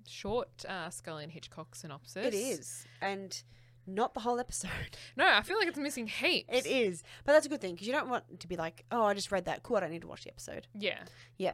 short 0.07 0.65
uh, 0.69 0.91
Scully 0.91 1.25
and 1.25 1.33
Hitchcock 1.33 1.75
synopsis. 1.75 2.27
it 2.27 2.35
is, 2.35 2.85
and 3.01 3.43
not 3.87 4.15
the 4.15 4.21
whole 4.21 4.39
episode. 4.41 4.71
No, 5.17 5.27
I 5.29 5.43
feel 5.43 5.59
like 5.59 5.69
it's 5.69 5.79
missing 5.79 6.07
heaps. 6.09 6.49
It 6.53 6.67
is, 6.67 7.03
but 7.25 7.33
that's 7.33 7.47
a 7.47 7.49
good 7.49 7.61
thing 7.61 7.75
because 7.75 7.87
you 7.87 7.93
don't 7.93 8.09
want 8.09 8.41
to 8.41 8.49
be 8.49 8.57
like, 8.57 8.85
oh, 8.91 9.05
I 9.05 9.15
just 9.15 9.31
read 9.31 9.45
that. 9.45 9.63
Cool, 9.63 9.77
I 9.77 9.81
don't 9.81 9.91
need 9.91 10.03
to 10.03 10.09
watch 10.09 10.25
the 10.25 10.31
episode. 10.31 10.67
Yeah. 10.75 11.01
Yeah. 11.39 11.53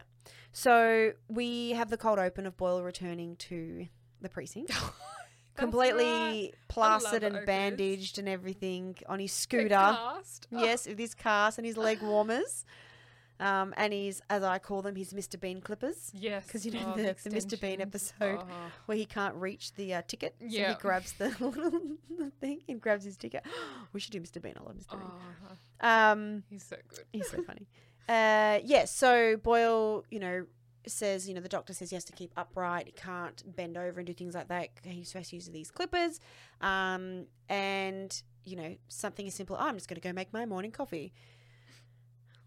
So 0.52 1.12
we 1.28 1.70
have 1.72 1.90
the 1.90 1.96
cold 1.96 2.18
open 2.18 2.46
of 2.46 2.56
Boyle 2.56 2.82
returning 2.82 3.36
to 3.36 3.86
the 4.20 4.28
precinct, 4.28 4.72
completely 5.56 6.04
right. 6.04 6.50
plastered 6.68 7.22
and 7.22 7.44
bandaged 7.46 8.18
and 8.18 8.28
everything 8.28 8.96
on 9.08 9.20
his 9.20 9.32
scooter. 9.32 9.68
cast. 9.68 10.46
Yes, 10.50 10.86
with 10.86 10.98
his 10.98 11.14
cast 11.14 11.58
and 11.58 11.66
his 11.66 11.76
leg 11.76 12.00
warmers. 12.02 12.64
Um, 13.40 13.72
and 13.78 13.92
he's, 13.92 14.20
as 14.28 14.42
I 14.42 14.58
call 14.58 14.82
them, 14.82 14.94
he's 14.94 15.12
Mr. 15.14 15.40
Bean 15.40 15.60
clippers, 15.62 16.10
Yes. 16.14 16.44
Because 16.46 16.66
you 16.66 16.72
know 16.72 16.92
Oh, 16.94 16.96
the- 16.96 17.16
the 17.24 17.30
Mr. 17.30 17.58
Bean 17.60 17.80
episode. 17.80 18.38
Oh. 18.42 18.46
where 18.86 18.98
he 18.98 19.06
can't 19.06 19.34
reach 19.34 19.72
the 19.74 19.94
uh, 19.94 20.02
ticket. 20.06 20.34
So 20.40 20.46
Yeah. 20.46 20.74
he 20.74 20.74
grabs 20.78 21.12
the 21.14 21.28
little 21.40 21.80
thing 22.40 22.60
and 22.68 22.80
grabs 22.80 23.04
his 23.04 23.16
ticket. 23.16 23.44
we 23.94 24.00
should 24.00 24.12
do 24.12 24.20
Mr. 24.20 24.42
Bean. 24.42 24.54
I 24.60 24.62
love 24.62 24.76
Mr. 24.76 24.92
Bean. 24.98 25.10
Oh, 25.82 25.88
Um, 25.88 26.42
he's 26.50 26.64
so 26.64 26.76
good. 26.88 27.04
He's 27.12 27.30
so 27.30 27.42
funny. 27.46 27.66
Uh, 28.08 28.60
yeah, 28.64 28.84
so 28.84 29.36
Boyle, 29.38 30.04
you 30.10 30.18
know, 30.20 30.44
says, 30.86 31.28
you 31.28 31.34
know, 31.34 31.40
the 31.40 31.48
doctor 31.48 31.72
says 31.72 31.90
he 31.90 31.96
has 31.96 32.04
to 32.04 32.12
keep 32.12 32.32
upright, 32.36 32.86
he 32.86 32.92
can't 32.92 33.42
bend 33.56 33.76
over 33.76 34.00
and 34.00 34.06
do 34.06 34.12
things 34.12 34.34
like 34.34 34.48
that. 34.48 34.68
He's 34.82 35.08
supposed 35.10 35.30
to 35.30 35.36
use 35.36 35.46
these 35.48 35.70
clippers. 35.70 36.20
Um, 36.60 37.26
and, 37.48 38.22
you 38.44 38.56
know, 38.56 38.76
something 38.88 39.26
as 39.26 39.34
simple, 39.34 39.56
I'm 39.58 39.76
just 39.76 39.88
going 39.88 40.00
to 40.00 40.06
go 40.06 40.12
make 40.12 40.32
my 40.32 40.44
morning 40.46 40.72
coffee. 40.72 41.12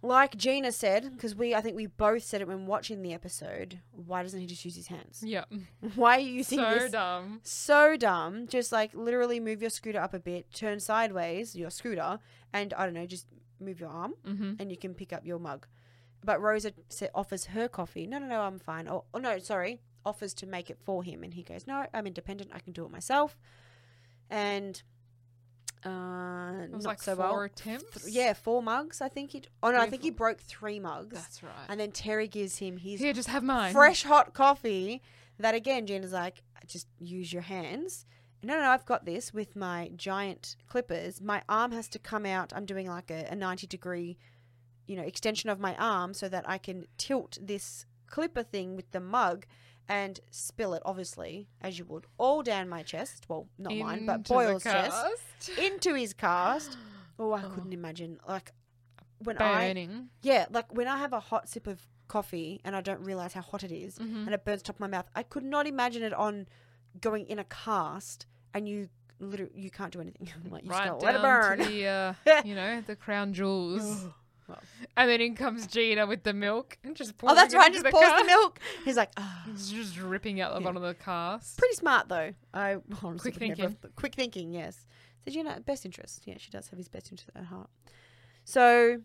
Like 0.05 0.35
Gina 0.35 0.73
said, 0.73 1.11
because 1.13 1.33
we, 1.33 1.55
I 1.55 1.61
think 1.61 1.77
we 1.77 1.85
both 1.85 2.23
said 2.23 2.41
it 2.41 2.47
when 2.49 2.65
watching 2.65 3.01
the 3.01 3.13
episode, 3.13 3.79
why 3.91 4.21
doesn't 4.21 4.39
he 4.41 4.45
just 4.45 4.65
use 4.65 4.75
his 4.75 4.87
hands? 4.87 5.23
Yeah. 5.25 5.45
Why 5.95 6.17
are 6.17 6.19
you 6.19 6.33
using 6.33 6.59
So 6.59 6.73
this? 6.73 6.91
dumb. 6.91 7.39
so 7.43 7.95
dumb. 7.95 8.47
Just 8.47 8.73
like 8.73 8.93
literally 8.93 9.39
move 9.39 9.61
your 9.61 9.69
scooter 9.69 10.01
up 10.01 10.13
a 10.13 10.19
bit, 10.19 10.53
turn 10.53 10.81
sideways, 10.81 11.55
your 11.55 11.69
scooter, 11.69 12.19
and 12.51 12.73
I 12.73 12.83
don't 12.83 12.93
know, 12.93 13.05
just 13.05 13.27
move 13.61 13.79
your 13.79 13.87
arm 13.89 14.15
Mm-hmm. 14.27 14.53
and 14.59 14.69
you 14.69 14.75
can 14.77 14.93
pick 14.93 15.13
up 15.13 15.25
your 15.25 15.39
mug. 15.39 15.67
But 16.21 16.41
Rosa 16.41 16.73
sa- 16.89 17.05
offers 17.15 17.45
her 17.45 17.69
coffee. 17.69 18.05
No, 18.05 18.19
no, 18.19 18.27
no, 18.27 18.41
I'm 18.41 18.59
fine. 18.59 18.89
Oh, 18.89 19.05
oh, 19.13 19.19
no, 19.19 19.39
sorry. 19.39 19.79
Offers 20.05 20.33
to 20.35 20.45
make 20.45 20.69
it 20.69 20.79
for 20.83 21.01
him. 21.03 21.23
And 21.23 21.33
he 21.33 21.43
goes, 21.43 21.65
No, 21.65 21.85
I'm 21.93 22.07
independent. 22.07 22.51
I 22.53 22.59
can 22.59 22.73
do 22.73 22.83
it 22.83 22.91
myself. 22.91 23.37
And 24.29 24.81
uh, 25.85 26.63
It 26.63 26.71
was 26.71 26.83
not 26.83 26.89
like 26.91 27.01
so 27.01 27.15
four 27.15 27.25
well. 27.29 27.39
attempts. 27.41 28.03
Th- 28.03 28.13
yeah, 28.15 28.33
four 28.33 28.61
mugs, 28.63 29.01
I 29.01 29.09
think 29.09 29.31
he. 29.31 29.43
Oh, 29.61 29.71
no, 29.71 29.79
I 29.79 29.89
think 29.89 30.01
he 30.03 30.09
broke 30.11 30.39
three 30.41 30.79
mugs. 30.79 31.15
That's 31.15 31.43
right. 31.43 31.51
and 31.69 31.79
then 31.79 31.91
Terry 31.91 32.27
gives 32.27 32.57
him 32.57 32.77
his 32.77 32.99
Here, 32.99 33.13
just 33.13 33.29
have 33.29 33.43
mine. 33.43 33.73
fresh 33.73 34.03
hot 34.03 34.33
coffee 34.33 35.01
that 35.39 35.55
again 35.55 35.85
Gina's 35.87 36.13
like 36.13 36.43
just 36.67 36.87
use 36.99 37.33
your 37.33 37.41
hands 37.41 38.05
no 38.43 38.53
no 38.55 38.61
no 38.61 38.69
i've 38.69 38.85
got 38.85 39.03
this 39.03 39.33
with 39.33 39.55
my 39.55 39.89
giant 39.97 40.55
clippers 40.69 41.19
my 41.19 41.41
arm 41.49 41.71
has 41.71 41.89
to 41.89 41.97
come 41.99 42.25
out 42.25 42.53
i'm 42.55 42.65
doing 42.65 42.87
like 42.87 43.09
a, 43.09 43.25
a 43.31 43.35
90 43.35 43.65
degree 43.67 44.17
you 44.85 44.95
know 44.95 45.01
extension 45.01 45.49
of 45.49 45.59
my 45.59 45.75
arm 45.77 46.13
so 46.13 46.29
that 46.29 46.47
i 46.47 46.57
can 46.57 46.85
tilt 46.97 47.37
this 47.41 47.85
clipper 48.07 48.43
thing 48.43 48.75
with 48.75 48.89
the 48.91 48.99
mug 48.99 49.45
and 49.89 50.19
spill 50.31 50.73
it 50.73 50.81
obviously 50.85 51.47
as 51.61 51.77
you 51.77 51.85
would 51.85 52.05
all 52.17 52.41
down 52.43 52.69
my 52.69 52.81
chest 52.83 53.25
well 53.27 53.47
not 53.57 53.73
mine 53.75 54.05
but 54.05 54.17
Into 54.17 54.33
boyle's 54.33 54.63
chest 54.63 55.49
into 55.61 55.93
his 55.93 56.13
cast 56.13 56.77
oh 57.19 57.31
i 57.33 57.43
Oh. 57.43 57.49
couldn't 57.49 57.73
imagine 57.73 58.19
like 58.27 58.51
when 59.19 59.37
i 59.39 59.67
Burning. 59.67 60.09
yeah 60.21 60.45
like 60.51 60.73
when 60.73 60.87
i 60.87 60.97
have 60.97 61.11
a 61.13 61.19
hot 61.19 61.49
sip 61.49 61.67
of 61.67 61.81
coffee 62.07 62.61
and 62.63 62.75
i 62.75 62.81
don't 62.81 63.01
realize 63.01 63.33
how 63.33 63.41
hot 63.41 63.63
it 63.63 63.71
is 63.71 63.97
Mhm. 63.97 64.25
and 64.25 64.33
it 64.33 64.45
burns 64.45 64.61
top 64.61 64.75
of 64.75 64.79
my 64.79 64.87
mouth. 64.87 65.07
I 65.15 65.23
could 65.23 65.43
not 65.43 65.67
imagine 65.67 66.03
it 66.03 66.13
on 66.13 66.47
going 67.01 67.25
in 67.27 67.39
a 67.39 67.43
cast 67.45 68.25
and 68.53 68.67
you 68.69 68.89
literally 69.19 69.51
you 69.55 69.69
can't 69.71 69.91
do 69.91 70.01
anything. 70.01 70.29
like 70.49 70.63
you 70.65 70.69
Right 70.69 70.85
down 70.85 70.99
let 70.99 71.15
it 71.15 71.21
burn. 71.21 71.57
to 71.59 71.65
the, 71.65 71.87
uh, 71.87 72.13
you 72.45 72.55
know, 72.55 72.81
the 72.81 72.95
crown 72.95 73.33
jewels. 73.33 74.07
Well. 74.47 74.59
and 74.97 75.09
then 75.09 75.21
in 75.21 75.35
comes 75.35 75.67
Gina 75.67 76.05
with 76.05 76.23
the 76.23 76.33
milk 76.33 76.77
and 76.83 76.95
just 76.95 77.17
pouring 77.17 77.31
oh, 77.31 77.35
that's 77.35 77.53
it 77.53 77.57
right. 77.57 77.67
into 77.67 77.79
Just 77.81 77.85
the 77.85 77.91
pours 77.91 78.21
the 78.21 78.25
milk. 78.25 78.59
He's 78.85 78.97
like, 78.97 79.11
ah. 79.17 79.43
It's 79.51 79.69
just 79.71 79.95
dripping 79.95 80.41
out 80.41 80.53
the 80.53 80.59
Yeah. 80.59 80.65
bottom 80.65 80.83
of 80.83 80.87
the 80.97 81.03
cast. 81.03 81.57
pretty 81.57 81.75
smart 81.75 82.09
though. 82.09 82.33
I 82.53 82.77
honestly 83.03 83.31
Quick 83.31 83.41
would 83.41 83.41
never 83.49 83.61
thinking. 83.69 83.77
have- 83.83 83.95
quick 83.95 84.15
thinking, 84.15 84.53
yes. 84.53 84.85
So 85.25 85.31
you 85.31 85.43
know, 85.43 85.55
best 85.65 85.85
interest. 85.85 86.23
Yeah, 86.25 86.35
she 86.37 86.51
does 86.51 86.67
have 86.67 86.77
his 86.77 86.89
best 86.89 87.11
interest 87.11 87.29
at 87.35 87.45
heart. 87.45 87.69
So, 88.43 88.99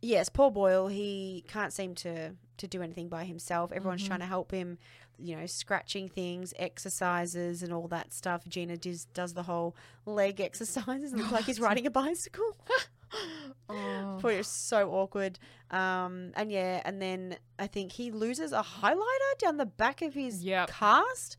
yes, 0.00 0.28
Paul 0.28 0.50
Boyle. 0.52 0.86
He 0.88 1.44
can't 1.48 1.72
seem 1.72 1.94
to 1.96 2.34
to 2.58 2.66
do 2.68 2.82
anything 2.82 3.08
by 3.08 3.24
himself. 3.24 3.72
Everyone's 3.72 4.06
trying 4.06 4.20
to 4.20 4.26
help 4.26 4.52
him. 4.52 4.78
You 5.20 5.34
know, 5.36 5.46
scratching 5.46 6.08
things, 6.08 6.54
exercises, 6.56 7.64
and 7.64 7.72
all 7.72 7.88
that 7.88 8.12
stuff. 8.14 8.46
Gina 8.46 8.76
does 8.76 9.06
does 9.06 9.34
the 9.34 9.42
whole 9.42 9.74
leg 10.06 10.40
exercises. 10.48 11.10
and 11.12 11.20
looks 11.20 11.32
like 11.32 11.44
he's 11.46 11.58
riding 11.58 11.86
a 11.86 11.90
bicycle. 11.90 12.56
Oh. 13.68 14.42
So 14.42 14.90
awkward. 14.92 15.38
Um, 15.70 16.32
and 16.34 16.50
yeah, 16.50 16.80
and 16.84 17.00
then 17.02 17.36
I 17.58 17.66
think 17.66 17.92
he 17.92 18.10
loses 18.10 18.52
a 18.52 18.62
highlighter 18.62 19.38
down 19.38 19.56
the 19.58 19.66
back 19.66 20.00
of 20.02 20.14
his 20.14 20.42
Yep. 20.42 20.70
cast. 20.70 21.36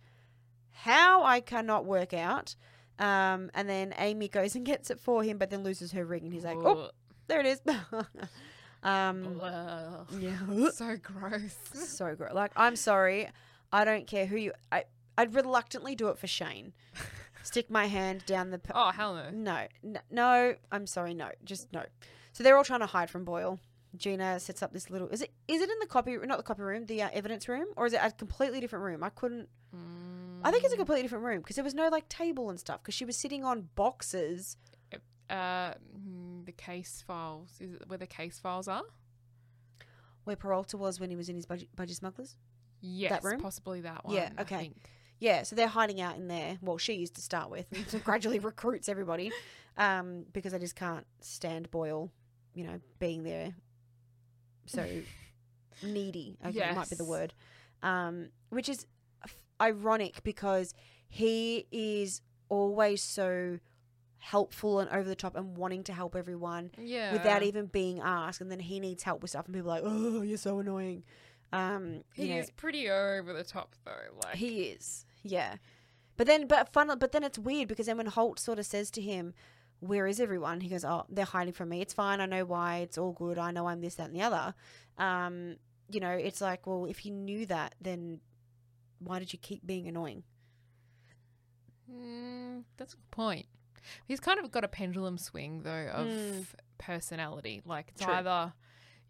How 0.72 1.24
I 1.24 1.42
cannot 1.42 1.86
work 1.86 2.14
out. 2.14 2.56
Um, 3.00 3.50
and 3.54 3.68
then 3.70 3.94
Amy 3.98 4.28
goes 4.28 4.56
and 4.56 4.66
gets 4.66 4.90
it 4.92 5.00
for 5.00 5.24
him, 5.24 5.38
but 5.38 5.50
then 5.50 5.64
loses 5.64 5.92
her 5.94 6.06
ring, 6.06 6.24
and 6.26 6.34
he's 6.34 6.44
like, 6.44 6.58
"Oh, 6.58 6.92
there 7.28 7.40
it 7.40 7.46
is." 7.46 7.62
um, 8.84 9.34
Blah. 9.34 10.06
yeah, 10.20 10.38
so 10.74 10.98
gross. 11.02 11.56
so 11.74 12.16
gross. 12.16 12.34
Like, 12.34 12.52
I'm 12.56 12.76
sorry, 12.76 13.30
I 13.72 13.86
don't 13.86 14.06
care 14.06 14.26
who 14.26 14.36
you. 14.38 14.52
I 14.72 14.84
I'd 15.18 15.34
reluctantly 15.34 15.96
do 15.96 16.10
it 16.10 16.18
for 16.18 16.28
Shane. 16.28 16.74
Stick 17.44 17.70
my 17.70 17.86
hand 17.88 18.24
down 18.26 18.52
the. 18.52 18.60
P- 18.60 18.72
Oh 18.76 18.92
hell 18.92 19.16
no. 19.16 19.30
no, 19.32 19.68
no, 19.84 20.00
no, 20.12 20.56
I'm 20.72 20.86
sorry, 20.88 21.14
no, 21.14 21.30
just 21.44 21.72
no. 21.74 21.84
So 22.34 22.44
they're 22.44 22.58
all 22.58 22.64
trying 22.64 22.82
to 22.82 22.86
hide 22.86 23.10
from 23.10 23.24
Boyle. 23.26 23.60
Gina 23.96 24.40
sets 24.40 24.62
up 24.62 24.72
this 24.72 24.90
little. 24.92 25.08
Is 25.10 25.22
it? 25.22 25.32
Is 25.48 25.62
it 25.62 25.70
in 25.70 25.80
the 25.80 25.88
copy? 25.88 26.16
Room 26.18 26.28
not 26.28 26.38
the 26.38 26.44
copy 26.44 26.62
room, 26.62 26.86
the 26.86 27.02
uh, 27.02 27.10
evidence 27.12 27.48
room, 27.50 27.66
or 27.76 27.88
is 27.88 27.94
it 27.94 28.00
a 28.04 28.12
completely 28.12 28.60
different 28.60 28.86
room? 28.86 29.04
I 29.04 29.10
couldn't. 29.10 29.50
I 30.42 30.52
think 30.52 30.64
it's 30.64 30.74
a 30.74 30.76
Mm. 30.78 30.80
completely 30.80 31.02
different 31.04 31.26
room 31.26 31.40
because 31.40 31.56
there 31.56 31.66
was 31.66 31.74
no 31.74 31.90
like 31.90 32.08
table 32.08 32.50
and 32.50 32.60
stuff 32.60 32.82
because 32.82 32.94
she 32.96 33.04
was 33.06 33.18
sitting 33.18 33.44
on 33.44 33.70
boxes. 33.76 34.58
Uh, 35.30 35.74
mm, 35.98 36.46
the 36.46 36.52
case 36.52 37.04
files. 37.06 37.50
Is 37.60 37.74
it 37.74 37.84
where 37.88 37.98
the 37.98 38.08
case 38.08 38.40
files 38.40 38.68
are? 38.68 38.84
Where 40.24 40.36
Peralta 40.36 40.78
was 40.78 41.00
when 41.00 41.10
he 41.10 41.16
was 41.16 41.30
in 41.30 41.36
his 41.36 41.46
budget, 41.46 41.70
budgie 41.76 41.96
smugglers. 41.96 42.36
Yes, 42.82 43.24
room? 43.24 43.40
possibly 43.40 43.82
that 43.82 44.06
one. 44.06 44.16
Yeah, 44.16 44.30
I 44.38 44.42
okay. 44.44 44.72
Yeah, 45.20 45.44
so 45.44 45.56
they're 45.56 45.68
hiding 45.68 46.00
out 46.02 46.16
in 46.16 46.28
there. 46.28 46.58
Well, 46.62 46.78
she 46.78 47.04
is 47.04 47.10
to 47.12 47.22
start 47.22 47.50
with, 47.50 47.66
and 47.74 47.88
so 47.90 48.00
gradually 48.04 48.40
recruits 48.40 48.88
everybody, 48.90 49.32
um, 49.78 50.26
because 50.34 50.54
I 50.54 50.60
just 50.60 50.76
can't 50.76 51.06
stand 51.22 51.70
Boyle, 51.72 52.12
you 52.54 52.64
know, 52.66 52.80
being 53.00 53.24
there. 53.24 53.54
So 54.66 54.86
needy, 55.84 56.38
I 56.44 56.52
think 56.52 56.76
might 56.76 56.90
be 56.90 56.96
the 56.96 57.04
Yes. 57.04 57.10
word, 57.10 57.34
um, 57.84 58.30
which 58.50 58.70
is 58.70 58.86
f- 59.24 59.36
ironic 59.62 60.24
because 60.24 60.74
he 61.10 61.66
is 61.72 62.22
always 62.50 63.02
so 63.02 63.60
helpful 64.20 64.80
and 64.80 64.90
over 64.90 65.08
the 65.08 65.16
top 65.16 65.36
and 65.36 65.56
wanting 65.56 65.84
to 65.86 65.94
help 65.94 66.16
everyone 66.16 66.72
Yeah. 66.78 67.14
without 67.14 67.42
even 67.44 67.68
being 67.68 68.00
asked, 68.00 68.42
and 68.42 68.52
then 68.52 68.60
he 68.60 68.80
needs 68.80 69.04
help 69.04 69.22
with 69.22 69.32
stuff, 69.32 69.46
and 69.46 69.56
people 69.56 69.72
are 69.72 69.82
like, 69.82 69.84
"Oh, 69.86 70.22
you're 70.22 70.38
so 70.38 70.60
annoying." 70.60 71.04
Um, 71.52 72.04
He 72.14 72.28
you 72.28 72.34
know, 72.36 72.40
is 72.42 72.52
pretty 72.52 72.90
over 72.90 73.34
the 73.34 73.44
top 73.44 73.76
though. 73.86 73.92
Like 74.24 74.36
he 74.36 74.64
is, 74.64 75.06
yeah. 75.24 75.56
But 76.18 76.28
then, 76.28 76.48
but 76.48 76.74
fun, 76.74 76.92
but 77.00 77.12
then 77.14 77.24
it's 77.24 77.40
weird 77.40 77.68
because 77.70 77.86
then 77.86 77.98
when 77.98 78.08
Holt 78.08 78.40
sort 78.40 78.60
of 78.60 78.66
says 78.66 78.92
to 78.92 79.02
him, 79.02 79.34
"Where 79.80 80.06
is 80.08 80.20
everyone?" 80.20 80.60
He 80.62 80.70
goes, 80.70 80.84
"Oh, 80.84 81.06
they're 81.10 81.24
hiding 81.26 81.54
from 81.54 81.70
me. 81.70 81.80
It's 81.82 81.94
fine. 81.94 82.20
I 82.20 82.26
know 82.26 82.44
why. 82.46 82.78
It's 82.80 82.98
all 82.98 83.14
good. 83.14 83.38
I 83.38 83.52
know 83.52 83.68
I'm 83.68 83.80
this, 83.82 83.96
that, 83.96 84.08
and 84.10 84.16
the 84.16 84.22
other." 84.24 84.54
Um, 84.98 85.56
you 85.92 86.00
know, 86.02 86.12
it's 86.12 86.42
like, 86.42 86.68
well, 86.68 86.86
if 86.86 87.06
you 87.06 87.12
knew 87.14 87.46
that, 87.46 87.74
then 87.80 88.20
why 89.00 89.18
did 89.20 89.32
you 89.32 89.40
keep 89.40 89.66
being 89.66 89.88
annoying? 89.88 90.24
Mm, 91.92 92.64
that's 92.78 92.94
a 92.94 92.98
good 92.98 93.12
point. 93.12 93.46
He's 94.06 94.20
kind 94.20 94.40
of 94.40 94.52
got 94.52 94.64
a 94.64 94.68
pendulum 94.68 95.18
swing 95.18 95.64
though 95.64 95.88
of 95.94 96.08
Mm. 96.08 96.46
personality. 96.78 97.62
Like 97.66 97.90
it's 97.90 98.02
True. 98.04 98.14
either, 98.14 98.54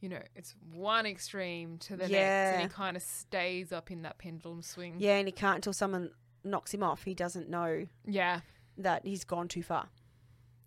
you 0.02 0.10
know, 0.10 0.22
it's 0.36 0.56
one 0.74 1.06
extreme 1.06 1.78
to 1.80 1.96
the 1.98 2.08
next, 2.08 2.14
and 2.14 2.62
he 2.64 2.68
kind 2.70 2.96
of 2.98 3.04
stays 3.04 3.72
up 3.72 3.92
in 3.92 4.04
that 4.04 4.18
pendulum 4.18 4.62
swing. 4.62 4.96
Yeah, 5.00 5.18
and 5.18 5.28
he 5.28 5.32
can't 5.32 5.56
until 5.58 5.74
someone 5.74 6.12
knocks 6.44 6.74
him 6.74 6.84
off. 6.84 7.04
He 7.04 7.14
doesn't 7.14 7.50
know 7.50 7.86
Yeah. 8.06 8.40
that 8.78 9.06
he's 9.06 9.24
gone 9.26 9.48
too 9.50 9.64
far. 9.64 9.90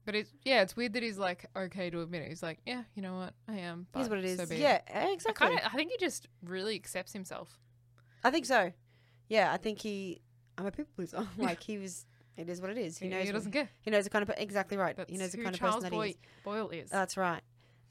But 0.04 0.16
it's 0.16 0.30
yeah, 0.44 0.62
it's 0.62 0.74
weird 0.76 0.94
that 0.94 1.02
he's 1.02 1.16
like 1.18 1.46
okay 1.56 1.88
to 1.88 2.00
admit 2.02 2.22
it. 2.22 2.28
He's 2.28 2.42
like, 2.42 2.58
yeah, 2.66 2.82
you 2.94 3.02
know 3.02 3.14
what, 3.18 3.34
I 3.48 3.58
am. 3.60 3.86
Here's 3.94 4.08
what 4.08 4.18
it 4.18 4.24
is. 4.24 4.38
so 4.38 4.46
be 4.46 4.56
it." 4.56 4.60
yeah, 4.60 4.80
I 4.92 5.12
exactly. 5.12 5.46
kind 5.46 5.58
of, 5.60 5.64
I 5.72 5.76
think 5.76 5.92
he 5.92 5.96
just 5.96 6.26
really 6.44 6.74
accepts 6.74 7.12
himself. 7.12 7.58
I 8.24 8.30
think 8.30 8.44
so. 8.46 8.72
Yeah, 9.28 9.52
I 9.52 9.56
think 9.58 9.78
he. 9.78 10.20
I'm 10.58 10.66
a 10.66 10.70
people 10.72 10.92
pleaser. 10.96 11.26
like 11.38 11.62
he 11.62 11.78
was. 11.78 12.04
It 12.36 12.48
is 12.48 12.60
what 12.60 12.70
it 12.70 12.78
is. 12.78 12.98
He, 12.98 13.08
knows. 13.08 13.22
he 13.24 13.28
what- 13.28 13.34
doesn't 13.34 13.52
care. 13.52 13.68
he 13.82 13.90
knows 13.90 14.04
the 14.04 14.10
kind 14.10 14.28
of. 14.28 14.34
Exactly 14.38 14.76
right. 14.76 14.96
That's 14.96 15.10
he 15.10 15.16
knows 15.18 15.30
the 15.32 15.38
kind 15.38 15.54
of 15.54 15.60
person 15.60 15.80
that 15.82 15.92
Boy- 15.92 16.04
he 16.06 16.10
is. 16.12 16.16
Boyle 16.44 16.68
is. 16.70 16.90
That's 16.90 17.16
right. 17.16 17.42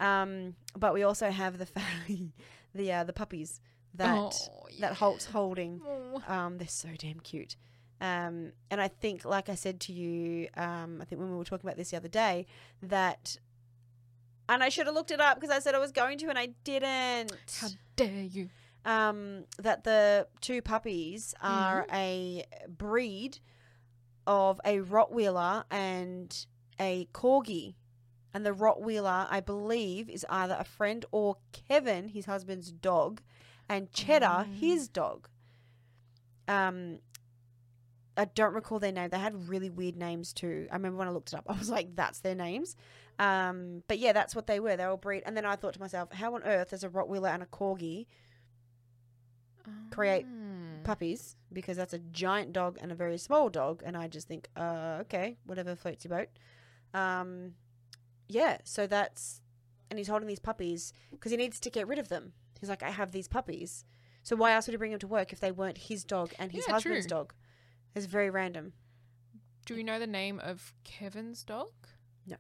Um, 0.01 0.55
but 0.75 0.93
we 0.93 1.03
also 1.03 1.29
have 1.29 1.57
the 1.57 1.65
fa- 1.65 1.81
the 2.75 2.91
uh, 2.91 3.03
the 3.05 3.13
puppies 3.13 3.61
that 3.93 4.17
Oh, 4.51 4.67
that 4.79 4.93
Holt's 4.95 5.25
holding. 5.25 5.81
Oh. 5.85 6.21
Um, 6.27 6.57
they're 6.57 6.67
so 6.67 6.89
damn 6.97 7.19
cute. 7.19 7.55
Um, 8.01 8.53
and 8.71 8.81
I 8.81 8.87
think, 8.87 9.25
like 9.25 9.47
I 9.47 9.53
said 9.55 9.79
to 9.81 9.93
you, 9.93 10.47
um, 10.57 10.99
I 11.01 11.05
think 11.05 11.21
when 11.21 11.29
we 11.31 11.37
were 11.37 11.43
talking 11.43 11.67
about 11.67 11.77
this 11.77 11.91
the 11.91 11.97
other 11.97 12.07
day, 12.07 12.47
that, 12.81 13.37
and 14.49 14.63
I 14.63 14.69
should 14.69 14.87
have 14.87 14.95
looked 14.95 15.11
it 15.11 15.21
up 15.21 15.39
because 15.39 15.55
I 15.55 15.59
said 15.59 15.75
I 15.75 15.79
was 15.79 15.91
going 15.91 16.17
to 16.19 16.29
and 16.29 16.37
I 16.37 16.47
didn't. 16.63 17.31
How 17.59 17.67
dare 17.95 18.23
you? 18.23 18.49
Um, 18.85 19.43
that 19.59 19.83
the 19.83 20.27
two 20.41 20.63
puppies 20.63 21.35
are 21.43 21.85
a 21.93 22.43
breed 22.67 23.37
of 24.25 24.59
a 24.65 24.79
Rottweiler 24.79 25.65
and 25.69 26.45
a 26.79 27.07
Corgi. 27.13 27.75
And 28.33 28.45
the 28.45 28.51
Rottweiler, 28.53 29.27
I 29.29 29.39
believe, 29.41 30.09
is 30.09 30.25
either 30.29 30.55
a 30.57 30.63
friend 30.63 31.05
or 31.11 31.37
Kevin, 31.51 32.07
his 32.09 32.25
husband's 32.25 32.71
dog, 32.71 33.21
and 33.67 33.91
Cheddar, 33.91 34.45
Mm. 34.47 34.53
his 34.59 34.87
dog. 34.87 35.27
Um, 36.47 36.99
I 38.17 38.25
don't 38.25 38.53
recall 38.53 38.79
their 38.79 38.91
name. 38.91 39.09
They 39.09 39.19
had 39.19 39.47
really 39.49 39.69
weird 39.69 39.95
names 39.95 40.33
too. 40.33 40.67
I 40.71 40.75
remember 40.75 40.97
when 40.97 41.07
I 41.07 41.11
looked 41.11 41.33
it 41.33 41.35
up, 41.35 41.45
I 41.49 41.57
was 41.57 41.69
like, 41.69 41.95
"That's 41.95 42.19
their 42.19 42.35
names." 42.35 42.75
Um, 43.19 43.83
but 43.87 43.99
yeah, 43.99 44.13
that's 44.13 44.35
what 44.35 44.47
they 44.47 44.59
were. 44.59 44.75
They 44.75 44.85
were 44.87 44.97
breed. 44.97 45.23
And 45.25 45.35
then 45.37 45.45
I 45.45 45.55
thought 45.55 45.73
to 45.75 45.79
myself, 45.79 46.11
how 46.11 46.33
on 46.35 46.43
earth 46.43 46.69
does 46.71 46.83
a 46.83 46.89
Rottweiler 46.89 47.33
and 47.33 47.43
a 47.43 47.45
Corgi 47.45 48.07
Create 49.91 50.25
Mm. 50.25 50.83
puppies? 50.83 51.35
Because 51.53 51.77
that's 51.77 51.93
a 51.93 51.99
giant 51.99 52.53
dog 52.53 52.77
and 52.81 52.91
a 52.91 52.95
very 52.95 53.17
small 53.17 53.49
dog. 53.49 53.81
And 53.85 53.95
I 53.95 54.07
just 54.07 54.27
think, 54.27 54.47
uh, 54.55 54.99
okay, 55.01 55.37
whatever 55.45 55.75
floats 55.75 56.05
your 56.05 56.17
boat. 56.17 56.29
Um, 56.93 57.53
yeah, 58.33 58.57
so 58.63 58.87
that's, 58.87 59.41
and 59.89 59.97
he's 59.99 60.07
holding 60.07 60.27
these 60.27 60.39
puppies 60.39 60.93
because 61.11 61.31
he 61.31 61.37
needs 61.37 61.59
to 61.59 61.69
get 61.69 61.87
rid 61.87 61.99
of 61.99 62.09
them. 62.09 62.33
He's 62.59 62.69
like, 62.69 62.83
I 62.83 62.89
have 62.91 63.11
these 63.11 63.27
puppies. 63.27 63.85
So 64.23 64.35
why 64.35 64.53
else 64.53 64.67
would 64.67 64.73
he 64.73 64.77
bring 64.77 64.91
them 64.91 64.99
to 64.99 65.07
work 65.07 65.33
if 65.33 65.39
they 65.39 65.51
weren't 65.51 65.77
his 65.77 66.03
dog 66.03 66.31
and 66.39 66.51
his 66.51 66.65
Yeah, 66.67 66.73
husband's 66.75 67.07
true. 67.07 67.17
dog? 67.17 67.33
It's 67.95 68.05
very 68.05 68.29
random. 68.29 68.73
Do 69.65 69.75
we 69.75 69.83
know 69.83 69.99
the 69.99 70.07
name 70.07 70.39
of 70.39 70.73
Kevin's 70.83 71.43
dog? 71.43 71.71
No. 72.25 72.37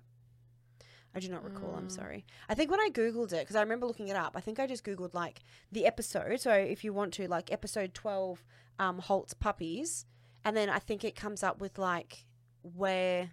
I 1.13 1.19
do 1.19 1.27
not 1.29 1.43
recall. 1.43 1.75
I'm 1.75 1.87
Mm. 1.87 1.91
sorry. 1.91 2.25
I 2.47 2.53
think 2.55 2.69
when 2.71 2.79
I 2.79 2.89
googled 2.91 3.33
it, 3.33 3.39
because 3.41 3.55
I 3.55 3.61
remember 3.61 3.85
looking 3.87 4.07
it 4.09 4.15
up, 4.15 4.33
I 4.35 4.41
think 4.41 4.59
I 4.59 4.67
just 4.67 4.83
googled 4.83 5.13
like 5.13 5.41
the 5.71 5.85
episode. 5.85 6.39
So 6.39 6.53
if 6.53 6.83
you 6.83 6.93
want 6.93 7.13
to, 7.15 7.27
like 7.27 7.51
episode 7.51 7.93
twelve, 7.93 8.43
um, 8.79 8.99
Holt's 8.99 9.33
puppies, 9.33 10.05
and 10.45 10.55
then 10.55 10.69
I 10.69 10.79
think 10.79 11.03
it 11.03 11.15
comes 11.15 11.43
up 11.43 11.59
with 11.59 11.77
like 11.77 12.25
where 12.61 13.31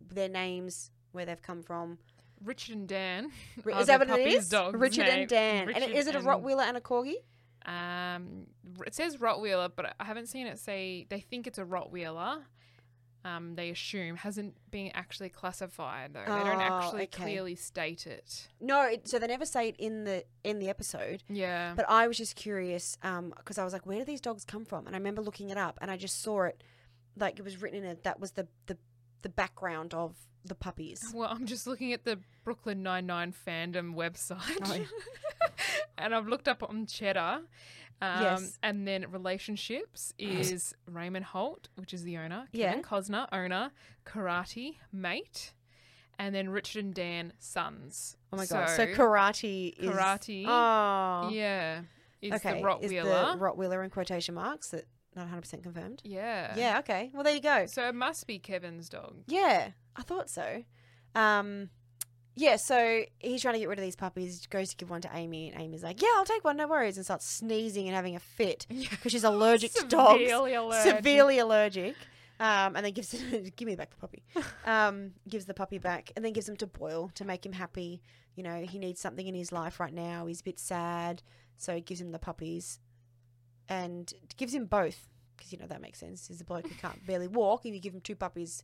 their 0.00 0.28
names, 0.28 0.90
where 1.16 1.26
they've 1.26 1.42
come 1.42 1.62
from. 1.62 1.98
Richard 2.44 2.76
and 2.76 2.86
Dan. 2.88 3.30
Ri- 3.64 3.74
is 3.80 3.86
that 3.88 3.98
what 4.06 4.10
it 4.20 4.26
is? 4.28 4.52
Richard 4.74 5.06
name. 5.06 5.20
and 5.20 5.28
Dan. 5.28 5.68
and 5.70 5.84
is 5.92 6.06
it 6.06 6.14
a 6.14 6.20
Rottweiler 6.20 6.62
and 6.62 6.76
a 6.76 6.80
Corgi? 6.80 7.14
Um, 7.64 8.46
it 8.86 8.94
says 8.94 9.16
Rottweiler, 9.16 9.70
but 9.74 9.94
I 9.98 10.04
haven't 10.04 10.26
seen 10.28 10.46
it 10.46 10.58
say. 10.58 11.06
They 11.08 11.20
think 11.20 11.46
it's 11.46 11.58
a 11.58 11.64
Rottweiler. 11.64 12.42
Um, 13.24 13.56
they 13.56 13.70
assume 13.70 14.14
hasn't 14.14 14.54
been 14.70 14.92
actually 14.94 15.30
classified 15.30 16.14
though. 16.14 16.20
They 16.20 16.26
don't 16.44 16.60
Oh, 16.60 16.78
actually 16.78 17.04
okay. 17.04 17.22
clearly 17.24 17.56
state 17.56 18.06
it. 18.06 18.46
No, 18.60 18.82
it, 18.82 19.08
so 19.08 19.18
they 19.18 19.26
never 19.26 19.44
say 19.44 19.70
it 19.70 19.76
in 19.80 20.04
the 20.04 20.22
in 20.44 20.60
the 20.60 20.68
episode. 20.68 21.24
Yeah. 21.28 21.72
But 21.74 21.86
I 21.88 22.06
was 22.06 22.16
just 22.18 22.36
curious 22.36 22.96
because 23.02 23.58
I 23.58 23.64
was 23.64 23.72
like, 23.72 23.84
where 23.84 23.98
do 23.98 24.04
these 24.04 24.20
dogs 24.20 24.44
come 24.44 24.64
from? 24.64 24.86
And 24.86 24.94
I 24.94 24.98
remember 24.98 25.22
looking 25.22 25.50
it 25.50 25.56
up, 25.58 25.76
and 25.82 25.90
I 25.90 25.96
just 25.96 26.22
saw 26.22 26.42
it, 26.44 26.62
like 27.18 27.40
it 27.40 27.42
was 27.42 27.60
written 27.60 27.82
in 27.82 27.84
it. 27.90 28.04
That 28.04 28.20
was 28.20 28.32
the 28.32 28.46
the 28.66 28.78
the 29.22 29.28
background 29.28 29.94
of 29.94 30.14
the 30.44 30.54
puppies. 30.54 31.02
well, 31.14 31.28
I'm 31.30 31.46
just 31.46 31.66
looking 31.66 31.92
at 31.92 32.04
the 32.04 32.18
Brooklyn 32.44 32.82
Nine 32.82 33.06
Nine 33.06 33.32
fandom 33.46 33.94
website, 33.94 34.38
Oh, 34.64 34.74
yeah. 34.74 34.84
and 35.98 36.14
I've 36.14 36.28
looked 36.28 36.46
up 36.48 36.62
on 36.62 36.86
Cheddar. 36.86 37.40
Um, 38.00 38.22
Yes. 38.22 38.58
And 38.62 38.86
then 38.86 39.06
relationships 39.10 40.12
is 40.18 40.74
Raymond 40.86 41.24
Holt, 41.24 41.68
which 41.76 41.94
is 41.94 42.02
the 42.04 42.18
owner. 42.18 42.46
Yeah. 42.52 42.68
Kevin 42.74 42.82
Cozner, 42.84 43.26
owner. 43.32 43.70
Karate, 44.04 44.76
mate. 44.92 45.52
And 46.18 46.34
then 46.34 46.48
Richard 46.50 46.84
and 46.84 46.94
Dan, 46.94 47.32
sons. 47.38 48.16
Oh 48.32 48.36
my 48.36 48.46
god! 48.46 48.70
So 48.70 48.86
karate 48.86 49.74
is 49.78 49.90
Karate, 49.90 50.44
Oh, 50.46 51.28
Yeah. 51.30 51.80
Is 52.22 52.32
okay. 52.34 52.62
the 52.62 52.78
Is 52.80 52.90
the 52.90 52.96
Rottweiler. 52.98 53.38
Rottweiler 53.38 53.84
in 53.84 53.90
quotation 53.90 54.34
marks 54.34 54.68
that 54.70 54.84
not 55.16 55.22
100 55.22 55.40
percent 55.40 55.62
confirmed? 55.62 56.02
yeah. 56.04 56.54
Yeah. 56.56 56.78
Okay. 56.80 57.10
Well, 57.12 57.22
there 57.24 57.34
you 57.34 57.40
go. 57.40 57.66
So 57.66 57.88
it 57.88 57.94
must 57.94 58.26
be 58.26 58.38
Kevin's 58.38 58.88
dog. 58.88 59.16
Yeah, 59.26 59.70
I 59.96 60.02
thought 60.02 60.28
so. 60.30 60.62
Um, 61.14 61.70
yeah. 62.34 62.56
So 62.56 63.02
he's 63.18 63.40
trying 63.42 63.54
to 63.54 63.60
get 63.60 63.68
rid 63.68 63.78
of 63.78 63.84
these 63.84 63.96
puppies. 63.96 64.46
Goes 64.46 64.70
to 64.70 64.76
give 64.76 64.90
one 64.90 65.00
to 65.00 65.10
Amy, 65.14 65.50
and 65.50 65.60
Amy's 65.60 65.82
like, 65.82 66.02
"Yeah, 66.02 66.08
I'll 66.16 66.24
take 66.24 66.44
one, 66.44 66.56
no 66.56 66.68
worries," 66.68 66.96
and 66.96 67.04
starts 67.04 67.26
sneezing 67.26 67.86
and 67.88 67.96
having 67.96 68.14
a 68.14 68.20
fit 68.20 68.66
because 68.90 69.12
she's 69.12 69.24
allergic 69.24 69.72
to 69.74 69.86
dogs. 69.86 70.20
Severely 70.20 70.54
allergic. 70.54 70.96
severely 70.96 71.38
allergic. 71.38 71.96
Um, 72.38 72.76
and 72.76 72.84
then 72.84 72.92
gives 72.92 73.14
it, 73.14 73.56
give 73.56 73.66
me 73.66 73.76
back 73.76 73.88
the 73.90 73.96
puppy. 73.96 74.22
Um, 74.66 75.12
gives 75.26 75.46
the 75.46 75.54
puppy 75.54 75.78
back, 75.78 76.12
and 76.14 76.24
then 76.24 76.32
gives 76.34 76.46
him 76.48 76.56
to 76.58 76.66
Boyle 76.66 77.10
to 77.14 77.24
make 77.24 77.46
him 77.46 77.52
happy. 77.52 78.02
You 78.34 78.42
know, 78.42 78.60
he 78.68 78.78
needs 78.78 79.00
something 79.00 79.26
in 79.26 79.34
his 79.34 79.52
life 79.52 79.80
right 79.80 79.94
now. 79.94 80.26
He's 80.26 80.40
a 80.40 80.44
bit 80.44 80.58
sad, 80.58 81.22
so 81.56 81.74
he 81.74 81.80
gives 81.80 82.00
him 82.02 82.10
the 82.12 82.18
puppies, 82.18 82.80
and 83.68 84.12
gives 84.36 84.54
him 84.54 84.66
both 84.66 85.08
because 85.36 85.52
you 85.52 85.58
know 85.58 85.66
that 85.66 85.80
makes 85.80 85.98
sense. 85.98 86.28
He's 86.28 86.40
a 86.40 86.44
bloke 86.44 86.66
who 86.66 86.74
can't 86.74 87.04
barely 87.06 87.28
walk, 87.28 87.64
and 87.64 87.74
you 87.74 87.80
give 87.80 87.94
him 87.94 88.00
two 88.00 88.16
puppies 88.16 88.62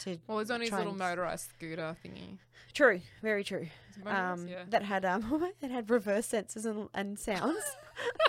to. 0.00 0.18
Well, 0.26 0.38
he's 0.38 0.50
on 0.50 0.60
his 0.60 0.70
little 0.70 0.90
and- 0.90 0.98
motorized 0.98 1.50
scooter 1.50 1.96
thingy. 2.04 2.38
True, 2.72 3.00
very 3.20 3.44
true. 3.44 3.66
It? 4.00 4.06
Um, 4.08 4.48
yeah. 4.48 4.62
that 4.70 4.82
had 4.82 5.04
um, 5.04 5.52
that 5.60 5.70
had 5.70 5.90
reverse 5.90 6.28
sensors 6.28 6.64
and, 6.64 6.88
and 6.94 7.18
sounds. 7.18 7.62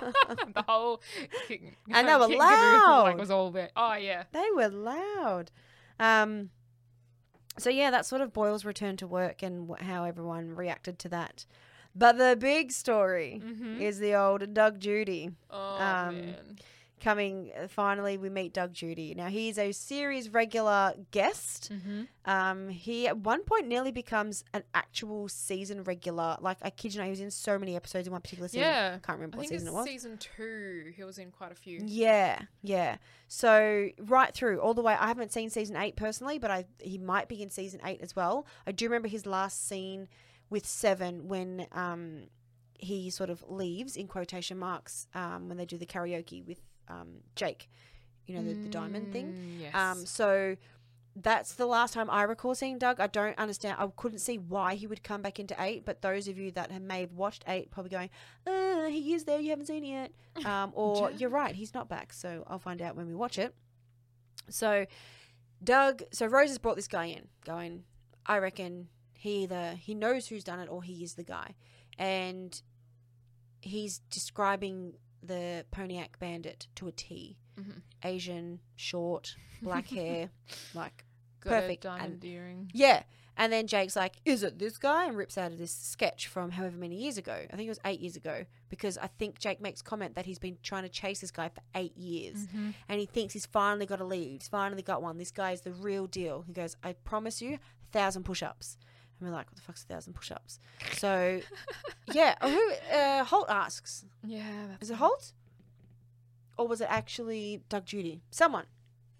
the 0.00 0.64
whole 0.68 1.00
kick, 1.48 1.78
And 1.90 2.06
they 2.06 2.14
were 2.16 2.28
loud. 2.28 3.04
Like 3.04 3.18
was 3.18 3.30
all 3.30 3.50
there. 3.50 3.70
Oh 3.74 3.94
yeah. 3.94 4.24
They 4.32 4.46
were 4.54 4.68
loud. 4.68 5.50
Um, 5.98 6.50
so 7.58 7.70
yeah, 7.70 7.90
that's 7.90 8.08
sort 8.08 8.20
of 8.20 8.32
Boyle's 8.32 8.64
return 8.64 8.96
to 8.98 9.06
work 9.06 9.42
and 9.42 9.70
how 9.80 10.04
everyone 10.04 10.54
reacted 10.54 10.98
to 11.00 11.08
that. 11.10 11.46
But 11.94 12.18
the 12.18 12.36
big 12.38 12.72
story 12.72 13.40
Mm-hmm. 13.44 13.80
is 13.80 13.98
the 13.98 14.14
old 14.14 14.52
Doug 14.54 14.80
Judy 14.80 15.30
Oh 15.50 15.74
um, 15.80 16.14
man. 16.20 16.58
coming. 17.00 17.50
uh, 17.56 17.68
Finally, 17.68 18.18
we 18.18 18.28
meet 18.30 18.52
Doug 18.52 18.72
Judy. 18.72 19.14
Now 19.14 19.28
he's 19.28 19.58
a 19.58 19.70
series 19.72 20.28
regular 20.32 20.94
guest. 21.12 21.70
Mm-hmm. 21.72 22.02
Um, 22.24 22.68
he 22.68 23.06
at 23.06 23.18
one 23.18 23.44
point 23.44 23.68
nearly 23.68 23.92
becomes 23.92 24.42
an 24.54 24.64
actual 24.74 25.28
season 25.28 25.84
regular. 25.84 26.36
Like 26.40 26.58
I 26.62 26.70
kid 26.70 26.94
you 26.94 26.98
not, 26.98 27.04
he 27.04 27.10
was 27.10 27.20
in 27.20 27.30
so 27.30 27.58
many 27.58 27.76
episodes 27.76 28.06
in 28.08 28.12
one 28.12 28.22
particular 28.22 28.48
season. 28.48 28.62
Yeah. 28.62 28.98
can't 28.98 29.18
remember 29.18 29.36
I 29.36 29.38
what 29.38 29.48
season 29.48 29.68
it 29.68 29.74
was. 29.74 29.84
season 29.86 30.18
two. 30.18 30.92
He 30.96 31.04
was 31.04 31.18
in 31.18 31.30
quite 31.30 31.52
a 31.52 31.54
few. 31.54 31.80
Yeah, 31.84 32.40
yeah. 32.62 32.96
So 33.28 33.88
right 34.00 34.34
through 34.34 34.60
all 34.60 34.74
the 34.74 34.82
way. 34.82 34.94
I 34.98 35.06
haven't 35.06 35.32
seen 35.32 35.48
season 35.50 35.76
eight 35.76 35.94
personally, 35.96 36.38
but 36.38 36.50
I 36.50 36.64
he 36.80 36.98
might 36.98 37.28
be 37.28 37.40
in 37.42 37.50
season 37.50 37.80
eight 37.84 38.00
as 38.02 38.16
well. 38.16 38.46
I 38.66 38.72
do 38.72 38.86
remember 38.86 39.06
his 39.08 39.26
last 39.26 39.68
scene 39.68 40.08
with 40.50 40.66
Seven 40.66 41.28
when 41.28 41.66
um 41.72 42.24
he 42.78 43.08
sort 43.10 43.30
of 43.30 43.42
leaves 43.48 43.96
in 43.96 44.06
quotation 44.08 44.58
marks 44.58 45.06
um 45.14 45.48
when 45.48 45.56
they 45.56 45.64
do 45.64 45.78
the 45.78 45.86
karaoke 45.86 46.44
with 46.46 46.60
um 46.88 47.18
Jake, 47.36 47.68
you 48.26 48.34
know 48.36 48.42
the, 48.44 48.54
the 48.54 48.68
diamond 48.68 49.12
thing. 49.12 49.32
Mm, 49.32 49.60
Yes. 49.60 49.74
Um, 49.74 50.04
so 50.06 50.56
that's 51.16 51.54
the 51.54 51.66
last 51.66 51.94
time 51.94 52.10
I 52.10 52.24
recall 52.24 52.56
seeing 52.56 52.76
Doug. 52.76 52.98
I 52.98 53.06
don't 53.06 53.38
understand. 53.38 53.76
I 53.78 53.86
couldn't 53.96 54.18
see 54.18 54.36
why 54.36 54.74
he 54.74 54.88
would 54.88 55.04
come 55.04 55.22
back 55.22 55.38
into 55.38 55.54
eight. 55.60 55.84
But 55.84 56.02
those 56.02 56.26
of 56.26 56.36
you 56.36 56.50
that 56.52 56.72
have, 56.72 56.82
may 56.82 57.02
have 57.02 57.12
watched 57.12 57.44
eight 57.46 57.70
probably 57.70 57.90
going, 57.90 58.10
uh, 58.48 58.86
he 58.86 59.14
is 59.14 59.22
there. 59.22 59.38
You 59.38 59.50
haven't 59.50 59.66
seen 59.66 59.84
it 59.84 59.88
yet. 59.88 60.12
Um, 60.44 60.72
or 60.74 61.12
you're 61.12 61.30
right. 61.30 61.54
He's 61.54 61.72
not 61.72 61.88
back. 61.88 62.12
So 62.12 62.42
I'll 62.48 62.58
find 62.58 62.82
out 62.82 62.96
when 62.96 63.06
we 63.06 63.14
watch 63.14 63.38
it. 63.38 63.54
So 64.50 64.86
Doug. 65.62 66.02
So 66.12 66.26
Rose 66.26 66.48
has 66.48 66.58
brought 66.58 66.74
this 66.76 66.88
guy 66.88 67.04
in, 67.06 67.28
going. 67.44 67.84
I 68.26 68.38
reckon 68.38 68.88
he 69.24 69.44
either 69.44 69.74
he 69.80 69.94
knows 69.94 70.26
who's 70.28 70.44
done 70.44 70.60
it 70.60 70.68
or 70.68 70.82
he 70.82 71.02
is 71.02 71.14
the 71.14 71.24
guy, 71.24 71.54
and 71.98 72.60
he's 73.62 74.00
describing 74.10 74.94
the 75.22 75.64
Pontiac 75.70 76.18
Bandit 76.18 76.66
to 76.76 76.88
a 76.88 76.92
T. 76.92 77.38
Mhm. 77.58 77.80
Asian, 78.04 78.60
short, 78.76 79.36
black 79.62 79.86
hair, 79.98 80.30
like 80.74 81.04
Got 81.40 81.50
perfect, 81.50 81.84
and- 81.86 82.22
earring. 82.24 82.70
yeah. 82.74 83.04
And 83.36 83.52
then 83.52 83.66
Jake's 83.66 83.96
like, 83.96 84.14
"Is 84.24 84.42
it 84.44 84.58
this 84.60 84.76
guy?" 84.78 85.06
and 85.06 85.16
rips 85.16 85.36
out 85.38 85.50
of 85.52 85.58
this 85.58 85.72
sketch 85.74 86.28
from 86.28 86.52
however 86.52 86.76
many 86.76 86.96
years 86.96 87.16
ago. 87.18 87.32
I 87.52 87.56
think 87.56 87.66
it 87.66 87.70
was 87.70 87.80
eight 87.84 87.98
years 88.00 88.14
ago 88.14 88.44
because 88.68 88.96
I 88.98 89.08
think 89.08 89.38
Jake 89.40 89.60
makes 89.60 89.82
comment 89.82 90.14
that 90.14 90.24
he's 90.26 90.38
been 90.38 90.58
trying 90.62 90.84
to 90.84 90.88
chase 90.88 91.20
this 91.20 91.32
guy 91.32 91.48
for 91.48 91.62
eight 91.74 91.96
years, 91.96 92.46
Mm-hmm. 92.46 92.70
and 92.88 93.00
he 93.00 93.06
thinks 93.06 93.32
he's 93.34 93.46
finally 93.46 93.86
got 93.86 94.00
a 94.00 94.04
lead. 94.04 94.42
He's 94.42 94.48
finally 94.48 94.82
got 94.82 95.02
one. 95.02 95.18
This 95.18 95.32
guy 95.32 95.50
is 95.52 95.62
the 95.62 95.72
real 95.72 96.06
deal. 96.06 96.42
He 96.46 96.52
goes, 96.52 96.76
"I 96.84 96.92
promise 96.92 97.40
you, 97.42 97.54
a 97.54 97.58
thousand 97.92 98.22
push-ups." 98.24 98.76
And 99.24 99.32
we're 99.32 99.36
like, 99.36 99.46
"What 99.46 99.56
the 99.56 99.62
fuck's 99.62 99.82
a 99.84 99.86
thousand 99.86 100.12
push-ups?" 100.14 100.58
So, 100.92 101.40
yeah. 102.12 102.34
Who? 102.42 102.72
Uh, 102.94 103.24
Holt 103.24 103.48
asks, 103.48 104.04
Yeah. 104.24 104.76
"Is 104.80 104.90
it 104.90 104.96
Holt?" 104.96 105.32
Or 106.56 106.68
was 106.68 106.80
it 106.80 106.88
actually 106.90 107.62
Doug 107.68 107.84
Judy? 107.86 108.22
Someone. 108.30 108.66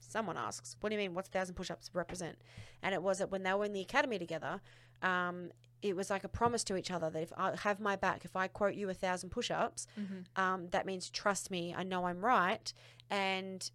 Someone 0.01 0.37
asks, 0.37 0.77
What 0.81 0.91
do 0.91 0.95
you 0.95 1.01
mean? 1.01 1.15
What's 1.15 1.29
a 1.29 1.33
thousand 1.33 1.55
push 1.57 1.71
ups 1.71 1.91
represent? 1.93 2.39
And 2.83 2.95
it 2.95 3.03
was 3.03 3.19
that 3.19 3.31
when 3.31 3.43
they 3.43 3.53
were 3.55 3.65
in 3.65 3.73
the 3.73 3.81
academy 3.81 4.19
together, 4.19 4.61
um, 5.03 5.51
it 5.83 5.97
was 5.97 6.11
like 6.11 6.23
a 6.23 6.29
promise 6.29 6.63
to 6.65 6.77
each 6.77 6.91
other 6.93 7.11
that 7.11 7.23
if 7.23 7.33
I 7.37 7.57
have 7.57 7.81
my 7.81 7.97
back, 7.97 8.25
if 8.25 8.37
I 8.37 8.47
quote 8.47 8.75
you 8.75 8.89
a 8.89 8.95
thousand 8.95 9.31
push 9.31 9.51
ups, 9.51 9.87
Mm-hmm. 9.99 10.41
um, 10.41 10.69
that 10.71 10.87
means 10.87 11.11
trust 11.11 11.51
me, 11.51 11.75
I 11.77 11.83
know 11.83 12.05
I'm 12.07 12.25
right. 12.25 12.73
And 13.11 13.69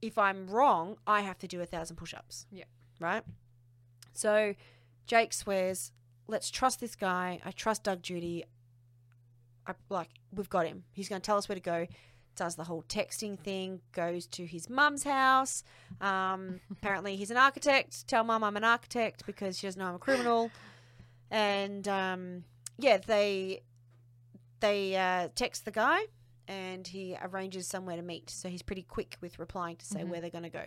if 0.00 0.16
I'm 0.16 0.46
wrong, 0.46 0.96
I 1.06 1.22
have 1.22 1.38
to 1.38 1.48
do 1.48 1.60
a 1.60 1.66
thousand 1.66 1.96
push 1.96 2.14
ups. 2.14 2.46
Yeah. 2.52 2.64
Right? 3.00 3.24
So 4.12 4.54
Jake 5.06 5.32
swears, 5.32 5.92
let's 6.26 6.50
trust 6.50 6.80
this 6.80 6.94
guy. 6.96 7.40
I 7.44 7.50
trust 7.50 7.84
Doug 7.84 8.02
Judy. 8.02 8.44
I, 9.66 9.72
like, 9.88 10.08
we've 10.34 10.48
got 10.50 10.66
him. 10.66 10.84
He's 10.92 11.08
going 11.08 11.20
to 11.20 11.24
tell 11.24 11.36
us 11.38 11.48
where 11.48 11.54
to 11.56 11.60
go. 11.60 11.86
Does 12.36 12.56
the 12.56 12.64
whole 12.64 12.82
texting 12.88 13.38
thing, 13.38 13.80
goes 13.92 14.26
to 14.28 14.44
his 14.44 14.68
mum's 14.68 15.04
house. 15.04 15.62
Um, 16.00 16.60
apparently, 16.70 17.16
he's 17.16 17.30
an 17.30 17.36
architect. 17.36 18.06
Tell 18.08 18.24
mum 18.24 18.42
I'm 18.42 18.56
an 18.56 18.64
architect 18.64 19.24
because 19.26 19.58
she 19.58 19.66
doesn't 19.66 19.78
know 19.80 19.86
I'm 19.86 19.94
a 19.94 19.98
criminal. 19.98 20.50
And 21.30 21.86
um, 21.88 22.44
yeah, 22.78 22.98
they 22.98 23.62
they 24.60 24.96
uh, 24.96 25.28
text 25.34 25.64
the 25.64 25.70
guy 25.70 26.00
and 26.48 26.86
he 26.86 27.16
arranges 27.22 27.66
somewhere 27.66 27.96
to 27.96 28.02
meet. 28.02 28.30
So 28.30 28.48
he's 28.48 28.62
pretty 28.62 28.82
quick 28.82 29.16
with 29.20 29.38
replying 29.38 29.76
to 29.76 29.84
say 29.86 30.00
Mhm. 30.00 30.08
where 30.08 30.20
they're 30.20 30.30
going 30.30 30.44
to 30.44 30.50
go. 30.50 30.64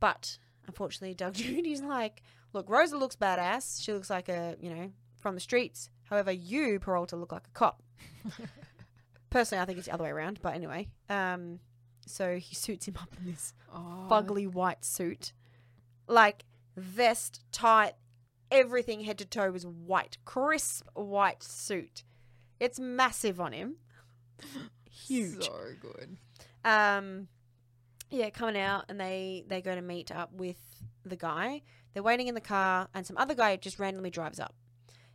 But 0.00 0.38
unfortunately, 0.66 1.14
Doug 1.14 1.34
Judy's 1.34 1.80
like, 1.82 2.22
look, 2.52 2.68
Rosa 2.68 2.96
looks 2.96 3.16
badass. 3.16 3.82
She 3.82 3.92
looks 3.92 4.10
like 4.10 4.28
a, 4.28 4.56
you 4.60 4.70
know, 4.70 4.90
from 5.16 5.34
the 5.34 5.40
streets. 5.40 5.90
However, 6.04 6.32
you, 6.32 6.78
Peralta, 6.80 7.16
look 7.16 7.32
like 7.32 7.46
a 7.46 7.50
cop. 7.58 7.82
Personally, 9.30 9.62
I 9.62 9.66
think 9.66 9.78
it's 9.78 9.86
the 9.86 9.94
other 9.94 10.04
way 10.04 10.10
around. 10.10 10.40
But 10.40 10.54
anyway, 10.54 10.88
um, 11.10 11.60
so 12.06 12.36
he 12.36 12.54
suits 12.54 12.86
him 12.88 12.96
up 13.00 13.10
in 13.20 13.30
this 13.30 13.52
Oh, 13.72 14.06
fugly 14.10 14.50
white 14.50 14.84
suit, 14.84 15.32
like 16.06 16.44
vest, 16.76 17.42
tight, 17.52 17.92
everything 18.50 19.00
head 19.00 19.18
to 19.18 19.26
toe 19.26 19.50
was 19.50 19.66
white, 19.66 20.16
crisp 20.24 20.88
white 20.94 21.42
suit. 21.42 22.04
It's 22.58 22.80
massive 22.80 23.40
on 23.40 23.52
him, 23.52 23.76
huge. 24.90 25.44
So 25.44 25.60
good. 25.80 26.16
Um, 26.64 27.28
yeah, 28.10 28.30
coming 28.30 28.58
out 28.58 28.86
and 28.88 28.98
they 28.98 29.44
they 29.46 29.60
go 29.60 29.74
to 29.74 29.82
meet 29.82 30.10
up 30.10 30.32
with 30.32 30.56
the 31.04 31.16
guy. 31.16 31.62
They're 31.98 32.04
waiting 32.04 32.28
in 32.28 32.36
the 32.36 32.40
car, 32.40 32.86
and 32.94 33.04
some 33.04 33.16
other 33.16 33.34
guy 33.34 33.56
just 33.56 33.80
randomly 33.80 34.10
drives 34.10 34.38
up, 34.38 34.54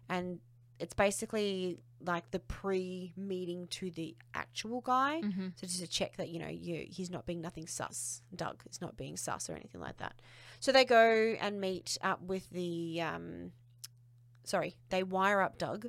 and 0.10 0.40
it's 0.80 0.94
basically 0.94 1.80
like 2.02 2.30
the 2.32 2.40
pre-meeting 2.40 3.68
to 3.68 3.90
the 3.90 4.18
actual 4.34 4.82
guy. 4.82 5.22
Mm-hmm. 5.24 5.48
So 5.56 5.66
just 5.66 5.80
to 5.80 5.88
check 5.88 6.18
that 6.18 6.28
you 6.28 6.40
know 6.40 6.50
you 6.50 6.86
he's 6.90 7.10
not 7.10 7.26
being 7.26 7.40
nothing 7.40 7.68
sus. 7.68 8.22
Doug 8.36 8.64
is 8.70 8.82
not 8.82 8.98
being 8.98 9.16
sus 9.16 9.50
or 9.50 9.54
anything 9.54 9.80
like 9.80 9.96
that. 10.00 10.16
So 10.60 10.74
they 10.74 10.84
go 10.84 11.38
and 11.40 11.62
meet 11.62 11.98
up 12.02 12.22
with 12.22 12.50
the 12.50 13.00
um, 13.02 13.54
sorry, 14.44 14.76
they 14.90 15.04
wire 15.04 15.40
up 15.40 15.58
Doug, 15.58 15.88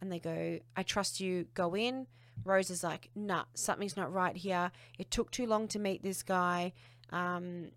and 0.00 0.10
they 0.10 0.18
go, 0.18 0.58
"I 0.76 0.82
trust 0.82 1.20
you. 1.20 1.46
Go 1.54 1.76
in." 1.76 2.08
Rose 2.42 2.68
is 2.68 2.82
like, 2.82 3.10
"Nah, 3.14 3.44
something's 3.54 3.96
not 3.96 4.12
right 4.12 4.36
here. 4.36 4.72
It 4.98 5.12
took 5.12 5.30
too 5.30 5.46
long 5.46 5.68
to 5.68 5.78
meet 5.78 6.02
this 6.02 6.24
guy. 6.24 6.72
Um, 7.10 7.68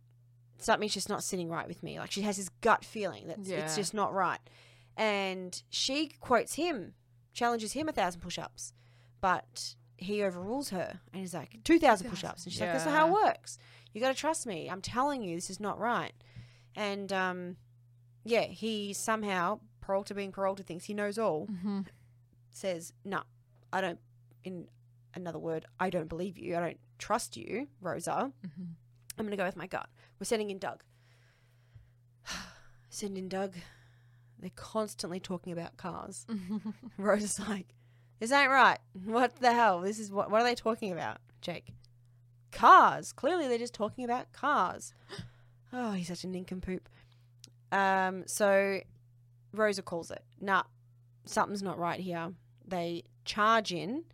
something's 0.57 0.94
just 0.94 1.10
not 1.10 1.23
sitting 1.23 1.49
right 1.49 1.68
with 1.68 1.84
me. 1.84 1.99
Like 1.99 2.11
she 2.11 2.22
has 2.23 2.38
this 2.38 2.49
gut 2.61 2.84
feeling 2.86 3.27
that 3.27 3.40
Yeah. 3.40 3.57
it's 3.57 3.76
just 3.76 3.94
not 3.94 4.14
right." 4.14 4.40
And 4.98 5.61
she 5.69 6.10
quotes 6.19 6.53
him, 6.56 6.94
challenges 7.34 7.73
him 7.73 7.90
a 7.90 7.91
thousand 7.91 8.22
push-ups, 8.22 8.73
but 9.22 9.76
he 9.98 10.22
overrules 10.23 10.69
her 10.69 10.99
and 11.14 11.22
he's 11.22 11.34
like 11.34 11.57
2000 11.64 12.10
push-ups 12.10 12.44
and 12.45 12.52
she's 12.52 12.60
like 12.61 12.72
that's 12.73 12.86
not 12.86 12.94
how 12.94 13.07
it 13.07 13.14
works 13.14 13.57
you 13.94 14.02
got 14.02 14.10
to 14.10 14.14
trust 14.14 14.45
me 14.45 14.69
i'm 14.69 14.82
telling 14.82 15.23
you 15.23 15.36
this 15.38 15.49
is 15.49 15.57
not 15.61 15.80
right 15.80 16.11
and 16.76 17.14
um 17.14 17.56
yeah 18.26 18.41
he 18.41 18.91
somehow 18.91 19.57
peralta 19.80 20.14
being 20.14 20.34
peralta 20.34 20.64
thinks 20.64 20.84
he 20.84 20.94
knows 20.94 21.18
all 21.18 21.48
Mm-hmm. 21.48 21.80
says 22.52 22.91
no 23.06 23.22
i 23.72 23.80
don't 23.80 23.99
in 24.44 24.68
another 25.14 25.40
word 25.40 25.65
i 25.80 25.90
don't 25.90 26.10
believe 26.10 26.38
you 26.38 26.57
i 26.57 26.60
don't 26.60 26.80
trust 26.98 27.38
you 27.38 27.69
rosa 27.80 28.34
Mm-hmm. 28.45 28.64
I'm 29.18 29.26
gonna 29.26 29.38
go 29.38 29.46
with 29.46 29.56
my 29.56 29.68
gut 29.68 29.88
we're 30.20 30.26
sending 30.26 30.50
in 30.50 30.58
doug 30.60 30.84
send 32.90 33.18
in 33.18 33.28
doug 33.30 33.54
they're 34.40 34.50
constantly 34.56 35.20
talking 35.20 35.54
about 35.54 35.78
cars 35.78 36.26
Rosa's 36.98 37.40
like, 37.48 37.68
this 38.20 38.32
ain't 38.32 38.50
right. 38.50 38.80
What 39.06 39.38
the 39.38 39.54
hell? 39.54 39.82
This 39.82 40.00
is 40.00 40.12
what? 40.12 40.32
What 40.32 40.42
are 40.42 40.46
they 40.46 40.56
talking 40.56 40.92
about, 40.92 41.18
Jake? 41.42 41.68
Cars. 42.52 43.12
Clearly, 43.12 43.48
they're 43.48 43.58
just 43.58 43.74
talking 43.74 44.04
about 44.06 44.32
cars. 44.32 44.94
Oh, 45.74 45.92
he's 45.92 46.08
such 46.08 46.24
a 46.24 46.28
nincompoop. 46.28 46.88
Um, 47.70 48.24
so 48.28 48.80
Rosa 49.52 49.82
calls 49.82 50.10
it. 50.10 50.24
Nah, 50.40 50.64
something's 51.26 51.62
not 51.64 51.78
right 51.78 52.00
here. 52.00 52.32
They 52.66 53.04
charge 53.26 53.74
in, 53.74 54.06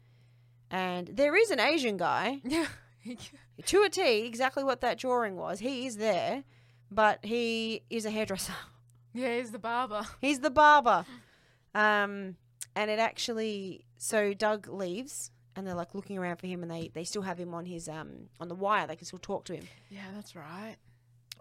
and 0.71 1.07
there 1.07 1.35
is 1.35 1.51
an 1.51 1.59
Asian 1.59 1.97
guy 1.97 2.41
yeah. 2.43 2.65
to 3.65 3.83
a 3.83 3.89
T, 3.89 4.25
exactly 4.25 4.63
what 4.63 4.81
that 4.81 4.97
drawing 4.97 5.35
was. 5.35 5.59
He 5.59 5.85
is 5.85 5.97
there, 5.97 6.43
but 6.89 7.23
he 7.25 7.83
is 7.89 8.05
a 8.05 8.11
hairdresser. 8.11 8.53
yeah, 9.13 9.37
he's 9.37 9.51
the 9.51 9.59
barber. 9.59 10.03
He's 10.19 10.39
the 10.39 10.49
barber. 10.49 11.05
Um, 11.73 12.35
and 12.75 12.89
it 12.91 12.99
actually, 12.99 13.85
so 13.97 14.33
Doug 14.33 14.67
leaves, 14.67 15.31
and 15.55 15.65
they're 15.67 15.75
like 15.75 15.93
looking 15.95 16.17
around 16.17 16.37
for 16.37 16.47
him, 16.47 16.61
and 16.63 16.71
they 16.71 16.89
they 16.93 17.03
still 17.03 17.21
have 17.23 17.37
him 17.39 17.53
on 17.53 17.65
his 17.65 17.87
um 17.89 18.29
on 18.39 18.47
the 18.47 18.55
wire. 18.55 18.87
They 18.87 18.95
can 18.95 19.05
still 19.05 19.19
talk 19.19 19.45
to 19.45 19.53
him, 19.55 19.67
Yeah, 19.89 20.05
that's 20.15 20.35
right. 20.35 20.75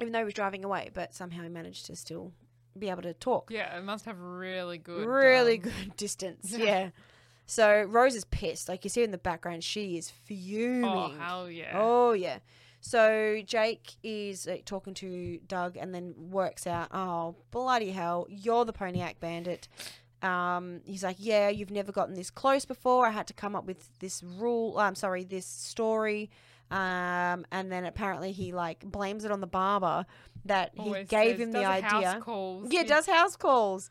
even 0.01 0.13
though 0.13 0.19
he 0.21 0.25
was 0.25 0.35
driving 0.35 0.65
away. 0.65 0.91
But 0.93 1.15
somehow 1.15 1.43
he 1.43 1.49
managed 1.49 1.87
to 1.87 1.97
still 1.97 2.33
be 2.79 2.89
able 2.89 3.03
to 3.03 3.15
talk. 3.15 3.51
Yeah, 3.51 3.77
it 3.77 3.85
must 3.85 4.05
have 4.05 4.19
really 4.21 4.79
good. 4.79 5.07
really 5.07 5.57
um, 5.59 5.63
good 5.63 5.97
distance. 5.97 6.53
yeah. 6.57 6.91
So 7.51 7.83
Rose 7.83 8.15
is 8.15 8.25
pissed. 8.27 8.69
Like 8.69 8.85
you 8.85 8.91
see 8.91 9.03
in 9.03 9.11
the 9.11 9.19
background, 9.19 9.65
she 9.65 9.99
is 9.99 10.09
fuming. 10.09 10.85
Oh 10.85 11.13
hell 11.19 11.51
yeah. 11.51 11.73
Oh 11.75 12.13
yeah. 12.13 12.39
So 12.81 13.43
Jake 13.45 13.97
is 14.05 14.47
uh, 14.47 14.59
talking 14.65 14.95
to 14.95 15.41
Doug 15.49 15.77
and 15.77 15.93
then 15.93 16.15
works 16.31 16.65
out, 16.65 16.89
oh 16.93 17.35
bloody 17.51 17.91
hell, 17.91 18.29
you're 18.31 18.65
the 18.65 18.73
Pontiac 18.73 19.19
Bandit. 19.19 19.67
Um, 20.23 20.81
he's 20.85 21.03
like, 21.03 21.17
yeah, 21.19 21.49
you've 21.49 21.73
never 21.73 21.91
gotten 21.91 22.15
this 22.15 22.31
close 22.31 22.65
before. 22.65 23.07
I 23.09 23.11
had 23.11 23.27
to 23.27 23.35
come 23.35 23.57
up 23.57 23.65
with 23.67 23.99
this 23.99 24.23
rule. 24.23 24.79
I'm 24.79 24.95
sorry, 24.95 25.25
this 25.25 25.45
story. 25.45 26.31
Um, 26.71 27.45
and 27.51 27.73
then 27.73 27.85
apparently 27.85 28.31
he 28.31 28.53
like 28.53 28.85
blames 28.85 29.25
it 29.25 29.33
on 29.33 29.41
the 29.41 29.49
barber 29.49 30.07
that 30.45 30.71
he 30.75 30.83
Always 30.83 31.09
gave 31.09 31.33
says, 31.33 31.41
him 31.41 31.51
the 31.51 31.63
does 31.63 31.83
house 31.83 32.05
idea. 32.05 32.21
calls. 32.21 32.69
Yeah, 32.71 32.85
does 32.85 33.07
house 33.07 33.35
calls. 33.35 33.91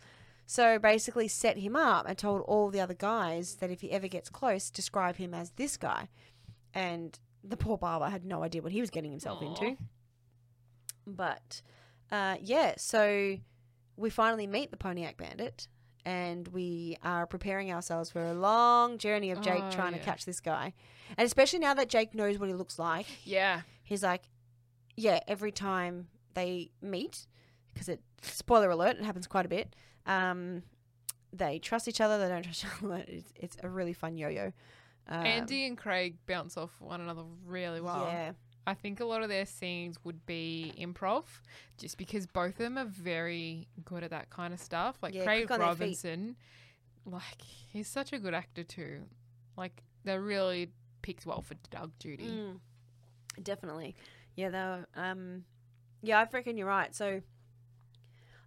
So 0.50 0.80
basically, 0.80 1.28
set 1.28 1.60
him 1.60 1.76
up 1.76 2.08
and 2.10 2.18
told 2.18 2.42
all 2.42 2.72
the 2.72 2.82
other 2.82 2.96
guys 2.96 3.58
that 3.58 3.70
if 3.70 3.82
he 3.82 3.92
ever 3.92 4.08
gets 4.08 4.32
close, 4.32 4.72
describe 4.72 5.18
him 5.18 5.32
as 5.32 5.52
this 5.52 5.78
guy. 5.78 6.10
And 6.74 7.20
the 7.44 7.56
poor 7.56 7.78
barber 7.78 8.08
had 8.08 8.26
no 8.26 8.42
idea 8.42 8.64
what 8.64 8.72
he 8.72 8.82
was 8.82 8.90
getting 8.90 9.12
himself 9.12 9.44
Aw. 9.44 9.46
into. 9.46 9.78
But 11.06 11.62
uh, 12.12 12.38
yeah, 12.42 12.74
so 12.78 13.38
we 13.96 14.10
finally 14.10 14.48
meet 14.48 14.72
the 14.72 14.78
Pontiac 14.78 15.18
Bandit, 15.18 15.68
and 16.04 16.48
we 16.48 16.98
are 17.04 17.28
preparing 17.28 17.72
ourselves 17.72 18.10
for 18.10 18.26
a 18.26 18.34
long 18.34 18.98
journey 18.98 19.30
of 19.30 19.42
Jake 19.42 19.62
Oh, 19.64 19.70
trying 19.70 19.94
to 19.94 20.00
catch 20.00 20.26
this 20.26 20.40
guy. 20.40 20.74
And 21.16 21.28
especially 21.28 21.60
now 21.60 21.76
that 21.76 21.90
Jake 21.90 22.16
knows 22.16 22.40
what 22.40 22.50
he 22.50 22.56
looks 22.56 22.80
like, 22.80 23.06
Yeah. 23.24 23.62
he's 23.84 24.02
like, 24.02 24.24
yeah, 24.98 25.20
every 25.28 25.52
time 25.52 26.08
they 26.34 26.72
meet, 26.82 27.28
because 27.72 27.88
it, 27.88 28.02
spoiler 28.24 28.72
alert, 28.72 28.98
it 28.98 29.04
happens 29.04 29.28
quite 29.28 29.46
a 29.46 29.50
bit, 29.50 29.76
um, 30.06 30.64
they 31.34 31.60
trust 31.60 31.88
each 31.88 32.02
other, 32.02 32.18
they 32.18 32.28
don't 32.28 32.44
trust 32.44 32.66
each 32.66 32.84
other. 32.84 33.04
It's, 33.08 33.34
it's 33.36 33.58
a 33.64 33.70
really 33.70 33.94
fun 33.94 34.18
yo 34.18 34.30
yo. 34.30 34.52
Um, 35.08 35.26
Andy 35.26 35.66
and 35.66 35.78
Craig 35.78 36.18
bounce 36.28 36.56
off 36.58 36.72
one 36.80 37.02
another 37.02 37.24
really 37.46 37.82
well. 37.82 38.08
Yeah. 38.08 38.34
I 38.68 38.76
think 38.76 39.00
a 39.00 39.06
lot 39.06 39.24
of 39.24 39.30
their 39.30 39.48
scenes 39.48 39.98
would 40.04 40.26
be 40.28 40.74
improv, 40.80 41.24
just 41.78 41.98
because 41.98 42.28
both 42.28 42.52
of 42.52 42.58
them 42.58 42.78
are 42.78 42.86
very 42.86 43.68
good 43.84 44.04
at 44.04 44.12
that 44.12 44.30
kind 44.30 44.54
of 44.54 44.60
stuff. 44.60 44.98
Like 45.02 45.16
Yeah, 45.16 45.24
Craig 45.24 45.48
quick 45.48 45.60
on 45.60 45.66
their 45.66 45.76
feet. 45.76 45.82
Robinson, 45.82 46.36
like 47.06 47.42
he's 47.42 47.88
such 47.88 48.14
a 48.14 48.20
good 48.20 48.36
actor 48.36 48.64
too. 48.64 49.02
Like 49.58 49.82
that 50.06 50.20
really 50.22 50.70
picked 51.02 51.26
well 51.26 51.42
for 51.42 51.56
Doug 51.72 51.92
Judy. 52.00 52.28
Mm, 52.28 52.60
definitely. 53.42 53.96
Yeah, 54.36 54.50
though. 54.50 54.86
Um, 54.96 55.46
yeah, 56.04 56.20
I 56.20 56.28
reckon 56.32 56.56
you're 56.56 56.68
right. 56.68 56.94
So 56.96 57.22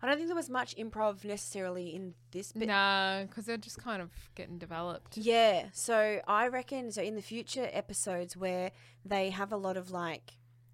I 0.02 0.06
don't 0.08 0.16
think 0.16 0.26
there 0.28 0.34
was 0.36 0.50
much 0.50 0.74
improv 0.76 1.24
necessarily 1.24 1.94
in 1.94 2.14
this 2.32 2.50
bit. 2.52 2.66
no, 2.66 3.24
because 3.28 3.46
they're 3.46 3.56
just 3.56 3.78
kind 3.78 4.02
of 4.02 4.10
getting 4.34 4.58
developed. 4.58 5.16
Yeah. 5.16 5.66
So 5.72 6.20
I 6.26 6.48
reckon 6.48 6.90
so 6.90 7.02
in 7.02 7.14
the 7.14 7.22
future 7.22 7.68
episodes 7.72 8.36
where 8.36 8.72
they 9.04 9.30
have 9.30 9.52
a 9.52 9.56
lot 9.56 9.76
of 9.76 9.90
like 9.92 10.32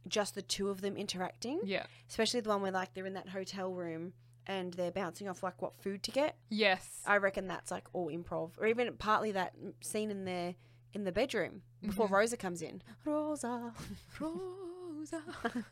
just 0.09 0.34
the 0.34 0.40
two 0.42 0.70
of 0.70 0.80
them 0.80 0.96
interacting, 0.96 1.60
Yeah. 1.64 1.84
especially 2.09 2.40
the 2.40 2.48
one 2.48 2.62
where 2.62 2.72
like 2.72 2.94
they're 2.94 3.05
in 3.06 3.12
that 3.14 3.28
hotel 3.28 3.72
room 3.74 4.14
and 4.46 4.72
they're 4.72 4.90
bouncing 4.90 5.28
off 5.28 5.42
like 5.42 5.60
what 5.60 5.74
food 5.76 6.02
to 6.05 6.10
get. 6.10 6.36
Yes. 6.48 7.02
I 7.06 7.18
reckon 7.18 7.48
that's 7.48 7.70
like 7.70 7.86
all 7.92 8.09
improv, 8.10 8.52
or 8.59 8.66
even 8.66 8.90
partly 8.96 9.32
that 9.32 9.52
scene 9.82 10.10
in 10.10 10.24
their 10.24 10.55
in 10.94 11.05
the 11.05 11.12
bedroom 11.12 11.60
before 11.82 12.09
Mhm. 12.09 12.12
Rosa 12.12 12.36
comes 12.38 12.62
in. 12.62 12.80
Rosa, 13.05 13.74
Rosa. 14.20 15.22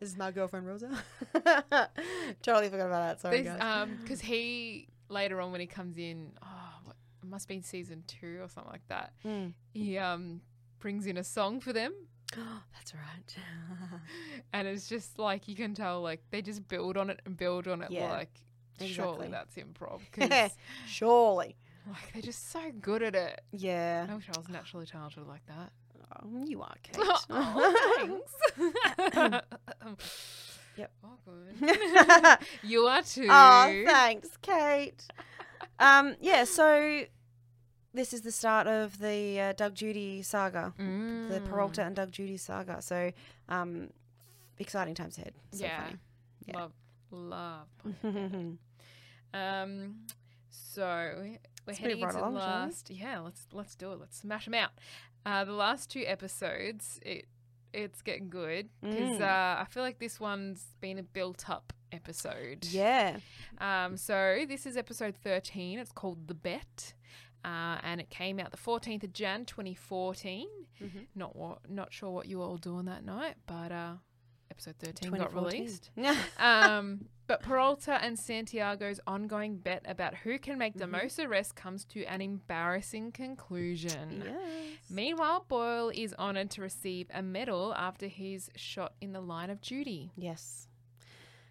this 0.00 0.10
is 0.10 0.16
my 0.16 0.30
girlfriend 0.30 0.66
Rosa. 0.66 0.90
totally 2.42 2.68
forgot 2.68 2.86
about 2.86 3.08
that. 3.08 3.20
Sorry, 3.20 3.42
There's, 3.42 3.56
guys. 3.56 3.82
um, 3.82 3.98
because 4.02 4.20
he 4.20 4.88
later 5.08 5.40
on 5.40 5.52
when 5.52 5.60
he 5.60 5.66
comes 5.66 5.98
in, 5.98 6.32
oh, 6.42 6.46
what, 6.84 6.96
it 7.22 7.28
must 7.28 7.48
be 7.48 7.60
season 7.60 8.02
two 8.06 8.40
or 8.42 8.48
something 8.48 8.72
like 8.72 8.86
that. 8.88 9.12
Mm. 9.24 9.52
He 9.72 9.98
um 9.98 10.40
brings 10.80 11.06
in 11.06 11.16
a 11.16 11.24
song 11.24 11.60
for 11.60 11.72
them, 11.72 11.92
that's 12.74 12.94
right. 12.94 13.36
and 14.52 14.66
it's 14.68 14.88
just 14.88 15.18
like 15.18 15.48
you 15.48 15.54
can 15.54 15.74
tell, 15.74 16.02
like 16.02 16.20
they 16.30 16.42
just 16.42 16.66
build 16.68 16.96
on 16.96 17.10
it 17.10 17.20
and 17.24 17.36
build 17.36 17.68
on 17.68 17.82
it. 17.82 17.90
Yeah, 17.90 18.10
like 18.10 18.30
exactly. 18.80 18.94
surely 18.94 19.28
that's 19.28 19.54
improv 19.56 20.00
Surely, 20.86 21.56
like 21.86 22.12
they're 22.12 22.22
just 22.22 22.50
so 22.50 22.60
good 22.80 23.02
at 23.02 23.14
it. 23.14 23.40
yeah. 23.52 24.06
I 24.08 24.14
wish 24.14 24.28
I 24.34 24.38
was 24.38 24.48
naturally 24.48 24.86
talented 24.86 25.26
like 25.26 25.44
that. 25.46 25.72
Oh, 26.24 26.44
you 26.46 26.62
are, 26.62 26.74
Kate. 26.82 26.96
oh, 27.30 28.24
thanks. 28.58 29.42
Yep. 30.76 30.90
Good. 31.60 32.38
you 32.62 32.80
are 32.86 33.02
too. 33.02 33.26
oh, 33.30 33.82
thanks, 33.86 34.28
Kate. 34.40 35.06
um, 35.78 36.16
yeah. 36.20 36.44
So 36.44 37.02
this 37.92 38.14
is 38.14 38.22
the 38.22 38.32
start 38.32 38.66
of 38.66 38.98
the 38.98 39.38
uh, 39.38 39.52
Doug 39.52 39.74
Judy 39.74 40.22
saga. 40.22 40.72
the 40.78 40.82
Mm. 40.82 41.44
Peralta 41.44 41.82
and 41.82 41.94
Doug 41.94 42.10
Judy 42.10 42.38
saga. 42.38 42.80
So, 42.80 43.12
um, 43.50 43.90
exciting 44.58 44.94
times 44.94 45.18
ahead. 45.18 45.34
So 45.52 45.64
yeah. 45.64 45.90
Yeah. 46.46 46.56
Love, 46.58 46.72
love. 47.10 47.66
Um, 49.34 49.96
so 50.50 51.14
we're 51.18 51.38
Let's 51.66 51.78
heading 51.78 52.00
right 52.00 52.08
into 52.08 52.16
the 52.16 52.20
along, 52.22 52.34
last. 52.34 52.90
Yeah, 52.90 53.18
let's 53.20 53.46
let's 53.52 53.74
do 53.74 53.92
it. 53.92 54.00
Let's 54.00 54.16
smash 54.18 54.46
them 54.46 54.54
out. 54.54 54.70
Uh, 55.24 55.44
the 55.44 55.52
last 55.52 55.90
two 55.90 56.04
episodes, 56.06 56.98
it 57.02 57.26
it's 57.72 58.02
getting 58.02 58.28
good 58.28 58.68
because 58.82 59.18
Mm. 59.18 59.22
uh, 59.22 59.62
I 59.62 59.66
feel 59.70 59.82
like 59.82 59.98
this 59.98 60.20
one's 60.20 60.74
been 60.80 60.98
a 60.98 61.02
built 61.02 61.48
up 61.48 61.72
episode. 61.90 62.66
yeah. 62.66 63.18
Um, 63.58 63.96
so 63.96 64.44
this 64.46 64.66
is 64.66 64.76
episode 64.76 65.16
thirteen. 65.16 65.78
It's 65.78 65.92
called 65.92 66.28
the 66.28 66.34
Bet. 66.34 66.94
Uh, 67.44 67.78
and 67.82 68.00
it 68.00 68.08
came 68.08 68.38
out 68.38 68.52
the 68.52 68.56
14th 68.56 69.02
of 69.02 69.12
Jan 69.12 69.44
2014. 69.46 70.46
Mhm. 70.80 71.06
Not 71.16 71.34
what, 71.34 71.68
not 71.68 71.92
sure 71.92 72.10
what 72.10 72.26
you 72.28 72.38
were 72.38 72.44
all 72.44 72.56
doing 72.56 72.84
that 72.84 73.04
night, 73.04 73.34
but 73.46 73.72
uh, 73.72 73.94
episode 74.48 74.76
13 74.78 75.10
got 75.10 75.30
2014. 75.32 75.60
released. 75.60 75.90
Um, 76.38 77.06
but 77.32 77.42
Peralta 77.42 77.92
and 78.04 78.18
Santiago's 78.18 79.00
ongoing 79.06 79.56
bet 79.56 79.82
about 79.86 80.14
who 80.16 80.38
can 80.38 80.58
make 80.58 80.74
the 80.74 80.84
Mhm. 80.84 80.90
most 81.02 81.18
arrests 81.18 81.52
comes 81.52 81.84
to 81.86 82.04
an 82.04 82.20
embarrassing 82.20 83.10
conclusion. 83.12 84.22
yes. 84.26 84.78
Meanwhile, 84.90 85.46
Boyle 85.48 85.88
is 85.94 86.12
honoured 86.18 86.50
to 86.50 86.60
receive 86.60 87.06
a 87.10 87.22
medal 87.22 87.72
after 87.74 88.06
he's 88.06 88.50
shot 88.54 88.92
in 89.00 89.12
the 89.12 89.20
line 89.22 89.48
of 89.48 89.62
duty. 89.62 90.12
Yes. 90.16 90.68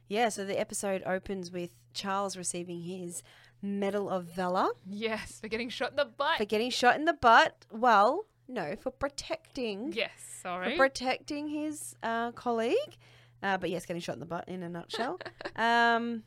Yeah, 0.07 0.29
so 0.29 0.45
the 0.45 0.59
episode 0.59 1.01
opens 1.03 1.51
with 1.51 1.71
Charles 1.93 2.37
receiving 2.37 2.81
his 2.83 3.23
Medal 3.61 4.09
of 4.09 4.25
Valor 4.25 4.69
Yes, 4.85 5.39
for 5.39 5.47
getting 5.47 5.69
shot 5.69 5.91
in 5.91 5.95
the 5.95 6.05
butt. 6.05 6.37
for 6.37 6.45
getting 6.45 6.69
shot 6.69 6.95
in 6.95 7.05
the 7.05 7.13
butt. 7.13 7.65
Well, 7.71 8.25
no, 8.47 8.75
for 8.75 8.91
protecting 8.91 9.93
yes, 9.93 10.11
sorry. 10.41 10.71
for 10.71 10.77
protecting 10.77 11.47
his 11.47 11.95
uh, 12.03 12.31
colleague. 12.33 12.97
Uh, 13.43 13.57
but 13.57 13.69
yes, 13.69 13.85
getting 13.85 14.01
shot 14.01 14.13
in 14.15 14.19
the 14.19 14.25
butt 14.25 14.47
in 14.47 14.61
a 14.63 14.69
nutshell. 14.69 15.19
um, 15.55 16.23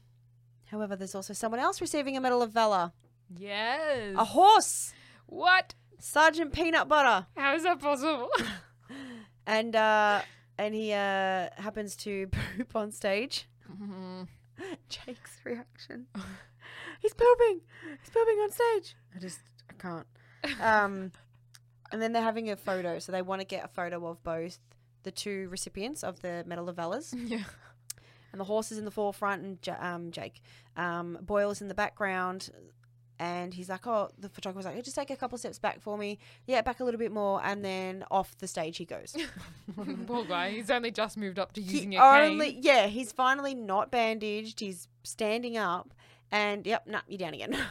however, 0.66 0.97
there's 0.97 1.15
also 1.15 1.32
someone 1.32 1.61
else 1.61 1.81
receiving 1.81 2.16
a 2.16 2.20
Medal 2.20 2.43
of 2.43 2.51
Valor. 2.53 2.93
yes. 3.39 4.15
A 4.16 4.24
horse, 4.24 4.93
What? 5.27 5.74
Sergeant 6.01 6.53
Peanut 6.53 6.89
Butter, 6.89 7.27
How 7.36 7.55
is 7.55 7.62
that 7.62 7.81
possible? 7.81 8.28
and 9.47 9.74
uh, 9.74 10.20
and 10.59 10.74
he 10.74 10.93
uh, 10.93 11.49
happens 11.57 11.97
to 11.97 12.27
poop 12.57 12.77
on 12.77 12.91
stage. 12.93 13.47
Mhm. 13.73 14.28
Jake's 14.89 15.39
reaction. 15.45 16.07
He's 17.01 17.15
pooping. 17.15 17.61
He's 18.01 18.11
pooping 18.11 18.39
on 18.39 18.51
stage. 18.53 18.97
I 19.15 19.19
just 19.19 19.41
I 19.70 19.73
can't. 19.74 20.07
Um, 20.61 21.11
and 21.91 22.01
then 22.03 22.12
they're 22.12 22.23
having 22.23 22.51
a 22.51 22.57
photo, 22.57 22.99
so 22.99 23.11
they 23.12 23.23
want 23.23 23.41
to 23.41 23.47
get 23.47 23.65
a 23.65 23.69
photo 23.69 24.07
of 24.07 24.23
both 24.23 24.59
the 25.05 25.12
two 25.12 25.48
recipients 25.51 26.02
of 26.02 26.20
the 26.20 26.44
Medal 26.47 26.68
of 26.68 26.76
Valors, 26.76 27.14
yeah. 27.26 27.44
and 28.32 28.40
the 28.40 28.44
horse 28.44 28.72
is 28.72 28.78
in 28.78 28.85
the 28.85 28.90
forefront, 28.90 29.43
and 29.43 29.59
Ja- 29.64 29.76
um, 29.81 30.10
Jake 30.10 30.43
um, 30.76 31.18
Boyle 31.22 31.51
is 31.51 31.60
in 31.60 31.68
the 31.68 31.74
background. 31.74 32.51
And 33.16 33.55
he's 33.55 33.68
like, 33.68 33.86
"Oh, 33.86 34.10
the 34.18 34.28
photographer's 34.28 34.64
like, 34.64 34.82
just 34.82 34.97
take 34.97 35.10
a 35.10 35.16
couple 35.16 35.39
steps 35.39 35.60
back 35.60 35.81
for 35.81 35.97
me. 35.97 36.18
Yeah, 36.48 36.62
back 36.62 36.81
a 36.81 36.85
little 36.85 36.98
bit 36.98 37.12
more, 37.12 37.40
and 37.44 37.64
then 37.64 38.05
off 38.10 38.36
the 38.39 38.48
stage 38.48 38.76
he 38.76 38.85
goes. 38.85 39.14
Poor 40.06 40.24
guy. 40.24 40.51
He's 40.51 40.68
only 40.68 40.90
just 40.90 41.16
moved 41.16 41.39
up 41.39 41.52
to 41.52 41.60
using 41.60 41.93
he 41.93 41.97
a 41.97 42.01
cane. 42.01 42.59
yeah, 42.60 42.89
he's 42.89 43.12
finally 43.12 43.55
not 43.55 43.93
bandaged. 43.93 44.59
He's 44.59 44.89
standing 45.05 45.56
up, 45.56 45.94
and 46.32 46.66
yep, 46.66 46.89
nah, 46.89 47.02
you're 47.06 47.18
down 47.18 47.35
again. 47.35 47.56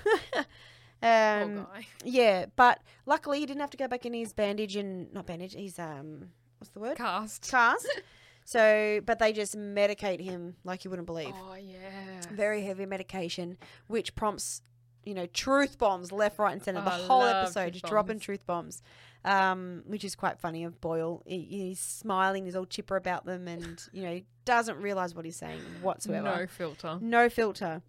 Poor 1.03 1.11
um, 1.11 1.67
guy. 1.73 1.87
yeah, 2.05 2.45
but 2.55 2.79
luckily 3.05 3.39
he 3.39 3.45
didn't 3.45 3.59
have 3.59 3.71
to 3.71 3.77
go 3.77 3.89
back 3.89 4.05
in 4.05 4.13
his 4.13 4.31
bandage 4.31 4.77
and 4.77 5.13
not 5.13 5.25
bandage. 5.25 5.53
He's 5.53 5.77
um, 5.77 6.29
what's 6.63 6.73
the 6.73 6.79
word? 6.79 6.97
Cast. 6.97 7.49
Cast. 7.51 8.01
so, 8.45 9.01
but 9.05 9.19
they 9.19 9.33
just 9.33 9.57
medicate 9.57 10.21
him 10.21 10.55
like 10.63 10.85
you 10.85 10.89
wouldn't 10.89 11.05
believe. 11.05 11.33
Oh 11.35 11.55
yeah. 11.55 12.21
Very 12.31 12.61
heavy 12.61 12.85
medication, 12.85 13.57
which 13.87 14.15
prompts 14.15 14.61
you 15.03 15.13
know 15.13 15.25
truth 15.25 15.77
bombs 15.77 16.13
left, 16.13 16.39
right, 16.39 16.53
and 16.53 16.63
center. 16.63 16.81
Oh, 16.81 16.85
the 16.85 16.91
whole 16.91 17.23
episode 17.23 17.73
just 17.73 17.85
dropping 17.85 18.19
truth 18.19 18.45
bombs, 18.45 18.81
um, 19.25 19.83
which 19.85 20.05
is 20.05 20.15
quite 20.15 20.39
funny 20.39 20.63
of 20.63 20.79
Boyle. 20.79 21.21
He, 21.25 21.41
he's 21.49 21.79
smiling, 21.81 22.45
he's 22.45 22.55
all 22.55 22.65
chipper 22.65 22.95
about 22.95 23.25
them, 23.25 23.49
and 23.49 23.81
you 23.91 24.03
know 24.03 24.21
doesn't 24.45 24.77
realize 24.77 25.13
what 25.13 25.25
he's 25.25 25.35
saying 25.35 25.59
whatsoever. 25.81 26.39
No 26.39 26.47
filter. 26.47 26.97
No 27.01 27.29
filter. 27.29 27.81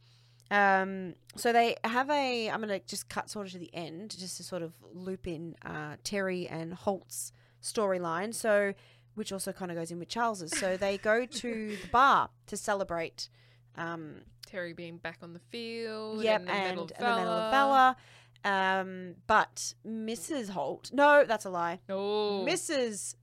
Um, 0.50 1.14
so 1.36 1.52
they 1.52 1.76
have 1.84 2.10
a. 2.10 2.50
I'm 2.50 2.60
going 2.60 2.80
to 2.80 2.84
just 2.86 3.08
cut 3.08 3.30
sort 3.30 3.46
of 3.46 3.52
to 3.52 3.58
the 3.58 3.72
end, 3.72 4.16
just 4.18 4.36
to 4.38 4.42
sort 4.42 4.62
of 4.62 4.72
loop 4.92 5.28
in 5.28 5.54
uh, 5.64 5.96
Terry 6.02 6.48
and 6.48 6.74
Holt's 6.74 7.32
storyline. 7.64 8.34
So, 8.34 8.74
which 9.14 9.32
also 9.32 9.52
kind 9.52 9.70
of 9.70 9.76
goes 9.76 9.90
in 9.90 9.98
with 9.98 10.08
Charles's. 10.08 10.56
So 10.56 10.76
they 10.76 10.98
go 10.98 11.26
to 11.42 11.76
the 11.82 11.88
bar 11.88 12.30
to 12.46 12.56
celebrate. 12.56 13.28
Um, 13.76 14.22
Terry 14.46 14.72
being 14.72 14.98
back 14.98 15.18
on 15.22 15.32
the 15.32 15.40
field. 15.50 16.22
yep, 16.22 16.40
and 16.40 16.48
the 16.48 16.52
and, 16.52 16.62
Medal 16.62 16.82
and 16.82 16.92
of 16.92 16.98
the 16.98 17.04
Medal 17.04 17.32
of 17.32 17.50
Valor. 17.50 17.96
Um, 18.44 19.14
but 19.26 19.74
Mrs. 19.86 20.50
Holt, 20.50 20.90
no, 20.92 21.24
that's 21.24 21.46
a 21.46 21.50
lie. 21.50 21.80
Oh, 21.88 22.44
Mrs. 22.46 23.14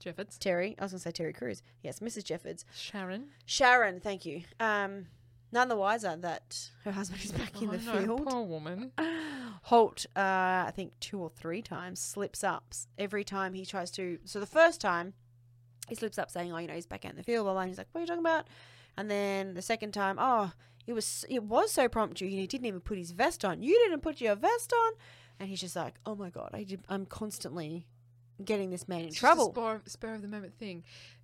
Jeffords. 0.00 0.36
Terry, 0.36 0.74
I 0.78 0.82
was 0.82 0.92
to 0.92 0.98
say 0.98 1.12
Terry 1.12 1.32
Crews. 1.32 1.62
Yes, 1.82 2.00
Mrs. 2.00 2.24
Jeffords. 2.24 2.64
Sharon. 2.74 3.28
Sharon, 3.46 4.00
thank 4.00 4.26
you. 4.26 4.42
Um, 4.58 5.06
none 5.52 5.68
the 5.68 5.76
wiser 5.76 6.16
that 6.16 6.70
her 6.84 6.92
husband 6.92 7.22
is 7.24 7.32
back 7.32 7.60
in 7.62 7.68
Oh, 7.68 7.72
the 7.72 7.78
no, 7.78 7.98
field. 8.00 8.26
Poor 8.26 8.42
woman. 8.42 8.92
Holt, 9.64 10.06
uh, 10.16 10.20
I 10.66 10.72
think 10.74 10.98
two 10.98 11.20
or 11.20 11.30
three 11.30 11.62
times, 11.62 12.00
slips 12.00 12.42
up 12.42 12.74
every 12.98 13.22
time 13.24 13.54
he 13.54 13.64
tries 13.64 13.90
to. 13.92 14.18
So 14.24 14.40
the 14.40 14.46
first 14.46 14.80
time, 14.80 15.14
he 15.88 15.94
slips 15.94 16.18
up 16.18 16.30
saying, 16.30 16.52
"Oh, 16.52 16.58
you 16.58 16.66
know, 16.66 16.74
he's 16.74 16.86
back 16.86 17.04
out 17.04 17.12
in 17.12 17.16
the 17.16 17.22
field." 17.22 17.44
Blah, 17.44 17.52
blah, 17.52 17.62
and 17.62 17.70
he's 17.70 17.78
like, 17.78 17.88
"What 17.92 18.00
are 18.00 18.02
you 18.02 18.06
talking 18.08 18.20
about?" 18.20 18.48
And 18.96 19.10
then 19.10 19.54
the 19.54 19.62
second 19.62 19.92
time, 19.92 20.16
"Oh, 20.18 20.52
it 20.86 20.92
was 20.94 21.24
it 21.28 21.44
was 21.44 21.70
so 21.70 21.88
prompt 21.88 22.20
you. 22.20 22.28
He 22.28 22.46
didn't 22.46 22.66
even 22.66 22.80
put 22.80 22.98
his 22.98 23.12
vest 23.12 23.44
on. 23.44 23.62
You 23.62 23.78
didn't 23.84 24.00
put 24.02 24.20
your 24.20 24.34
vest 24.34 24.72
on." 24.72 24.92
And 25.38 25.48
he's 25.48 25.60
just 25.60 25.76
like, 25.76 25.94
"Oh 26.04 26.14
my 26.16 26.30
god, 26.30 26.50
I 26.52 26.64
did, 26.64 26.80
I'm 26.88 27.06
constantly 27.06 27.86
getting 28.44 28.70
this 28.70 28.88
man 28.88 29.00
in 29.00 29.06
It's 29.06 29.14
just 29.14 29.20
trouble." 29.20 29.50
A 29.50 29.52
spur, 29.52 29.80
spur 29.86 30.14
of 30.14 30.22
the 30.22 30.28
moment 30.28 30.58
thing. 30.58 30.82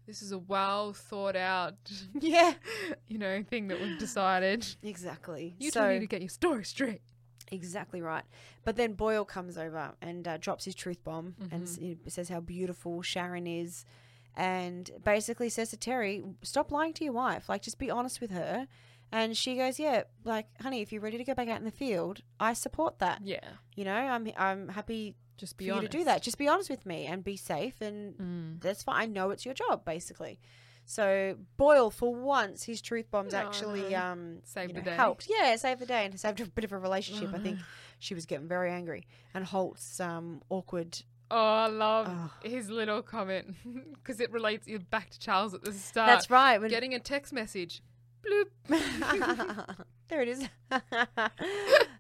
This 0.09 0.23
is 0.23 0.33
a 0.33 0.39
well 0.39 0.95
thought 0.95 1.37
out, 1.37 1.75
yeah, 2.19 2.55
you 3.09 3.19
know, 3.19 3.43
thing 3.43 3.69
that 3.69 3.79
we've 3.79 3.99
decided. 3.99 4.67
exactly. 4.83 5.55
You 5.59 5.71
so 5.71 5.83
two 5.87 5.93
need 5.93 5.99
to 6.01 6.07
get 6.07 6.23
your 6.23 6.31
story 6.31 6.65
straight. 6.65 7.03
Exactly 7.53 8.01
right. 8.01 8.25
But 8.65 8.77
then 8.77 8.95
Boyle 8.95 9.27
comes 9.27 9.59
over 9.59 9.93
and 10.01 10.27
uh, 10.27 10.39
drops 10.39 10.65
his 10.65 10.75
truth 10.75 11.05
bomb 11.05 11.35
and 11.51 11.65
Mhm. 11.65 11.79
he 11.79 12.11
says 12.11 12.29
how 12.31 12.41
beautiful 12.41 13.03
Sharon 13.03 13.47
is 13.47 13.85
and 14.35 14.91
basically 15.05 15.51
says 15.51 15.71
to 15.71 15.77
Terry, 15.77 16.23
stop 16.43 16.71
lying 16.73 16.95
to 16.95 17.05
your 17.05 17.13
wife. 17.13 17.49
Like, 17.49 17.61
just 17.63 17.79
be 17.79 17.91
honest 17.91 18.21
with 18.23 18.31
her. 18.31 18.67
And 19.11 19.37
she 19.37 19.57
goes, 19.57 19.79
yeah, 19.79 20.03
like, 20.25 20.47
honey, 20.61 20.83
if 20.83 20.93
you're 20.93 21.01
ready 21.01 21.17
to 21.19 21.25
go 21.25 21.35
back 21.35 21.49
out 21.49 21.59
in 21.59 21.65
the 21.65 21.71
field, 21.71 22.21
I 22.39 22.53
support 22.53 22.99
that. 22.99 23.21
Yeah. 23.25 23.41
You 23.75 23.85
know, 23.85 23.95
I'm, 23.95 24.31
I'm 24.37 24.69
happy 24.69 25.15
Just 25.39 25.55
for 25.55 25.59
be 25.59 25.65
you 25.67 25.81
to 25.81 25.89
do 25.89 26.05
that. 26.05 26.23
Just 26.23 26.37
be 26.39 26.47
honest 26.49 26.69
with 26.69 26.85
me 26.85 27.07
and 27.07 27.25
be 27.25 27.37
safe 27.37 27.81
and 27.81 28.15
Mm. 28.19 28.61
that's 28.61 28.83
fine. 28.83 28.97
I 29.03 29.07
know 29.07 29.31
it's 29.31 29.45
your 29.47 29.55
job, 29.55 29.85
basically. 29.85 30.39
So 30.85 31.37
Boyle, 31.57 31.91
for 31.91 32.15
once, 32.15 32.65
his 32.65 32.81
truth 32.83 33.11
bombs 33.11 33.35
Oh, 33.35 33.39
actually 33.39 33.95
um, 33.95 34.39
Saved 34.45 34.71
you 34.71 34.83
the 34.83 34.91
day. 34.91 34.97
helped. 34.97 35.27
Yeah, 35.29 35.55
saved 35.57 35.81
the 35.81 35.87
day 35.87 36.05
and 36.07 36.19
saved 36.19 36.41
a 36.41 36.47
bit 36.47 36.65
of 36.65 36.73
a 36.73 36.79
relationship. 36.79 37.33
I 37.35 37.39
think 37.39 37.59
she 37.99 38.15
was 38.15 38.25
getting 38.27 38.49
very 38.49 38.71
angry, 38.71 39.07
and 39.35 39.45
Holt's 39.45 40.01
um, 40.01 40.41
awkward. 40.49 40.99
Oh, 41.31 41.37
I 41.37 41.67
love 41.67 42.07
Oh. 42.11 42.31
his 42.43 42.71
little 42.71 43.03
comment 43.03 43.55
because 43.95 44.19
it 44.19 44.33
relates 44.33 44.67
you 44.67 44.79
back 44.79 45.11
to 45.11 45.19
Charles 45.19 45.53
at 45.53 45.63
the 45.63 45.75
start. 45.75 46.09
That's 46.09 46.31
right. 46.31 46.59
When 46.59 46.71
Getting 46.71 46.95
a 46.95 46.99
text 47.01 47.33
message. 47.35 47.83
Bloop. 48.27 49.77
there 50.09 50.23
it 50.23 50.28
is. 50.28 50.43
um, 50.70 50.81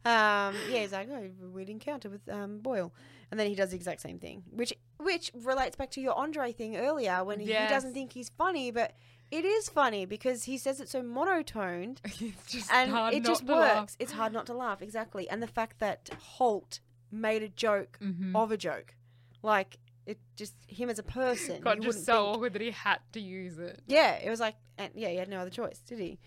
yeah, 0.04 0.80
he's 0.80 0.92
like, 0.92 1.08
oh, 1.10 1.28
weird 1.48 1.68
encounter 1.68 2.08
with 2.08 2.28
um, 2.28 2.58
Boyle, 2.58 2.92
and 3.30 3.38
then 3.38 3.46
he 3.46 3.54
does 3.54 3.70
the 3.70 3.76
exact 3.76 4.00
same 4.00 4.18
thing, 4.18 4.42
which 4.50 4.72
which 4.98 5.30
relates 5.34 5.76
back 5.76 5.90
to 5.92 6.00
your 6.00 6.14
Andre 6.14 6.52
thing 6.52 6.76
earlier 6.76 7.22
when 7.24 7.40
he 7.40 7.52
doesn't 7.52 7.94
think 7.94 8.12
he's 8.12 8.28
funny, 8.30 8.70
but 8.70 8.94
it 9.30 9.44
is 9.44 9.68
funny 9.68 10.06
because 10.06 10.44
he 10.44 10.56
says 10.58 10.80
it 10.80 10.88
so 10.88 11.02
monotoned, 11.02 12.00
it's 12.04 12.50
just 12.52 12.72
and 12.72 12.90
hard 12.90 13.14
it 13.14 13.22
not 13.22 13.28
just 13.28 13.46
to 13.46 13.52
works. 13.52 13.60
laugh. 13.74 13.96
It's 13.98 14.12
hard 14.12 14.32
not 14.32 14.46
to 14.46 14.54
laugh, 14.54 14.82
exactly, 14.82 15.28
and 15.28 15.42
the 15.42 15.46
fact 15.46 15.78
that 15.80 16.10
Holt 16.18 16.80
made 17.10 17.42
a 17.42 17.48
joke 17.48 17.98
Mhm. 18.02 18.34
of 18.34 18.50
a 18.52 18.56
joke, 18.56 18.94
like 19.42 19.78
it 20.08 20.18
just 20.36 20.54
him 20.66 20.88
as 20.90 20.98
a 20.98 21.02
person. 21.02 21.60
God, 21.60 21.80
just 21.82 22.04
so 22.04 22.12
think- 22.24 22.36
awkward 22.36 22.52
that 22.54 22.62
he 22.62 22.70
had 22.72 22.98
to 23.12 23.20
use 23.20 23.58
it. 23.58 23.80
yeah, 23.86 24.14
it 24.16 24.28
was 24.30 24.40
like, 24.40 24.56
and 24.78 24.90
yeah, 24.96 25.08
he 25.10 25.16
had 25.16 25.28
no 25.28 25.38
other 25.38 25.50
choice, 25.50 25.78
did 25.78 25.98
he? 26.00 26.18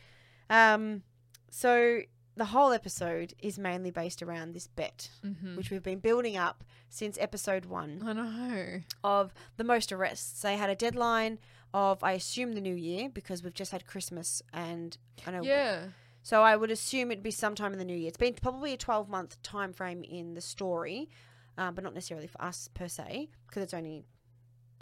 Um, 0.50 1.04
so 1.50 2.02
the 2.36 2.46
whole 2.46 2.72
episode 2.72 3.34
is 3.40 3.60
mainly 3.60 3.92
based 3.92 4.22
around 4.24 4.54
this 4.54 4.68
bet, 4.68 5.10
Mm-hmm. 5.26 5.56
which 5.58 5.70
we've 5.72 5.84
been 5.84 6.00
building 6.00 6.38
up 6.38 6.64
since 6.90 7.18
episode 7.20 7.66
one 7.66 8.02
I 8.06 8.14
know. 8.14 8.82
of 9.04 9.34
the 9.58 9.64
most 9.64 9.92
arrests. 9.92 10.42
They 10.42 10.56
had 10.58 10.70
a 10.70 10.76
deadline 10.76 11.40
of, 11.74 12.04
I 12.04 12.14
assume, 12.14 12.54
the 12.54 12.62
new 12.62 12.76
year 12.76 13.10
because 13.10 13.44
we've 13.44 13.54
just 13.54 13.72
had 13.72 13.86
Christmas, 13.86 14.42
and 14.54 14.98
I 15.26 15.32
know. 15.32 15.42
Yeah. 15.44 15.86
So 16.24 16.44
I 16.44 16.56
would 16.56 16.70
assume 16.70 17.12
it'd 17.12 17.24
be 17.24 17.32
sometime 17.32 17.74
in 17.74 17.80
the 17.80 17.86
new 17.86 17.96
year. 17.96 18.10
It's 18.10 18.18
been 18.18 18.34
probably 18.36 18.74
a 18.74 18.78
twelve 18.78 19.10
month 19.10 19.42
time 19.42 19.74
frame 19.74 20.04
in 20.04 20.34
the 20.36 20.42
story, 20.42 21.10
uh, 21.58 21.72
but 21.72 21.84
not 21.84 21.94
necessarily 21.94 22.28
for 22.28 22.42
us 22.42 22.70
per 22.74 22.88
se 22.88 23.30
because 23.48 23.64
it's 23.64 23.74
only 23.74 24.04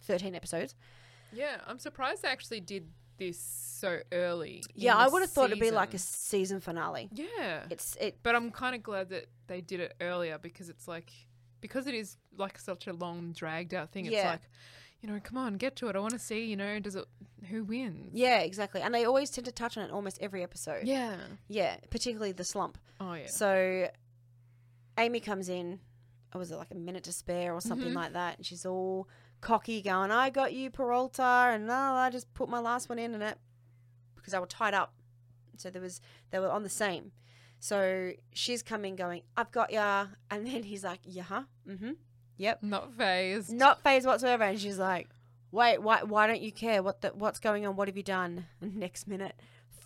thirteen 0.02 0.36
episodes. 0.36 0.76
Yeah. 1.34 1.58
I'm 1.68 1.80
surprised 1.80 2.24
they 2.24 2.30
actually 2.30 2.60
did 2.62 2.88
this 3.18 3.38
so 3.40 4.00
early. 4.12 4.64
Yeah, 4.74 4.96
I 4.96 5.08
would 5.08 5.22
have 5.22 5.30
thought 5.32 5.48
it'd 5.52 5.60
be 5.60 5.72
like 5.72 5.94
a 5.94 5.98
season. 6.00 6.60
finale. 6.62 7.10
Yeah. 7.12 7.64
It's 7.70 7.96
it 8.00 8.20
But 8.24 8.36
I'm 8.36 8.50
kind 8.52 8.76
of 8.76 8.82
glad 8.84 9.10
that 9.10 9.26
they 9.48 9.62
did 9.62 9.80
it 9.80 9.94
earlier 10.02 10.38
because 10.38 10.70
it's 10.70 10.88
like 10.88 11.12
because 11.62 11.86
it 11.88 11.94
is 11.94 12.18
like 12.38 12.58
such 12.58 12.88
a 12.88 12.94
long 12.94 13.34
dragged 13.34 13.74
out 13.74 13.92
thing. 13.92 14.06
It's 14.06 14.14
Yeah. 14.16 14.32
like, 14.32 14.42
you 15.02 15.10
know, 15.10 15.20
come 15.22 15.38
on, 15.38 15.56
get 15.56 15.76
to 15.78 15.90
it. 15.90 15.96
I 15.96 16.00
want 16.00 16.14
to 16.14 16.20
see, 16.20 16.46
you 16.46 16.56
know, 16.56 16.80
does 16.80 16.96
it 16.96 17.06
who 17.50 17.64
wins? 17.66 18.12
Yeah, 18.14 18.40
exactly. 18.40 18.82
And 18.82 18.94
they 18.96 19.04
always 19.06 19.30
tend 19.30 19.46
to 19.46 19.52
touch 19.52 19.78
on 19.78 19.84
it 19.84 19.92
almost 19.92 20.18
every 20.22 20.42
episode. 20.42 20.86
Yeah. 20.88 21.18
Yeah, 21.50 21.76
particularly 21.90 22.32
the 22.32 22.44
slump. 22.46 22.78
Oh 23.02 23.14
yeah. 23.14 23.28
So 23.28 23.90
Amy 24.98 25.20
comes 25.20 25.50
in, 25.50 25.80
was 26.38 26.52
it 26.52 26.58
like 26.58 26.72
a 26.72 26.76
minute 26.76 27.04
to 27.06 27.12
spare 27.12 27.54
or 27.54 27.62
something 27.62 27.92
Mhm. 27.92 27.96
like 27.96 28.14
that? 28.14 28.38
And 28.38 28.46
she's 28.46 28.66
all 28.66 29.08
cocky, 29.42 29.82
going, 29.82 30.12
I 30.12 30.30
got 30.30 30.54
you, 30.54 30.70
Peralta, 30.70 31.24
and 31.54 31.70
oh, 31.72 31.74
I 31.74 32.10
just 32.12 32.32
put 32.34 32.50
my 32.50 32.60
last 32.60 32.88
one 32.90 33.00
in 33.00 33.14
and 33.14 33.24
it 33.24 33.38
because 34.16 34.34
they 34.34 34.40
were 34.40 34.46
tied 34.46 34.74
up. 34.74 34.94
So 35.58 35.70
there 35.70 35.82
was 35.82 36.02
they 36.32 36.40
were 36.40 36.50
on 36.52 36.64
the 36.64 36.70
same. 36.70 37.12
So 37.60 38.12
she's 38.34 38.62
coming 38.64 38.96
going, 38.96 39.24
I've 39.36 39.52
got 39.52 39.72
ya 39.72 40.08
and 40.30 40.46
then 40.46 40.64
he's 40.64 40.84
like, 40.84 41.00
Yeah, 41.04 41.24
huh? 41.24 41.44
Mm-hmm. 41.68 41.92
Yep. 42.38 42.64
Not 42.64 42.94
phased. 42.94 43.52
Not 43.52 43.82
phased 43.84 44.06
whatsoever. 44.06 44.44
And 44.44 44.60
she's 44.60 44.78
like, 44.80 45.10
Wait, 45.52 45.80
why 45.82 46.04
why 46.04 46.28
don't 46.28 46.42
you 46.42 46.52
care? 46.52 46.82
What 46.84 47.02
the, 47.02 47.10
what's 47.10 47.40
going 47.40 47.66
on? 47.66 47.76
What 47.76 47.88
have 47.88 47.98
you 47.98 48.04
done? 48.04 48.46
And 48.62 48.78
next 48.78 49.08
minute, 49.08 49.36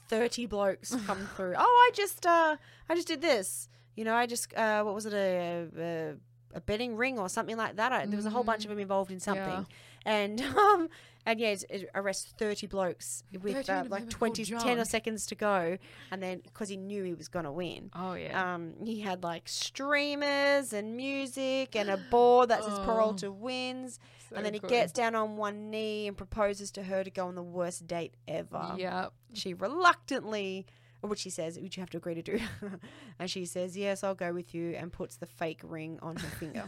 thirty 0.10 0.46
blokes 0.46 0.94
come 1.08 1.28
through. 1.36 1.56
Oh, 1.58 1.90
I 1.90 1.96
just 1.96 2.26
uh 2.26 2.58
I 2.90 2.96
just 2.96 3.08
did 3.08 3.22
this. 3.22 3.70
You 3.96 4.04
know, 4.06 4.14
I 4.14 4.26
just 4.28 4.54
uh 4.56 4.84
what 4.84 4.94
was 4.94 5.06
it 5.08 5.14
a 5.14 5.68
a, 5.78 5.82
a 5.82 6.16
betting 6.62 6.96
ring 6.96 7.18
or 7.20 7.30
something 7.30 7.58
like 7.58 7.76
that. 7.78 7.92
I, 7.92 8.06
there 8.06 8.18
was 8.18 8.26
a 8.26 8.30
whole 8.30 8.44
bunch 8.44 8.64
of 8.66 8.70
them 8.70 8.80
involved 8.80 9.12
in 9.12 9.20
something. 9.20 9.44
Yeah. 9.46 9.64
And 10.06 10.42
um 10.58 10.90
and 11.26 11.40
yeah, 11.40 11.50
it, 11.50 11.64
it 11.70 11.90
arrests 11.96 12.34
thirty 12.38 12.68
blokes 12.68 13.24
with 13.42 13.56
13 13.56 13.76
uh, 13.76 13.86
like 13.90 14.02
them 14.02 14.10
20, 14.10 14.44
10 14.46 14.80
or 14.80 14.84
seconds 14.86 15.26
to 15.28 15.36
go. 15.36 15.78
And 16.12 16.22
then 16.22 16.42
because 16.44 16.68
he 16.70 16.76
knew 16.78 17.04
he 17.04 17.14
was 17.14 17.28
gonna 17.30 17.52
win. 17.52 17.92
Oh 17.96 18.14
yeah. 18.14 18.56
Um, 18.56 18.74
he 18.84 19.00
had 19.00 19.24
like 19.24 19.48
streamers 19.48 20.74
and 20.74 20.96
music 20.98 21.76
and 21.76 21.90
a 21.90 21.98
board 22.12 22.50
that 22.50 22.64
says 22.64 22.74
Oh. 22.76 22.86
Peralta 22.86 23.32
wins. 23.32 24.00
So 24.30 24.36
and 24.36 24.46
then 24.46 24.54
he 24.54 24.60
gets 24.60 24.92
down 24.92 25.16
on 25.16 25.38
one 25.38 25.70
knee 25.70 26.08
and 26.08 26.18
proposes 26.18 26.72
to 26.72 26.84
her 26.84 27.04
to 27.04 27.10
go 27.10 27.28
on 27.28 27.36
the 27.36 27.44
worst 27.44 27.88
date 27.88 28.16
ever. 28.28 28.76
Yeah. 28.78 29.08
She 29.34 29.54
reluctantly, 29.54 30.66
or 31.04 31.10
which 31.10 31.20
she 31.20 31.30
says, 31.30 31.60
which 31.60 31.78
you 31.78 31.82
have 31.82 31.90
to 31.92 31.98
agree 31.98 32.16
to 32.16 32.22
do. 32.24 32.40
and 33.20 33.30
she 33.30 33.46
says, 33.46 33.78
Yes, 33.78 34.04
I'll 34.04 34.16
go 34.16 34.34
with 34.34 34.56
you, 34.56 34.72
and 34.72 34.92
puts 34.92 35.18
the 35.18 35.28
fake 35.28 35.60
ring 35.64 36.00
on 36.02 36.16
her 36.16 36.28
finger. 36.38 36.66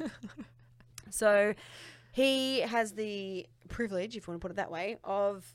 so 1.09 1.53
he 2.11 2.59
has 2.59 2.93
the 2.93 3.47
privilege, 3.69 4.15
if 4.15 4.27
you 4.27 4.31
want 4.31 4.41
to 4.41 4.45
put 4.45 4.51
it 4.51 4.57
that 4.57 4.69
way, 4.71 4.97
of 5.03 5.45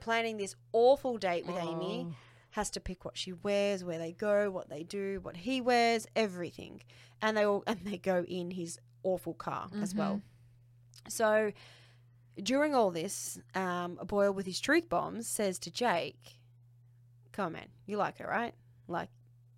planning 0.00 0.36
this 0.36 0.54
awful 0.72 1.16
date 1.18 1.46
with 1.46 1.56
Amy 1.56 2.06
Oh. 2.08 2.14
has 2.50 2.70
to 2.70 2.80
pick 2.80 3.04
what 3.04 3.16
she 3.16 3.32
wears, 3.32 3.84
where 3.84 3.98
they 3.98 4.12
go, 4.12 4.50
what 4.50 4.68
they 4.68 4.82
do, 4.82 5.20
what 5.22 5.36
he 5.36 5.60
wears, 5.60 6.06
everything. 6.14 6.82
And 7.22 7.36
they 7.36 7.44
all 7.46 7.62
and 7.68 7.80
they 7.84 7.98
go 7.98 8.24
in 8.28 8.50
his 8.50 8.78
awful 9.02 9.34
car 9.34 9.68
as 9.80 9.94
well. 9.94 10.20
So 11.08 11.52
during 12.42 12.74
all 12.74 12.90
this, 12.90 13.40
um, 13.54 13.98
Boyle 14.06 14.32
with 14.32 14.46
his 14.46 14.60
truth 14.60 14.88
bombs 14.88 15.26
says 15.26 15.58
to 15.60 15.70
Jake, 15.70 16.37
Come 17.38 17.46
on, 17.46 17.52
man, 17.52 17.68
you 17.86 17.96
like 17.98 18.18
her, 18.18 18.26
right? 18.26 18.52
Like 18.88 19.10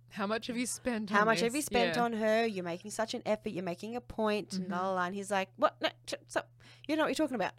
How 0.09 0.27
much 0.27 0.45
have 0.47 0.55
you 0.57 0.67
spent? 0.67 1.09
how 1.09 1.21
on 1.21 1.25
much 1.25 1.39
have 1.39 1.55
you 1.55 1.63
spent 1.63 1.95
Yeah. 1.95 2.03
on 2.03 2.13
her? 2.13 2.45
You're 2.45 2.63
making 2.63 2.91
such 2.91 3.15
an 3.15 3.23
effort, 3.25 3.49
you're 3.49 3.63
making 3.63 3.95
a 3.95 4.01
point, 4.01 4.53
and 4.53 4.67
Mhm. 4.67 4.71
la 4.71 4.91
la. 4.91 5.05
And 5.05 5.15
he's 5.15 5.31
like, 5.31 5.49
What? 5.57 5.81
No, 5.81 5.89
so, 6.27 6.43
you 6.87 6.95
know 6.95 7.01
what 7.01 7.07
you're 7.07 7.15
talking 7.15 7.33
about. 7.33 7.53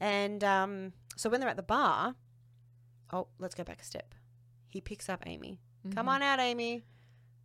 And 0.00 0.42
um, 0.42 0.92
so 1.16 1.30
when 1.30 1.38
they're 1.38 1.48
at 1.48 1.54
the 1.56 1.62
bar, 1.62 2.16
oh, 3.12 3.28
let's 3.38 3.54
go 3.54 3.62
back 3.62 3.80
a 3.80 3.84
step. 3.84 4.12
He 4.66 4.80
picks 4.80 5.08
up 5.08 5.22
Amy. 5.24 5.60
Come 5.94 6.06
Mhm. 6.06 6.10
on 6.10 6.22
out, 6.22 6.40
Amy. 6.40 6.82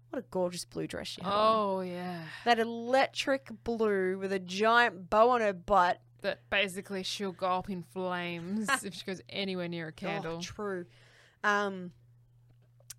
What 0.09 0.17
a 0.17 0.25
gorgeous 0.31 0.65
blue 0.65 0.87
dress 0.87 1.05
she 1.09 1.21
had. 1.21 1.31
on. 1.31 1.37
Oh 1.37 1.81
yeah. 1.81 2.23
That 2.45 2.57
electric 2.57 3.51
blue 3.63 4.17
with 4.17 4.33
a 4.33 4.39
giant 4.39 5.11
bow 5.11 5.29
on 5.29 5.41
her 5.41 5.53
butt. 5.53 6.01
That 6.21 6.49
basically 6.49 7.03
she'll 7.03 7.33
go 7.33 7.45
up 7.59 7.69
in 7.69 7.83
flames 7.83 8.67
if 8.83 8.95
she 8.95 9.03
goes 9.05 9.21
anywhere 9.29 9.67
near 9.67 9.89
a 9.89 9.91
candle. 9.91 10.37
Oh, 10.37 10.41
true. 10.41 10.87
Um, 11.43 11.91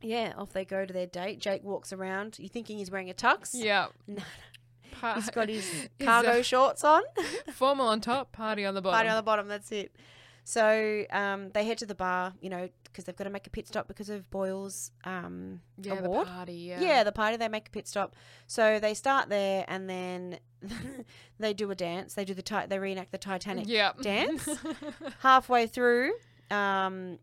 yeah, 0.03 0.33
off 0.37 0.53
they 0.53 0.65
go 0.65 0.85
to 0.85 0.93
their 0.93 1.07
date. 1.07 1.39
Jake 1.41 1.65
walks 1.65 1.93
around. 1.93 2.39
You 2.39 2.49
thinking 2.49 2.79
he's 2.79 2.91
wearing 2.91 3.11
a 3.11 3.15
tux? 3.15 3.51
yeah. 3.55 3.87
No, 4.07 4.23
Pa- 5.01 5.15
He's 5.17 5.29
got 5.31 5.49
his 5.49 5.89
cargo 6.01 6.41
shorts 6.43 6.83
on. 6.85 7.03
formal 7.53 7.89
on 7.89 8.01
top, 8.01 8.33
party 8.33 8.65
on 8.65 8.75
the 8.75 8.81
bottom. 8.81 8.97
Party 8.97 9.09
on 9.11 9.17
the 9.17 9.23
bottom. 9.23 9.47
That's 9.49 9.71
it. 9.73 9.95
So 10.45 11.05
um, 11.11 11.51
they 11.53 11.65
head 11.65 11.77
to 11.79 11.87
the 11.87 11.95
bar, 11.95 12.33
you 12.41 12.49
know, 12.49 12.69
because 12.85 13.05
they've 13.05 13.17
got 13.17 13.25
to 13.25 13.31
make 13.31 13.47
a 13.47 13.51
pit 13.51 13.67
stop 13.67 13.89
because 13.89 14.09
of 14.09 14.31
Boyle's 14.31 14.93
um, 15.05 15.61
yeah, 15.83 15.99
award. 15.99 16.27
the 16.27 16.31
party. 16.31 16.53
Yeah. 16.55 16.81
Yeah. 16.81 17.05
the 17.05 17.13
party. 17.13 17.37
They 17.37 17.49
make 17.49 17.69
a 17.69 17.71
pit 17.71 17.89
stop. 17.89 18.15
So 18.47 18.79
they 18.79 18.95
start 18.95 19.29
there, 19.29 19.65
and 19.69 19.91
then 19.91 20.39
they 21.39 21.53
do 21.53 21.71
a 21.71 21.75
dance. 21.75 22.15
They 22.15 22.25
do 22.25 22.33
the 22.33 22.43
ti- 22.43 22.67
they 22.69 22.79
reenact 22.79 23.11
the 23.13 23.19
Titanic 23.19 23.67
yeah. 23.69 23.93
dance. 24.01 24.49
Halfway 25.21 25.67
through, 25.67 26.13
um, 26.51 27.19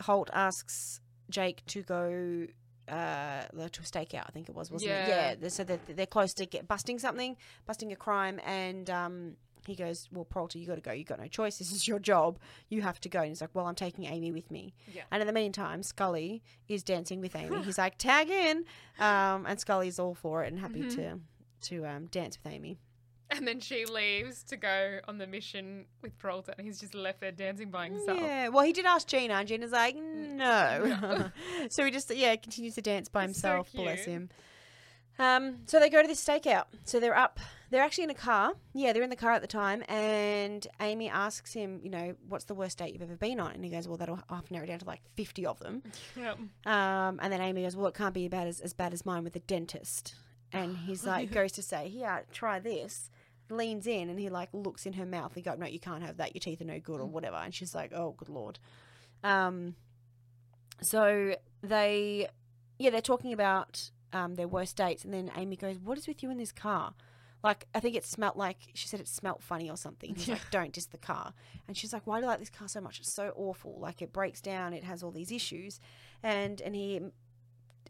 Holt 0.00 0.30
asks 0.32 1.00
Jake 1.30 1.64
to 1.66 1.82
go 1.82 2.46
uh, 2.88 3.42
to 3.52 3.80
a 3.80 3.84
stakeout. 3.84 4.24
I 4.26 4.30
think 4.32 4.48
it 4.48 4.54
was, 4.54 4.70
wasn't 4.70 4.90
it? 4.92 4.94
Yeah. 4.94 5.08
Yeah. 5.08 5.34
they- 5.34 5.48
So 5.50 5.64
they're, 5.64 5.80
they're 5.88 6.06
close 6.06 6.32
to 6.34 6.46
get 6.46 6.66
busting 6.66 6.98
something, 6.98 7.36
busting 7.66 7.92
a 7.92 7.96
crime, 7.96 8.40
and 8.46 8.88
um, 8.88 9.36
he 9.66 9.74
goes, 9.74 10.08
"Well, 10.10 10.24
Peralta, 10.24 10.58
you 10.58 10.66
got 10.66 10.76
to 10.76 10.80
go. 10.80 10.92
You 10.92 11.04
got 11.04 11.20
no 11.20 11.26
choice. 11.28 11.58
This 11.58 11.70
is 11.72 11.86
your 11.86 11.98
job. 11.98 12.38
You 12.70 12.80
have 12.82 12.98
to 13.00 13.08
go." 13.10 13.20
And 13.20 13.28
he's 13.28 13.40
like, 13.42 13.50
"Well, 13.54 13.66
I'm 13.66 13.74
taking 13.74 14.06
Amy 14.06 14.32
with 14.32 14.50
me." 14.50 14.72
Yeah. 14.94 15.02
And 15.10 15.20
in 15.20 15.26
the 15.26 15.32
meantime, 15.34 15.82
Scully 15.82 16.42
is 16.68 16.82
dancing 16.82 17.20
with 17.20 17.36
Amy. 17.36 17.62
He's 17.68 17.76
like, 17.78 17.98
"Tag 17.98 18.30
in," 18.30 18.64
um, 18.98 19.44
and 19.46 19.60
Scully's 19.60 19.98
all 19.98 20.14
for 20.14 20.42
it 20.44 20.48
and 20.52 20.58
happy 20.58 20.82
Mhm. 20.84 20.94
to 20.96 21.20
to 21.60 21.84
um, 21.86 22.06
dance 22.06 22.38
with 22.42 22.50
Amy. 22.52 22.78
And 23.30 23.46
then 23.46 23.60
she 23.60 23.84
leaves 23.84 24.42
to 24.44 24.56
go 24.56 25.00
on 25.06 25.18
the 25.18 25.26
mission 25.26 25.84
with 26.02 26.16
Peralta, 26.18 26.54
and 26.56 26.66
he's 26.66 26.80
just 26.80 26.94
left 26.94 27.20
there 27.20 27.32
dancing 27.32 27.70
by 27.70 27.88
himself. 27.88 28.18
Yeah. 28.18 28.48
Well, 28.48 28.64
he 28.64 28.72
did 28.72 28.86
ask 28.86 29.06
Gina, 29.06 29.34
and 29.34 29.46
Gina's 29.46 29.72
like, 29.72 29.96
no. 29.96 30.84
No. 31.00 31.30
so 31.68 31.84
he 31.84 31.90
just, 31.90 32.14
yeah, 32.14 32.36
continues 32.36 32.74
to 32.76 32.82
dance 32.82 33.08
by 33.08 33.24
It's 33.24 33.38
so 33.40 33.56
himself. 33.56 33.72
bless 33.74 34.04
him. 34.04 34.30
Um, 35.18 35.56
so 35.66 35.80
they 35.80 35.90
go 35.90 36.00
to 36.00 36.08
this 36.08 36.24
stakeout. 36.24 36.64
So 36.84 37.00
they're 37.00 37.16
up. 37.16 37.40
They're 37.70 37.82
actually 37.82 38.04
in 38.04 38.10
a 38.10 38.14
car. 38.14 38.52
Yeah, 38.72 38.92
they're 38.92 39.02
in 39.02 39.10
the 39.10 39.16
car 39.16 39.32
at 39.32 39.42
the 39.42 39.48
time. 39.48 39.82
And 39.88 40.66
Amy 40.80 41.10
asks 41.10 41.52
him, 41.52 41.80
you 41.82 41.90
know, 41.90 42.14
what's 42.28 42.44
the 42.44 42.54
worst 42.54 42.78
date 42.78 42.92
you've 42.92 43.02
ever 43.02 43.16
been 43.16 43.40
on? 43.40 43.52
And 43.52 43.64
he 43.64 43.70
goes, 43.70 43.88
well, 43.88 43.96
that'll 43.96 44.16
to 44.16 44.42
narrow 44.50 44.66
down 44.66 44.78
to 44.78 44.84
like 44.86 45.02
50 45.16 45.44
of 45.44 45.58
them. 45.58 45.82
Yep. 46.16 46.38
Um, 46.66 47.20
and 47.20 47.32
then 47.32 47.40
Amy 47.40 47.62
goes, 47.62 47.76
well, 47.76 47.88
it 47.88 47.94
can't 47.94 48.14
be 48.14 48.28
bad 48.28 48.46
as, 48.46 48.60
as 48.60 48.72
bad 48.72 48.92
as 48.94 49.04
mine 49.04 49.24
with 49.24 49.32
the 49.32 49.40
dentist. 49.40 50.14
And 50.52 50.76
he's 50.76 51.04
like, 51.04 51.30
goes 51.32 51.52
to 51.52 51.62
say, 51.62 51.88
here, 51.88 52.24
try 52.32 52.58
this. 52.58 53.10
Leans 53.50 53.86
in 53.86 54.08
and 54.08 54.18
he 54.18 54.28
like 54.28 54.48
looks 54.52 54.86
in 54.86 54.94
her 54.94 55.06
mouth. 55.06 55.34
He 55.34 55.42
goes, 55.42 55.58
no, 55.58 55.66
you 55.66 55.80
can't 55.80 56.02
have 56.02 56.16
that. 56.18 56.34
Your 56.34 56.40
teeth 56.40 56.60
are 56.60 56.64
no 56.64 56.78
good 56.78 57.00
or 57.00 57.06
whatever. 57.06 57.36
And 57.36 57.54
she's 57.54 57.74
like, 57.74 57.92
oh, 57.92 58.14
good 58.16 58.28
lord. 58.28 58.58
Um, 59.24 59.74
so 60.80 61.34
they, 61.62 62.28
yeah, 62.78 62.90
they're 62.90 63.00
talking 63.00 63.32
about 63.32 63.90
um, 64.12 64.34
their 64.36 64.48
worst 64.48 64.76
dates, 64.76 65.04
and 65.04 65.12
then 65.12 65.30
Amy 65.36 65.56
goes, 65.56 65.78
"What 65.78 65.98
is 65.98 66.06
with 66.06 66.22
you 66.22 66.30
in 66.30 66.38
this 66.38 66.52
car?" 66.52 66.94
Like, 67.42 67.66
I 67.74 67.80
think 67.80 67.94
it 67.94 68.04
smelt 68.04 68.36
like 68.36 68.56
she 68.74 68.88
said 68.88 69.00
it 69.00 69.08
smelt 69.08 69.42
funny 69.42 69.70
or 69.70 69.76
something. 69.76 70.14
He's 70.14 70.28
like, 70.28 70.50
"Don't 70.50 70.72
diss 70.72 70.86
the 70.86 70.98
car," 70.98 71.34
and 71.66 71.76
she's 71.76 71.92
like, 71.92 72.06
"Why 72.06 72.18
do 72.18 72.22
you 72.22 72.28
like 72.28 72.38
this 72.40 72.50
car 72.50 72.68
so 72.68 72.80
much? 72.80 73.00
It's 73.00 73.12
so 73.12 73.32
awful. 73.36 73.78
Like, 73.78 74.02
it 74.02 74.12
breaks 74.12 74.40
down. 74.40 74.72
It 74.72 74.84
has 74.84 75.02
all 75.02 75.10
these 75.10 75.32
issues," 75.32 75.80
and 76.22 76.60
and 76.60 76.74
he 76.74 77.00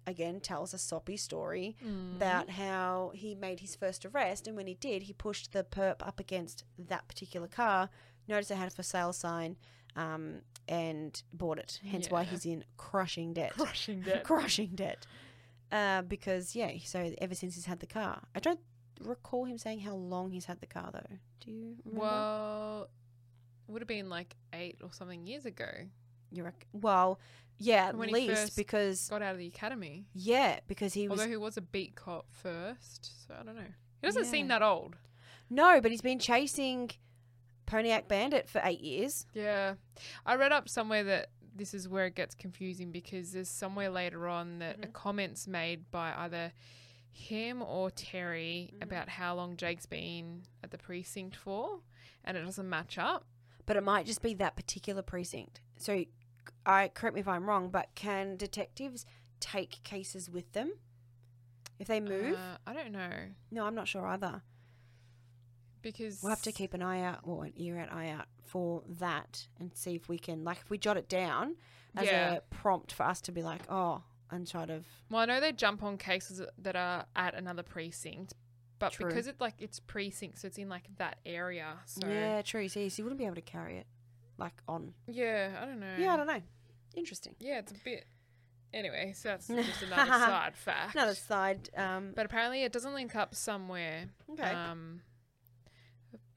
again 0.09 0.41
tells 0.41 0.75
a 0.75 0.79
soppy 0.79 1.17
story 1.17 1.77
Mm. 1.85 2.17
about 2.17 2.51
how 2.51 3.13
he 3.15 3.35
made 3.35 3.61
his 3.61 3.77
first 3.77 4.05
arrest, 4.05 4.47
and 4.47 4.57
when 4.57 4.67
he 4.67 4.75
did, 4.75 5.03
he 5.05 5.13
pushed 5.13 5.53
the 5.53 5.63
perp 5.65 5.97
up 6.07 6.19
against 6.19 6.65
that 6.79 7.07
particular 7.09 7.47
car, 7.49 7.91
noticed 8.27 8.51
it 8.51 8.57
had 8.57 8.69
a 8.69 8.71
for 8.75 8.83
sale 8.83 9.13
sign, 9.13 9.57
um, 9.97 10.43
and 10.69 11.23
bought 11.33 11.59
it. 11.59 11.81
Hence 11.87 12.11
why 12.11 12.25
he's 12.25 12.45
in 12.47 12.65
crushing 12.77 13.33
debt. 13.35 13.53
crushing 13.53 14.01
debt. 14.09 14.25
crushing 14.25 14.71
debt. 14.75 15.07
Uh, 15.71 16.03
because 16.03 16.57
yeah, 16.57 16.73
so 16.85 17.15
ever 17.19 17.35
since 17.35 17.55
he's 17.55 17.67
had 17.67 17.81
the 17.81 17.87
car, 17.87 18.23
I 18.35 18.41
don't 18.41 18.61
recall 19.01 19.45
him 19.45 19.59
saying 19.59 19.81
how 19.81 19.95
long 19.95 20.31
he's 20.31 20.47
had 20.47 20.61
the 20.61 20.67
car 20.67 20.91
though. 20.93 21.17
Do 21.41 21.51
you 21.51 21.77
remember? 21.85 22.01
Well, 22.01 22.89
would 23.69 23.83
have 23.83 23.89
been 23.89 24.09
like 24.09 24.35
eight 24.53 24.79
or 24.83 24.93
something 24.93 25.27
years 25.27 25.45
ago. 25.47 25.69
you 26.33 26.43
reckon? 26.43 26.69
Well, 26.73 27.19
yeah, 27.59 27.89
at 27.89 27.97
When 27.97 28.09
he 28.09 28.15
least 28.15 28.33
first 28.41 28.57
because 28.57 29.09
Got 29.09 29.23
out 29.23 29.33
of 29.33 29.39
the 29.39 29.47
academy. 29.47 30.07
yeah, 30.15 30.61
because 30.67 30.95
he 30.95 31.09
was 31.09 31.19
Although 31.21 31.31
he 31.31 31.37
was 31.37 31.57
a 31.57 31.61
beat 31.63 31.95
cop 31.97 32.27
first, 32.31 33.27
so 33.27 33.35
I 33.39 33.43
don't 33.43 33.57
know. 33.57 33.63
He 34.01 34.07
doesn't 34.07 34.27
seem 34.27 34.49
that 34.49 34.63
old. 34.63 34.97
no, 35.51 35.81
but 35.81 35.91
he's 35.91 36.01
been 36.03 36.19
chasing 36.19 36.91
Pontiac 37.67 38.09
Bandit 38.09 38.49
for 38.49 38.61
eight 38.65 38.81
years. 38.81 39.27
Yeah. 39.35 39.75
I 40.25 40.37
read 40.37 40.53
up 40.53 40.69
somewhere 40.69 41.05
that 41.05 41.31
this 41.55 41.75
is 41.75 41.89
where 41.89 42.07
it 42.07 42.15
gets 42.15 42.35
confusing 42.35 42.93
because 42.93 43.33
there's 43.33 43.49
somewhere 43.49 43.91
later 43.91 44.29
on 44.29 44.61
that 44.61 44.77
a 44.85 44.89
Mhm. 44.89 44.93
comments 44.93 45.47
made 45.49 45.91
by 45.91 46.15
either 46.17 46.53
him 47.11 47.61
or 47.63 47.91
Terry 47.91 48.71
Mhm. 48.75 48.83
about 48.85 49.09
how 49.09 49.35
long 49.35 49.57
Jake's 49.57 49.87
been 49.87 50.45
at 50.63 50.71
the 50.71 50.79
precinct 50.79 51.35
for 51.35 51.81
and 52.25 52.37
it 52.37 52.43
doesn't 52.43 52.69
match 52.69 52.97
up. 52.99 53.27
but 53.67 53.77
it 53.77 53.83
might 53.83 54.07
just 54.07 54.23
be 54.23 54.33
that 54.33 54.57
particular 54.57 55.03
precinct. 55.03 55.61
So, 55.77 56.03
I 56.67 56.89
correct 56.89 57.15
me 57.15 57.21
if 57.21 57.29
I'm 57.29 57.49
wrong, 57.49 57.71
but 57.71 57.89
can 57.95 58.37
detectives 58.37 59.07
take 59.41 59.83
cases 59.85 60.29
with 60.29 60.53
them 60.53 60.73
if 61.79 61.87
they 61.87 62.01
move? 62.01 62.35
Uh, 62.35 62.59
I 62.67 62.73
don't 62.75 62.93
know 62.93 63.11
no, 63.51 63.65
I'm 63.65 63.75
not 63.75 63.89
sure 63.89 64.07
either. 64.07 64.43
because 65.83 66.23
We'll 66.23 66.31
have 66.31 66.43
to 66.43 66.53
keep 66.53 66.75
an 66.75 66.83
eye 66.83 67.03
out 67.03 67.21
or 67.23 67.45
an 67.45 67.53
ear 67.57 67.79
out, 67.79 67.93
eye 67.93 68.09
out 68.11 68.27
for 68.45 68.83
that 68.99 69.47
and 69.61 69.71
see 69.75 69.95
if 69.95 70.09
we 70.09 70.19
can, 70.19 70.45
like, 70.45 70.59
if 70.59 70.71
we 70.71 70.79
jot 70.79 70.97
it 70.97 71.09
down 71.09 71.57
as 71.97 72.07
Yeah. 72.07 72.37
a 72.37 72.41
prompt 72.51 72.93
for 72.93 73.05
us 73.05 73.21
to 73.23 73.33
be 73.33 73.43
like, 73.43 73.63
oh, 73.71 74.03
and 74.31 74.47
sort 74.49 74.71
of, 74.71 74.85
Well, 75.11 75.23
I 75.23 75.25
know 75.27 75.41
they 75.41 75.53
jump 75.53 75.83
on 75.83 75.97
cases 75.97 76.43
that 76.59 76.77
are 76.77 77.07
at 77.17 77.35
another 77.35 77.63
precinct, 77.63 78.35
but 78.79 78.93
True. 78.93 79.07
because 79.07 79.27
it 79.27 79.41
like 79.41 79.55
it's 79.59 79.81
precinct, 79.81 80.39
so 80.39 80.47
it's 80.49 80.59
in 80.59 80.69
like 80.69 80.85
that 80.99 81.19
area. 81.25 81.79
So 81.87 82.07
yeah, 82.07 82.43
true. 82.43 82.69
See, 82.69 82.89
so 82.89 83.01
you 83.01 83.05
wouldn't 83.05 83.19
be 83.19 83.25
able 83.25 83.37
to 83.37 83.41
carry 83.41 83.79
it, 83.79 83.87
like, 84.39 84.55
on. 84.67 84.95
yeah, 85.07 85.59
I 85.61 85.67
don't 85.67 85.81
know. 85.81 85.95
Yeah, 85.99 86.15
I 86.15 86.17
don't 86.17 86.27
know. 86.27 86.41
Interesting. 86.97 87.35
Yeah, 87.41 87.59
it's 87.59 87.73
a 87.73 87.75
bit. 87.85 88.07
Anyway, 88.73 89.13
so 89.17 89.29
that's 89.31 89.47
just 89.49 89.83
another 89.83 90.11
side 90.11 90.57
fact. 90.57 90.95
Another 90.95 91.15
side. 91.15 91.71
Um, 91.77 92.13
But 92.15 92.27
apparently, 92.27 92.63
it 92.65 92.73
doesn't 92.73 92.93
link 92.95 93.15
up 93.17 93.35
somewhere. 93.35 94.07
okay. 94.33 94.51
Um, 94.51 95.01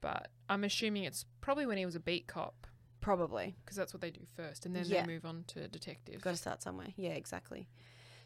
but 0.00 0.28
I'm 0.48 0.64
assuming 0.64 1.04
it's 1.04 1.24
probably 1.40 1.66
when 1.66 1.78
he 1.78 1.86
was 1.86 1.94
a 1.94 2.00
beat 2.00 2.26
cop 2.26 2.66
Probably. 3.00 3.54
because 3.64 3.76
that's 3.76 3.92
what 3.94 4.00
they 4.00 4.10
do 4.10 4.22
first, 4.36 4.66
and 4.66 4.74
then 4.74 4.84
Yeah. 4.86 5.02
they 5.06 5.12
move 5.12 5.24
on 5.24 5.44
to 5.48 5.68
detective. 5.68 6.20
Got 6.20 6.30
to 6.32 6.36
start 6.36 6.62
somewhere. 6.62 6.88
Yeah, 6.96 7.10
exactly. 7.12 7.68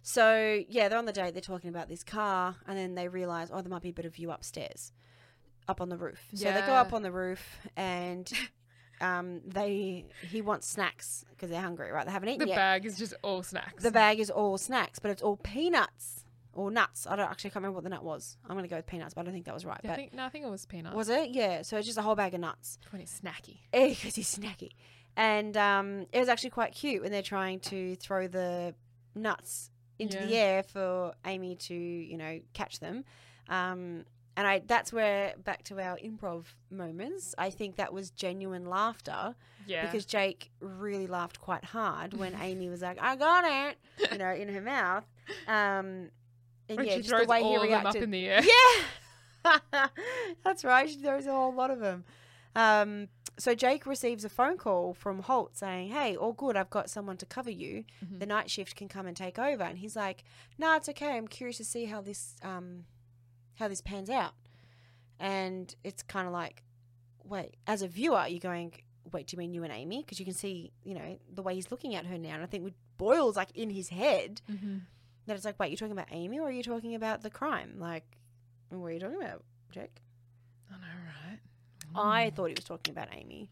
So 0.03 0.63
yeah, 0.69 0.89
they're 0.89 0.99
on 0.99 1.05
the 1.07 1.13
date. 1.13 1.33
They're 1.35 1.41
talking 1.41 1.69
about 1.71 1.89
this 1.89 2.05
car, 2.05 2.57
and 2.67 2.79
then 2.79 2.95
they 2.95 3.09
realize, 3.09 3.51
oh, 3.53 3.61
there 3.61 3.71
might 3.71 3.83
be 3.83 3.89
a 3.91 3.93
bit 3.95 4.05
of 4.07 4.15
view 4.15 4.31
upstairs, 4.31 4.93
up 5.69 5.81
on 5.81 5.89
the 5.89 5.97
roof. 5.99 6.21
So 6.35 6.45
they 6.45 6.61
go 6.61 6.75
up 6.75 6.93
on 6.93 7.03
the 7.03 7.11
roof, 7.13 7.59
and 7.77 8.31
um, 9.01 9.41
they 9.47 10.05
he 10.31 10.41
wants 10.43 10.67
snacks 10.67 11.25
because 11.31 11.51
they're 11.51 11.61
hungry, 11.61 11.91
right? 11.91 12.07
They 12.07 12.13
haven't 12.13 12.29
eaten 12.31 12.41
The 12.41 12.49
yet. 12.49 12.57
bag 12.57 12.87
is 12.87 12.97
just 12.99 13.15
all 13.23 13.43
snacks. 13.43 13.83
The 13.83 13.91
bag 13.91 14.19
is 14.21 14.31
all 14.31 14.59
snacks, 14.59 14.99
but 14.99 15.11
it's 15.11 15.23
all 15.23 15.37
peanuts 15.37 16.25
or 16.53 16.71
nuts. 16.71 17.07
I 17.07 17.17
don't 17.17 17.31
actually 17.31 17.51
can't 17.51 17.57
remember 17.57 17.77
what 17.77 17.85
the 17.85 17.91
nut 17.91 18.03
was. 18.05 18.37
I'm 18.49 18.57
gonna 18.57 18.69
go 18.69 18.77
with 18.77 18.87
peanuts, 18.87 19.15
but 19.15 19.21
I 19.21 19.25
don't 19.25 19.33
think 19.35 19.45
that 19.47 19.55
was 19.55 19.65
right. 19.65 19.81
Yeah, 19.85 19.91
I 19.91 19.93
but 19.93 19.97
think 19.97 20.15
no, 20.15 20.25
I 20.25 20.29
think 20.29 20.45
it 20.47 20.51
was 20.51 20.65
peanuts. 20.67 20.97
was 20.97 21.09
it? 21.09 21.31
Yeah. 21.31 21.63
So 21.63 21.77
it's 21.77 21.87
just 21.87 21.99
a 21.99 22.03
whole 22.03 22.15
bag 22.15 22.35
of 22.35 22.41
nuts 22.41 22.79
when 22.91 23.03
it's 23.03 23.21
snacky? 23.21 23.59
because 23.73 24.15
he's 24.15 24.35
snacky. 24.39 24.71
And 25.19 25.57
um, 25.57 26.07
it 26.13 26.19
was 26.19 26.29
actually 26.29 26.51
quite 26.51 26.73
cute 26.75 27.03
when 27.03 27.11
they're 27.11 27.23
trying 27.23 27.61
to 27.61 27.97
throw 27.97 28.27
the 28.29 28.75
nuts 29.15 29.71
into 29.99 30.19
the 30.19 30.37
air 30.37 30.63
for 30.63 31.15
Amy 31.25 31.57
to, 31.57 31.75
you 31.75 32.19
know, 32.19 32.39
catch 32.53 32.81
them. 32.81 33.03
Um, 33.49 34.05
and 34.37 34.47
I 34.47 34.61
that's 34.67 34.93
where 34.93 35.35
back 35.43 35.63
to 35.65 35.81
our 35.81 35.97
improv 35.99 36.45
moments. 36.71 37.35
I 37.39 37.51
think 37.51 37.77
that 37.77 37.93
was 37.93 38.11
genuine 38.11 38.67
laughter 38.67 39.35
Yeah, 39.67 39.85
because 39.87 40.05
Jake 40.05 40.51
really 40.61 41.07
laughed 41.07 41.41
quite 41.41 41.65
hard 41.65 42.15
when 42.15 42.35
Amy 42.41 42.69
was 42.69 42.83
like, 42.83 42.99
"I 43.01 43.17
got 43.17 43.45
it," 43.45 43.79
you 44.13 44.19
know, 44.19 44.33
in 44.33 44.49
her 44.49 44.61
mouth. 44.61 45.05
Um, 45.49 46.11
and 46.69 46.79
when 46.79 46.87
yeah, 46.87 46.93
she 46.95 46.99
just 46.99 47.09
throws 47.11 47.27
the 47.27 47.31
way 47.31 47.43
all 47.43 47.51
he 47.51 47.57
of 47.57 47.63
them 47.63 47.73
up 47.87 47.95
reacted. 47.95 48.03
in 48.03 48.11
the 48.11 48.27
air. 48.29 48.43
Yeah, 49.45 49.87
that's 50.45 50.65
right. 50.65 50.89
She 50.89 50.97
throws 50.97 51.27
a 51.27 51.33
whole 51.33 51.55
lot 51.55 51.71
of 51.71 51.79
them. 51.79 52.05
Um, 52.57 53.09
so 53.39 53.55
Jake 53.55 53.87
receives 53.87 54.25
a 54.25 54.29
phone 54.29 54.57
call 54.57 54.95
from 54.95 55.21
Holt 55.23 55.57
saying, 55.57 55.91
"Hey, 55.91 56.17
all 56.17 56.33
good. 56.33 56.57
I've 56.57 56.71
got 56.71 56.91
someone 56.91 57.17
to 57.19 57.27
cover 57.27 57.51
you. 57.51 57.85
Mhm. 58.05 58.19
The 58.19 58.27
night 58.27 58.51
shift 58.51 58.75
can 58.77 58.89
come 58.89 59.07
and 59.07 59.17
take 59.17 59.39
over." 59.39 59.63
And 59.63 59.79
he's 59.79 59.95
like, 59.95 60.25
"No, 60.59 60.75
it's 60.75 60.89
okay. 60.89 61.17
I'm 61.17 61.29
curious 61.29 61.59
to 61.59 61.65
see 61.65 61.85
how 61.85 62.01
this 62.01 62.35
um, 62.43 62.87
how 63.57 63.69
this 63.69 63.81
pans 63.81 64.11
out." 64.11 64.35
And 65.19 65.75
it's 65.83 66.03
kind 66.03 66.27
of 66.27 66.33
like, 66.33 66.63
wait, 67.25 67.57
as 67.67 67.83
a 67.83 67.89
viewer, 67.89 68.27
you're 68.27 68.41
going, 68.41 68.73
"Wait, 69.13 69.27
do 69.27 69.35
you 69.35 69.39
mean 69.39 69.53
you 69.55 69.65
and 69.65 69.73
Amy?" 69.73 70.03
Because 70.03 70.19
you 70.19 70.25
can 70.25 70.35
see, 70.35 70.73
you 70.85 70.95
know, 70.95 71.19
the 71.33 71.43
way 71.43 71.55
he's 71.55 71.71
looking 71.71 71.95
at 71.95 72.07
her 72.07 72.19
now, 72.19 72.35
and 72.35 72.43
I 72.43 72.47
think 72.47 72.65
with 72.65 72.75
Boyle's 72.99 73.37
like 73.37 73.51
in 73.55 73.71
his 73.71 73.89
head. 73.89 74.41
Mhm. 74.51 74.83
That 75.27 75.35
it's 75.35 75.45
like, 75.45 75.59
wait, 75.59 75.71
you're 75.71 75.77
talking 75.77 75.93
about 75.93 76.07
Amy 76.13 76.39
or 76.39 76.47
are 76.49 76.53
you 76.53 76.63
talking 76.63 76.95
about 76.95 77.23
the 77.23 77.31
crime? 77.31 77.81
Like, 77.81 78.05
what 78.69 78.87
are 78.87 78.93
you 78.93 79.01
talking 79.01 79.17
about, 79.17 79.43
Jake? 79.73 80.01
I 80.71 80.75
know, 80.75 80.87
right? 81.05 81.41
I 81.97 82.31
thought 82.31 82.47
he 82.47 82.55
was 82.55 82.65
talking 82.65 82.93
about 82.93 83.09
Amy. 83.13 83.51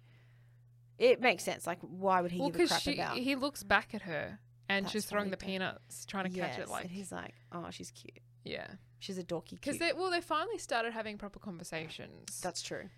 It 0.98 1.20
makes 1.20 1.42
sense. 1.42 1.66
Like, 1.66 1.80
why 1.80 2.20
would 2.20 2.30
he 2.30 2.38
well, 2.38 2.50
give 2.50 2.60
a 2.60 2.68
crap 2.68 2.80
she 2.80 2.94
about? 2.94 3.16
he 3.16 3.34
looks 3.34 3.64
back 3.64 3.92
at 3.92 4.02
her 4.02 4.38
and 4.68 4.84
That's 4.84 4.92
she's 4.92 5.04
throwing 5.04 5.30
the 5.30 5.36
peanuts, 5.36 6.06
trying 6.06 6.30
to 6.30 6.38
catch 6.38 6.58
it. 6.58 6.68
Like, 6.68 6.86
he's 6.86 7.10
like, 7.10 7.34
oh, 7.50 7.66
she's 7.70 7.90
cute. 7.90 8.20
yeah, 8.44 8.68
She's 9.04 9.18
a 9.18 9.22
dorky 9.22 9.50
because 9.50 9.76
they 9.78 9.92
well, 9.92 10.10
they 10.10 10.22
finally 10.22 10.56
started 10.56 10.94
having 10.94 11.18
proper 11.18 11.38
conversations. 11.38 12.40
That's 12.40 12.62
true. 12.62 12.88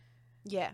Yeah. 0.45 0.71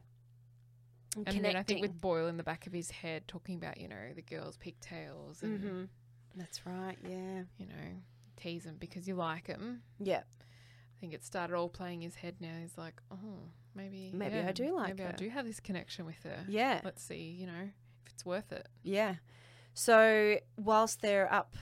And, 1.16 1.26
and 1.28 1.44
then 1.44 1.56
I 1.56 1.62
think 1.62 1.80
with 1.80 1.98
Boyle 1.98 2.26
in 2.26 2.36
the 2.36 2.42
back 2.42 2.66
of 2.66 2.72
his 2.74 2.90
head 2.90 3.26
talking 3.28 3.56
about 3.56 3.78
you 3.80 3.88
know 3.88 4.12
the 4.14 4.20
girls' 4.20 4.59
pigtails 4.59 5.42
and 5.42 5.60
Mhm. 5.62 5.88
That's 6.36 6.66
right. 6.66 6.98
Yeah. 7.02 7.44
you 7.56 7.66
know 7.66 8.02
tease 8.36 8.66
him 8.66 8.76
because 8.78 9.09
you 9.09 9.14
like 9.14 9.46
him. 9.46 9.82
Yeah. 9.98 10.22
I 10.40 11.00
think 11.00 11.14
it 11.14 11.24
started 11.24 11.54
all 11.56 11.70
playing 11.70 12.02
his 12.02 12.14
head 12.16 12.36
now. 12.40 12.52
He's 12.60 12.76
like, 12.76 13.00
oh, 13.10 13.38
maybe 13.74 14.10
Maybe 14.12 14.36
I 14.38 14.52
do 14.52 14.74
like 14.76 14.96
maybe 14.98 15.04
I 15.09 15.12
do 15.12 15.30
have 15.30 15.46
this 15.46 15.60
connection 15.60 16.04
with 16.04 16.22
her. 16.24 16.44
Yeah. 16.46 16.82
Let's 16.84 17.02
see, 17.02 17.36
you 17.38 17.46
know, 17.46 17.70
if 18.04 18.12
it's 18.12 18.26
worth 18.26 18.52
it. 18.52 18.68
Yeah. 18.82 19.14
So 19.72 20.36
whilst 20.59 21.00
they're 21.00 21.32
up 21.32 21.56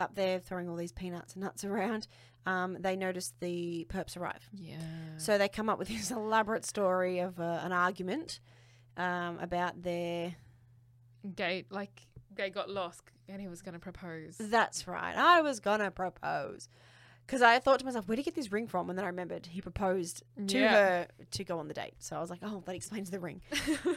up 0.00 0.14
there 0.14 0.40
throwing 0.40 0.68
all 0.68 0.76
these 0.76 0.92
peanuts 0.92 1.34
and 1.34 1.42
nuts 1.42 1.64
around, 1.70 2.06
um, 2.46 2.76
they 2.80 2.96
notice 2.96 3.32
the 3.40 3.86
perps 3.88 4.16
arrive. 4.16 4.48
Yeah. 4.52 4.76
So 5.16 5.38
they 5.38 5.48
come 5.48 5.68
up 5.68 5.78
with 5.78 5.88
this 5.96 6.10
elaborate 6.10 6.64
story 6.64 7.20
of 7.20 7.38
uh, 7.40 7.60
an 7.62 7.72
argument 7.72 8.40
um, 8.96 9.38
about 9.40 9.82
their. 9.82 10.34
Gay, 11.36 11.64
like, 11.70 12.06
Gay 12.34 12.50
got 12.50 12.68
lost 12.68 13.02
and 13.28 13.40
he 13.40 13.48
was 13.48 13.62
going 13.62 13.74
to 13.74 13.80
propose. 13.80 14.36
That's 14.38 14.86
right. 14.88 15.16
I 15.16 15.40
was 15.42 15.60
gonna 15.60 15.90
propose 15.90 16.68
because 17.26 17.42
I 17.42 17.58
thought 17.58 17.78
to 17.80 17.84
myself, 17.84 18.06
where 18.08 18.16
did 18.16 18.22
he 18.22 18.30
get 18.30 18.34
this 18.34 18.52
ring 18.52 18.66
from? 18.66 18.90
And 18.90 18.98
then 18.98 19.04
I 19.04 19.08
remembered 19.08 19.46
he 19.46 19.60
proposed 19.60 20.22
to 20.48 20.58
Yeah. 20.58 20.70
her 20.74 21.06
to 21.30 21.44
go 21.44 21.58
on 21.58 21.68
the 21.68 21.74
date. 21.74 21.94
So 21.98 22.16
I 22.16 22.20
was 22.20 22.30
like, 22.30 22.40
oh, 22.42 22.62
that 22.66 22.74
explains 22.74 23.10
the 23.10 23.20
ring. 23.20 23.40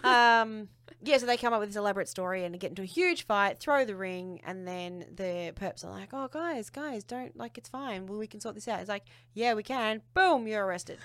um, 0.04 0.70
yeah. 1.02 1.18
So 1.18 1.26
they 1.26 1.38
come 1.38 1.54
up 1.54 1.60
with 1.60 1.70
this 1.70 1.76
elaborate 1.76 2.08
story 2.10 2.44
and 2.46 2.60
get 2.60 2.70
into 2.72 2.82
a 2.82 2.86
huge 2.86 3.26
fight, 3.26 3.60
throw 3.60 3.86
the 3.86 3.96
ring, 3.96 4.42
and 4.46 4.68
then 4.68 5.06
the 5.14 5.54
perps 5.56 5.84
are 5.84 5.92
like, 5.92 6.10
oh, 6.14 6.28
guys, 6.28 6.70
guys, 6.70 7.04
don't 7.04 7.36
like 7.36 7.58
it's 7.58 7.70
fine. 7.70 8.06
Well, 8.08 8.18
we 8.18 8.28
can 8.28 8.40
sort 8.40 8.56
this 8.56 8.68
out. 8.68 8.80
It's 8.80 8.90
like, 8.90 9.04
yeah, 9.34 9.54
we 9.54 9.64
can. 9.64 10.02
Boom, 10.14 10.48
you're 10.48 10.66
arrested. 10.66 11.00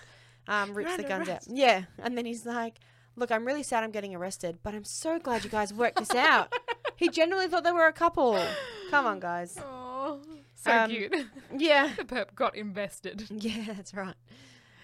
Um, 0.48 0.74
rips 0.74 0.96
the 0.96 1.02
Random 1.02 1.08
guns 1.08 1.28
out. 1.28 1.32
arrest. 1.34 1.48
Yeah, 1.52 1.82
and 1.98 2.16
then 2.16 2.26
he's 2.26 2.46
like. 2.46 2.78
Look, 3.16 3.32
I'm 3.32 3.44
really 3.44 3.64
sad 3.64 3.82
I'm 3.82 3.90
getting 3.90 4.14
arrested, 4.14 4.60
but 4.62 4.72
I'm 4.72 4.84
so 4.84 5.18
glad 5.18 5.42
you 5.44 5.50
guys 5.50 5.74
worked 5.74 5.98
this 5.98 6.14
out. 6.14 6.50
He 6.96 7.08
genuinely 7.08 7.50
thought 7.50 7.64
they 7.64 7.72
were 7.72 7.88
a 7.88 7.92
couple. 7.92 8.40
Come 8.88 9.04
on, 9.04 9.18
guys. 9.20 9.58
oh, 9.62 9.79
so 10.62 10.70
Um, 10.70 10.90
cute. 10.90 11.14
Yeah. 11.56 11.92
the 11.96 12.04
perp 12.04 12.34
got 12.34 12.54
invested. 12.56 13.26
Yeah, 13.30 13.64
that's 13.74 13.94
right. 13.94 14.14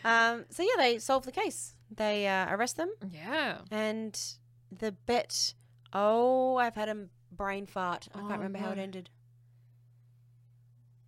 Um, 0.05 0.45
so 0.51 0.63
yeah, 0.63 0.77
they 0.79 0.99
solve 0.99 1.25
the 1.25 1.33
case. 1.33 1.75
They 1.95 2.27
uh, 2.29 2.47
arrest 2.55 2.77
them, 2.77 2.91
Yeah. 3.11 3.59
and 3.71 4.19
the 4.77 4.93
bet 4.93 5.55
Oh, 5.93 6.57
I've 6.57 6.75
had 6.75 6.89
a 6.89 7.07
brain 7.33 7.67
fart. 7.67 8.09
I 8.15 8.19
Oh, 8.19 8.29
can't 8.29 8.33
remember 8.41 8.59
how 8.59 8.71
it 8.73 8.79
ended. 8.79 9.09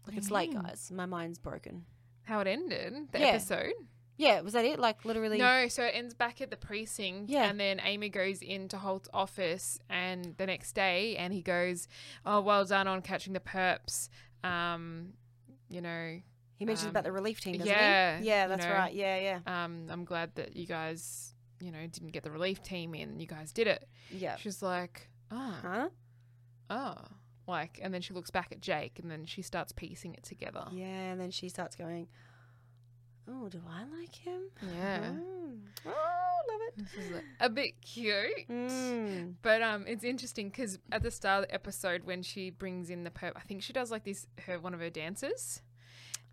Like 0.07 0.17
it's 0.17 0.31
late, 0.31 0.53
guys. 0.55 0.91
My 0.93 1.07
mind's 1.07 1.39
broken. 1.39 1.85
How 2.25 2.41
it 2.41 2.47
ended, 2.47 2.95
the 3.13 3.19
Yeah. 3.19 3.27
episode. 3.27 3.73
Yeah, 4.17 4.41
was 4.41 4.55
that 4.55 4.65
it? 4.65 4.79
Like 4.81 5.05
literally. 5.05 5.39
No, 5.39 5.69
so 5.69 5.85
it 5.85 5.93
ends 5.95 6.13
back 6.15 6.41
at 6.41 6.51
the 6.51 6.57
precinct, 6.57 7.31
Yeah. 7.31 7.45
and 7.49 7.61
then 7.61 7.81
Amy 7.85 8.09
goes 8.09 8.43
into 8.43 8.77
Holt's 8.79 9.09
office, 9.13 9.79
and 9.89 10.35
the 10.39 10.47
next 10.47 10.73
day, 10.73 11.17
and 11.17 11.33
he 11.33 11.41
goes, 11.43 11.87
"Oh, 12.27 12.41
well 12.41 12.65
done 12.65 12.89
on 12.89 13.01
catching 13.03 13.33
the 13.33 13.41
perps." 13.41 14.09
Um, 14.45 15.13
you 15.69 15.81
know, 15.81 16.21
He 16.57 16.65
mentions 16.65 16.91
about 16.91 17.01
Um, 17.01 17.05
the 17.05 17.13
relief 17.13 17.41
team, 17.41 17.55
doesn't 17.59 17.67
yeah, 17.67 18.19
he? 18.19 18.27
Yeah, 18.27 18.43
you 18.45 18.49
that's 18.49 18.65
know. 18.67 18.73
right. 18.73 18.93
Yeah, 18.95 19.41
yeah. 19.47 19.65
um, 19.65 19.87
I'm 19.91 20.05
glad 20.05 20.35
that 20.37 20.57
you 20.57 20.67
guys, 20.67 21.35
you 21.61 21.71
know, 21.71 21.87
didn't 21.87 22.11
get 22.13 22.23
the 22.25 22.31
relief 22.31 22.63
team 22.63 22.95
in. 22.95 23.21
You 23.21 23.27
guys 23.27 23.53
did 23.53 23.67
it. 23.67 23.89
Yeah. 24.11 24.37
She's 24.37 24.63
like, 24.63 25.09
"Oh, 25.31 25.55
Huh? 25.63 25.89
oh," 26.71 26.95
like, 27.47 27.79
and 27.83 27.93
then 27.95 28.01
she 28.01 28.13
looks 28.15 28.31
back 28.31 28.51
at 28.53 28.61
Jake, 28.61 28.99
and 28.99 29.11
then 29.11 29.25
she 29.25 29.43
starts 29.43 29.73
piecing 29.73 30.15
it 30.15 30.23
together. 30.25 30.67
Yeah, 30.73 30.87
and 31.13 31.21
then 31.21 31.31
she 31.31 31.49
starts 31.49 31.77
going, 31.77 32.09
Oh, 33.31 33.49
do 33.49 33.61
I 33.69 33.85
like 34.01 34.15
him? 34.15 34.43
Yeah. 34.77 35.01
Mm. 35.11 35.59
Oh, 35.87 36.39
love 36.51 36.61
it. 36.69 36.75
This 36.79 36.95
is 37.07 37.11
a- 37.41 37.47
a 37.47 37.49
bit 37.51 37.81
cute. 37.83 38.49
Mm. 38.49 39.35
But 39.43 39.61
um, 39.63 39.85
it's 39.87 40.03
interesting 40.05 40.49
because 40.49 40.79
at 40.91 41.03
the 41.03 41.11
start 41.11 41.43
of 41.45 41.49
the 41.49 41.55
episode, 41.55 42.05
when 42.05 42.23
she 42.23 42.51
brings 42.51 42.89
in 42.91 43.05
the 43.05 43.11
perp, 43.11 43.33
I 43.37 43.41
think 43.41 43.63
she 43.63 43.73
does 43.73 43.91
like 43.91 44.05
this 44.05 44.27
her 44.47 44.59
one 44.59 44.73
of 44.75 44.81
her 44.81 44.91
dances. 44.91 45.61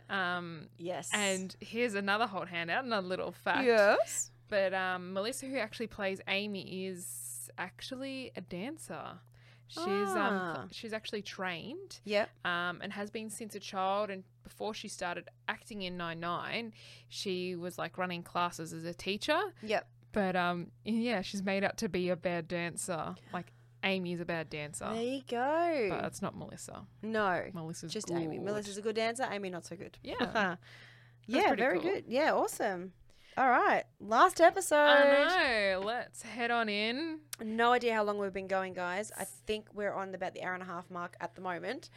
Um, 0.10 0.68
Yes. 0.78 1.10
and 1.14 1.56
here's 1.60 1.96
another 1.96 2.28
Holt 2.28 2.48
handout, 2.48 2.86
another 2.86 3.08
little 3.08 3.32
fact. 3.32 3.66
yes. 3.66 4.32
But 4.48 4.74
um, 4.74 5.14
Melissa, 5.14 5.48
who 5.48 5.58
actually 5.58 5.88
plays 5.88 6.22
Amy, 6.28 6.86
is 6.86 7.50
actually 7.58 8.32
a 8.36 8.42
dancer. 8.42 9.20
She's 9.68 9.84
Ah. 9.86 10.62
um, 10.62 10.70
she's 10.72 10.94
actually 10.94 11.22
trained 11.24 12.00
Yep. 12.06 12.30
um, 12.46 12.80
and 12.82 12.94
has 12.94 13.10
been 13.10 13.30
since 13.30 13.56
a 13.56 13.60
child. 13.60 14.10
And 14.10 14.24
before 14.44 14.74
she 14.74 14.88
started 14.88 15.28
acting 15.48 15.82
in 15.82 15.98
Nine 15.98 16.20
Nine, 16.20 16.72
she 17.10 17.56
was 17.56 17.78
like 17.78 17.98
running 17.98 18.22
classes 18.24 18.74
as 18.74 18.86
a 18.86 18.94
teacher. 18.94 19.40
Yep. 19.64 19.88
But 20.12 20.36
um, 20.36 20.72
yeah, 20.84 21.22
she's 21.22 21.44
made 21.44 21.64
out 21.64 21.78
to 21.78 21.90
be 21.90 22.10
a 22.10 22.16
bad 22.16 22.48
dancer. 22.48 23.16
Like 23.34 23.52
Amy 23.84 24.14
is 24.14 24.20
a 24.22 24.26
bad 24.26 24.50
dancer, 24.50 24.88
There 24.92 25.02
you 25.02 25.22
go. 25.28 25.88
but 25.90 26.06
it's 26.06 26.22
not 26.22 26.36
Melissa. 26.38 26.86
no. 27.02 27.44
Melissa's 27.54 27.92
Just 27.92 28.08
good. 28.08 28.18
Amy. 28.18 28.40
Melissa's 28.40 28.78
a 28.78 28.82
good 28.82 28.96
dancer. 28.96 29.28
Amy, 29.30 29.50
not 29.50 29.66
so 29.66 29.76
good. 29.76 29.98
Yeah. 30.04 30.56
yeah, 31.28 31.54
very 31.56 31.80
cool. 31.80 31.92
good. 31.92 32.06
Yeah, 32.08 32.34
awesome. 32.34 32.94
All 33.38 33.50
right. 33.50 33.84
Last 34.00 34.40
episode. 34.40 34.76
I 34.78 35.74
know. 35.74 35.82
Let's 35.86 36.22
head 36.22 36.52
on 36.52 36.70
in. 36.70 37.20
No 37.44 37.74
idea 37.74 37.94
how 37.94 38.04
long 38.04 38.18
we've 38.18 38.32
been 38.32 38.48
going, 38.48 38.74
guys. 38.74 39.12
I 39.18 39.26
think 39.26 39.68
we're 39.74 39.94
on 39.94 40.16
about 40.16 40.34
the 40.34 40.44
hour 40.44 40.54
and 40.54 40.64
a 40.64 40.66
half 40.66 40.90
mark 40.90 41.18
at 41.20 41.36
the 41.36 41.42
moment. 41.42 41.90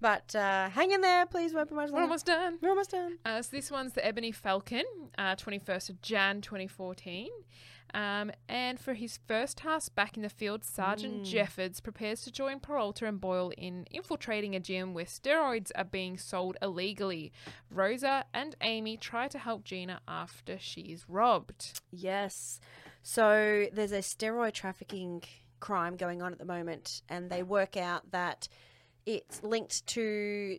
But 0.00 0.34
uh, 0.34 0.70
hang 0.70 0.92
in 0.92 1.02
there, 1.02 1.26
please. 1.26 1.52
Won't 1.52 1.68
be 1.68 1.74
much 1.74 1.90
We're 1.90 2.00
almost 2.00 2.24
done. 2.24 2.58
We're 2.62 2.70
almost 2.70 2.92
done. 2.92 3.18
Uh, 3.26 3.42
so 3.42 3.54
this 3.54 3.70
one's 3.70 3.92
the 3.92 4.06
Ebony 4.06 4.32
Falcon, 4.32 4.84
uh, 5.18 5.36
21st 5.36 5.90
of 5.90 6.00
Jan 6.00 6.40
2014. 6.40 7.28
Um, 7.94 8.30
and 8.48 8.78
for 8.78 8.94
his 8.94 9.18
first 9.26 9.58
task 9.58 9.94
back 9.94 10.16
in 10.16 10.22
the 10.22 10.28
field, 10.28 10.64
Sergeant 10.64 11.22
Mm. 11.22 11.24
Jeffords 11.24 11.80
prepares 11.80 12.22
to 12.22 12.30
join 12.30 12.60
Peralta 12.60 13.06
and 13.06 13.20
Boyle 13.20 13.52
in 13.56 13.86
infiltrating 13.90 14.54
a 14.54 14.60
gym 14.60 14.92
where 14.92 15.04
steroids 15.06 15.70
are 15.74 15.84
being 15.84 16.18
sold 16.18 16.56
illegally. 16.60 17.32
Rosa 17.70 18.24
and 18.34 18.54
Amy 18.60 18.96
try 18.96 19.28
to 19.28 19.38
help 19.38 19.64
Gina 19.64 20.00
after 20.06 20.58
she's 20.58 21.08
robbed. 21.08 21.80
Yes. 21.90 22.60
So 23.02 23.66
there's 23.72 23.92
a 23.92 23.98
steroid 24.00 24.52
trafficking 24.52 25.22
crime 25.60 25.96
going 25.96 26.20
on 26.22 26.32
at 26.32 26.38
the 26.38 26.44
moment, 26.44 27.02
and 27.08 27.30
they 27.30 27.42
work 27.42 27.76
out 27.76 28.10
that 28.10 28.48
it's 29.06 29.42
linked 29.42 29.86
to 29.86 30.58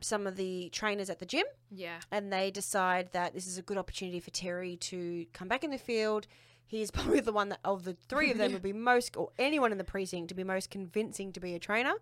some 0.00 0.26
of 0.26 0.36
the 0.36 0.68
trainers 0.70 1.10
at 1.10 1.18
the 1.18 1.26
gym, 1.26 1.44
Yeah. 1.70 1.98
and 2.10 2.32
they 2.32 2.50
decide 2.50 3.12
that 3.12 3.34
this 3.34 3.46
is 3.46 3.58
a 3.58 3.62
good 3.62 3.78
opportunity 3.78 4.20
for 4.20 4.30
Terry 4.30 4.76
to 4.76 5.26
come 5.32 5.48
back 5.48 5.64
in 5.64 5.70
the 5.70 5.78
field. 5.78 6.26
He's 6.66 6.90
probably 6.92 7.20
the 7.20 7.32
one 7.32 7.48
that 7.50 7.60
of 7.64 7.84
the 7.84 7.94
three 7.94 8.30
of 8.30 8.38
them 8.38 8.52
would 8.52 8.62
be 8.62 8.72
most, 8.92 9.16
or 9.16 9.30
anyone 9.38 9.72
in 9.72 9.78
the 9.78 9.84
precinct, 9.84 10.28
to 10.28 10.34
be 10.34 10.44
most 10.44 10.70
convincing 10.70 11.32
to 11.32 11.40
be 11.40 11.54
a 11.54 11.58
trainer. 11.58 11.94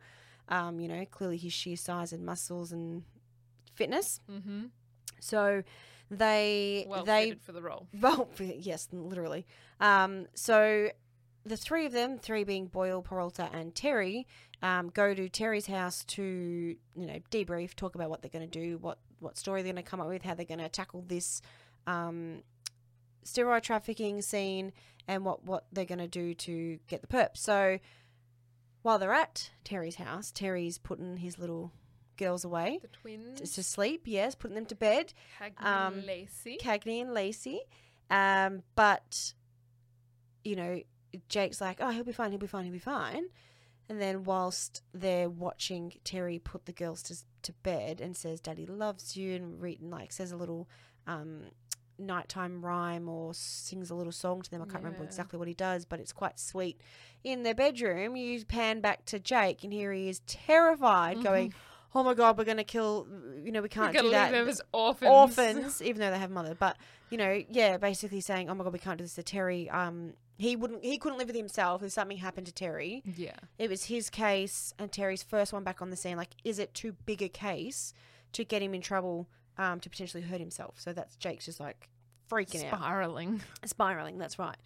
Um, 0.48 0.80
you 0.80 0.88
know, 0.88 1.04
clearly 1.10 1.36
his 1.36 1.52
sheer 1.52 1.76
size 1.76 2.12
and 2.12 2.24
muscles 2.24 2.72
and 2.72 3.02
fitness. 3.74 4.20
Mm-hmm. 4.30 4.66
So 5.20 5.62
they 6.10 6.86
Well 6.88 7.04
they 7.04 7.24
fitted 7.24 7.42
for 7.42 7.52
the 7.52 7.60
role. 7.62 7.86
well, 8.00 8.28
yes, 8.38 8.88
literally. 8.92 9.46
Um, 9.80 10.26
so 10.34 10.88
the 11.48 11.56
three 11.56 11.86
of 11.86 11.92
them, 11.92 12.18
three 12.18 12.44
being 12.44 12.66
Boyle, 12.66 13.02
Peralta, 13.02 13.48
and 13.52 13.74
Terry, 13.74 14.26
um, 14.62 14.90
go 14.90 15.14
to 15.14 15.28
Terry's 15.28 15.66
house 15.66 16.04
to 16.04 16.22
you 16.22 17.06
know 17.06 17.18
debrief, 17.30 17.74
talk 17.74 17.94
about 17.94 18.10
what 18.10 18.22
they're 18.22 18.30
going 18.30 18.48
to 18.48 18.58
do, 18.60 18.78
what 18.78 18.98
what 19.20 19.36
story 19.36 19.62
they're 19.62 19.72
going 19.72 19.82
to 19.84 19.88
come 19.90 20.00
up 20.00 20.08
with, 20.08 20.22
how 20.22 20.34
they're 20.34 20.46
going 20.46 20.58
to 20.60 20.68
tackle 20.68 21.04
this 21.06 21.42
um, 21.86 22.42
steroid 23.24 23.62
trafficking 23.62 24.22
scene, 24.22 24.72
and 25.08 25.24
what 25.24 25.44
what 25.44 25.64
they're 25.72 25.84
going 25.84 25.98
to 25.98 26.08
do 26.08 26.34
to 26.34 26.78
get 26.86 27.00
the 27.00 27.06
perp. 27.08 27.30
So 27.36 27.78
while 28.82 28.98
they're 28.98 29.12
at 29.12 29.50
Terry's 29.64 29.96
house, 29.96 30.30
Terry's 30.30 30.78
putting 30.78 31.16
his 31.18 31.38
little 31.38 31.72
girls 32.16 32.44
away 32.44 32.78
The 32.82 32.88
twins. 32.88 33.40
to 33.40 33.54
to 33.54 33.62
sleep. 33.62 34.02
Yes, 34.04 34.34
putting 34.34 34.54
them 34.54 34.66
to 34.66 34.74
bed. 34.74 35.12
Cagney 35.40 35.64
um, 35.64 35.94
and 35.94 36.06
Lacey. 36.06 36.58
Cagney 36.60 37.00
and 37.02 37.12
Lacey. 37.14 37.60
Um, 38.10 38.62
but 38.74 39.34
you 40.44 40.56
know, 40.56 40.80
Jake's 41.28 41.60
like, 41.60 41.78
"Oh, 41.80 41.90
he'll 41.90 42.04
be 42.04 42.12
fine. 42.12 42.30
He'll 42.30 42.40
be 42.40 42.46
fine. 42.46 42.64
He'll 42.64 42.72
be 42.72 42.78
fine." 42.78 43.24
And 43.88 44.00
then 44.00 44.24
whilst 44.24 44.82
they're 44.92 45.30
watching 45.30 45.94
Terry 46.04 46.38
put 46.38 46.66
the 46.66 46.72
girls 46.72 47.02
to 47.04 47.16
to 47.42 47.52
bed 47.62 48.00
and 48.00 48.16
says, 48.16 48.40
"Daddy 48.40 48.66
loves 48.66 49.16
you," 49.16 49.34
and 49.34 49.60
read 49.60 49.80
like 49.82 50.12
says 50.12 50.30
a 50.32 50.36
little 50.36 50.68
um, 51.06 51.44
nighttime 51.98 52.64
rhyme 52.64 53.08
or 53.08 53.34
sings 53.34 53.90
a 53.90 53.94
little 53.94 54.12
song 54.12 54.42
to 54.42 54.50
them. 54.50 54.62
I 54.62 54.66
can't 54.66 54.84
remember 54.84 55.04
exactly 55.04 55.38
what 55.38 55.48
he 55.48 55.54
does, 55.54 55.84
but 55.84 56.00
it's 56.00 56.12
quite 56.12 56.38
sweet. 56.38 56.80
In 57.24 57.42
their 57.42 57.54
bedroom, 57.54 58.14
you 58.16 58.44
pan 58.44 58.80
back 58.80 59.04
to 59.06 59.18
Jake, 59.18 59.64
and 59.64 59.72
here 59.72 59.92
he 59.92 60.08
is 60.08 60.20
terrified, 60.26 61.22
going, 61.22 61.54
"Oh 61.94 62.02
my 62.02 62.14
God, 62.14 62.36
we're 62.38 62.44
gonna 62.44 62.64
kill! 62.64 63.08
You 63.42 63.52
know, 63.52 63.62
we 63.62 63.68
can't 63.68 63.92
do 63.96 64.02
leave 64.02 64.12
that." 64.12 64.30
them 64.30 64.48
as 64.48 64.60
orphans. 64.72 65.10
orphans, 65.10 65.82
even 65.82 66.00
though 66.00 66.10
they 66.10 66.18
have 66.18 66.30
mother. 66.30 66.54
But 66.54 66.76
you 67.10 67.16
know, 67.16 67.42
yeah, 67.50 67.78
basically 67.78 68.20
saying, 68.20 68.50
"Oh 68.50 68.54
my 68.54 68.64
god, 68.64 68.72
we 68.74 68.78
can't 68.78 68.98
do 68.98 69.04
this 69.04 69.14
to 69.14 69.22
Terry." 69.22 69.68
Um, 69.70 70.12
he 70.38 70.54
wouldn't, 70.56 70.84
he 70.84 70.98
couldn't 70.98 71.18
live 71.18 71.26
with 71.26 71.36
himself 71.36 71.82
if 71.82 71.92
something 71.92 72.16
happened 72.16 72.46
to 72.46 72.52
Terry. 72.52 73.02
Yeah. 73.04 73.34
It 73.58 73.68
was 73.68 73.84
his 73.84 74.08
case, 74.08 74.72
and 74.78 74.90
Terry's 74.90 75.22
first 75.22 75.52
one 75.52 75.64
back 75.64 75.82
on 75.82 75.90
the 75.90 75.96
scene. 75.96 76.16
Like, 76.16 76.30
is 76.44 76.58
it 76.58 76.72
too 76.74 76.94
big 77.04 77.22
a 77.22 77.28
case 77.28 77.92
to 78.32 78.44
get 78.44 78.62
him 78.62 78.72
in 78.72 78.80
trouble, 78.80 79.28
um, 79.58 79.80
to 79.80 79.90
potentially 79.90 80.22
hurt 80.22 80.40
himself? 80.40 80.76
So 80.78 80.92
that's 80.92 81.16
Jake's 81.16 81.46
just 81.46 81.58
like 81.60 81.88
freaking 82.30 82.64
out, 82.70 82.78
Spiraling. 82.78 83.40
spiraling. 83.64 84.18
That's 84.18 84.38
right. 84.38 84.56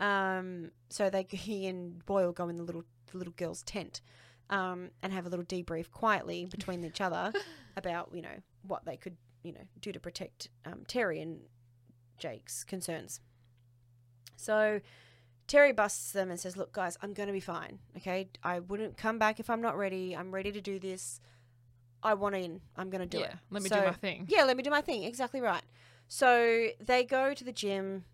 Um, 0.00 0.72
so 0.88 1.10
they, 1.10 1.26
he 1.30 1.66
and 1.68 2.04
Boyle 2.06 2.32
go 2.32 2.48
in 2.48 2.56
the 2.56 2.64
little, 2.64 2.84
the 3.12 3.18
little 3.18 3.34
girl's 3.36 3.62
tent. 3.62 4.00
Um, 4.48 4.90
and 5.00 5.12
have 5.12 5.26
a 5.26 5.28
little 5.28 5.44
debrief 5.44 5.92
quietly 5.92 6.44
between 6.46 6.82
each 6.84 7.00
other 7.00 7.32
about 7.76 8.08
you 8.12 8.20
know 8.20 8.42
what 8.66 8.84
they 8.84 8.96
could 8.96 9.16
you 9.44 9.52
know 9.52 9.60
do 9.80 9.92
to 9.92 10.00
protect 10.00 10.48
um, 10.64 10.82
Terry 10.88 11.20
and 11.20 11.38
Jake's 12.18 12.64
concerns. 12.64 13.20
So 14.34 14.80
Terry 15.50 15.72
busts 15.72 16.12
them 16.12 16.30
and 16.30 16.38
says, 16.38 16.56
"Look, 16.56 16.70
guys, 16.72 16.96
I'm 17.02 17.12
going 17.12 17.26
to 17.26 17.32
be 17.32 17.40
fine. 17.40 17.80
Okay, 17.96 18.28
I 18.44 18.60
wouldn't 18.60 18.96
come 18.96 19.18
back 19.18 19.40
if 19.40 19.50
I'm 19.50 19.60
not 19.60 19.76
ready. 19.76 20.16
I'm 20.16 20.30
ready 20.32 20.52
to 20.52 20.60
do 20.60 20.78
this. 20.78 21.20
I 22.04 22.14
want 22.14 22.36
in. 22.36 22.60
I'm 22.76 22.88
going 22.88 23.00
to 23.00 23.06
do 23.06 23.18
yeah. 23.18 23.32
it. 23.32 23.36
Let 23.50 23.62
me 23.64 23.68
So- 23.68 23.80
do 23.80 23.86
my 23.86 23.92
thing. 23.92 24.26
Yeah, 24.28 24.44
let 24.44 24.56
me 24.56 24.62
do 24.62 24.70
my 24.70 24.80
thing. 24.80 25.02
Exactly 25.02 25.40
right. 25.40 25.62
So 26.06 26.68
they 26.80 27.02
go 27.04 27.34
to 27.34 27.42
the 27.44 27.52
gym. 27.52 28.04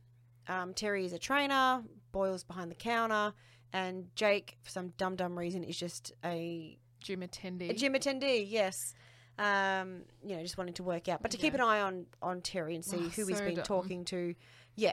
Um, 0.49 0.73
Terry 0.73 1.05
is 1.05 1.13
a 1.13 1.19
trainer. 1.19 1.83
Boyle's 2.11 2.43
behind 2.43 2.71
the 2.71 2.75
counter, 2.75 3.35
and 3.75 4.07
Jake, 4.17 4.57
for 4.63 4.71
some 4.71 4.89
dumb 4.97 5.15
dumb 5.17 5.39
reason, 5.39 5.63
is 5.63 5.77
just 5.77 6.13
a 6.25 6.79
Gym 7.01 7.21
attendee. 7.21 7.69
a 7.69 7.75
gym 7.75 7.93
attendee, 7.93 8.47
yes. 8.49 8.95
Um, 9.39 10.05
you 10.25 10.35
know, 10.37 10.43
just 10.43 10.57
wanting 10.57 10.73
to 10.75 10.83
work 10.83 11.09
out, 11.09 11.21
but 11.21 11.31
to 11.33 11.37
keep 11.37 11.53
an 11.53 11.61
eye 11.61 11.83
on 11.83 12.07
on 12.23 12.41
Terry 12.41 12.75
and 12.75 12.83
see 12.83 12.97
Oh, 12.97 13.09
who 13.11 13.27
he's 13.27 13.41
been 13.43 13.57
dumb. 13.57 13.65
talking 13.65 14.05
to. 14.07 14.35
Yeah. 14.77 14.93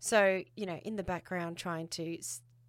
So 0.00 0.42
you 0.56 0.66
know, 0.66 0.78
in 0.84 0.96
the 0.96 1.02
background, 1.02 1.56
trying 1.56 1.88
to 1.88 2.18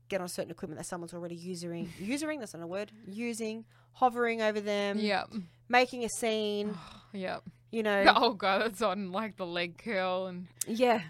get 0.10 0.22
on 0.22 0.28
certain 0.28 0.52
equipment 0.52 0.80
that 0.80 0.86
someone's 0.86 1.14
already 1.14 1.36
using, 1.36 1.90
using 2.00 2.40
that's 2.40 2.54
not 2.54 2.64
a 2.64 2.68
word, 2.68 2.92
using, 3.08 3.66
hovering 3.94 4.42
over 4.42 4.60
them, 4.60 4.98
Yep. 5.00 5.34
making 5.68 6.04
a 6.04 6.10
scene. 6.10 6.76
Yep. 7.14 7.44
You 7.72 7.82
know, 7.84 8.04
Oh 8.16 8.34
god, 8.34 8.62
that's 8.62 8.82
on 8.84 9.12
like 9.12 9.36
the 9.38 9.46
leg 9.46 9.78
curl, 9.84 10.28
and 10.28 10.48
yeah. 10.68 11.02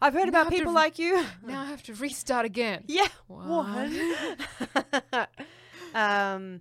I've 0.00 0.14
heard 0.14 0.32
Now 0.32 0.40
about 0.42 0.50
people 0.50 0.68
r- 0.68 0.74
like 0.74 0.98
you. 0.98 1.24
now 1.46 1.60
I 1.62 1.66
have 1.66 1.82
to 1.84 1.94
restart 1.94 2.44
again. 2.46 2.84
Yeah. 2.86 3.06
What? 3.26 3.90
um, 5.94 6.60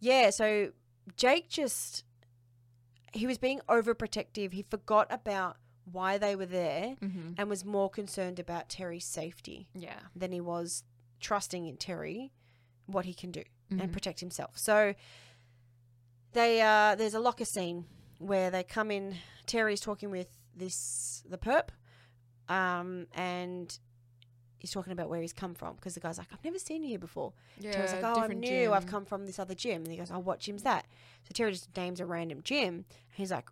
yeah. 0.00 0.30
So 0.30 0.70
Jake 1.16 1.48
just 1.48 2.04
he 3.12 3.26
was 3.26 3.38
being 3.38 3.60
overprotective. 3.68 4.52
He 4.52 4.62
forgot 4.62 5.06
about 5.10 5.56
why 5.90 6.18
they 6.18 6.34
were 6.36 6.46
there 6.46 6.96
hmm 7.00 7.32
and 7.38 7.48
was 7.48 7.64
more 7.64 7.88
concerned 7.90 8.38
about 8.38 8.68
Terry's 8.68 9.04
safety 9.06 9.68
Yeah. 9.74 9.98
than 10.16 10.32
he 10.32 10.40
was 10.40 10.84
trusting 11.20 11.66
in 11.66 11.76
Terry 11.76 12.32
what 12.86 13.04
he 13.04 13.14
can 13.14 13.30
do 13.30 13.42
Mhm. 13.70 13.82
and 13.82 13.92
protect 13.92 14.20
himself. 14.20 14.58
So 14.58 14.94
they 16.32 16.60
uh, 16.60 16.94
there's 16.94 17.14
a 17.14 17.20
locker 17.20 17.44
scene 17.44 17.86
where 18.18 18.50
they 18.50 18.62
come 18.62 18.90
in. 18.90 19.16
Terry's 19.46 19.80
talking 19.80 20.10
with 20.10 20.28
this 20.56 21.22
the 21.28 21.38
perp, 21.38 21.68
um, 22.48 23.06
and 23.14 23.78
he's 24.58 24.70
talking 24.70 24.92
about 24.92 25.08
where 25.08 25.20
he's 25.22 25.32
come 25.32 25.54
from 25.54 25.74
because 25.76 25.94
the 25.94 26.00
guy's 26.00 26.18
like, 26.18 26.28
"I've 26.32 26.44
never 26.44 26.58
seen 26.58 26.82
you 26.82 26.90
here 26.90 26.98
before." 26.98 27.32
yeah, 27.58 27.72
Terry's 27.72 27.92
like, 27.92 28.04
"Oh, 28.04 28.20
I'm 28.20 28.38
new. 28.40 28.72
I've 28.72 28.86
come 28.86 29.04
from 29.04 29.26
this 29.26 29.38
other 29.38 29.54
gym." 29.54 29.82
And 29.82 29.90
he 29.90 29.96
goes, 29.96 30.10
"Oh, 30.10 30.18
what 30.18 30.38
gym's 30.40 30.62
that?" 30.62 30.86
So 31.24 31.32
Terry 31.32 31.52
just 31.52 31.74
names 31.76 32.00
a 32.00 32.06
random 32.06 32.42
gym. 32.42 32.84
He's 33.14 33.30
like, 33.32 33.48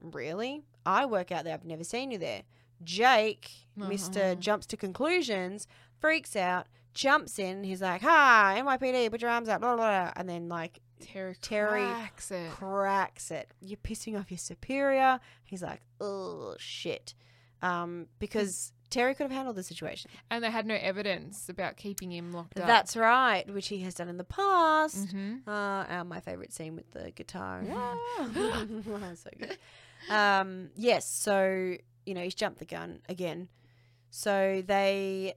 "Really? 0.00 0.64
I 0.88 1.06
work 1.06 1.30
out 1.30 1.44
there. 1.44 1.54
I've 1.54 1.64
never 1.64 1.84
seen 1.84 2.10
you 2.10 2.18
there." 2.18 2.42
Jake, 2.82 3.50
Uh-huh. 3.80 4.34
jumps 4.36 4.66
to 4.66 4.76
conclusions, 4.76 5.66
freaks 6.00 6.34
out, 6.36 6.66
jumps 6.94 7.38
in. 7.38 7.64
He's 7.64 7.82
like, 7.82 8.02
"Hi, 8.02 8.56
NYPD, 8.60 9.10
put 9.10 9.20
your 9.22 9.30
arms 9.30 9.48
up," 9.48 9.60
blah 9.60 9.76
blah, 9.76 9.84
blah. 10.04 10.12
and 10.16 10.28
then 10.28 10.48
like 10.48 10.80
Terry, 11.00 11.36
Terry 11.40 11.82
cracks 11.82 12.30
it. 12.30 12.50
cracks 12.50 13.30
it. 13.30 13.52
You're 13.60 13.76
pissing 13.78 14.18
off 14.18 14.30
your 14.30 14.38
superior. 14.38 15.20
He's 15.44 15.62
like, 15.62 15.80
"Oh 16.00 16.56
shit," 16.58 17.14
um, 17.62 18.06
because 18.18 18.72
Terry 18.90 19.14
could 19.14 19.24
have 19.24 19.32
handled 19.32 19.56
the 19.56 19.62
situation. 19.62 20.10
And 20.30 20.42
they 20.42 20.50
had 20.50 20.66
no 20.66 20.74
evidence 20.74 21.48
about 21.48 21.76
keeping 21.76 22.10
him 22.10 22.32
locked 22.32 22.58
up. 22.58 22.66
That's 22.66 22.96
right, 22.96 23.44
which 23.52 23.68
he 23.68 23.78
has 23.82 23.94
done 23.94 24.08
in 24.08 24.16
the 24.16 24.24
past. 24.24 25.10
hmm 25.10 25.36
Uh, 25.46 25.84
and 25.88 26.08
my 26.08 26.20
favorite 26.20 26.52
scene 26.52 26.74
with 26.74 26.90
the 26.92 27.10
guitar. 27.12 27.62
Ah, 27.70 28.26
so 29.14 29.30
good. 29.38 29.58
Um, 30.10 30.70
yes, 30.76 31.08
so 31.08 31.76
you 32.06 32.14
know 32.14 32.22
he's 32.22 32.34
jumped 32.34 32.58
the 32.58 32.64
gun 32.64 33.00
again. 33.08 33.48
So 34.10 34.62
they 34.66 35.34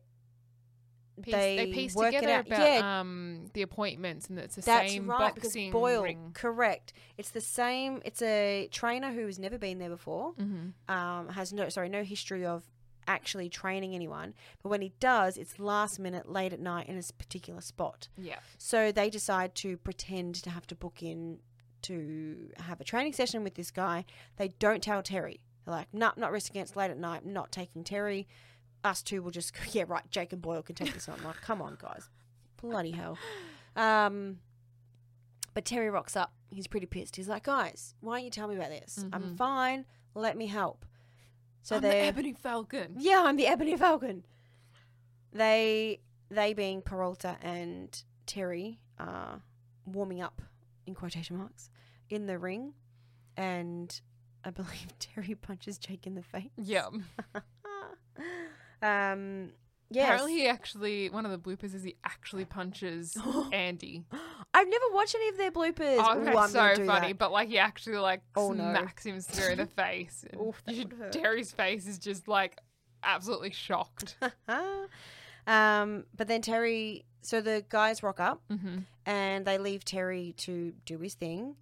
Piece, 1.22 1.36
they, 1.36 1.58
they 1.58 1.72
piece 1.72 1.94
work 1.94 2.14
together 2.14 2.28
it 2.28 2.32
out. 2.32 2.48
about 2.48 2.60
yeah, 2.60 3.00
um 3.00 3.46
the 3.54 3.62
appointments 3.62 4.28
and 4.28 4.40
it's 4.40 4.56
the 4.56 4.62
that's 4.62 4.94
same 4.94 5.08
right. 5.08 5.36
Boxing 5.36 5.72
Boyle, 5.72 6.04
ring. 6.04 6.32
correct. 6.34 6.94
It's 7.18 7.30
the 7.30 7.42
same. 7.42 8.02
It's 8.06 8.22
a 8.24 8.70
trainer 8.72 9.12
who 9.12 9.26
has 9.28 9.38
never 9.38 9.60
been 9.60 9.78
there 9.78 9.90
before. 9.90 10.34
Mm-hmm. 10.34 10.92
Um, 10.94 11.30
has 11.30 11.54
no 11.54 11.70
sorry 11.70 11.90
no 11.90 12.04
history 12.04 12.46
of 12.46 12.64
actually 13.08 13.50
training 13.50 13.94
anyone. 13.94 14.34
But 14.64 14.70
when 14.70 14.82
he 14.82 14.94
does, 15.00 15.38
it's 15.38 15.60
last 15.60 16.00
minute, 16.00 16.32
late 16.32 16.54
at 16.54 16.60
night 16.60 16.88
in 16.88 16.98
a 16.98 17.04
particular 17.18 17.62
spot. 17.62 18.08
Yeah. 18.18 18.40
So 18.58 18.92
they 18.92 19.10
decide 19.10 19.54
to 19.56 19.78
pretend 19.78 20.36
to 20.36 20.50
have 20.50 20.66
to 20.68 20.76
book 20.76 21.04
in 21.04 21.40
to 21.84 22.50
have 22.58 22.80
a 22.82 22.84
training 22.84 23.14
session 23.14 23.44
with 23.44 23.56
this 23.56 23.72
guy. 23.72 24.06
They 24.38 24.50
don't 24.60 24.82
tell 24.84 25.02
Terry. 25.04 25.40
They're 25.66 25.74
like, 25.76 25.88
nah, 25.94 26.12
not 26.18 26.32
risking 26.32 26.60
it. 26.60 26.64
It's 26.64 26.76
late 26.76 26.92
at 26.92 26.98
night. 26.98 27.26
Not 27.26 27.52
taking 27.52 27.84
Terry. 27.84 28.28
Us 28.84 29.02
two 29.04 29.22
will 29.22 29.32
just, 29.32 29.54
go, 29.54 29.60
yeah, 29.72 29.84
right. 29.88 30.04
Jake 30.10 30.34
and 30.34 30.42
Boyle 30.42 30.64
can 30.64 30.76
take 30.76 30.94
this 30.94 31.08
on. 31.08 31.16
I'm 31.20 31.26
like, 31.26 31.42
come 31.42 31.62
on, 31.62 31.78
guys. 31.82 32.10
Bloody 32.62 32.92
hell. 32.92 33.18
Um, 33.76 34.40
but 35.54 35.66
Terry 35.66 35.90
rocks 35.90 36.16
up. 36.16 36.34
He's 36.50 36.68
pretty 36.68 36.86
pissed. 36.88 37.16
He's 37.16 37.30
like, 37.30 37.44
guys, 37.44 37.94
why 38.02 38.18
don't 38.18 38.26
you 38.26 38.32
tell 38.32 38.48
me 38.48 38.56
about 38.56 38.70
this? 38.70 39.06
I'm 39.14 39.24
Mhm. 39.24 39.38
fine. 39.38 39.86
Let 40.16 40.36
me 40.38 40.48
help. 40.48 40.86
So 41.64 41.76
I'm 41.78 41.82
the 41.82 41.88
they 41.90 42.00
Ebony 42.02 42.34
Falcon. 42.34 42.96
yeah, 42.98 43.24
I'm 43.26 43.38
the 43.38 43.48
Ebony 43.48 43.78
Falcon. 43.78 44.24
They 45.32 46.02
they 46.30 46.54
being 46.54 46.82
Peralta 46.82 47.38
and 47.42 48.04
Terry 48.26 48.80
are 49.00 49.42
warming 49.86 50.22
up 50.22 50.42
in 50.86 50.96
quotation 50.96 51.38
marks 51.38 51.70
in 52.10 52.26
the 52.28 52.38
ring, 52.38 52.74
and 53.38 54.00
I 54.44 54.50
believe 54.50 54.94
Terry 55.00 55.36
punches 55.36 55.78
Jake 55.78 56.06
in 56.08 56.16
the 56.16 56.24
face. 56.24 56.50
Yeah. 56.58 56.88
um. 58.82 59.52
Yes. 59.94 60.06
Apparently, 60.06 60.34
he 60.36 60.48
actually 60.48 61.10
one 61.10 61.26
of 61.26 61.32
the 61.32 61.38
bloopers 61.38 61.76
is 61.76 61.84
he 61.84 61.98
actually 62.06 62.46
punches 62.46 63.18
Andy. 63.52 64.06
I've 64.54 64.70
never 64.70 64.86
watched 64.94 65.16
any 65.16 65.28
of 65.28 65.38
their 65.38 65.52
bloopers. 65.52 65.98
Oh, 66.00 66.18
Ooh, 66.18 66.24
that's 66.24 66.38
I'm 66.38 66.50
so 66.78 66.86
funny. 66.86 67.08
that. 67.10 67.18
But 67.18 67.34
like, 67.34 67.50
he 67.50 67.58
actually 67.60 67.98
like 67.98 68.22
Oh, 68.38 68.54
no. 68.54 68.72
smacks 68.72 69.06
him 69.06 69.20
through 69.20 69.58
the 69.58 69.66
face. 69.78 70.24
Oof, 70.42 70.62
that 70.66 70.76
you 70.76 70.84
would 70.86 70.94
hurt. 70.98 71.12
Terry's 71.12 71.52
face 71.52 71.88
is 71.88 72.00
just 72.00 72.30
like 72.30 72.58
absolutely 73.04 73.52
shocked. 73.52 74.16
um. 75.46 76.06
But 76.16 76.28
then 76.30 76.42
Terry. 76.42 77.04
So 77.22 77.42
the 77.42 77.64
guys 77.70 78.04
rock 78.04 78.20
up. 78.20 78.42
hmm 78.50 78.80
and 79.04 79.46
they 79.48 79.58
leave 79.58 79.84
Terry 79.84 80.34
to 80.38 80.74
do 80.86 81.00
his 81.00 81.16
thing. 81.16 81.56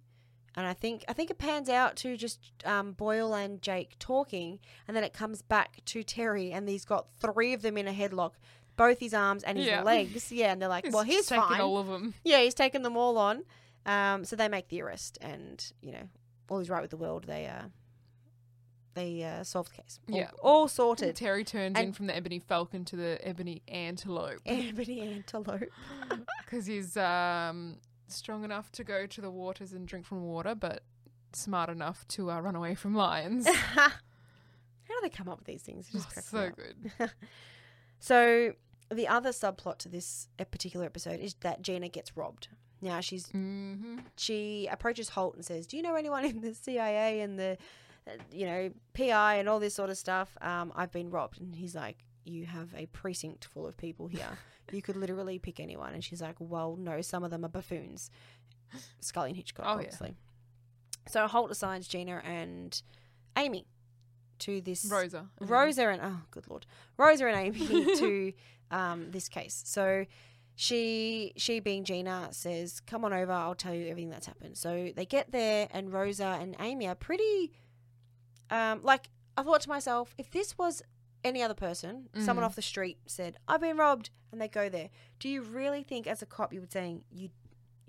And 0.56 0.66
I 0.66 0.74
think 0.74 1.04
I 1.08 1.14
think 1.14 1.30
it 1.30 1.38
pans 1.38 1.68
out 1.70 1.96
to 1.96 2.16
just 2.16 2.38
um, 2.66 2.92
Boyle 2.92 3.32
and 3.34 3.62
Jake 3.62 3.94
talking, 3.98 4.58
and 4.86 4.94
then 4.96 5.04
it 5.04 5.12
comes 5.14 5.40
back 5.42 5.82
to 5.86 6.02
Terry, 6.02 6.52
and 6.52 6.68
he's 6.68 6.84
got 6.84 7.06
three 7.18 7.52
of 7.54 7.62
them 7.62 7.78
in 7.78 7.86
a 7.88 7.92
headlock, 7.92 8.32
both 8.76 8.98
his 8.98 9.14
arms 9.14 9.42
and 9.44 9.56
his 9.56 9.68
Yeah. 9.68 9.82
legs. 9.84 10.30
Yeah, 10.32 10.52
and 10.52 10.60
they're 10.60 10.68
like, 10.68 10.86
"Well, 10.92 11.04
he's 11.04 11.26
taking 11.26 11.44
fine." 11.44 11.60
all 11.60 11.78
of 11.78 11.86
them. 11.86 12.12
yeah, 12.24 12.40
he's 12.40 12.52
taken 12.54 12.82
them 12.82 12.96
all 12.96 13.16
on. 13.16 13.44
Um, 13.86 14.24
so 14.26 14.36
they 14.36 14.48
make 14.48 14.68
the 14.68 14.82
arrest, 14.82 15.16
and 15.22 15.64
you 15.80 15.92
know, 15.92 16.08
all 16.50 16.58
is 16.58 16.68
right 16.68 16.82
with 16.82 16.90
the 16.90 16.96
world. 16.98 17.24
They 17.24 17.46
uh, 17.46 17.68
they 18.94 19.22
uh, 19.22 19.44
solve 19.44 19.68
the 19.70 19.76
case. 19.82 20.00
All, 20.10 20.18
Yeah. 20.18 20.30
all 20.42 20.68
sorted. 20.68 21.16
Terry 21.16 21.44
turns 21.44 21.78
in 21.78 21.92
from 21.92 22.06
the 22.06 22.16
ebony 22.16 22.38
falcon 22.40 22.84
to 22.86 22.96
the 22.96 23.18
ebony 23.26 23.62
antelope 23.68 24.40
Ebony 24.46 25.00
antelope. 25.00 25.62
because 26.44 26.66
he's 26.66 26.96
um, 26.96 27.76
strong 28.08 28.44
enough 28.44 28.70
to 28.72 28.84
go 28.84 29.06
to 29.06 29.20
the 29.20 29.30
waters 29.30 29.72
and 29.72 29.86
drink 29.86 30.04
from 30.06 30.22
water, 30.24 30.54
but 30.54 30.82
smart 31.32 31.70
enough 31.70 32.06
to 32.08 32.30
uh, 32.30 32.40
run 32.40 32.56
away 32.56 32.74
from 32.74 32.94
lions. 32.94 33.46
How 33.74 33.88
do 33.88 34.94
they 35.02 35.08
come 35.08 35.28
up 35.28 35.38
with 35.38 35.46
these 35.46 35.62
things? 35.62 35.88
It 35.88 35.92
just 35.92 36.08
Oh, 36.18 36.20
so 36.22 36.50
good. 36.50 37.10
So 37.98 38.54
the 38.90 39.08
other 39.08 39.30
subplot 39.30 39.78
to 39.78 39.88
this 39.88 40.28
particular 40.50 40.84
episode 40.86 41.20
is 41.20 41.34
that 41.40 41.62
Gina 41.62 41.88
gets 41.88 42.16
robbed. 42.16 42.48
Now 42.82 43.00
she's 43.00 43.28
hmm 43.28 43.98
she 44.16 44.66
approaches 44.70 45.10
Holt 45.10 45.34
and 45.36 45.44
says, 45.44 45.66
"Do 45.66 45.76
you 45.76 45.82
know 45.82 45.94
anyone 45.94 46.24
in 46.24 46.40
the 46.40 46.54
CIA 46.54 47.20
and 47.20 47.38
the, 47.38 47.58
you 48.32 48.46
know, 48.46 48.70
PI 48.94 49.36
and 49.36 49.48
all 49.48 49.60
this 49.60 49.74
sort 49.74 49.90
of 49.90 49.98
stuff? 49.98 50.36
Um, 50.40 50.72
I've 50.76 50.92
been 50.92 51.10
robbed." 51.10 51.40
And 51.40 51.54
he's 51.54 51.74
like, 51.74 51.98
"You 52.24 52.46
have 52.46 52.74
a 52.76 52.86
precinct 52.86 53.44
full 53.46 53.66
of 53.66 53.76
people 53.76 54.06
here. 54.06 54.38
you 54.72 54.82
could 54.82 54.96
literally 54.96 55.38
pick 55.38 55.60
anyone." 55.60 55.94
And 55.94 56.02
she's 56.04 56.22
like, 56.22 56.36
"Well, 56.38 56.76
no, 56.76 57.00
some 57.00 57.24
of 57.24 57.30
them 57.30 57.44
are 57.44 57.48
buffoons." 57.48 58.10
Scully 59.00 59.30
and 59.30 59.36
Hitchcock, 59.36 59.66
Oh, 59.66 59.70
yeah. 59.70 59.74
obviously. 59.76 60.14
So 61.08 61.26
Holt 61.26 61.50
assigns 61.50 61.88
Gina 61.88 62.22
and 62.24 62.80
Amy 63.36 63.66
to 64.40 64.60
this 64.60 64.84
Rosa. 64.90 65.26
Rosa 65.40 65.88
and 65.88 66.00
oh, 66.02 66.20
good 66.30 66.48
lord, 66.48 66.66
Rosa 66.96 67.26
and 67.26 67.36
Amy 67.36 67.84
to 67.96 68.32
um, 68.70 69.10
this 69.10 69.28
case. 69.28 69.62
So 69.66 70.06
she 70.54 71.32
she 71.36 71.58
being 71.60 71.84
Gina 71.84 72.28
says, 72.32 72.80
"Come 72.80 73.04
on 73.04 73.12
over, 73.12 73.32
I'll 73.32 73.54
tell 73.54 73.74
you 73.74 73.88
everything 73.88 74.10
that's 74.10 74.26
happened." 74.26 74.56
So 74.56 74.90
they 74.94 75.06
get 75.06 75.32
there, 75.32 75.68
and 75.72 75.92
Rosa 75.92 76.38
and 76.40 76.54
Amy 76.60 76.86
are 76.86 76.94
pretty. 76.94 77.52
Um, 78.50 78.82
like 78.82 79.08
I 79.36 79.42
thought 79.42 79.60
to 79.62 79.68
myself, 79.68 80.14
if 80.18 80.30
this 80.30 80.58
was 80.58 80.82
any 81.22 81.42
other 81.42 81.54
person, 81.54 82.08
someone 82.18 82.42
Mhm. 82.42 82.46
off 82.46 82.56
the 82.56 82.62
street 82.62 82.98
said, 83.06 83.36
"I've 83.46 83.60
been 83.60 83.76
robbed," 83.76 84.10
and 84.32 84.40
they 84.40 84.48
go 84.48 84.68
there, 84.68 84.90
do 85.18 85.28
you 85.28 85.42
really 85.42 85.82
think, 85.82 86.06
as 86.06 86.22
a 86.22 86.26
cop, 86.26 86.52
you 86.52 86.60
would 86.60 86.72
saying 86.72 87.04
you 87.10 87.30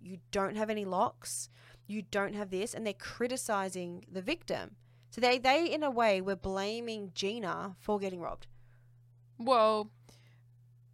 you 0.04 0.20
don't 0.32 0.56
have 0.56 0.70
any 0.72 0.84
locks, 0.84 1.48
you 1.86 2.02
don't 2.02 2.34
have 2.34 2.50
this, 2.50 2.74
and 2.74 2.86
they're 2.86 2.94
criticizing 2.96 4.04
the 4.12 4.22
victim? 4.22 4.76
So 5.12 5.22
they, 5.22 5.38
they 5.38 5.72
in 5.72 5.84
a 5.84 5.92
way 5.92 6.22
were 6.22 6.36
blaming 6.36 7.12
Gina 7.14 7.76
for 7.80 8.00
getting 8.00 8.20
robbed. 8.20 8.48
Well, 9.38 9.92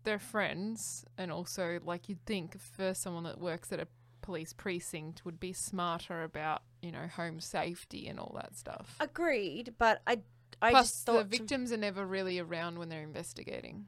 they're 0.03 0.19
friends, 0.19 1.05
and 1.17 1.31
also, 1.31 1.79
like, 1.83 2.09
you'd 2.09 2.25
think 2.25 2.59
for 2.59 2.93
someone 2.93 3.23
that 3.23 3.39
works 3.39 3.71
at 3.71 3.79
a 3.79 3.87
police 4.27 4.51
precinct 4.51 5.23
would 5.23 5.39
be 5.39 5.53
smarter 5.53 6.21
about, 6.21 6.61
you 6.81 6.91
know, 6.91 7.07
home 7.07 7.39
safety 7.39 8.09
and 8.09 8.19
all 8.19 8.33
that 8.35 8.57
stuff. 8.57 8.97
Agreed, 8.99 9.73
but 9.77 10.01
I 10.05 10.19
I 10.61 10.71
Plus, 10.71 10.89
just 10.91 11.05
the 11.05 11.11
thought 11.13 11.31
to- 11.31 11.37
victims 11.37 11.71
are 11.71 11.77
never 11.77 12.05
really 12.05 12.37
around 12.37 12.77
when 12.77 12.89
they're 12.89 13.03
investigating, 13.03 13.85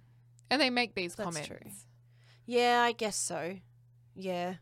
and 0.50 0.62
they 0.62 0.70
make 0.70 0.96
these 0.96 1.16
That's 1.16 1.26
comments. 1.26 1.48
true. 1.50 1.72
yeah, 2.46 2.82
I 2.82 2.94
guess 2.94 3.18
so. 3.18 3.58
Yeah, 4.16 4.56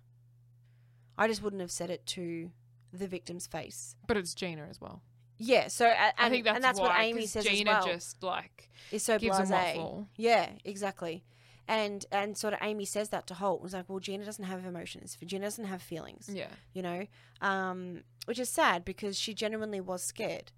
I 1.15 1.27
just 1.27 1.43
wouldn't 1.43 1.61
have 1.61 1.69
said 1.71 1.91
it 1.91 2.05
to 2.07 2.49
the 2.91 3.07
victim's 3.07 3.45
face. 3.45 3.95
But 4.07 4.17
it's 4.17 4.33
Gina 4.33 4.65
as 4.67 4.81
well. 4.81 5.03
Yeah, 5.37 5.67
so 5.67 5.85
and, 5.85 6.13
I 6.17 6.29
think 6.29 6.45
that's, 6.45 6.55
and 6.55 6.63
that's 6.63 6.79
why, 6.79 6.87
what 6.87 6.99
Amy 6.99 7.27
says 7.27 7.45
Gina 7.45 7.69
as 7.71 7.85
well. 7.85 7.93
just 7.93 8.23
like 8.23 8.69
is 8.91 9.03
so 9.03 9.19
gives 9.19 9.37
blasé. 9.37 10.07
Yeah, 10.15 10.49
exactly. 10.65 11.23
And 11.67 12.05
and 12.11 12.37
sort 12.37 12.53
of 12.53 12.59
Amy 12.61 12.85
says 12.85 13.09
that 13.09 13.27
to 13.27 13.33
Holt. 13.33 13.61
Was 13.61 13.73
like, 13.73 13.85
well, 13.89 13.99
Gina 13.99 14.23
doesn't 14.23 14.45
have 14.45 14.65
emotions. 14.65 15.17
Gina 15.25 15.45
doesn't 15.45 15.65
have 15.65 15.81
feelings. 15.81 16.29
Yeah. 16.31 16.47
you 16.73 16.81
know, 16.81 17.07
um, 17.41 18.03
which 18.25 18.39
is 18.39 18.49
sad 18.49 18.85
because 18.85 19.17
she 19.17 19.33
genuinely 19.33 19.81
was 19.81 20.03
scared. 20.03 20.51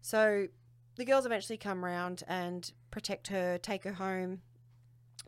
So 0.00 0.46
the 0.96 1.04
girls 1.04 1.26
eventually 1.26 1.58
come 1.58 1.84
round 1.84 2.22
and 2.26 2.70
protect 2.90 3.28
her, 3.28 3.58
take 3.58 3.84
her 3.84 3.94
home, 3.94 4.40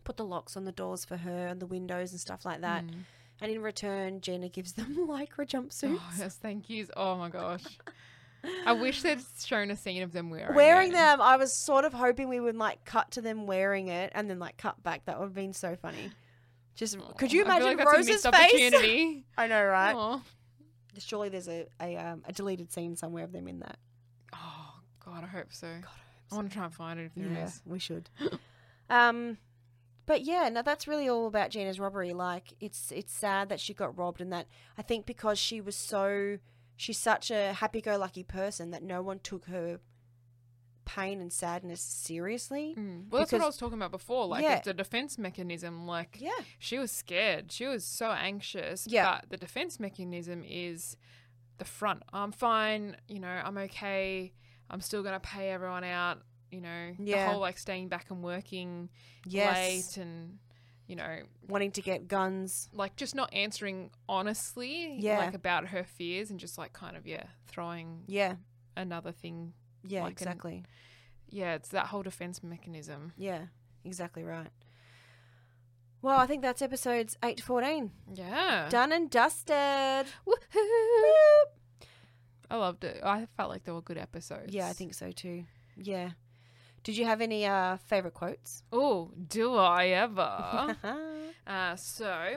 put 0.04 0.16
the 0.16 0.24
locks 0.24 0.56
on 0.56 0.64
the 0.64 0.72
doors 0.72 1.04
for 1.04 1.18
her 1.18 1.46
and 1.46 1.60
the 1.60 1.66
windows 1.66 2.12
and 2.12 2.20
stuff 2.20 2.44
like 2.44 2.62
that. 2.62 2.84
Mm. 2.86 3.04
And 3.40 3.52
in 3.52 3.62
return, 3.62 4.20
Gina 4.20 4.48
gives 4.48 4.72
them 4.72 4.96
lycra 5.08 5.46
jumpsuits. 5.46 5.98
Oh, 6.00 6.12
yes, 6.18 6.36
thank 6.36 6.70
yous. 6.70 6.90
Oh 6.96 7.16
my 7.16 7.28
gosh. 7.28 7.64
I 8.66 8.72
wish 8.72 9.02
they'd 9.02 9.20
shown 9.44 9.70
a 9.70 9.76
scene 9.76 10.02
of 10.02 10.12
them 10.12 10.30
wearing 10.30 10.54
Wearing 10.54 10.88
it. 10.90 10.94
them, 10.94 11.20
I 11.20 11.36
was 11.36 11.52
sort 11.52 11.84
of 11.84 11.92
hoping 11.92 12.28
we 12.28 12.40
would 12.40 12.56
like 12.56 12.84
cut 12.84 13.10
to 13.12 13.20
them 13.20 13.46
wearing 13.46 13.88
it 13.88 14.12
and 14.14 14.30
then 14.30 14.38
like 14.38 14.56
cut 14.56 14.82
back. 14.82 15.04
That 15.06 15.18
would 15.18 15.26
have 15.26 15.34
been 15.34 15.52
so 15.52 15.76
funny. 15.76 16.10
Just 16.74 16.96
could 17.16 17.32
you 17.32 17.42
I 17.42 17.44
imagine 17.56 17.76
like 17.78 17.86
Rosa's 17.86 18.24
face? 18.24 18.72
I 19.38 19.46
know, 19.48 19.64
right? 19.64 19.94
Aw. 19.94 20.20
Surely 20.98 21.28
there's 21.28 21.48
a 21.48 21.66
a, 21.80 21.96
um, 21.96 22.22
a 22.26 22.32
deleted 22.32 22.72
scene 22.72 22.96
somewhere 22.96 23.24
of 23.24 23.32
them 23.32 23.48
in 23.48 23.60
that. 23.60 23.78
Oh 24.32 24.74
God, 25.04 25.24
I 25.24 25.26
hope 25.26 25.52
so. 25.52 25.68
I 26.30 26.34
want 26.34 26.48
to 26.50 26.54
try 26.54 26.64
and 26.64 26.74
find 26.74 27.00
it 27.00 27.04
if 27.04 27.14
there 27.14 27.44
is. 27.44 27.62
Yeah, 27.64 27.72
we 27.72 27.78
should. 27.78 28.10
um, 28.90 29.38
but 30.06 30.22
yeah, 30.22 30.48
no, 30.48 30.62
that's 30.62 30.86
really 30.88 31.08
all 31.08 31.26
about 31.26 31.50
Gina's 31.50 31.78
robbery. 31.80 32.12
Like, 32.12 32.54
it's 32.60 32.92
it's 32.92 33.12
sad 33.12 33.48
that 33.48 33.60
she 33.60 33.74
got 33.74 33.96
robbed, 33.96 34.20
and 34.20 34.32
that 34.32 34.46
I 34.76 34.82
think 34.82 35.06
because 35.06 35.38
she 35.38 35.60
was 35.60 35.76
so 35.76 36.38
she's 36.78 36.96
such 36.96 37.30
a 37.30 37.52
happy-go-lucky 37.52 38.22
person 38.22 38.70
that 38.70 38.82
no 38.82 39.02
one 39.02 39.18
took 39.18 39.44
her 39.46 39.80
pain 40.86 41.20
and 41.20 41.30
sadness 41.30 41.82
seriously. 41.82 42.74
Mm. 42.78 43.10
Well, 43.10 43.20
that's 43.20 43.32
what 43.32 43.42
I 43.42 43.46
was 43.46 43.58
talking 43.58 43.76
about 43.76 43.90
before. 43.90 44.26
Like, 44.26 44.42
Yeah. 44.42 44.56
it's 44.56 44.66
a 44.68 44.72
defense 44.72 45.18
mechanism. 45.18 45.86
Like, 45.86 46.16
Yeah, 46.18 46.30
she 46.58 46.78
was 46.78 46.90
scared. 46.90 47.52
She 47.52 47.66
was 47.66 47.84
so 47.84 48.10
anxious. 48.12 48.86
Yeah. 48.86 49.18
But 49.20 49.28
the 49.28 49.36
defense 49.36 49.78
mechanism 49.78 50.42
is 50.46 50.96
the 51.58 51.66
front. 51.66 52.04
I'm 52.10 52.32
fine. 52.32 52.96
You 53.06 53.20
know, 53.20 53.28
I'm 53.28 53.58
okay. 53.58 54.32
I'm 54.70 54.80
still 54.80 55.02
going 55.02 55.14
to 55.14 55.20
pay 55.20 55.50
everyone 55.50 55.84
out. 55.84 56.22
You 56.50 56.62
know, 56.62 56.94
Yeah. 56.98 57.26
the 57.26 57.32
whole 57.32 57.40
like 57.40 57.58
staying 57.58 57.88
back 57.88 58.10
and 58.10 58.22
working 58.22 58.88
yes, 59.26 59.54
late 59.56 60.02
and, 60.02 60.38
you 60.88 60.96
know, 60.96 61.20
wanting 61.46 61.70
to 61.72 61.82
get 61.82 62.08
guns. 62.08 62.68
like 62.72 62.96
just 62.96 63.14
not 63.14 63.32
answering 63.32 63.90
honestly, 64.08 64.96
Yeah. 64.98 65.18
like 65.18 65.34
about 65.34 65.68
her 65.68 65.84
fears 65.84 66.30
and 66.30 66.40
just 66.40 66.58
like 66.58 66.72
kind 66.72 66.96
of, 66.96 67.06
yeah, 67.06 67.24
throwing 67.46 68.02
Yeah, 68.08 68.34
another 68.76 69.12
thing. 69.12 69.52
yeah, 69.84 70.00
Like 70.02 70.20
an- 70.20 70.28
exactly. 70.28 70.64
Yeah, 71.30 71.54
it's 71.54 71.68
that 71.68 71.86
whole 71.88 72.02
defense 72.02 72.42
mechanism. 72.42 73.12
Yeah, 73.16 73.46
exactly 73.84 74.24
right. 74.24 74.48
Well, 76.00 76.18
I 76.18 76.26
think 76.26 76.42
that's 76.42 76.62
episodes 76.62 77.16
eight 77.22 77.36
to 77.38 77.42
fourteen. 77.42 77.90
Yeah. 78.14 78.68
Done 78.70 78.92
and 78.92 79.10
dusted. 79.10 80.06
Woohoo! 80.26 81.44
I 82.50 82.56
loved 82.56 82.84
it. 82.84 83.02
I 83.04 83.26
felt 83.36 83.50
like 83.50 83.64
they 83.64 83.72
were 83.72 83.82
good 83.82 83.98
episodes. 83.98 84.54
Yeah, 84.54 84.68
I 84.68 84.72
think 84.72 84.94
so 84.94 85.10
too. 85.10 85.44
Yeah. 85.76 86.12
Did 86.88 86.96
you 86.96 87.04
have 87.04 87.20
any 87.20 87.44
uh 87.44 87.76
favorite 87.76 88.14
quotes? 88.14 88.62
Oh, 88.72 89.10
do 89.28 89.56
I 89.56 89.88
ever? 89.88 90.74
uh, 91.46 91.76
so, 91.76 92.36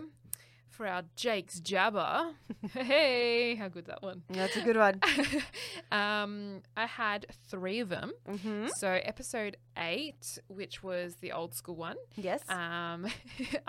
for 0.69 0.85
our 0.85 1.03
Jake's 1.15 1.61
Jabber, 1.61 2.31
hey, 2.73 3.55
how 3.55 3.69
good 3.69 3.85
that 3.85 4.03
one? 4.03 4.23
That's 4.29 4.57
a 4.57 4.61
good 4.61 4.75
one. 4.75 4.99
um, 5.93 6.63
I 6.75 6.85
had 6.85 7.27
three 7.47 7.79
of 7.79 7.87
them. 7.87 8.11
Mm-hmm. 8.29 8.67
So, 8.75 8.89
episode 8.89 9.55
eight, 9.77 10.37
which 10.49 10.83
was 10.83 11.15
the 11.21 11.31
old 11.31 11.53
school 11.53 11.77
one, 11.77 11.95
Yes. 12.17 12.41
um, 12.49 13.07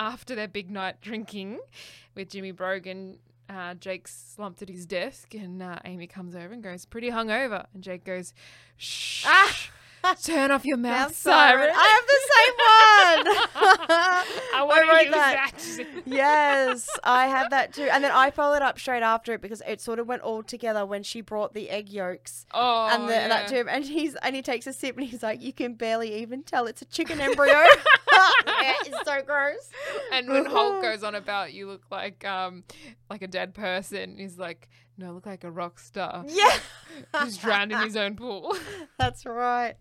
after 0.01 0.35
their 0.35 0.49
big 0.49 0.69
night 0.69 1.01
drinking 1.01 1.61
with 2.17 2.29
Jimmy 2.29 2.51
Brogan, 2.51 3.21
uh, 3.49 3.75
Jake's 3.75 4.35
slumped 4.35 4.63
at 4.63 4.69
his 4.69 4.85
desk 4.85 5.33
and 5.33 5.63
uh, 5.63 5.79
Amy 5.85 6.09
comes 6.09 6.35
over 6.35 6.53
and 6.53 6.61
goes, 6.61 6.87
Pretty 6.87 7.13
hungover. 7.13 7.67
And 7.73 7.85
Jake 7.85 8.03
goes, 8.03 8.35
Shh, 8.77 9.25
Ah! 9.29 9.57
Turn 10.23 10.51
off 10.51 10.65
your 10.65 10.77
mouth, 10.77 11.09
Mouth 11.11 11.17
siren. 11.17 11.71
I 11.75 11.89
have 11.89 12.07
the 12.07 12.21
same 12.35 12.55
one. 13.27 13.87
I 14.55 14.63
want 14.65 14.89
wrote 14.89 14.99
to 14.99 15.05
use 15.05 15.15
that. 15.15 15.53
that. 15.57 15.87
yes, 16.07 16.89
I 17.05 17.27
have 17.27 17.51
that 17.51 17.73
too. 17.73 17.89
And 17.91 18.03
then 18.05 18.11
I 18.13 18.31
followed 18.31 18.63
up 18.63 18.79
straight 18.79 19.03
after 19.03 19.33
it 19.35 19.41
because 19.41 19.63
it 19.67 19.81
sort 19.81 19.99
of 19.99 20.07
went 20.07 20.23
all 20.23 20.43
together 20.43 20.85
when 20.85 21.03
she 21.03 21.21
brought 21.21 21.55
the 21.55 21.71
egg 21.71 21.89
yolks 21.89 22.47
Oh, 22.53 22.89
and 22.93 23.09
the, 23.09 23.13
yeah. 23.13 23.29
that 23.29 23.49
to 23.49 23.57
him, 23.57 23.69
and 23.69 23.85
he's 23.85 24.15
and 24.17 24.35
he 24.37 24.43
takes 24.43 24.67
a 24.67 24.73
sip 24.73 24.97
and 24.97 25.07
he's 25.07 25.23
like, 25.23 25.41
"You 25.43 25.53
can 25.53 25.75
barely 25.75 26.15
even 26.23 26.43
tell 26.43 26.67
it's 26.67 26.83
a 26.83 26.87
chicken 26.87 27.21
embryo." 27.21 27.65
yeah, 28.47 28.75
it's 28.87 29.05
so 29.05 29.23
gross. 29.23 29.69
And 30.13 30.29
when 30.29 30.47
Holt 30.47 30.83
goes 30.83 31.03
on 31.03 31.15
about 31.15 31.53
you 31.53 31.67
look 31.69 31.85
like 31.91 32.25
um 32.25 32.65
like 33.11 33.23
a 33.23 33.27
dead 33.27 33.55
person, 33.55 34.17
he's 34.19 34.39
like, 34.39 34.69
no, 34.99 35.09
I 35.09 35.11
look 35.11 35.27
like 35.27 35.45
a 35.45 35.51
rock 35.51 35.79
star 35.79 36.25
Yeah, 36.29 36.59
He's 37.25 37.39
drowned 37.39 37.73
in 37.73 37.79
his 37.81 37.97
own 37.97 38.17
pool. 38.17 38.55
that's 38.99 39.25
right. 39.25 39.75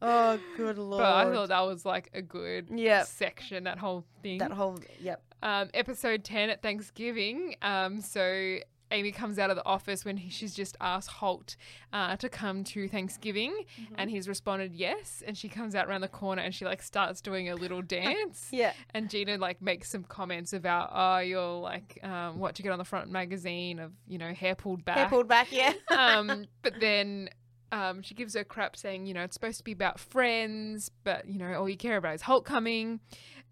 Oh, 0.00 0.38
good 0.56 0.78
lord. 0.78 1.02
but 1.02 1.14
I 1.14 1.32
thought 1.32 1.48
that 1.48 1.60
was 1.66 1.84
like 1.84 2.10
a 2.14 2.22
good 2.22 2.68
Yep. 2.70 3.06
section, 3.06 3.64
that 3.64 3.78
whole 3.78 4.04
thing. 4.22 4.38
that 4.38 4.52
whole 4.52 4.78
yep. 5.00 5.22
um, 5.42 5.68
episode 5.74 6.24
10 6.24 6.50
at 6.50 6.62
Thanksgiving. 6.62 7.56
Um, 7.62 8.00
so 8.00 8.58
Amy 8.92 9.10
comes 9.10 9.38
out 9.38 9.50
of 9.50 9.56
the 9.56 9.64
office 9.66 10.04
when 10.04 10.16
he, 10.18 10.30
she's 10.30 10.54
just 10.54 10.76
asked 10.80 11.08
Holt 11.08 11.56
uh, 11.92 12.16
to 12.16 12.28
come 12.28 12.62
to 12.64 12.86
Thanksgiving, 12.88 13.52
Mm-hmm. 13.52 13.94
and 13.98 14.10
he's 14.10 14.28
responded 14.28 14.72
yes. 14.74 15.22
And 15.26 15.36
she 15.36 15.48
comes 15.48 15.74
out 15.74 15.88
around 15.88 16.02
the 16.02 16.08
corner 16.08 16.42
and 16.42 16.54
she 16.54 16.64
like 16.64 16.82
starts 16.82 17.20
doing 17.20 17.48
a 17.48 17.54
little 17.56 17.82
dance. 18.00 18.48
Yeah. 18.52 18.72
And 18.94 19.08
Gina 19.10 19.38
like 19.38 19.60
makes 19.62 19.90
some 19.90 20.04
comments 20.04 20.52
about, 20.52 20.90
oh, 20.92 21.18
you're 21.18 21.60
like 21.60 21.98
um, 22.02 22.38
what 22.38 22.58
you 22.58 22.62
get 22.62 22.70
on 22.72 22.78
the 22.78 22.84
front 22.84 23.10
magazine 23.10 23.78
of 23.78 23.92
you 24.06 24.18
know 24.18 24.32
hair 24.32 24.54
pulled 24.54 24.84
back. 24.84 24.96
Hair 24.98 25.08
pulled 25.08 25.28
back, 25.28 25.48
yeah. 25.50 25.72
um, 25.90 26.46
but 26.62 26.74
then. 26.80 27.28
Um, 27.74 28.02
she 28.02 28.12
gives 28.14 28.34
her 28.34 28.44
crap 28.44 28.76
saying, 28.76 29.06
you 29.06 29.14
know, 29.14 29.22
it's 29.22 29.32
supposed 29.32 29.56
to 29.56 29.64
be 29.64 29.72
about 29.72 29.98
friends, 29.98 30.90
but, 31.04 31.26
you 31.26 31.38
know, 31.38 31.54
all 31.54 31.66
you 31.66 31.78
care 31.78 31.96
about 31.96 32.14
is 32.16 32.20
Holt 32.20 32.44
coming. 32.44 33.00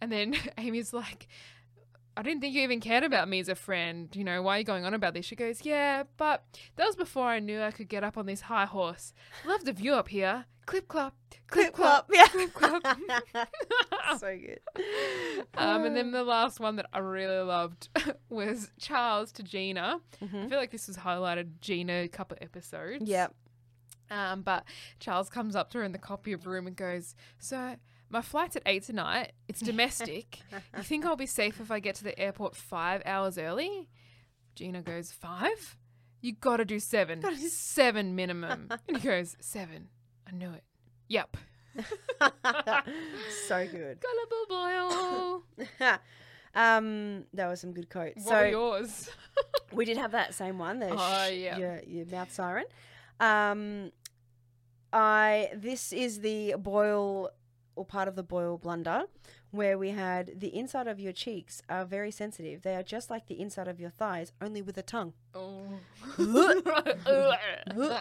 And 0.03 0.13
then 0.13 0.35
Amy's 0.59 0.93
like, 0.93 1.27
I 2.21 2.23
didn't 2.23 2.43
think 2.43 2.55
you 2.55 2.61
even 2.63 2.81
cared 2.81 3.03
about 3.03 3.31
me 3.31 3.41
as 3.41 3.49
a 3.49 3.55
friend. 3.55 4.15
You 4.15 4.25
know, 4.25 4.43
why 4.43 4.57
are 4.57 4.59
you 4.59 4.65
going 4.65 4.85
on 4.85 4.93
about 4.93 5.15
this? 5.15 5.25
She 5.25 5.35
goes, 5.37 5.65
Yeah, 5.65 6.03
but 6.19 6.45
that 6.77 6.85
was 6.87 6.95
before 6.95 7.25
I 7.27 7.39
knew 7.39 7.63
I 7.63 7.71
could 7.71 7.89
get 7.89 8.05
up 8.05 8.19
on 8.19 8.27
this 8.27 8.43
high 8.43 8.67
horse. 8.67 9.15
Love 9.47 9.65
the 9.65 9.73
view 9.73 9.95
up 9.95 10.09
here. 10.09 10.45
Clip 10.67 10.87
clop, 10.87 11.17
clip 11.47 11.73
clop. 11.73 12.11
yeah. 12.13 12.27
Clip 12.27 12.53
clop. 12.53 12.83
so 14.19 14.37
good. 14.37 14.61
um, 15.57 15.85
and 15.87 15.97
then 15.97 16.11
the 16.13 16.23
last 16.23 16.61
one 16.61 16.77
that 16.77 16.87
I 16.93 16.99
really 16.99 17.43
loved 17.43 17.89
was 18.29 18.71
Charles 18.79 19.33
to 19.33 19.43
Gina. 19.43 20.01
I 20.21 20.25
Mhm. 20.27 20.49
feel 20.51 20.59
like 20.59 20.71
this 20.73 20.89
was 20.89 20.99
highlighted 20.99 21.61
Gina 21.63 22.03
a 22.03 22.09
couple 22.09 22.37
episodes. 22.43 23.09
Yep. 23.09 23.35
Um, 24.11 24.43
but 24.43 24.65
Charles 24.99 25.31
comes 25.31 25.57
up 25.57 25.71
to 25.71 25.79
her 25.79 25.85
in 25.85 25.93
the 25.93 25.99
copy 25.99 26.33
of 26.33 26.47
room 26.47 26.67
and 26.67 26.77
goes, 26.77 27.15
So, 27.39 27.77
my 28.11 28.21
flight's 28.23 28.57
at 28.57 28.63
eight 28.67 28.83
tonight. 28.85 29.33
It's 29.49 29.61
domestic. 29.73 30.41
you 30.77 30.83
think 30.83 31.07
I'll 31.07 31.17
be 31.17 31.27
safe 31.27 31.61
if 31.61 31.71
I 31.71 31.79
get 31.81 31.95
to 31.97 32.05
the 32.05 32.19
airport 32.19 32.55
five 32.57 33.03
hours 33.07 33.39
early? 33.39 33.89
Gina 34.55 34.83
goes, 34.83 35.13
Five? 35.13 35.77
You 36.21 36.33
gotta 36.33 36.65
do 36.65 36.79
seven. 36.81 37.21
Gotta 37.21 37.37
do- 37.37 37.49
seven 37.49 38.15
minimum. 38.15 38.69
and 38.89 38.97
he 38.99 39.03
goes, 39.03 39.37
Seven. 39.41 39.89
I 40.29 40.33
knew 40.35 40.51
it. 40.51 40.65
Yep. 41.09 41.37
so 43.47 43.67
good. 43.67 43.99
Gullible 44.01 44.47
boy. 44.49 45.87
um, 46.55 47.25
that 47.33 47.49
was 47.49 47.61
some 47.61 47.73
good 47.73 47.89
quotes. 47.89 48.25
What 48.25 48.33
were 48.35 48.41
so 48.41 48.51
yours? 48.51 49.11
we 49.73 49.85
did 49.85 49.97
have 49.97 50.13
that 50.13 50.35
same 50.35 50.59
one. 50.59 50.79
The 50.81 50.91
Oh, 50.93 51.27
sh- 51.29 51.33
yeah. 51.35 51.57
your, 51.59 51.81
your 51.87 52.07
mouth 52.07 52.33
siren. 52.33 52.65
Um, 53.19 53.93
I 54.93 55.51
this 55.55 55.93
is 55.93 56.21
the 56.21 56.55
Boyle 56.59 57.31
or 57.81 57.85
part 57.87 58.07
of 58.09 58.15
the 58.15 58.23
Boyle 58.23 58.59
blunder 58.59 59.05
where 59.53 59.79
we 59.79 59.89
had 59.89 60.39
the 60.39 60.55
inside 60.55 60.87
of 60.87 61.01
your 61.01 61.15
cheeks 61.15 61.63
are 61.71 61.87
very 61.87 62.11
sensitive. 62.11 62.61
They 62.61 62.77
are 62.77 62.83
just 62.83 63.09
like 63.09 63.27
the 63.27 63.41
inside 63.41 63.69
of 63.69 63.81
your 63.81 63.89
thighs, 63.89 64.33
only 64.43 64.61
with 64.61 64.77
a 64.77 64.83
tongue. 64.83 65.15
Oh. 65.35 65.63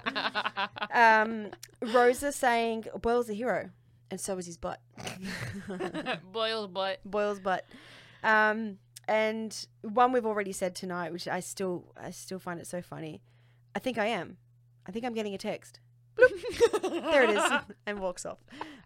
Um, 0.91 1.51
Rosa 1.81 2.31
saying 2.31 2.85
Boyle's 3.01 3.29
a 3.29 3.33
hero, 3.33 3.69
and 4.11 4.19
so 4.19 4.37
is 4.37 4.47
his 4.47 4.57
butt. 4.57 4.81
Boiled 6.33 6.73
butt. 6.73 6.99
Boyle's 7.05 7.39
butt. 7.39 7.63
Um, 8.23 8.79
and 9.07 9.67
one 9.81 10.11
we've 10.11 10.25
already 10.25 10.51
said 10.51 10.75
tonight, 10.75 11.13
which 11.13 11.27
I 11.27 11.39
still 11.39 11.93
I 11.95 12.11
still 12.11 12.39
find 12.39 12.59
it 12.59 12.67
so 12.67 12.81
funny. 12.81 13.21
I 13.75 13.79
think 13.79 13.97
I 13.97 14.07
am. 14.07 14.37
I 14.85 14.91
think 14.91 15.05
I'm 15.05 15.13
getting 15.13 15.33
a 15.33 15.37
text. 15.37 15.79
There 16.83 17.23
it 17.23 17.29
is, 17.31 17.43
and 17.85 17.99
walks 17.99 18.25
off. 18.25 18.37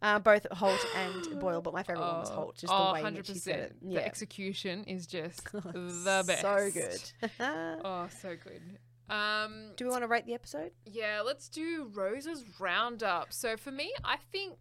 Uh, 0.02 0.20
both 0.20 0.46
Holt 0.52 0.86
and 0.96 1.40
Boyle, 1.40 1.62
but 1.62 1.74
my 1.74 1.84
favorite 1.84 2.06
one 2.06 2.20
was 2.20 2.30
Holt. 2.30 2.58
Just 2.58 2.72
oh, 2.74 2.88
the 2.88 2.94
way 2.94 3.08
in 3.08 3.16
which 3.16 3.28
he 3.30 3.36
said 3.36 3.60
it. 3.60 3.86
100%. 3.86 3.94
The 3.96 4.06
execution 4.06 4.84
is 4.86 5.08
just 5.08 5.44
the 5.52 6.24
best. 6.28 6.42
So 6.42 6.70
good. 6.74 7.02
Oh, 7.86 8.08
so 8.22 8.36
good. 8.42 8.62
Um, 9.10 9.72
Do 9.76 9.86
we 9.86 9.92
want 9.92 10.04
to 10.04 10.08
rate 10.08 10.26
the 10.26 10.34
episode? 10.34 10.72
yeah, 10.86 11.22
let's 11.26 11.50
do 11.50 11.92
Rosa's 11.94 12.46
roundup. 12.60 13.34
So 13.34 13.58
for 13.58 13.72
me, 13.72 13.94
I 14.04 14.18
think 14.32 14.58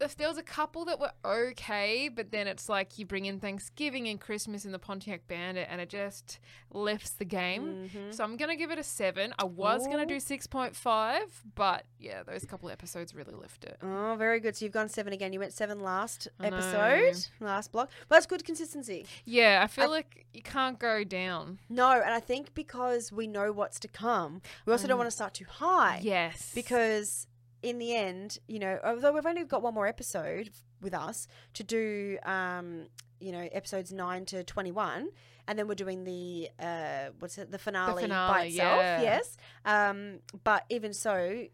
if 0.00 0.16
there 0.16 0.28
was 0.28 0.38
a 0.38 0.42
couple 0.42 0.84
that 0.86 0.98
were 1.00 1.12
okay, 1.24 2.08
but 2.08 2.30
then 2.30 2.46
it's 2.46 2.68
like 2.68 2.98
you 2.98 3.06
bring 3.06 3.26
in 3.26 3.38
Thanksgiving 3.40 4.08
and 4.08 4.20
Christmas 4.20 4.64
in 4.64 4.72
the 4.72 4.78
Pontiac 4.78 5.26
Bandit, 5.28 5.66
and 5.70 5.80
it 5.80 5.88
just 5.88 6.40
lifts 6.72 7.10
the 7.10 7.24
game. 7.24 7.88
Mhm. 7.92 8.12
So 8.14 8.24
I'm 8.24 8.36
gonna 8.36 8.56
give 8.56 8.70
it 8.70 8.78
a 8.78 8.82
seven. 8.82 9.32
I 9.38 9.44
was 9.44 9.86
gonna 9.86 10.06
do 10.06 10.18
six 10.20 10.46
point 10.46 10.74
five, 10.74 11.42
but 11.54 11.84
yeah, 11.98 12.22
those 12.22 12.44
couple 12.44 12.68
episodes 12.70 13.14
really 13.14 13.34
lift 13.34 13.64
it. 13.64 13.78
Oh, 13.82 14.16
very 14.18 14.40
good. 14.40 14.56
So 14.56 14.64
you've 14.64 14.74
gone 14.74 14.88
seven 14.88 15.12
again. 15.12 15.32
You 15.32 15.40
went 15.40 15.52
seven 15.52 15.80
last 15.80 16.28
I 16.40 16.50
know. 16.50 16.56
episode, 16.56 17.26
last 17.40 17.72
block. 17.72 17.90
But 18.08 18.16
that's 18.16 18.26
good 18.26 18.44
consistency. 18.44 19.06
Yeah, 19.24 19.60
I 19.62 19.66
feel 19.68 19.84
I- 19.84 19.88
like 19.88 20.26
you 20.34 20.42
can't 20.42 20.78
go 20.78 21.04
down. 21.04 21.60
No, 21.68 21.92
and 21.92 22.12
I 22.12 22.20
think 22.20 22.54
because 22.54 23.12
we 23.12 23.26
know 23.26 23.52
what's 23.52 23.78
to 23.80 23.88
come, 23.88 24.42
we 24.66 24.72
also 24.72 24.86
don't 24.86 24.96
Mm. 24.96 24.98
want 24.98 25.06
to 25.08 25.16
start 25.16 25.34
too 25.34 25.44
high. 25.46 26.00
Yes, 26.02 26.52
because 26.54 27.26
in 27.64 27.78
the 27.78 27.96
end, 27.96 28.38
you 28.46 28.58
know, 28.58 28.78
although 28.84 29.12
we've 29.12 29.26
only 29.26 29.44
got 29.44 29.62
one 29.62 29.74
more 29.74 29.86
episode 29.86 30.50
with 30.80 30.94
us 30.94 31.26
to 31.54 31.64
do, 31.64 32.18
um, 32.24 32.86
you 33.20 33.32
know 33.32 33.48
episodes 33.52 33.92
nine 33.92 34.26
to 34.26 34.44
twenty 34.44 34.70
one, 34.70 35.08
and 35.48 35.58
then 35.58 35.66
we're 35.66 35.74
doing 35.74 36.04
the 36.04 36.50
uh, 36.60 37.06
what's 37.18 37.38
it 37.38 37.50
the 37.50 37.58
finale, 37.58 37.94
by 37.94 38.02
finale, 38.02 38.48
itself. 38.48 38.78
yeah. 38.78 39.02
Yes, 39.02 39.36
um, 39.64 40.20
but 40.44 40.64
even 40.68 40.92
so, 40.92 41.46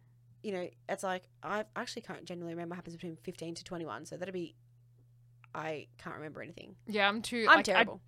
you 0.43 0.53
know, 0.53 0.69
it's 0.89 1.05
like 1.05 1.23
I 1.43 1.65
actually 1.77 2.03
can't 2.03 2.25
genuinely 2.25 2.55
remember 2.55 2.73
what 2.73 2.77
happens 2.77 2.97
between 2.97 3.17
fifteen 3.17 3.55
to 3.55 3.65
twenty 3.65 3.87
one. 3.87 4.05
So 4.05 4.17
that'd 4.17 4.35
be. 4.35 4.57
I 5.53 5.89
can't 5.99 6.15
remember 6.15 6.43
anything. 6.43 6.77
Yeah, 6.87 7.09
I'm 7.09 7.23
too. 7.23 7.47
I'm 7.49 7.57
like, 7.57 7.65
terrible. 7.65 8.01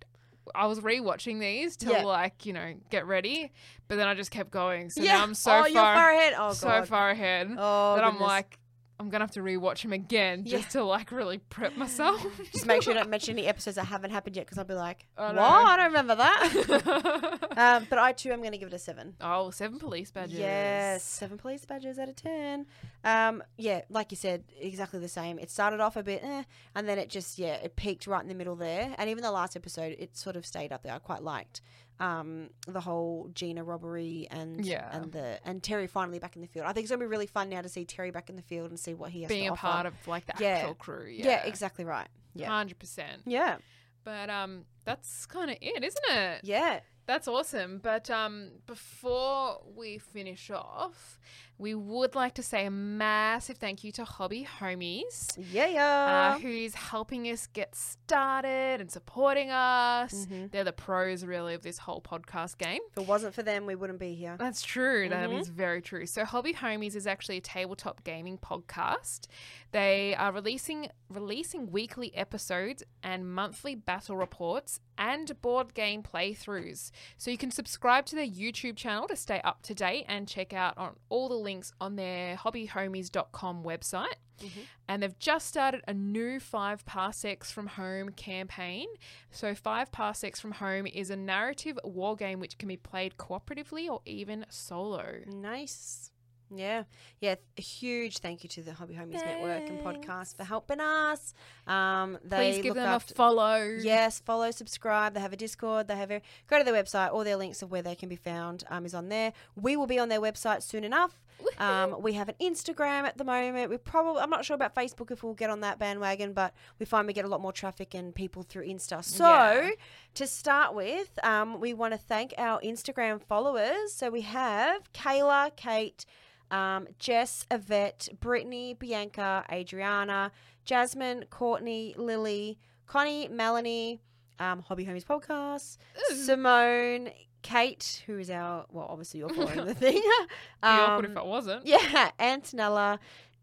I, 0.53 0.67
was 0.67 0.79
rewatching 0.79 1.39
these 1.39 1.77
to 1.77 1.91
Yeah. 1.91 2.03
like 2.03 2.45
you 2.45 2.53
know 2.53 2.73
get 2.89 3.05
ready, 3.07 3.51
but 3.87 3.95
then 3.95 4.07
I 4.07 4.13
just 4.13 4.31
kept 4.31 4.51
going. 4.51 4.89
So 4.89 5.01
yeah, 5.01 5.17
now 5.17 5.23
I'm 5.23 5.33
so 5.33 5.51
oh, 5.51 5.63
far, 5.73 5.95
far 5.95 6.11
ahead. 6.11 6.33
Oh 6.37 6.53
so 6.53 6.67
god. 6.67 6.87
far 6.87 7.09
ahead 7.11 7.49
Oh, 7.57 7.95
that 7.95 8.03
I'm 8.03 8.19
like, 8.19 8.59
I'm 8.99 9.09
gonna 9.09 9.23
have 9.23 9.31
to 9.31 9.41
rewatch 9.41 9.81
them 9.81 9.91
again 9.91 10.45
just 10.45 10.71
to 10.71 10.83
like 10.83 11.11
really 11.11 11.39
prep 11.39 11.75
myself. 11.75 12.25
Just 12.51 12.65
make 12.65 12.81
sure 12.83 12.93
you 12.93 12.99
don't 12.99 13.09
mention 13.09 13.37
any 13.37 13.47
episodes 13.47 13.75
that 13.75 13.85
haven't 13.85 14.11
happened 14.11 14.35
yet, 14.35 14.45
because 14.45 14.57
I'll 14.57 14.63
be 14.65 14.75
like, 14.75 15.05
I 15.17 15.27
"What? 15.27 15.35
know. 15.35 15.41
I 15.41 15.77
don't 15.77 15.87
remember 15.87 16.15
that." 16.15 17.47
um, 17.57 17.87
but 17.89 17.99
I 17.99 18.11
too 18.13 18.31
am 18.31 18.39
going 18.39 18.51
to 18.51 18.57
give 18.57 18.67
it 18.67 18.73
a 18.73 18.79
seven. 18.79 19.15
oh, 19.19 19.49
seven 19.51 19.79
police 19.79 20.11
badges. 20.11 20.37
Yes, 20.37 21.03
seven 21.03 21.37
police 21.37 21.65
badges 21.65 21.97
out 21.97 22.09
of 22.09 22.15
ten. 22.15 22.65
Um, 23.03 23.43
yeah, 23.57 23.81
like 23.89 24.11
you 24.11 24.17
said, 24.17 24.43
exactly 24.59 24.99
the 24.99 25.07
same. 25.07 25.39
It 25.39 25.49
started 25.49 25.79
off 25.79 25.95
a 25.95 26.03
bit, 26.03 26.23
eh, 26.23 26.43
and 26.75 26.87
then 26.87 26.99
it 26.99 27.09
just 27.09 27.39
yeah, 27.39 27.55
it 27.55 27.75
peaked 27.75 28.07
right 28.07 28.21
in 28.21 28.29
the 28.29 28.35
middle 28.35 28.55
there. 28.55 28.93
And 28.97 29.09
even 29.09 29.23
the 29.23 29.31
last 29.31 29.55
episode, 29.55 29.95
it 29.99 30.15
sort 30.15 30.35
of 30.35 30.45
stayed 30.45 30.71
up 30.71 30.83
there. 30.83 30.93
I 30.93 30.99
quite 30.99 31.23
liked 31.23 31.61
um, 31.99 32.49
the 32.67 32.81
whole 32.81 33.29
Gina 33.33 33.63
robbery 33.63 34.27
and 34.31 34.65
Yeah. 34.65 34.89
and 34.95 35.11
the 35.11 35.39
and 35.45 35.61
Terry 35.63 35.87
finally 35.87 36.19
back 36.19 36.35
in 36.35 36.41
the 36.41 36.47
field. 36.47 36.65
I 36.65 36.73
think 36.73 36.83
it's 36.85 36.91
gonna 36.91 36.99
be 36.99 37.07
really 37.07 37.27
fun 37.27 37.49
now 37.49 37.61
to 37.61 37.69
see 37.69 37.85
Terry 37.85 38.11
back 38.11 38.29
in 38.29 38.35
the 38.35 38.41
field 38.41 38.69
and 38.69 38.79
see 38.79 38.93
what 38.93 39.11
he 39.11 39.21
has 39.21 39.29
being 39.29 39.47
a 39.49 39.51
offer. 39.53 39.61
part 39.67 39.85
of 39.85 39.93
like 40.07 40.25
the 40.25 40.33
Yeah. 40.39 40.47
actual 40.49 40.75
crew. 40.75 41.07
yeah. 41.07 41.25
Yeah, 41.25 41.43
exactly 41.45 41.85
right. 41.85 42.07
Yeah, 42.35 42.47
hundred 42.49 42.79
percent. 42.79 43.21
yeah, 43.25 43.57
But 44.03 44.29
um, 44.29 44.65
that's 44.85 45.25
kind 45.27 45.51
of 45.51 45.57
it, 45.61 45.83
isn't 45.83 46.05
it? 46.09 46.41
yeah. 46.43 46.79
That's 47.05 47.27
awesome. 47.27 47.79
But 47.79 48.09
um, 48.09 48.51
before 48.65 49.61
we 49.75 49.97
finish 49.97 50.49
off, 50.49 51.19
we 51.63 51.73
would 51.73 52.13
like 52.13 52.33
to 52.33 52.43
say 52.43 52.65
a 52.65 52.69
massive 52.69 53.57
thank 53.57 53.85
you 53.85 53.91
to 53.93 54.03
Hobby 54.03 54.45
Homies, 54.59 55.31
Yeah, 55.37 55.67
yeah. 55.67 56.33
uh, 56.35 56.39
who's 56.39 56.75
helping 56.75 57.25
us 57.29 57.47
get 57.47 57.73
started 57.73 58.81
and 58.81 58.91
supporting 58.91 59.49
us. 59.49 60.13
Mhm. 60.25 60.51
They're 60.51 60.65
the 60.65 60.73
pros, 60.73 61.23
really, 61.23 61.53
of 61.53 61.63
this 61.63 61.77
whole 61.79 62.01
podcast 62.01 62.57
game. 62.57 62.81
If 62.91 62.97
it 63.03 63.07
wasn't 63.07 63.33
for 63.33 63.43
them, 63.43 63.65
we 63.65 63.75
wouldn't 63.75 63.99
be 63.99 64.13
here. 64.13 64.35
That's 64.37 64.61
true. 64.61 65.07
That 65.07 65.29
Mhm. 65.29 65.39
is 65.39 65.47
very 65.47 65.81
true. 65.81 66.05
So 66.05 66.25
Hobby 66.25 66.53
Homies 66.53 66.95
is 66.95 67.07
actually 67.07 67.37
a 67.37 67.41
tabletop 67.41 68.03
gaming 68.03 68.37
podcast. 68.37 69.27
They 69.71 70.13
are 70.15 70.31
releasing 70.33 70.89
releasing 71.09 71.69
weekly 71.71 72.09
episodes 72.15 72.81
and 73.03 73.31
monthly 73.31 73.75
battle 73.75 74.17
reports 74.17 74.79
and 74.97 75.39
board 75.41 75.75
game 75.75 76.01
playthroughs. 76.01 76.89
So 77.17 77.29
you 77.29 77.37
can 77.37 77.51
subscribe 77.51 78.07
to 78.07 78.15
their 78.15 78.25
YouTube 78.27 78.75
channel 78.77 79.07
to 79.07 79.15
stay 79.15 79.39
up 79.43 79.61
to 79.63 79.75
date 79.75 80.05
and 80.07 80.27
check 80.27 80.53
out 80.53 80.75
on 80.75 80.95
all 81.09 81.29
the 81.29 81.35
links 81.35 81.52
on 81.79 81.95
their 81.95 82.35
hobbyhomies.com 82.35 83.63
website. 83.63 84.15
Mhm. 84.39 84.65
And 84.87 85.03
they've 85.03 85.17
just 85.19 85.47
started 85.47 85.81
a 85.87 85.93
new 85.93 86.39
5 86.39 86.85
Parsecs 86.85 87.51
from 87.51 87.67
Home 87.67 88.09
campaign. 88.11 88.87
So 89.31 89.53
5 89.55 89.91
Parsecs 89.91 90.39
from 90.39 90.53
Home 90.53 90.87
is 90.87 91.09
a 91.09 91.15
narrative 91.15 91.77
war 91.83 92.15
game 92.15 92.39
which 92.39 92.57
can 92.57 92.67
be 92.67 92.77
played 92.77 93.17
cooperatively 93.17 93.89
or 93.89 94.01
even 94.05 94.45
solo. 94.49 95.19
Nice. 95.27 96.09
Yeah. 96.55 96.83
Yeah. 97.19 97.35
A 97.57 97.61
huge 97.61 98.19
thank 98.19 98.43
you 98.43 98.49
to 98.49 98.61
the 98.61 98.73
Hobby 98.73 98.93
Homies 98.93 99.13
Network 99.25 99.67
and 99.69 99.79
podcast 99.79 100.35
for 100.37 100.43
helping 100.43 100.79
us. 100.79 101.33
Um, 101.65 102.19
Please 102.29 102.61
give 102.61 102.75
them 102.75 102.87
after- 102.87 103.13
a 103.13 103.15
follow. 103.15 103.57
Yes, 103.81 104.19
follow, 104.19 104.51
subscribe. 104.51 105.15
They 105.15 105.19
have 105.19 105.33
a 105.33 105.37
Discord. 105.37 105.87
They 105.87 105.95
have 105.95 106.11
a 106.11 106.21
go 106.47 106.59
to 106.59 106.63
their 106.63 106.73
website. 106.75 107.11
All 107.11 107.23
their 107.23 107.37
links 107.37 107.63
of 107.63 107.71
where 107.71 107.81
they 107.81 107.95
can 107.95 108.07
be 108.09 108.17
found 108.17 108.65
um, 108.69 108.85
is 108.85 108.93
on 108.93 109.09
there. 109.09 109.33
We 109.55 109.75
will 109.77 109.87
be 109.87 109.97
on 109.97 110.09
their 110.09 110.21
website 110.21 110.61
soon 110.61 110.83
enough. 110.83 111.19
Um, 111.57 112.01
we 112.01 112.13
have 112.13 112.29
an 112.29 112.35
Instagram 112.41 113.03
at 113.03 113.17
the 113.17 113.23
moment. 113.23 113.69
We 113.69 113.77
probably 113.77 114.21
I'm 114.21 114.29
not 114.29 114.43
sure 114.45 114.55
about 114.55 114.73
Facebook 114.75 115.11
if 115.11 115.23
we'll 115.23 115.33
get 115.33 115.49
on 115.49 115.61
that 115.61 115.77
bandwagon, 115.79 116.33
but 116.33 116.53
we 116.79 116.85
find 116.85 117.05
we 117.07 117.13
get 117.13 117.25
a 117.25 117.27
lot 117.27 117.41
more 117.41 117.51
traffic 117.51 117.93
and 117.93 118.13
people 118.15 118.43
through 118.43 118.65
Insta. 118.67 119.03
So 119.03 119.25
Yeah. 119.27 119.69
to 120.15 120.27
start 120.27 120.73
with, 120.73 121.23
um, 121.23 121.59
we 121.59 121.73
want 121.73 121.93
to 121.93 121.97
thank 121.99 122.33
our 122.37 122.59
Instagram 122.61 123.21
followers. 123.21 123.93
So 123.93 124.09
we 124.09 124.21
have 124.21 124.91
Kayla, 124.93 125.55
Kate, 125.55 126.05
um, 126.51 126.87
Jess, 126.99 127.45
Yvette, 127.51 128.09
Brittany, 128.19 128.73
Bianca, 128.73 129.45
Adriana, 129.51 130.31
Jasmine, 130.65 131.25
Courtney, 131.29 131.93
Lily, 131.97 132.57
Connie, 132.87 133.27
Melanie, 133.27 133.99
um, 134.39 134.59
Hobby 134.61 134.85
Homies 134.85 135.03
Podcast, 135.05 135.77
Ooh. 136.11 136.15
Simone, 136.15 137.09
Kate, 137.43 138.01
who 138.07 138.17
is 138.17 138.29
our, 138.31 138.65
well, 138.71 138.87
obviously 138.89 139.19
you're 139.19 139.29
following 139.29 139.65
the 139.65 139.75
thing. 139.75 140.01
Be 140.01 140.07
awkward 140.63 141.05
if 141.11 141.17
Um, 141.17 141.17
it 141.23 141.25
wasn't. 141.29 141.65
yeah, 141.67 142.09
Antonella, 142.19 142.97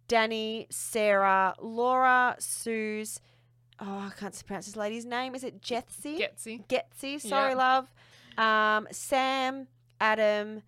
Danny, 0.08 0.66
Sarah, 0.70 1.54
Laura, 1.60 2.34
Suze. 2.40 3.20
Oh, 3.78 4.10
I 4.10 4.10
can't 4.18 4.42
pronounce 4.46 4.66
this 4.66 4.76
lady's 4.76 5.06
name. 5.06 5.34
Is 5.34 5.44
it 5.44 5.62
Jetsy? 5.62 6.18
Getsy. 6.18 6.66
Getsy, 6.66 7.20
sorry, 7.20 7.52
Yeah. 7.52 7.56
love. 7.56 7.94
Um, 8.36 8.88
Sam, 8.90 9.68
Adam, 10.00 10.62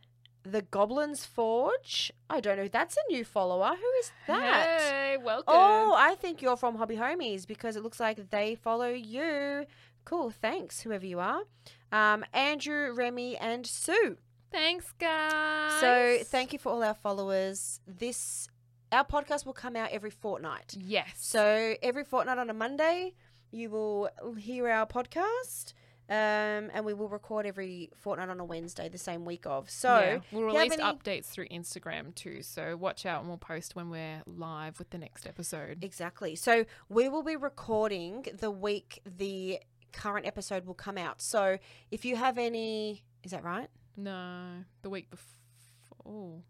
the 0.44 0.62
Goblins 0.62 1.24
Forge. 1.26 2.10
I 2.30 2.40
don't 2.40 2.56
know. 2.56 2.68
That's 2.68 2.96
a 2.96 3.12
new 3.12 3.24
follower. 3.24 3.70
Who 3.76 3.90
is 4.00 4.12
that? 4.26 4.80
Hey, 4.80 5.16
welcome. 5.22 5.54
Oh, 5.56 5.94
I 5.96 6.14
think 6.16 6.40
you're 6.42 6.56
from 6.56 6.76
Hobby 6.76 6.96
Homies 6.96 7.46
because 7.46 7.76
it 7.76 7.82
looks 7.82 8.00
like 8.00 8.30
they 8.30 8.54
follow 8.54 8.88
you. 8.88 9.66
Cool. 10.04 10.30
Thanks, 10.30 10.80
whoever 10.80 11.06
you 11.06 11.20
are. 11.20 11.42
Um, 11.90 12.24
Andrew, 12.32 12.92
Remy, 12.94 13.36
and 13.36 13.66
Sue. 13.66 14.16
Thanks, 14.50 14.92
guys. 14.98 15.80
So 15.80 16.18
thank 16.24 16.52
you 16.52 16.58
for 16.58 16.70
all 16.72 16.82
our 16.82 16.94
followers. 16.94 17.80
This 17.86 18.48
our 18.90 19.04
podcast 19.06 19.46
will 19.46 19.54
come 19.54 19.74
out 19.76 19.90
every 19.90 20.10
fortnight. 20.10 20.74
Yes. 20.78 21.14
So 21.16 21.74
every 21.82 22.04
fortnight 22.04 22.36
on 22.38 22.50
a 22.50 22.54
Monday, 22.54 23.14
you 23.50 23.70
will 23.70 24.10
hear 24.38 24.68
our 24.68 24.86
podcast. 24.86 25.72
Um, 26.10 26.68
and 26.74 26.84
we 26.84 26.92
will 26.92 27.08
record 27.08 27.46
every 27.46 27.90
fortnight 27.96 28.28
on 28.28 28.38
a 28.38 28.44
Wednesday, 28.44 28.90
the 28.90 28.98
same 28.98 29.24
week 29.24 29.46
of. 29.46 29.70
So 29.70 29.88
Yeah. 29.98 30.04
we'll 30.04 30.18
if 30.18 30.32
you 30.32 30.38
have 30.40 30.54
release 30.56 30.72
any- 30.72 30.82
updates 30.82 31.26
through 31.26 31.48
Instagram 31.48 32.14
too. 32.14 32.42
So 32.42 32.76
watch 32.76 33.06
out 33.06 33.20
and 33.20 33.28
we'll 33.28 33.38
post 33.38 33.74
when 33.76 33.88
we're 33.88 34.22
live 34.26 34.78
with 34.78 34.90
the 34.90 34.98
next 34.98 35.26
episode. 35.26 35.82
Exactly. 35.82 36.34
So 36.36 36.66
we 36.90 37.08
will 37.08 37.22
be 37.22 37.36
recording 37.36 38.26
the 38.34 38.50
week 38.50 39.00
the 39.06 39.60
current 39.92 40.26
episode 40.26 40.66
will 40.66 40.74
come 40.74 40.98
out. 40.98 41.20
So 41.20 41.58
if 41.90 42.04
you 42.04 42.16
have 42.16 42.38
any, 42.38 43.04
is 43.22 43.30
that 43.30 43.44
right? 43.44 43.68
No, 43.96 44.64
the 44.82 44.90
week 44.90 45.10
before. 45.10 46.42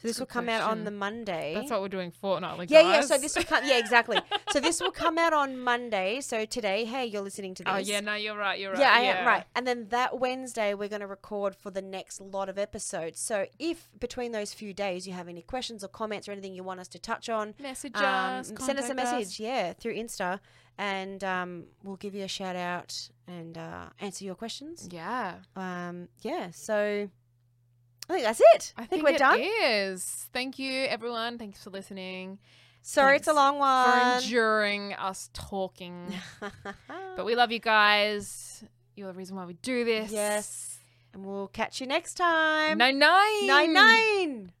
So 0.00 0.06
this 0.06 0.16
Good 0.18 0.22
will 0.22 0.26
come 0.26 0.48
out 0.48 0.62
on 0.62 0.84
the 0.84 0.92
Monday. 0.92 1.54
That's 1.56 1.72
what 1.72 1.80
we're 1.80 1.88
doing 1.88 2.12
fortnightly. 2.12 2.66
yeah, 2.70 2.82
yeah. 2.82 3.00
So 3.00 3.18
this 3.18 3.34
will 3.34 3.42
come. 3.42 3.64
Yeah, 3.66 3.78
exactly. 3.78 4.18
so 4.50 4.60
this 4.60 4.80
will 4.80 4.92
come 4.92 5.18
out 5.18 5.32
on 5.32 5.58
Monday. 5.58 6.20
So 6.20 6.44
today, 6.44 6.84
hey, 6.84 7.06
you're 7.06 7.22
listening 7.22 7.54
to 7.56 7.64
this. 7.64 7.72
Oh 7.74 7.78
yeah, 7.78 7.98
no, 7.98 8.14
you're 8.14 8.36
right. 8.36 8.60
You're 8.60 8.72
right. 8.72 8.80
Yeah, 8.80 8.92
I 8.92 9.00
am 9.00 9.26
right. 9.26 9.44
And 9.56 9.66
then 9.66 9.88
that 9.88 10.20
Wednesday, 10.20 10.72
we're 10.74 10.88
going 10.88 11.00
to 11.00 11.08
record 11.08 11.56
for 11.56 11.72
the 11.72 11.82
next 11.82 12.20
lot 12.20 12.48
of 12.48 12.58
episodes. 12.58 13.18
So 13.18 13.46
if 13.58 13.88
between 13.98 14.30
those 14.30 14.54
few 14.54 14.72
days 14.72 15.04
you 15.08 15.14
have 15.14 15.26
any 15.28 15.42
questions 15.42 15.82
or 15.82 15.88
comments 15.88 16.28
or 16.28 16.32
anything 16.32 16.54
you 16.54 16.62
want 16.62 16.78
us 16.78 16.88
to 16.88 16.98
touch 17.00 17.28
on, 17.28 17.54
Message 17.60 17.96
um, 17.96 18.04
us. 18.04 18.52
send 18.60 18.78
us 18.78 18.88
a 18.90 18.94
message. 18.94 19.40
Yeah, 19.40 19.72
through 19.72 19.94
Insta, 19.96 20.38
and 20.78 21.24
um, 21.24 21.64
we'll 21.82 21.96
give 21.96 22.14
you 22.14 22.22
a 22.22 22.28
shout 22.28 22.54
out 22.54 23.10
and 23.26 23.58
uh, 23.58 23.86
answer 23.98 24.24
your 24.24 24.36
questions. 24.36 24.88
Yeah, 24.92 25.34
Um, 25.56 26.06
yeah. 26.20 26.50
So 26.52 27.10
I 28.08 28.12
think 28.14 28.24
that's 28.24 28.40
it. 28.40 28.72
I, 28.76 28.80
think, 28.86 29.04
think, 29.04 29.04
we're 29.04 29.18
done. 29.18 29.38
It 29.38 29.44
is. 29.44 30.28
Thank 30.32 30.58
you, 30.58 30.84
everyone. 30.84 31.38
Thanks 31.38 31.62
for 31.62 31.70
listening. 31.70 32.38
Sorry, 32.80 33.16
it's 33.16 33.28
a 33.28 33.34
Thanks 33.34 33.36
long 33.36 33.54
For 33.56 33.98
one. 33.98 34.22
enduring 34.22 34.92
us 34.94 35.28
talking. 35.34 36.14
but 37.16 37.26
we 37.26 37.34
love 37.34 37.52
you 37.52 37.58
guys. 37.58 38.64
You're 38.96 39.12
the 39.12 39.18
reason 39.18 39.36
why 39.36 39.44
we 39.44 39.54
do 39.54 39.84
this. 39.84 40.10
yes, 40.10 40.78
and 41.12 41.24
we'll 41.24 41.48
catch 41.48 41.80
you 41.80 41.86
next 41.86 42.14
time. 42.14 42.78
Nine 42.78 42.98
nine. 42.98 43.46
nine 43.46 43.72
nine. 43.72 44.52